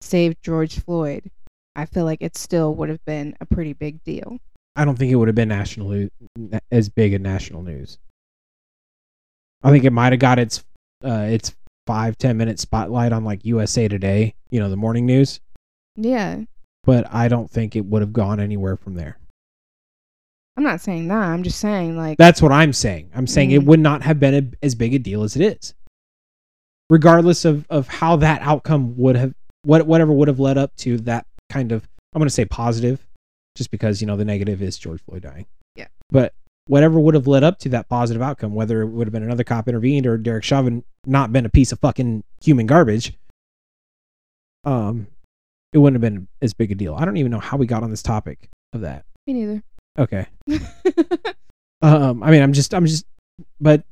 saved 0.00 0.38
George 0.42 0.78
Floyd, 0.80 1.30
I 1.76 1.86
feel 1.86 2.04
like 2.04 2.22
it 2.22 2.36
still 2.36 2.74
would 2.74 2.88
have 2.88 3.04
been 3.04 3.36
a 3.40 3.46
pretty 3.46 3.72
big 3.72 4.02
deal. 4.04 4.38
I 4.76 4.84
don't 4.84 4.96
think 4.98 5.10
it 5.12 5.16
would 5.16 5.28
have 5.28 5.34
been 5.34 5.48
national 5.48 6.08
as 6.70 6.88
big 6.88 7.12
a 7.14 7.18
national 7.18 7.62
news. 7.62 7.98
I 9.62 9.70
think 9.70 9.84
it 9.84 9.92
might 9.92 10.12
have 10.12 10.20
got 10.20 10.38
its 10.38 10.64
uh, 11.04 11.26
its 11.30 11.54
five 11.86 12.16
ten 12.16 12.36
minute 12.36 12.58
spotlight 12.58 13.12
on 13.12 13.24
like 13.24 13.44
USA 13.44 13.88
Today, 13.88 14.34
you 14.50 14.60
know, 14.60 14.70
the 14.70 14.76
morning 14.76 15.06
news. 15.06 15.40
Yeah. 15.96 16.40
But 16.84 17.12
I 17.12 17.28
don't 17.28 17.50
think 17.50 17.76
it 17.76 17.84
would 17.84 18.00
have 18.00 18.12
gone 18.12 18.40
anywhere 18.40 18.76
from 18.76 18.94
there. 18.94 19.18
I'm 20.56 20.64
not 20.64 20.80
saying 20.80 21.08
that. 21.08 21.16
I'm 21.16 21.42
just 21.42 21.58
saying 21.58 21.96
like 21.96 22.16
That's 22.18 22.40
what 22.40 22.52
I'm 22.52 22.72
saying. 22.72 23.10
I'm 23.14 23.26
saying 23.26 23.50
it 23.50 23.62
Mhm. 23.62 23.66
would 23.66 23.80
not 23.80 24.02
have 24.02 24.18
been 24.20 24.34
a, 24.34 24.64
as 24.64 24.74
big 24.74 24.94
a 24.94 24.98
deal 24.98 25.22
as 25.22 25.36
it 25.36 25.42
is, 25.42 25.74
regardless 26.88 27.44
of 27.44 27.66
of 27.68 27.88
how 27.88 28.16
that 28.16 28.40
outcome 28.42 28.96
would 28.96 29.16
have 29.16 29.34
what 29.62 29.86
whatever 29.86 30.12
would 30.12 30.28
have 30.28 30.40
led 30.40 30.58
up 30.58 30.74
to 30.76 30.98
that 30.98 31.26
kind 31.50 31.72
of 31.72 31.88
I'm 32.14 32.18
going 32.18 32.26
to 32.26 32.34
say 32.34 32.44
positive, 32.44 33.06
just 33.56 33.70
because 33.70 34.00
you 34.00 34.06
know 34.06 34.16
the 34.16 34.24
negative 34.24 34.62
is 34.62 34.78
George 34.78 35.00
Floyd 35.02 35.22
dying. 35.22 35.46
Yeah. 35.76 35.88
But 36.10 36.34
whatever 36.66 36.98
would 36.98 37.14
have 37.14 37.26
led 37.26 37.44
up 37.44 37.58
to 37.60 37.68
that 37.70 37.88
positive 37.88 38.22
outcome, 38.22 38.54
whether 38.54 38.82
it 38.82 38.86
would 38.86 39.06
have 39.06 39.12
been 39.12 39.22
another 39.22 39.44
cop 39.44 39.68
intervened 39.68 40.06
or 40.06 40.16
Derek 40.16 40.44
Chauvin 40.44 40.84
not 41.06 41.32
been 41.32 41.46
a 41.46 41.50
piece 41.50 41.72
of 41.72 41.80
fucking 41.80 42.24
human 42.42 42.66
garbage, 42.66 43.12
um, 44.64 45.06
it 45.72 45.78
wouldn't 45.78 46.02
have 46.02 46.12
been 46.12 46.28
as 46.42 46.52
big 46.52 46.72
a 46.72 46.74
deal. 46.74 46.94
I 46.94 47.04
don't 47.04 47.16
even 47.16 47.30
know 47.30 47.40
how 47.40 47.56
we 47.56 47.66
got 47.66 47.82
on 47.82 47.90
this 47.90 48.02
topic 48.02 48.48
of 48.72 48.82
that. 48.82 49.04
me 49.26 49.34
neither. 49.34 49.62
Okay. 49.98 50.26
Um, 51.82 52.22
I 52.22 52.30
mean, 52.30 52.42
I'm 52.42 52.52
just, 52.52 52.74
I'm 52.74 52.86
just, 52.86 53.06
but 53.60 53.84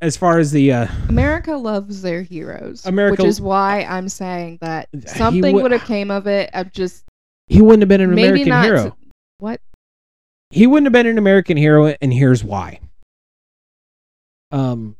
as 0.00 0.16
far 0.16 0.38
as 0.38 0.50
the, 0.50 0.72
uh, 0.72 0.86
America 1.08 1.56
loves 1.56 2.02
their 2.02 2.22
heroes. 2.22 2.84
America- 2.86 3.22
which 3.22 3.28
is 3.28 3.40
why 3.40 3.82
I'm 3.84 4.08
saying 4.08 4.58
that 4.60 4.88
something 5.06 5.54
would- 5.54 5.72
have 5.72 5.84
came 5.84 6.10
of 6.10 6.26
it. 6.26 6.50
I'm 6.52 6.70
just 6.72 7.04
he 7.46 7.60
wouldn't 7.60 7.82
have 7.82 7.88
been 7.88 8.00
an 8.00 8.12
American 8.12 8.48
not. 8.48 8.64
hero. 8.64 8.96
What? 9.38 9.60
He 10.50 10.66
wouldn't 10.66 10.86
have 10.86 10.92
been 10.92 11.06
an 11.06 11.18
American 11.18 11.56
hero, 11.56 11.94
and 12.00 12.12
here's 12.12 12.42
why. 12.44 12.80
Um, 14.50 14.96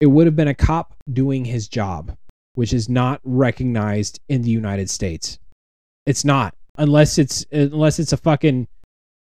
it 0.00 0.06
would 0.06 0.26
have 0.26 0.36
been 0.36 0.48
a 0.48 0.54
cop 0.54 0.94
doing 1.12 1.44
his 1.44 1.68
job, 1.68 2.16
which 2.54 2.72
is 2.72 2.88
not 2.88 3.20
recognized 3.24 4.20
in 4.28 4.42
the 4.42 4.50
United 4.50 4.90
States. 4.90 5.38
It's 6.06 6.24
not 6.24 6.54
unless 6.76 7.18
it's 7.18 7.44
unless 7.52 7.98
it's 7.98 8.12
a 8.12 8.16
fucking 8.16 8.68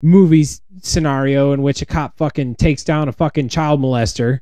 movie 0.02 0.44
scenario 0.82 1.52
in 1.52 1.62
which 1.62 1.80
a 1.80 1.86
cop 1.86 2.16
fucking 2.16 2.56
takes 2.56 2.84
down 2.84 3.08
a 3.08 3.12
fucking 3.12 3.48
child 3.48 3.80
molester, 3.80 4.40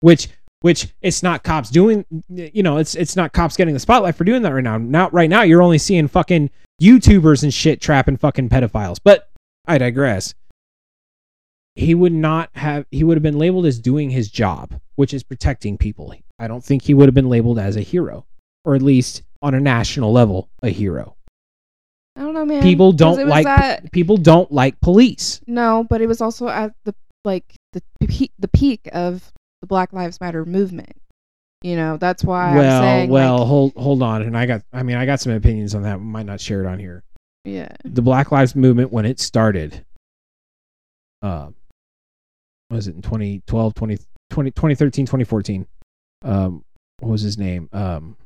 which 0.00 0.28
which 0.62 0.88
it's 1.02 1.22
not 1.22 1.42
cops 1.42 1.70
doing. 1.70 2.04
You 2.28 2.62
know, 2.62 2.78
it's 2.78 2.94
it's 2.94 3.16
not 3.16 3.32
cops 3.32 3.56
getting 3.56 3.74
the 3.74 3.80
spotlight 3.80 4.14
for 4.16 4.24
doing 4.24 4.42
that 4.42 4.54
right 4.54 4.64
now. 4.64 4.78
Now, 4.78 5.10
right 5.10 5.30
now, 5.30 5.42
you're 5.42 5.62
only 5.62 5.78
seeing 5.78 6.08
fucking 6.08 6.50
YouTubers 6.80 7.42
and 7.42 7.52
shit 7.52 7.80
trapping 7.80 8.16
fucking 8.16 8.48
pedophiles. 8.48 8.98
But 9.02 9.30
I 9.66 9.78
digress. 9.78 10.34
He 11.74 11.94
would 11.94 12.12
not 12.12 12.50
have. 12.54 12.86
He 12.90 13.04
would 13.04 13.16
have 13.16 13.22
been 13.22 13.38
labeled 13.38 13.66
as 13.66 13.78
doing 13.78 14.10
his 14.10 14.30
job, 14.30 14.80
which 14.96 15.12
is 15.12 15.22
protecting 15.22 15.78
people. 15.78 16.14
I 16.38 16.48
don't 16.48 16.64
think 16.64 16.82
he 16.82 16.94
would 16.94 17.06
have 17.06 17.14
been 17.14 17.28
labeled 17.28 17.58
as 17.58 17.76
a 17.76 17.80
hero, 17.80 18.26
or 18.64 18.74
at 18.74 18.82
least 18.82 19.22
on 19.42 19.54
a 19.54 19.60
national 19.60 20.12
level, 20.12 20.48
a 20.62 20.70
hero. 20.70 21.16
I 22.16 22.20
don't 22.20 22.34
know, 22.34 22.44
man. 22.44 22.62
People 22.62 22.92
don't 22.92 23.26
like 23.26 23.46
at- 23.46 23.90
people 23.92 24.16
don't 24.16 24.50
like 24.52 24.80
police. 24.80 25.40
no, 25.46 25.86
but 25.88 26.00
it 26.00 26.06
was 26.06 26.20
also 26.20 26.48
at 26.48 26.72
the 26.84 26.94
like 27.24 27.54
the 27.72 27.82
peak, 28.06 28.32
the 28.38 28.48
peak 28.48 28.88
of 28.92 29.32
the 29.60 29.66
Black 29.66 29.92
Lives 29.92 30.20
Matter 30.20 30.44
movement. 30.44 30.96
You 31.62 31.76
know, 31.76 31.96
that's 31.96 32.24
why 32.24 32.56
well, 32.56 32.82
I'm 32.82 32.82
saying. 32.82 33.10
well, 33.10 33.38
like, 33.38 33.46
hold 33.46 33.72
hold 33.76 34.02
on, 34.02 34.22
and 34.22 34.36
I 34.36 34.46
got. 34.46 34.62
I 34.72 34.82
mean, 34.82 34.96
I 34.96 35.06
got 35.06 35.20
some 35.20 35.32
opinions 35.32 35.74
on 35.74 35.82
that. 35.82 35.98
We 35.98 36.04
Might 36.04 36.26
not 36.26 36.40
share 36.40 36.62
it 36.62 36.66
on 36.66 36.78
here. 36.78 37.04
yeah, 37.44 37.68
The 37.84 38.02
Black 38.02 38.32
Lives 38.32 38.56
Movement 38.56 38.92
when 38.92 39.06
it 39.06 39.20
started. 39.20 39.84
Uh, 41.22 41.50
was 42.68 42.88
it 42.88 42.96
in 42.96 43.02
2012, 43.02 43.74
20, 43.74 43.98
20, 44.30 44.50
2013, 44.50 45.06
2014? 45.06 45.66
Um, 46.24 46.64
what 46.98 47.10
was 47.10 47.22
his 47.22 47.38
name? 47.38 47.68
Um, 47.72 48.16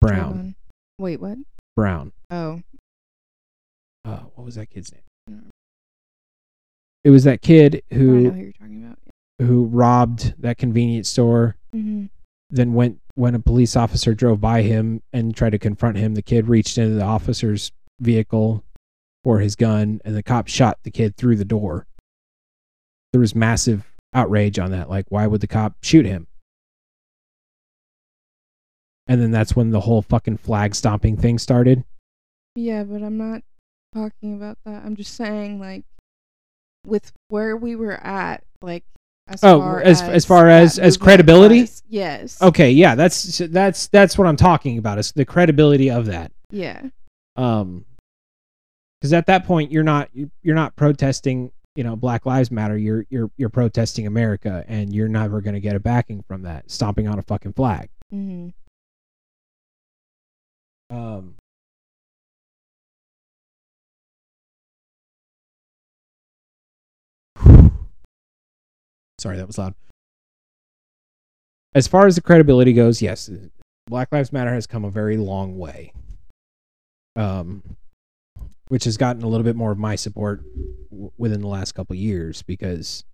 Brown. 0.00 0.54
Wait, 0.98 1.20
what? 1.20 1.36
Brown. 1.74 2.12
Oh, 2.30 2.62
Uh, 4.06 4.20
what 4.34 4.44
was 4.44 4.54
that 4.54 4.70
kid's 4.70 4.92
name? 4.92 5.02
it 7.04 7.10
was 7.10 7.24
that 7.24 7.42
kid 7.42 7.82
I 7.90 7.94
know 7.94 8.00
who 8.00 8.30
who 8.30 8.36
you're 8.40 8.52
talking 8.52 8.84
about. 8.84 8.98
who 9.40 9.64
robbed 9.66 10.34
that 10.40 10.58
convenience 10.58 11.08
store 11.08 11.56
Mm-hmm. 11.74 12.06
then 12.50 12.72
went 12.74 13.00
when 13.16 13.34
a 13.34 13.38
police 13.40 13.76
officer 13.76 14.14
drove 14.14 14.40
by 14.40 14.62
him 14.62 15.02
and 15.12 15.34
tried 15.36 15.50
to 15.50 15.58
confront 15.58 15.96
him 15.98 16.14
the 16.14 16.22
kid 16.22 16.48
reached 16.48 16.78
into 16.78 16.94
the 16.94 17.02
officer's 17.04 17.70
vehicle 18.00 18.64
for 19.24 19.40
his 19.40 19.56
gun 19.56 20.00
and 20.04 20.14
the 20.16 20.22
cop 20.22 20.46
shot 20.48 20.78
the 20.84 20.90
kid 20.90 21.16
through 21.16 21.36
the 21.36 21.44
door 21.44 21.86
there 23.12 23.20
was 23.20 23.34
massive 23.34 23.92
outrage 24.14 24.58
on 24.58 24.70
that 24.70 24.88
like 24.88 25.06
why 25.10 25.26
would 25.26 25.40
the 25.40 25.46
cop 25.46 25.74
shoot 25.82 26.06
him 26.06 26.26
and 29.06 29.20
then 29.20 29.30
that's 29.30 29.54
when 29.54 29.70
the 29.70 29.80
whole 29.80 30.02
fucking 30.02 30.36
flag 30.38 30.74
stomping 30.74 31.16
thing 31.16 31.38
started 31.38 31.84
Yeah, 32.54 32.84
but 32.84 33.02
I'm 33.02 33.18
not 33.18 33.42
talking 33.94 34.34
about 34.34 34.58
that. 34.64 34.84
I'm 34.84 34.96
just 34.96 35.14
saying, 35.14 35.60
like, 35.60 35.84
with 36.86 37.12
where 37.28 37.56
we 37.56 37.76
were 37.76 37.94
at, 38.04 38.44
like, 38.62 38.84
as 39.28 39.42
Oh, 39.42 39.58
far 39.58 39.80
as- 39.80 40.02
as 40.02 40.08
as 40.08 40.24
far 40.24 40.48
as- 40.48 40.78
as 40.78 40.96
credibility? 40.96 41.68
yes. 41.88 42.40
okay 42.40 42.70
yeah 42.70 42.94
that's 42.94 43.38
that's 43.38 43.88
that's 43.88 44.16
what 44.16 44.24
i'm 44.28 44.36
talking 44.36 44.78
about 44.78 44.98
is 44.98 45.10
the 45.12 45.24
credibility 45.24 45.90
of 45.90 46.06
that 46.06 46.30
Yeah. 46.50 46.80
um 47.34 47.84
because 49.00 49.12
at 49.12 49.26
that 49.26 49.44
point 49.44 49.72
you're 49.72 49.82
not 49.82 50.10
you're 50.42 50.54
not 50.54 50.76
protesting 50.76 51.50
you 51.74 51.82
know 51.82 51.96
black 51.96 52.24
lives 52.24 52.52
matter 52.52 52.78
you're 52.78 53.04
you're 53.10 53.28
you're 53.36 53.48
protesting 53.48 54.06
america 54.06 54.64
and 54.68 54.94
you're 54.94 55.08
never 55.08 55.40
going 55.40 55.54
to 55.54 55.60
get 55.60 55.74
a 55.74 55.80
backing 55.80 56.22
from 56.28 56.42
that 56.42 56.70
stomping 56.70 57.08
on 57.08 57.18
a 57.18 57.22
fucking 57.22 57.52
flag 57.52 57.88
Mm-hmm. 58.14 58.50
um 60.96 61.34
sorry 69.18 69.36
that 69.36 69.46
was 69.46 69.58
loud 69.58 69.74
as 71.74 71.86
far 71.86 72.06
as 72.06 72.14
the 72.16 72.22
credibility 72.22 72.72
goes 72.72 73.00
yes 73.02 73.30
black 73.86 74.08
lives 74.12 74.32
matter 74.32 74.52
has 74.52 74.66
come 74.66 74.84
a 74.84 74.90
very 74.90 75.16
long 75.16 75.58
way 75.58 75.92
um 77.16 77.62
which 78.68 78.84
has 78.84 78.96
gotten 78.96 79.22
a 79.22 79.28
little 79.28 79.44
bit 79.44 79.54
more 79.56 79.70
of 79.72 79.78
my 79.78 79.94
support 79.94 80.42
w- 80.90 81.10
within 81.18 81.40
the 81.40 81.46
last 81.48 81.72
couple 81.72 81.94
of 81.94 82.00
years 82.00 82.42
because 82.42 83.04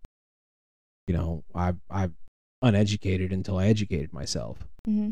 you 1.07 1.15
know 1.15 1.45
i 1.55 1.73
i'm 1.91 2.15
uneducated 2.63 3.33
until 3.33 3.59
i 3.59 3.67
educated 3.67 4.13
myself 4.13 4.59
Mm-hmm. 4.89 5.11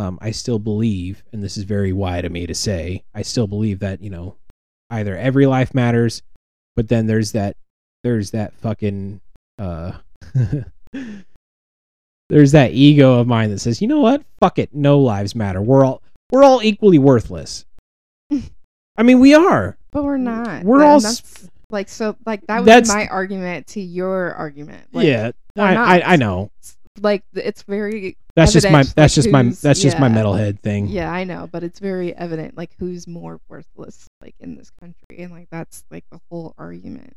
um, 0.00 0.20
I 0.22 0.30
still 0.30 0.60
believe, 0.60 1.24
and 1.32 1.42
this 1.42 1.56
is 1.56 1.64
very 1.64 1.92
wide 1.92 2.24
of 2.24 2.30
me 2.30 2.46
to 2.46 2.54
say, 2.54 3.02
I 3.12 3.22
still 3.22 3.48
believe 3.48 3.80
that 3.80 4.00
you 4.00 4.08
know, 4.08 4.36
either 4.88 5.16
every 5.16 5.46
life 5.46 5.74
matters, 5.74 6.22
but 6.76 6.86
then 6.86 7.08
there's 7.08 7.32
that, 7.32 7.56
there's 8.04 8.30
that 8.30 8.54
fucking, 8.54 9.20
uh, 9.58 9.94
there's 12.28 12.52
that 12.52 12.72
ego 12.72 13.18
of 13.18 13.26
mine 13.26 13.50
that 13.50 13.58
says, 13.60 13.80
you 13.82 13.88
know 13.88 14.00
what, 14.00 14.22
fuck 14.40 14.58
it, 14.58 14.74
no 14.74 14.98
lives 14.98 15.34
matter. 15.34 15.60
We're 15.60 15.84
all, 15.84 16.02
we're 16.30 16.44
all 16.44 16.62
equally 16.62 16.98
worthless. 16.98 17.64
I 18.96 19.02
mean, 19.02 19.20
we 19.20 19.34
are. 19.34 19.76
But 19.90 20.04
we're 20.04 20.18
not. 20.18 20.62
We're 20.64 20.84
all 20.84 21.00
like 21.70 21.88
so. 21.88 22.16
Like 22.26 22.46
that 22.46 22.60
would 22.60 22.68
That's- 22.68 22.88
my 22.88 23.06
argument 23.08 23.66
to 23.68 23.80
your 23.80 24.34
argument. 24.34 24.86
Like, 24.92 25.06
yeah, 25.06 25.32
I. 25.56 25.74
I, 25.74 26.12
I 26.12 26.16
know. 26.16 26.50
Like 27.00 27.24
it's 27.34 27.62
very. 27.62 28.16
That's 28.36 28.52
just 28.52 28.70
my, 28.70 28.84
that's 28.94 29.14
just 29.14 29.30
my, 29.30 29.42
that's 29.42 29.80
just 29.80 29.98
my 29.98 30.08
metalhead 30.08 30.60
thing. 30.60 30.86
Yeah, 30.86 31.10
I 31.10 31.24
know, 31.24 31.48
but 31.50 31.64
it's 31.64 31.78
very 31.80 32.14
evident 32.14 32.56
like 32.56 32.70
who's 32.78 33.06
more 33.06 33.40
worthless 33.48 34.06
like 34.20 34.34
in 34.38 34.56
this 34.56 34.70
country, 34.70 35.18
and 35.18 35.32
like 35.32 35.48
that's 35.50 35.84
like 35.90 36.04
the 36.10 36.20
whole 36.30 36.54
argument. 36.56 37.16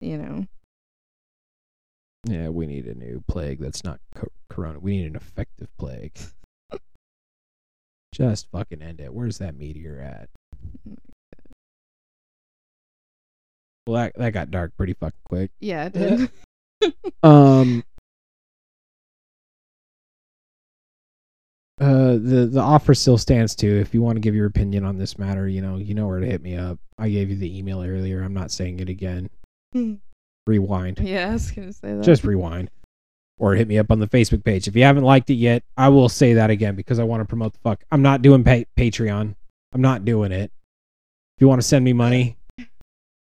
You 0.00 0.18
know. 0.18 0.46
Yeah, 2.24 2.48
we 2.48 2.66
need 2.66 2.86
a 2.86 2.94
new 2.94 3.22
plague 3.28 3.60
that's 3.60 3.84
not 3.84 4.00
co- 4.14 4.32
corona. 4.48 4.78
We 4.78 4.96
need 4.98 5.06
an 5.06 5.16
effective 5.16 5.68
plague. 5.78 6.18
Just 8.12 8.48
fucking 8.50 8.80
end 8.80 9.00
it. 9.00 9.12
Where's 9.12 9.38
that 9.38 9.56
meteor 9.56 10.00
at? 10.00 10.28
Well, 13.86 14.02
that, 14.02 14.14
that 14.16 14.32
got 14.32 14.50
dark 14.50 14.76
pretty 14.76 14.94
fucking 14.94 15.18
quick. 15.28 15.50
Yeah. 15.60 15.86
It 15.86 15.92
did. 15.92 16.30
Um. 17.22 17.82
Uh, 21.80 22.12
the 22.12 22.48
the 22.52 22.60
offer 22.60 22.94
still 22.94 23.16
stands 23.16 23.54
too. 23.54 23.78
If 23.80 23.94
you 23.94 24.02
want 24.02 24.16
to 24.16 24.20
give 24.20 24.34
your 24.34 24.44
opinion 24.46 24.84
on 24.84 24.98
this 24.98 25.18
matter, 25.18 25.48
you 25.48 25.62
know, 25.62 25.76
you 25.76 25.94
know 25.94 26.06
where 26.06 26.20
to 26.20 26.26
hit 26.26 26.42
me 26.42 26.56
up. 26.56 26.78
I 26.98 27.08
gave 27.08 27.30
you 27.30 27.36
the 27.36 27.56
email 27.58 27.82
earlier. 27.82 28.22
I'm 28.22 28.34
not 28.34 28.50
saying 28.50 28.80
it 28.80 28.90
again. 28.90 29.30
Rewind. 30.46 30.98
yeah, 31.00 31.30
I 31.30 31.32
was 31.32 31.50
gonna 31.50 31.72
say 31.72 31.94
that. 31.94 32.04
just 32.04 32.24
rewind. 32.24 32.70
Or 33.38 33.54
hit 33.54 33.66
me 33.66 33.78
up 33.78 33.90
on 33.90 33.98
the 33.98 34.06
facebook 34.06 34.44
page. 34.44 34.68
If 34.68 34.76
you 34.76 34.84
haven't 34.84 35.02
liked 35.04 35.28
it 35.30 35.34
yet 35.34 35.64
i 35.76 35.88
will 35.88 36.08
say 36.08 36.34
that 36.34 36.50
again 36.50 36.76
because 36.76 36.98
i 37.00 37.02
want 37.04 37.20
to 37.20 37.24
promote 37.24 37.52
the 37.54 37.58
fuck. 37.60 37.82
I'm 37.90 38.02
not 38.02 38.22
doing 38.22 38.44
pa- 38.44 38.62
patreon. 38.76 39.34
I'm 39.72 39.80
not 39.80 40.04
doing 40.04 40.30
it. 40.30 40.52
If 41.36 41.40
you 41.40 41.48
want 41.48 41.60
to 41.60 41.66
send 41.66 41.84
me 41.84 41.92
money 41.92 42.36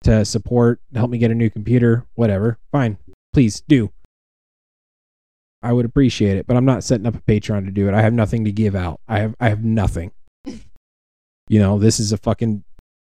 to 0.03 0.25
support 0.25 0.79
to 0.93 0.99
help 0.99 1.11
me 1.11 1.17
get 1.19 1.29
a 1.29 1.35
new 1.35 1.49
computer 1.49 2.05
whatever 2.15 2.57
fine. 2.71 2.97
Please 3.33 3.61
do. 3.67 3.91
I 5.61 5.73
would 5.73 5.85
appreciate 5.85 6.37
it 6.37 6.47
but 6.47 6.55
i'm 6.57 6.65
not 6.65 6.83
setting 6.83 7.05
up 7.05 7.15
a 7.15 7.21
patreon 7.21 7.65
to 7.65 7.71
do 7.71 7.87
it. 7.87 7.93
I 7.93 8.01
have 8.01 8.13
nothing 8.13 8.45
to 8.45 8.51
give 8.51 8.75
out. 8.75 8.99
I 9.07 9.19
have 9.19 9.35
i 9.39 9.49
have 9.49 9.63
nothing. 9.63 10.11
You 11.51 11.59
know 11.59 11.79
this 11.79 11.99
is 11.99 12.11
a 12.11 12.17
fucking 12.17 12.63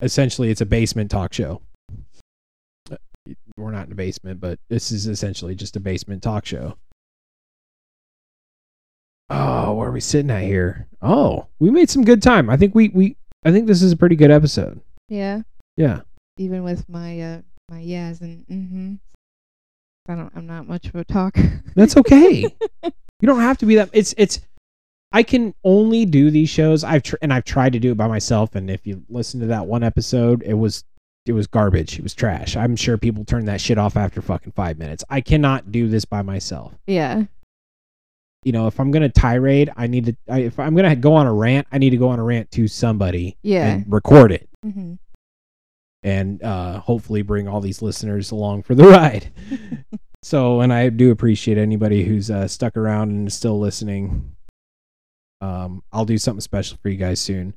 essentially 0.02 0.50
it's 0.50 0.60
a 0.60 0.66
basement 0.66 1.10
talk 1.10 1.32
show 1.32 1.62
we're 3.57 3.70
not 3.70 3.86
in 3.86 3.93
a 3.93 3.97
basement, 3.97 4.40
but 4.40 4.59
this 4.69 4.93
is 4.93 5.07
essentially 5.07 5.55
just 5.55 5.77
a 5.77 5.81
basement 5.81 6.23
talk 6.23 6.47
show. 6.47 6.77
Oh, 9.28 9.74
where 9.74 9.89
are 9.89 9.93
we 9.93 10.01
sitting 10.01 10.31
at 10.31 10.44
here? 10.44 10.86
Oh, 11.03 11.47
we 11.59 11.70
made 11.70 11.90
some 11.90 12.05
good 12.05 12.23
time. 12.23 12.48
I 12.48 12.57
think 12.57 12.74
we 12.74 12.90
we 12.90 13.16
I 13.44 13.53
think 13.53 13.66
this 13.66 13.82
is 13.82 13.93
a 13.93 13.97
pretty 13.97 14.16
good 14.16 14.31
episode. 14.31 14.81
yeah. 15.09 15.43
Yeah. 15.77 16.01
Even 16.39 16.62
with 16.62 16.89
my 16.89 17.20
uh 17.20 17.40
my 17.70 17.81
yes 17.81 18.20
and 18.20 18.47
mm-hmm. 18.47 18.94
I 20.09 20.15
don't. 20.15 20.32
I'm 20.36 20.47
not 20.47 20.69
much 20.69 20.86
of 20.86 20.94
a 20.94 21.05
talker. 21.05 21.62
That's 21.74 21.97
okay. 21.97 22.47
you 22.85 23.27
don't 23.27 23.40
have 23.40 23.59
to 23.59 23.66
be 23.66 23.74
that 23.77 23.90
it's 23.93 24.15
it's 24.16 24.40
I 25.12 25.23
can 25.23 25.55
only 25.65 26.05
do 26.05 26.31
these 26.31 26.48
shows. 26.48 26.85
I've 26.85 27.03
tr- 27.03 27.16
and 27.23 27.32
I've 27.32 27.44
tried 27.44 27.73
to 27.73 27.78
do 27.78 27.93
it 27.93 27.97
by 27.97 28.07
myself 28.07 28.55
and 28.55 28.70
if 28.70 28.86
you 28.86 29.03
listen 29.09 29.40
to 29.40 29.47
that 29.47 29.66
one 29.66 29.82
episode, 29.82 30.43
it 30.43 30.55
was 30.55 30.85
it 31.27 31.32
was 31.32 31.47
garbage. 31.47 31.98
It 31.98 32.03
was 32.03 32.15
trash. 32.15 32.57
I'm 32.57 32.77
sure 32.77 32.97
people 32.97 33.24
turned 33.24 33.48
that 33.48 33.61
shit 33.61 33.78
off 33.78 33.97
after 33.97 34.23
fucking 34.23 34.53
5 34.53 34.78
minutes. 34.78 35.05
I 35.11 35.20
cannot 35.20 35.73
do 35.73 35.89
this 35.89 36.05
by 36.05 36.23
myself. 36.23 36.73
yeah. 36.86 37.24
you 38.44 38.53
know, 38.53 38.66
if 38.69 38.78
I'm 38.78 38.90
gonna 38.93 39.09
tirade, 39.09 39.70
I 39.77 39.86
need 39.89 40.05
to. 40.07 40.16
I, 40.28 40.39
if 40.40 40.59
I'm 40.61 40.74
gonna 40.77 40.94
go 40.94 41.15
on 41.15 41.27
a 41.27 41.32
rant, 41.32 41.66
I 41.73 41.78
need 41.78 41.90
to 41.90 41.97
go 41.97 42.09
on 42.11 42.19
a 42.20 42.23
rant 42.24 42.51
to 42.53 42.69
somebody 42.69 43.36
Yeah. 43.43 43.66
and 43.66 43.85
record 43.93 44.31
it, 44.31 44.48
Mm-hmm. 44.65 44.94
and 46.05 46.43
uh, 46.43 46.78
hopefully 46.81 47.23
bring 47.23 47.48
all 47.48 47.61
these 47.61 47.82
listeners 47.82 48.31
along 48.31 48.62
for 48.62 48.74
the 48.77 48.85
ride. 48.89 49.32
so, 50.23 50.61
and 50.61 50.73
I 50.73 50.90
do 50.90 51.11
appreciate 51.11 51.59
anybody 51.59 52.05
who's 52.05 52.31
uh, 52.31 52.47
stuck 52.47 52.77
around 52.77 53.11
and 53.11 53.27
is 53.28 53.35
still 53.35 53.59
listening. 53.59 54.32
Um, 55.40 55.82
I'll 55.93 56.05
do 56.05 56.16
something 56.19 56.40
special 56.40 56.78
for 56.82 56.89
you 56.89 56.97
guys 56.97 57.20
soon. 57.20 57.55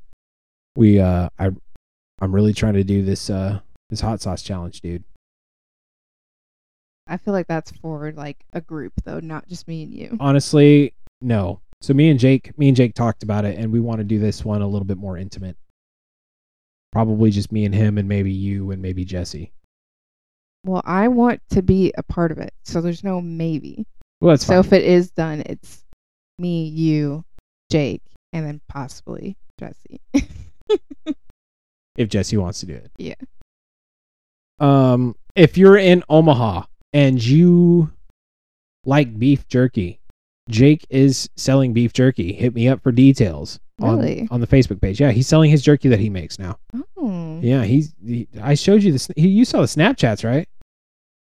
We, 0.76 0.98
uh, 1.00 1.28
I, 1.38 1.50
I'm 2.20 2.34
really 2.34 2.52
trying 2.52 2.74
to 2.74 2.84
do 2.84 3.02
this, 3.02 3.30
uh, 3.30 3.60
this 3.88 4.00
hot 4.00 4.20
sauce 4.20 4.42
challenge, 4.42 4.80
dude. 4.80 5.04
I 7.10 7.16
feel 7.16 7.34
like 7.34 7.48
that's 7.48 7.72
for 7.72 8.12
like 8.12 8.44
a 8.52 8.60
group 8.60 8.92
though, 9.04 9.18
not 9.18 9.48
just 9.48 9.66
me 9.66 9.82
and 9.82 9.92
you. 9.92 10.16
Honestly, 10.20 10.94
no. 11.20 11.60
So 11.82 11.92
me 11.92 12.08
and 12.08 12.20
Jake, 12.20 12.56
me 12.56 12.68
and 12.68 12.76
Jake 12.76 12.94
talked 12.94 13.22
about 13.22 13.44
it, 13.44 13.58
and 13.58 13.72
we 13.72 13.80
want 13.80 13.98
to 13.98 14.04
do 14.04 14.18
this 14.18 14.44
one 14.44 14.62
a 14.62 14.68
little 14.68 14.84
bit 14.84 14.98
more 14.98 15.18
intimate. 15.18 15.56
Probably 16.92 17.30
just 17.30 17.50
me 17.50 17.64
and 17.64 17.74
him, 17.74 17.98
and 17.98 18.08
maybe 18.08 18.30
you 18.30 18.70
and 18.70 18.80
maybe 18.80 19.04
Jesse. 19.04 19.52
Well, 20.64 20.82
I 20.84 21.08
want 21.08 21.40
to 21.50 21.62
be 21.62 21.92
a 21.96 22.02
part 22.02 22.30
of 22.30 22.38
it, 22.38 22.52
so 22.64 22.80
there's 22.80 23.02
no 23.02 23.20
maybe. 23.20 23.86
Well, 24.20 24.30
that's 24.30 24.44
so 24.46 24.62
fine. 24.62 24.66
if 24.66 24.72
it 24.74 24.84
is 24.84 25.10
done, 25.10 25.42
it's 25.46 25.84
me, 26.38 26.64
you, 26.64 27.24
Jake, 27.72 28.02
and 28.32 28.46
then 28.46 28.60
possibly 28.68 29.36
Jesse. 29.58 30.00
if 32.00 32.08
Jesse 32.08 32.36
wants 32.36 32.60
to 32.60 32.66
do 32.66 32.74
it. 32.74 32.90
Yeah. 32.96 33.14
Um, 34.58 35.14
if 35.36 35.56
you're 35.56 35.76
in 35.76 36.02
Omaha 36.08 36.64
and 36.92 37.22
you 37.24 37.90
like 38.84 39.18
beef 39.18 39.46
jerky, 39.48 40.00
Jake 40.48 40.86
is 40.90 41.28
selling 41.36 41.72
beef 41.72 41.92
jerky. 41.92 42.32
Hit 42.32 42.54
me 42.54 42.68
up 42.68 42.82
for 42.82 42.90
details 42.90 43.60
on 43.80 43.98
Really? 43.98 44.28
on 44.30 44.40
the 44.40 44.46
Facebook 44.46 44.80
page. 44.80 45.00
Yeah, 45.00 45.10
he's 45.10 45.26
selling 45.28 45.50
his 45.50 45.62
jerky 45.62 45.88
that 45.88 46.00
he 46.00 46.10
makes 46.10 46.38
now. 46.38 46.58
oh. 46.96 47.38
Yeah, 47.42 47.64
he's. 47.64 47.94
He, 48.04 48.28
I 48.42 48.54
showed 48.54 48.82
you 48.82 48.92
this. 48.92 49.08
He, 49.16 49.28
you 49.28 49.44
saw 49.44 49.60
the 49.60 49.66
Snapchats, 49.66 50.24
right? 50.24 50.48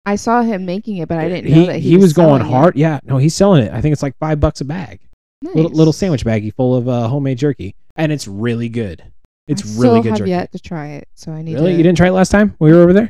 I 0.06 0.16
saw 0.16 0.42
him 0.42 0.66
making 0.66 0.98
it, 0.98 1.08
but 1.08 1.18
I 1.18 1.30
didn't 1.30 1.52
know 1.52 1.62
he, 1.62 1.66
that 1.68 1.80
he, 1.80 1.90
he, 1.90 1.98
was, 1.98 2.14
going 2.14 2.40
selling 2.40 2.42
it. 2.42 2.50
hard. 2.56 2.76
Yeah, 2.76 3.00
no, 3.04 3.18
he's 3.18 3.36
selling 3.36 3.64
it. 3.64 3.72
I 3.74 3.82
think 3.82 3.94
it's 3.94 4.02
like 4.02 4.18
five 4.18 4.40
bucks 4.40 4.62
a 4.62 4.66
bag. 4.66 5.02
Nice. 5.42 5.56
Little, 5.56 5.72
little 5.72 5.94
sandwich 5.94 6.26
baggie 6.26 6.54
full 6.54 6.76
of 6.76 6.88
uh, 6.88 7.08
homemade 7.08 7.38
jerky, 7.38 7.76
and 7.96 8.12
it's 8.12 8.28
really 8.28 8.70
good. 8.70 9.04
It's 9.50 9.64
I 9.64 9.82
really 9.82 10.00
still 10.00 10.04
good 10.04 10.10
have 10.10 10.18
jerky. 10.20 10.30
yet 10.30 10.52
to 10.54 10.60
try 10.60 10.88
it, 10.90 11.08
so 11.16 11.32
I 11.32 11.42
need 11.42 11.56
Really, 11.56 11.72
to. 11.72 11.78
you 11.78 11.84
didn't 11.84 11.98
try 11.98 12.08
it 12.08 12.12
last 12.12 12.30
time 12.30 12.56
we 12.60 12.72
were 12.72 12.82
over 12.82 12.94
there? 12.94 13.10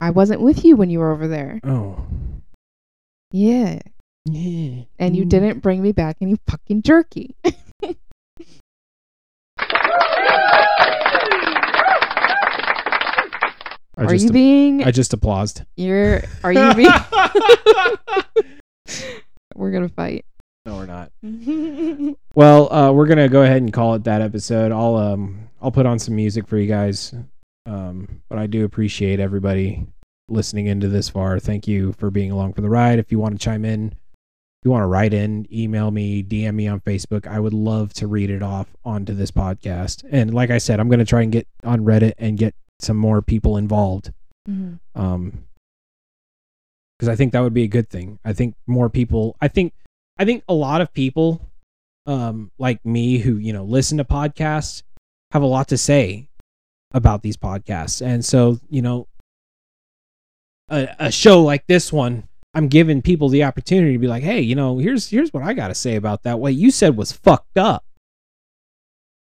I 0.00 0.10
wasn't 0.10 0.40
with 0.40 0.64
you 0.64 0.76
when 0.76 0.88
you 0.88 1.00
were 1.00 1.10
over 1.12 1.26
there. 1.28 1.60
Oh. 1.64 2.06
Yeah. 3.32 3.80
Yeah. 4.24 4.84
And 4.98 5.16
you 5.16 5.24
Mm. 5.24 5.28
didn't 5.28 5.58
bring 5.60 5.82
me 5.82 5.92
back 5.92 6.16
any 6.20 6.36
fucking 6.46 6.82
jerky. 6.82 7.34
I 13.96 14.04
are 14.04 14.06
just, 14.06 14.26
you 14.26 14.32
being 14.32 14.82
I 14.84 14.90
just 14.90 15.12
applauded. 15.12 15.66
you're 15.76 16.22
are 16.44 16.52
you 16.52 16.74
being 16.74 16.90
We're 19.54 19.70
gonna 19.72 19.88
fight. 19.90 20.24
No, 20.64 20.76
we're 20.76 20.86
not. 20.86 21.12
Well, 22.34 22.72
uh, 22.72 22.92
we're 22.92 23.06
gonna 23.06 23.28
go 23.28 23.42
ahead 23.42 23.58
and 23.60 23.70
call 23.72 23.94
it 23.94 24.04
that 24.04 24.22
episode. 24.22 24.72
I'll 24.72 24.96
um 24.96 25.49
I'll 25.60 25.70
put 25.72 25.86
on 25.86 25.98
some 25.98 26.16
music 26.16 26.46
for 26.46 26.56
you 26.56 26.66
guys. 26.66 27.14
Um, 27.66 28.22
but 28.28 28.38
I 28.38 28.46
do 28.46 28.64
appreciate 28.64 29.20
everybody 29.20 29.86
listening 30.28 30.66
into 30.66 30.88
this 30.88 31.08
far. 31.08 31.38
Thank 31.38 31.68
you 31.68 31.92
for 31.92 32.10
being 32.10 32.30
along 32.30 32.54
for 32.54 32.60
the 32.62 32.70
ride. 32.70 32.98
If 32.98 33.12
you 33.12 33.18
want 33.18 33.38
to 33.38 33.44
chime 33.44 33.64
in, 33.64 33.88
if 33.88 34.64
you 34.64 34.70
want 34.70 34.82
to 34.82 34.86
write 34.88 35.12
in, 35.14 35.46
email 35.52 35.90
me, 35.90 36.22
DM 36.22 36.54
me 36.54 36.68
on 36.68 36.80
Facebook. 36.80 37.26
I 37.26 37.38
would 37.40 37.52
love 37.54 37.92
to 37.94 38.06
read 38.06 38.30
it 38.30 38.42
off 38.42 38.68
onto 38.84 39.14
this 39.14 39.30
podcast. 39.30 40.04
And 40.10 40.32
like 40.32 40.50
I 40.50 40.58
said, 40.58 40.80
I'm 40.80 40.88
gonna 40.88 41.04
try 41.04 41.22
and 41.22 41.32
get 41.32 41.46
on 41.64 41.80
Reddit 41.80 42.12
and 42.18 42.38
get 42.38 42.54
some 42.80 42.96
more 42.96 43.20
people 43.22 43.56
involved. 43.56 44.12
Mhm. 44.48 44.78
um 44.94 45.44
because 46.98 47.08
i 47.10 47.14
think 47.14 47.32
that 47.32 47.40
would 47.40 47.52
be 47.54 47.62
a 47.62 47.68
good 47.68 47.88
thing 47.90 48.18
i 48.24 48.32
think 48.32 48.54
more 48.66 48.88
people 48.88 49.36
i 49.42 49.48
think 49.48 49.74
i 50.18 50.24
think 50.24 50.42
a 50.48 50.54
lot 50.54 50.80
of 50.80 50.92
people 50.94 51.42
um 52.06 52.50
like 52.58 52.84
me 52.84 53.18
who 53.18 53.36
you 53.36 53.52
know 53.52 53.64
listen 53.64 53.98
to 53.98 54.04
podcasts 54.04 54.82
have 55.32 55.42
a 55.42 55.46
lot 55.46 55.68
to 55.68 55.78
say 55.78 56.28
about 56.92 57.22
these 57.22 57.36
podcasts. 57.36 58.04
And 58.04 58.24
so 58.24 58.58
you 58.68 58.82
know 58.82 59.06
a, 60.70 60.88
a 60.98 61.12
show 61.12 61.42
like 61.42 61.66
this 61.66 61.92
one 61.92 62.24
i'm 62.54 62.68
giving 62.68 63.02
people 63.02 63.28
the 63.28 63.44
opportunity 63.44 63.92
to 63.92 63.98
be 63.98 64.08
like 64.08 64.22
hey 64.22 64.40
you 64.40 64.54
know 64.54 64.78
here's 64.78 65.08
here's 65.10 65.32
what 65.32 65.42
i 65.42 65.52
got 65.52 65.68
to 65.68 65.74
say 65.74 65.96
about 65.96 66.22
that. 66.22 66.38
What 66.38 66.54
you 66.54 66.70
said 66.70 66.96
was 66.96 67.12
fucked 67.12 67.58
up. 67.58 67.84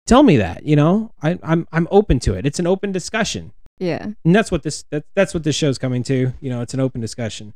Tell 0.06 0.22
me 0.22 0.36
that 0.38 0.64
you 0.64 0.76
know? 0.76 1.12
I, 1.22 1.38
i'm 1.42 1.66
i'm 1.72 1.88
open 1.90 2.18
to 2.20 2.34
it. 2.34 2.46
It's 2.46 2.58
an 2.58 2.66
open 2.66 2.92
discussion. 2.92 3.52
Yeah. 3.78 4.10
and 4.24 4.34
that's 4.34 4.50
what 4.52 4.62
this 4.62 4.84
that, 4.90 5.04
that's 5.14 5.34
what 5.34 5.42
this 5.42 5.56
show's 5.56 5.78
coming 5.78 6.02
to. 6.04 6.32
You 6.40 6.50
know 6.50 6.60
it's 6.62 6.74
an 6.74 6.80
open 6.80 7.00
discussion. 7.00 7.54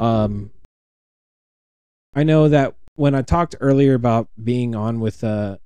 Um 0.00 0.50
i 2.14 2.22
know 2.22 2.48
that 2.48 2.74
when 2.96 3.14
i 3.14 3.22
talked 3.22 3.54
earlier 3.60 3.94
about 3.94 4.28
being 4.42 4.74
on 4.74 5.00
with 5.00 5.24
uh 5.24 5.56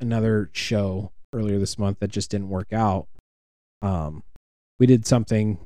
another 0.00 0.50
show 0.52 1.12
earlier 1.32 1.58
this 1.58 1.78
month 1.78 1.98
that 2.00 2.08
just 2.10 2.30
didn't 2.30 2.48
work 2.48 2.72
out 2.72 3.06
um 3.82 4.22
we 4.78 4.86
did 4.86 5.06
something 5.06 5.58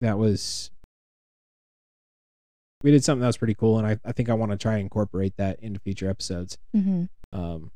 that 0.00 0.18
was 0.18 0.70
we 2.82 2.90
did 2.90 3.02
something 3.04 3.20
that 3.20 3.26
was 3.28 3.36
pretty 3.38 3.54
cool 3.54 3.78
and 3.78 3.86
i, 3.86 3.98
I 4.04 4.12
think 4.12 4.28
i 4.28 4.34
want 4.34 4.52
to 4.52 4.58
try 4.58 4.72
and 4.74 4.82
incorporate 4.82 5.36
that 5.38 5.60
into 5.60 5.80
future 5.80 6.08
episodes 6.08 6.58
hmm 6.72 7.04
um 7.32 7.70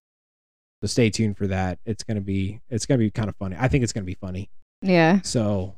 so 0.82 0.86
stay 0.86 1.10
tuned 1.10 1.36
for 1.36 1.46
that 1.48 1.78
it's 1.86 2.04
gonna 2.04 2.20
be 2.20 2.60
it's 2.70 2.86
gonna 2.86 2.98
be 2.98 3.10
kind 3.10 3.28
of 3.28 3.36
funny 3.36 3.56
i 3.58 3.68
think 3.68 3.82
it's 3.84 3.92
gonna 3.92 4.04
be 4.04 4.14
funny 4.14 4.48
Yeah. 4.82 5.20
so, 5.22 5.74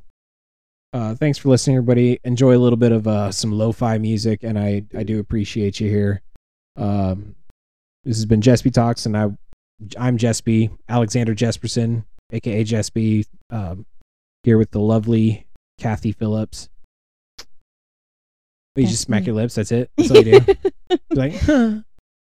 uh, 0.93 1.15
thanks 1.15 1.39
for 1.39 1.51
listening, 1.51 1.77
everybody. 1.77 2.19
Enjoy 2.25 2.57
a 2.57 2.59
little 2.59 2.77
bit 2.77 2.91
of 2.91 3.07
uh, 3.07 3.31
some 3.31 3.53
lo-fi 3.53 3.97
music, 3.99 4.41
and 4.43 4.59
I 4.59 4.83
I 4.99 5.05
do 5.05 5.21
appreciate 5.21 5.79
you 5.79 5.89
here. 5.89 6.21
Um, 6.77 7.37
this 8.03 8.17
has 8.17 8.27
been 8.27 8.41
Jespy 8.41 8.73
Talks, 8.73 9.07
and 9.07 9.17
I 9.17 9.29
I'm 9.99 10.19
Jespy 10.19 10.71
Alexander 10.89 11.35
Jesperson, 11.35 12.05
aka 12.33 12.65
Jespy, 12.65 13.25
um, 13.51 13.87
here 14.45 14.59
with 14.59 14.71
the 14.71 14.81
lovely 14.81 15.47
Kathy 15.79 16.13
Phillips. 16.13 16.69
You 18.77 18.87
just 18.87 19.03
smack 19.03 19.27
your 19.27 19.35
lips. 19.35 19.57
That's 19.57 19.73
it. 19.73 19.91
That's 19.97 20.11
all 20.11 20.17
you 20.19 20.41
do. 20.41 20.55
Like, 21.11 21.35
huh. 21.41 21.81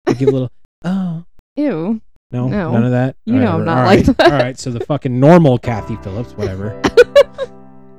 You 0.09 0.15
give 0.15 0.29
a 0.29 0.33
little. 0.33 0.51
Oh 0.85 1.24
Ew. 1.57 2.01
no, 2.31 2.49
No. 2.49 2.73
none 2.73 2.85
of 2.85 2.91
that. 2.91 3.16
You 3.24 3.35
know 3.37 3.53
All 3.53 3.59
I'm 3.61 3.65
not 3.65 3.79
all 3.79 3.85
like 3.85 4.07
right. 4.07 4.16
that. 4.16 4.33
All 4.33 4.39
right, 4.39 4.59
so 4.59 4.70
the 4.70 4.81
fucking 4.85 5.19
normal 5.19 5.59
Kathy 5.59 5.97
Phillips, 5.97 6.33
whatever. 6.33 6.81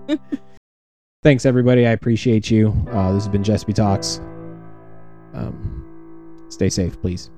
Thanks, 1.23 1.45
everybody. 1.45 1.87
I 1.87 1.91
appreciate 1.91 2.51
you. 2.51 2.69
Uh, 2.91 3.13
this 3.13 3.23
has 3.23 3.29
been 3.29 3.43
Jespy 3.43 3.73
Talks. 3.73 4.19
Um, 5.33 6.45
stay 6.49 6.69
safe, 6.69 6.99
please. 7.01 7.29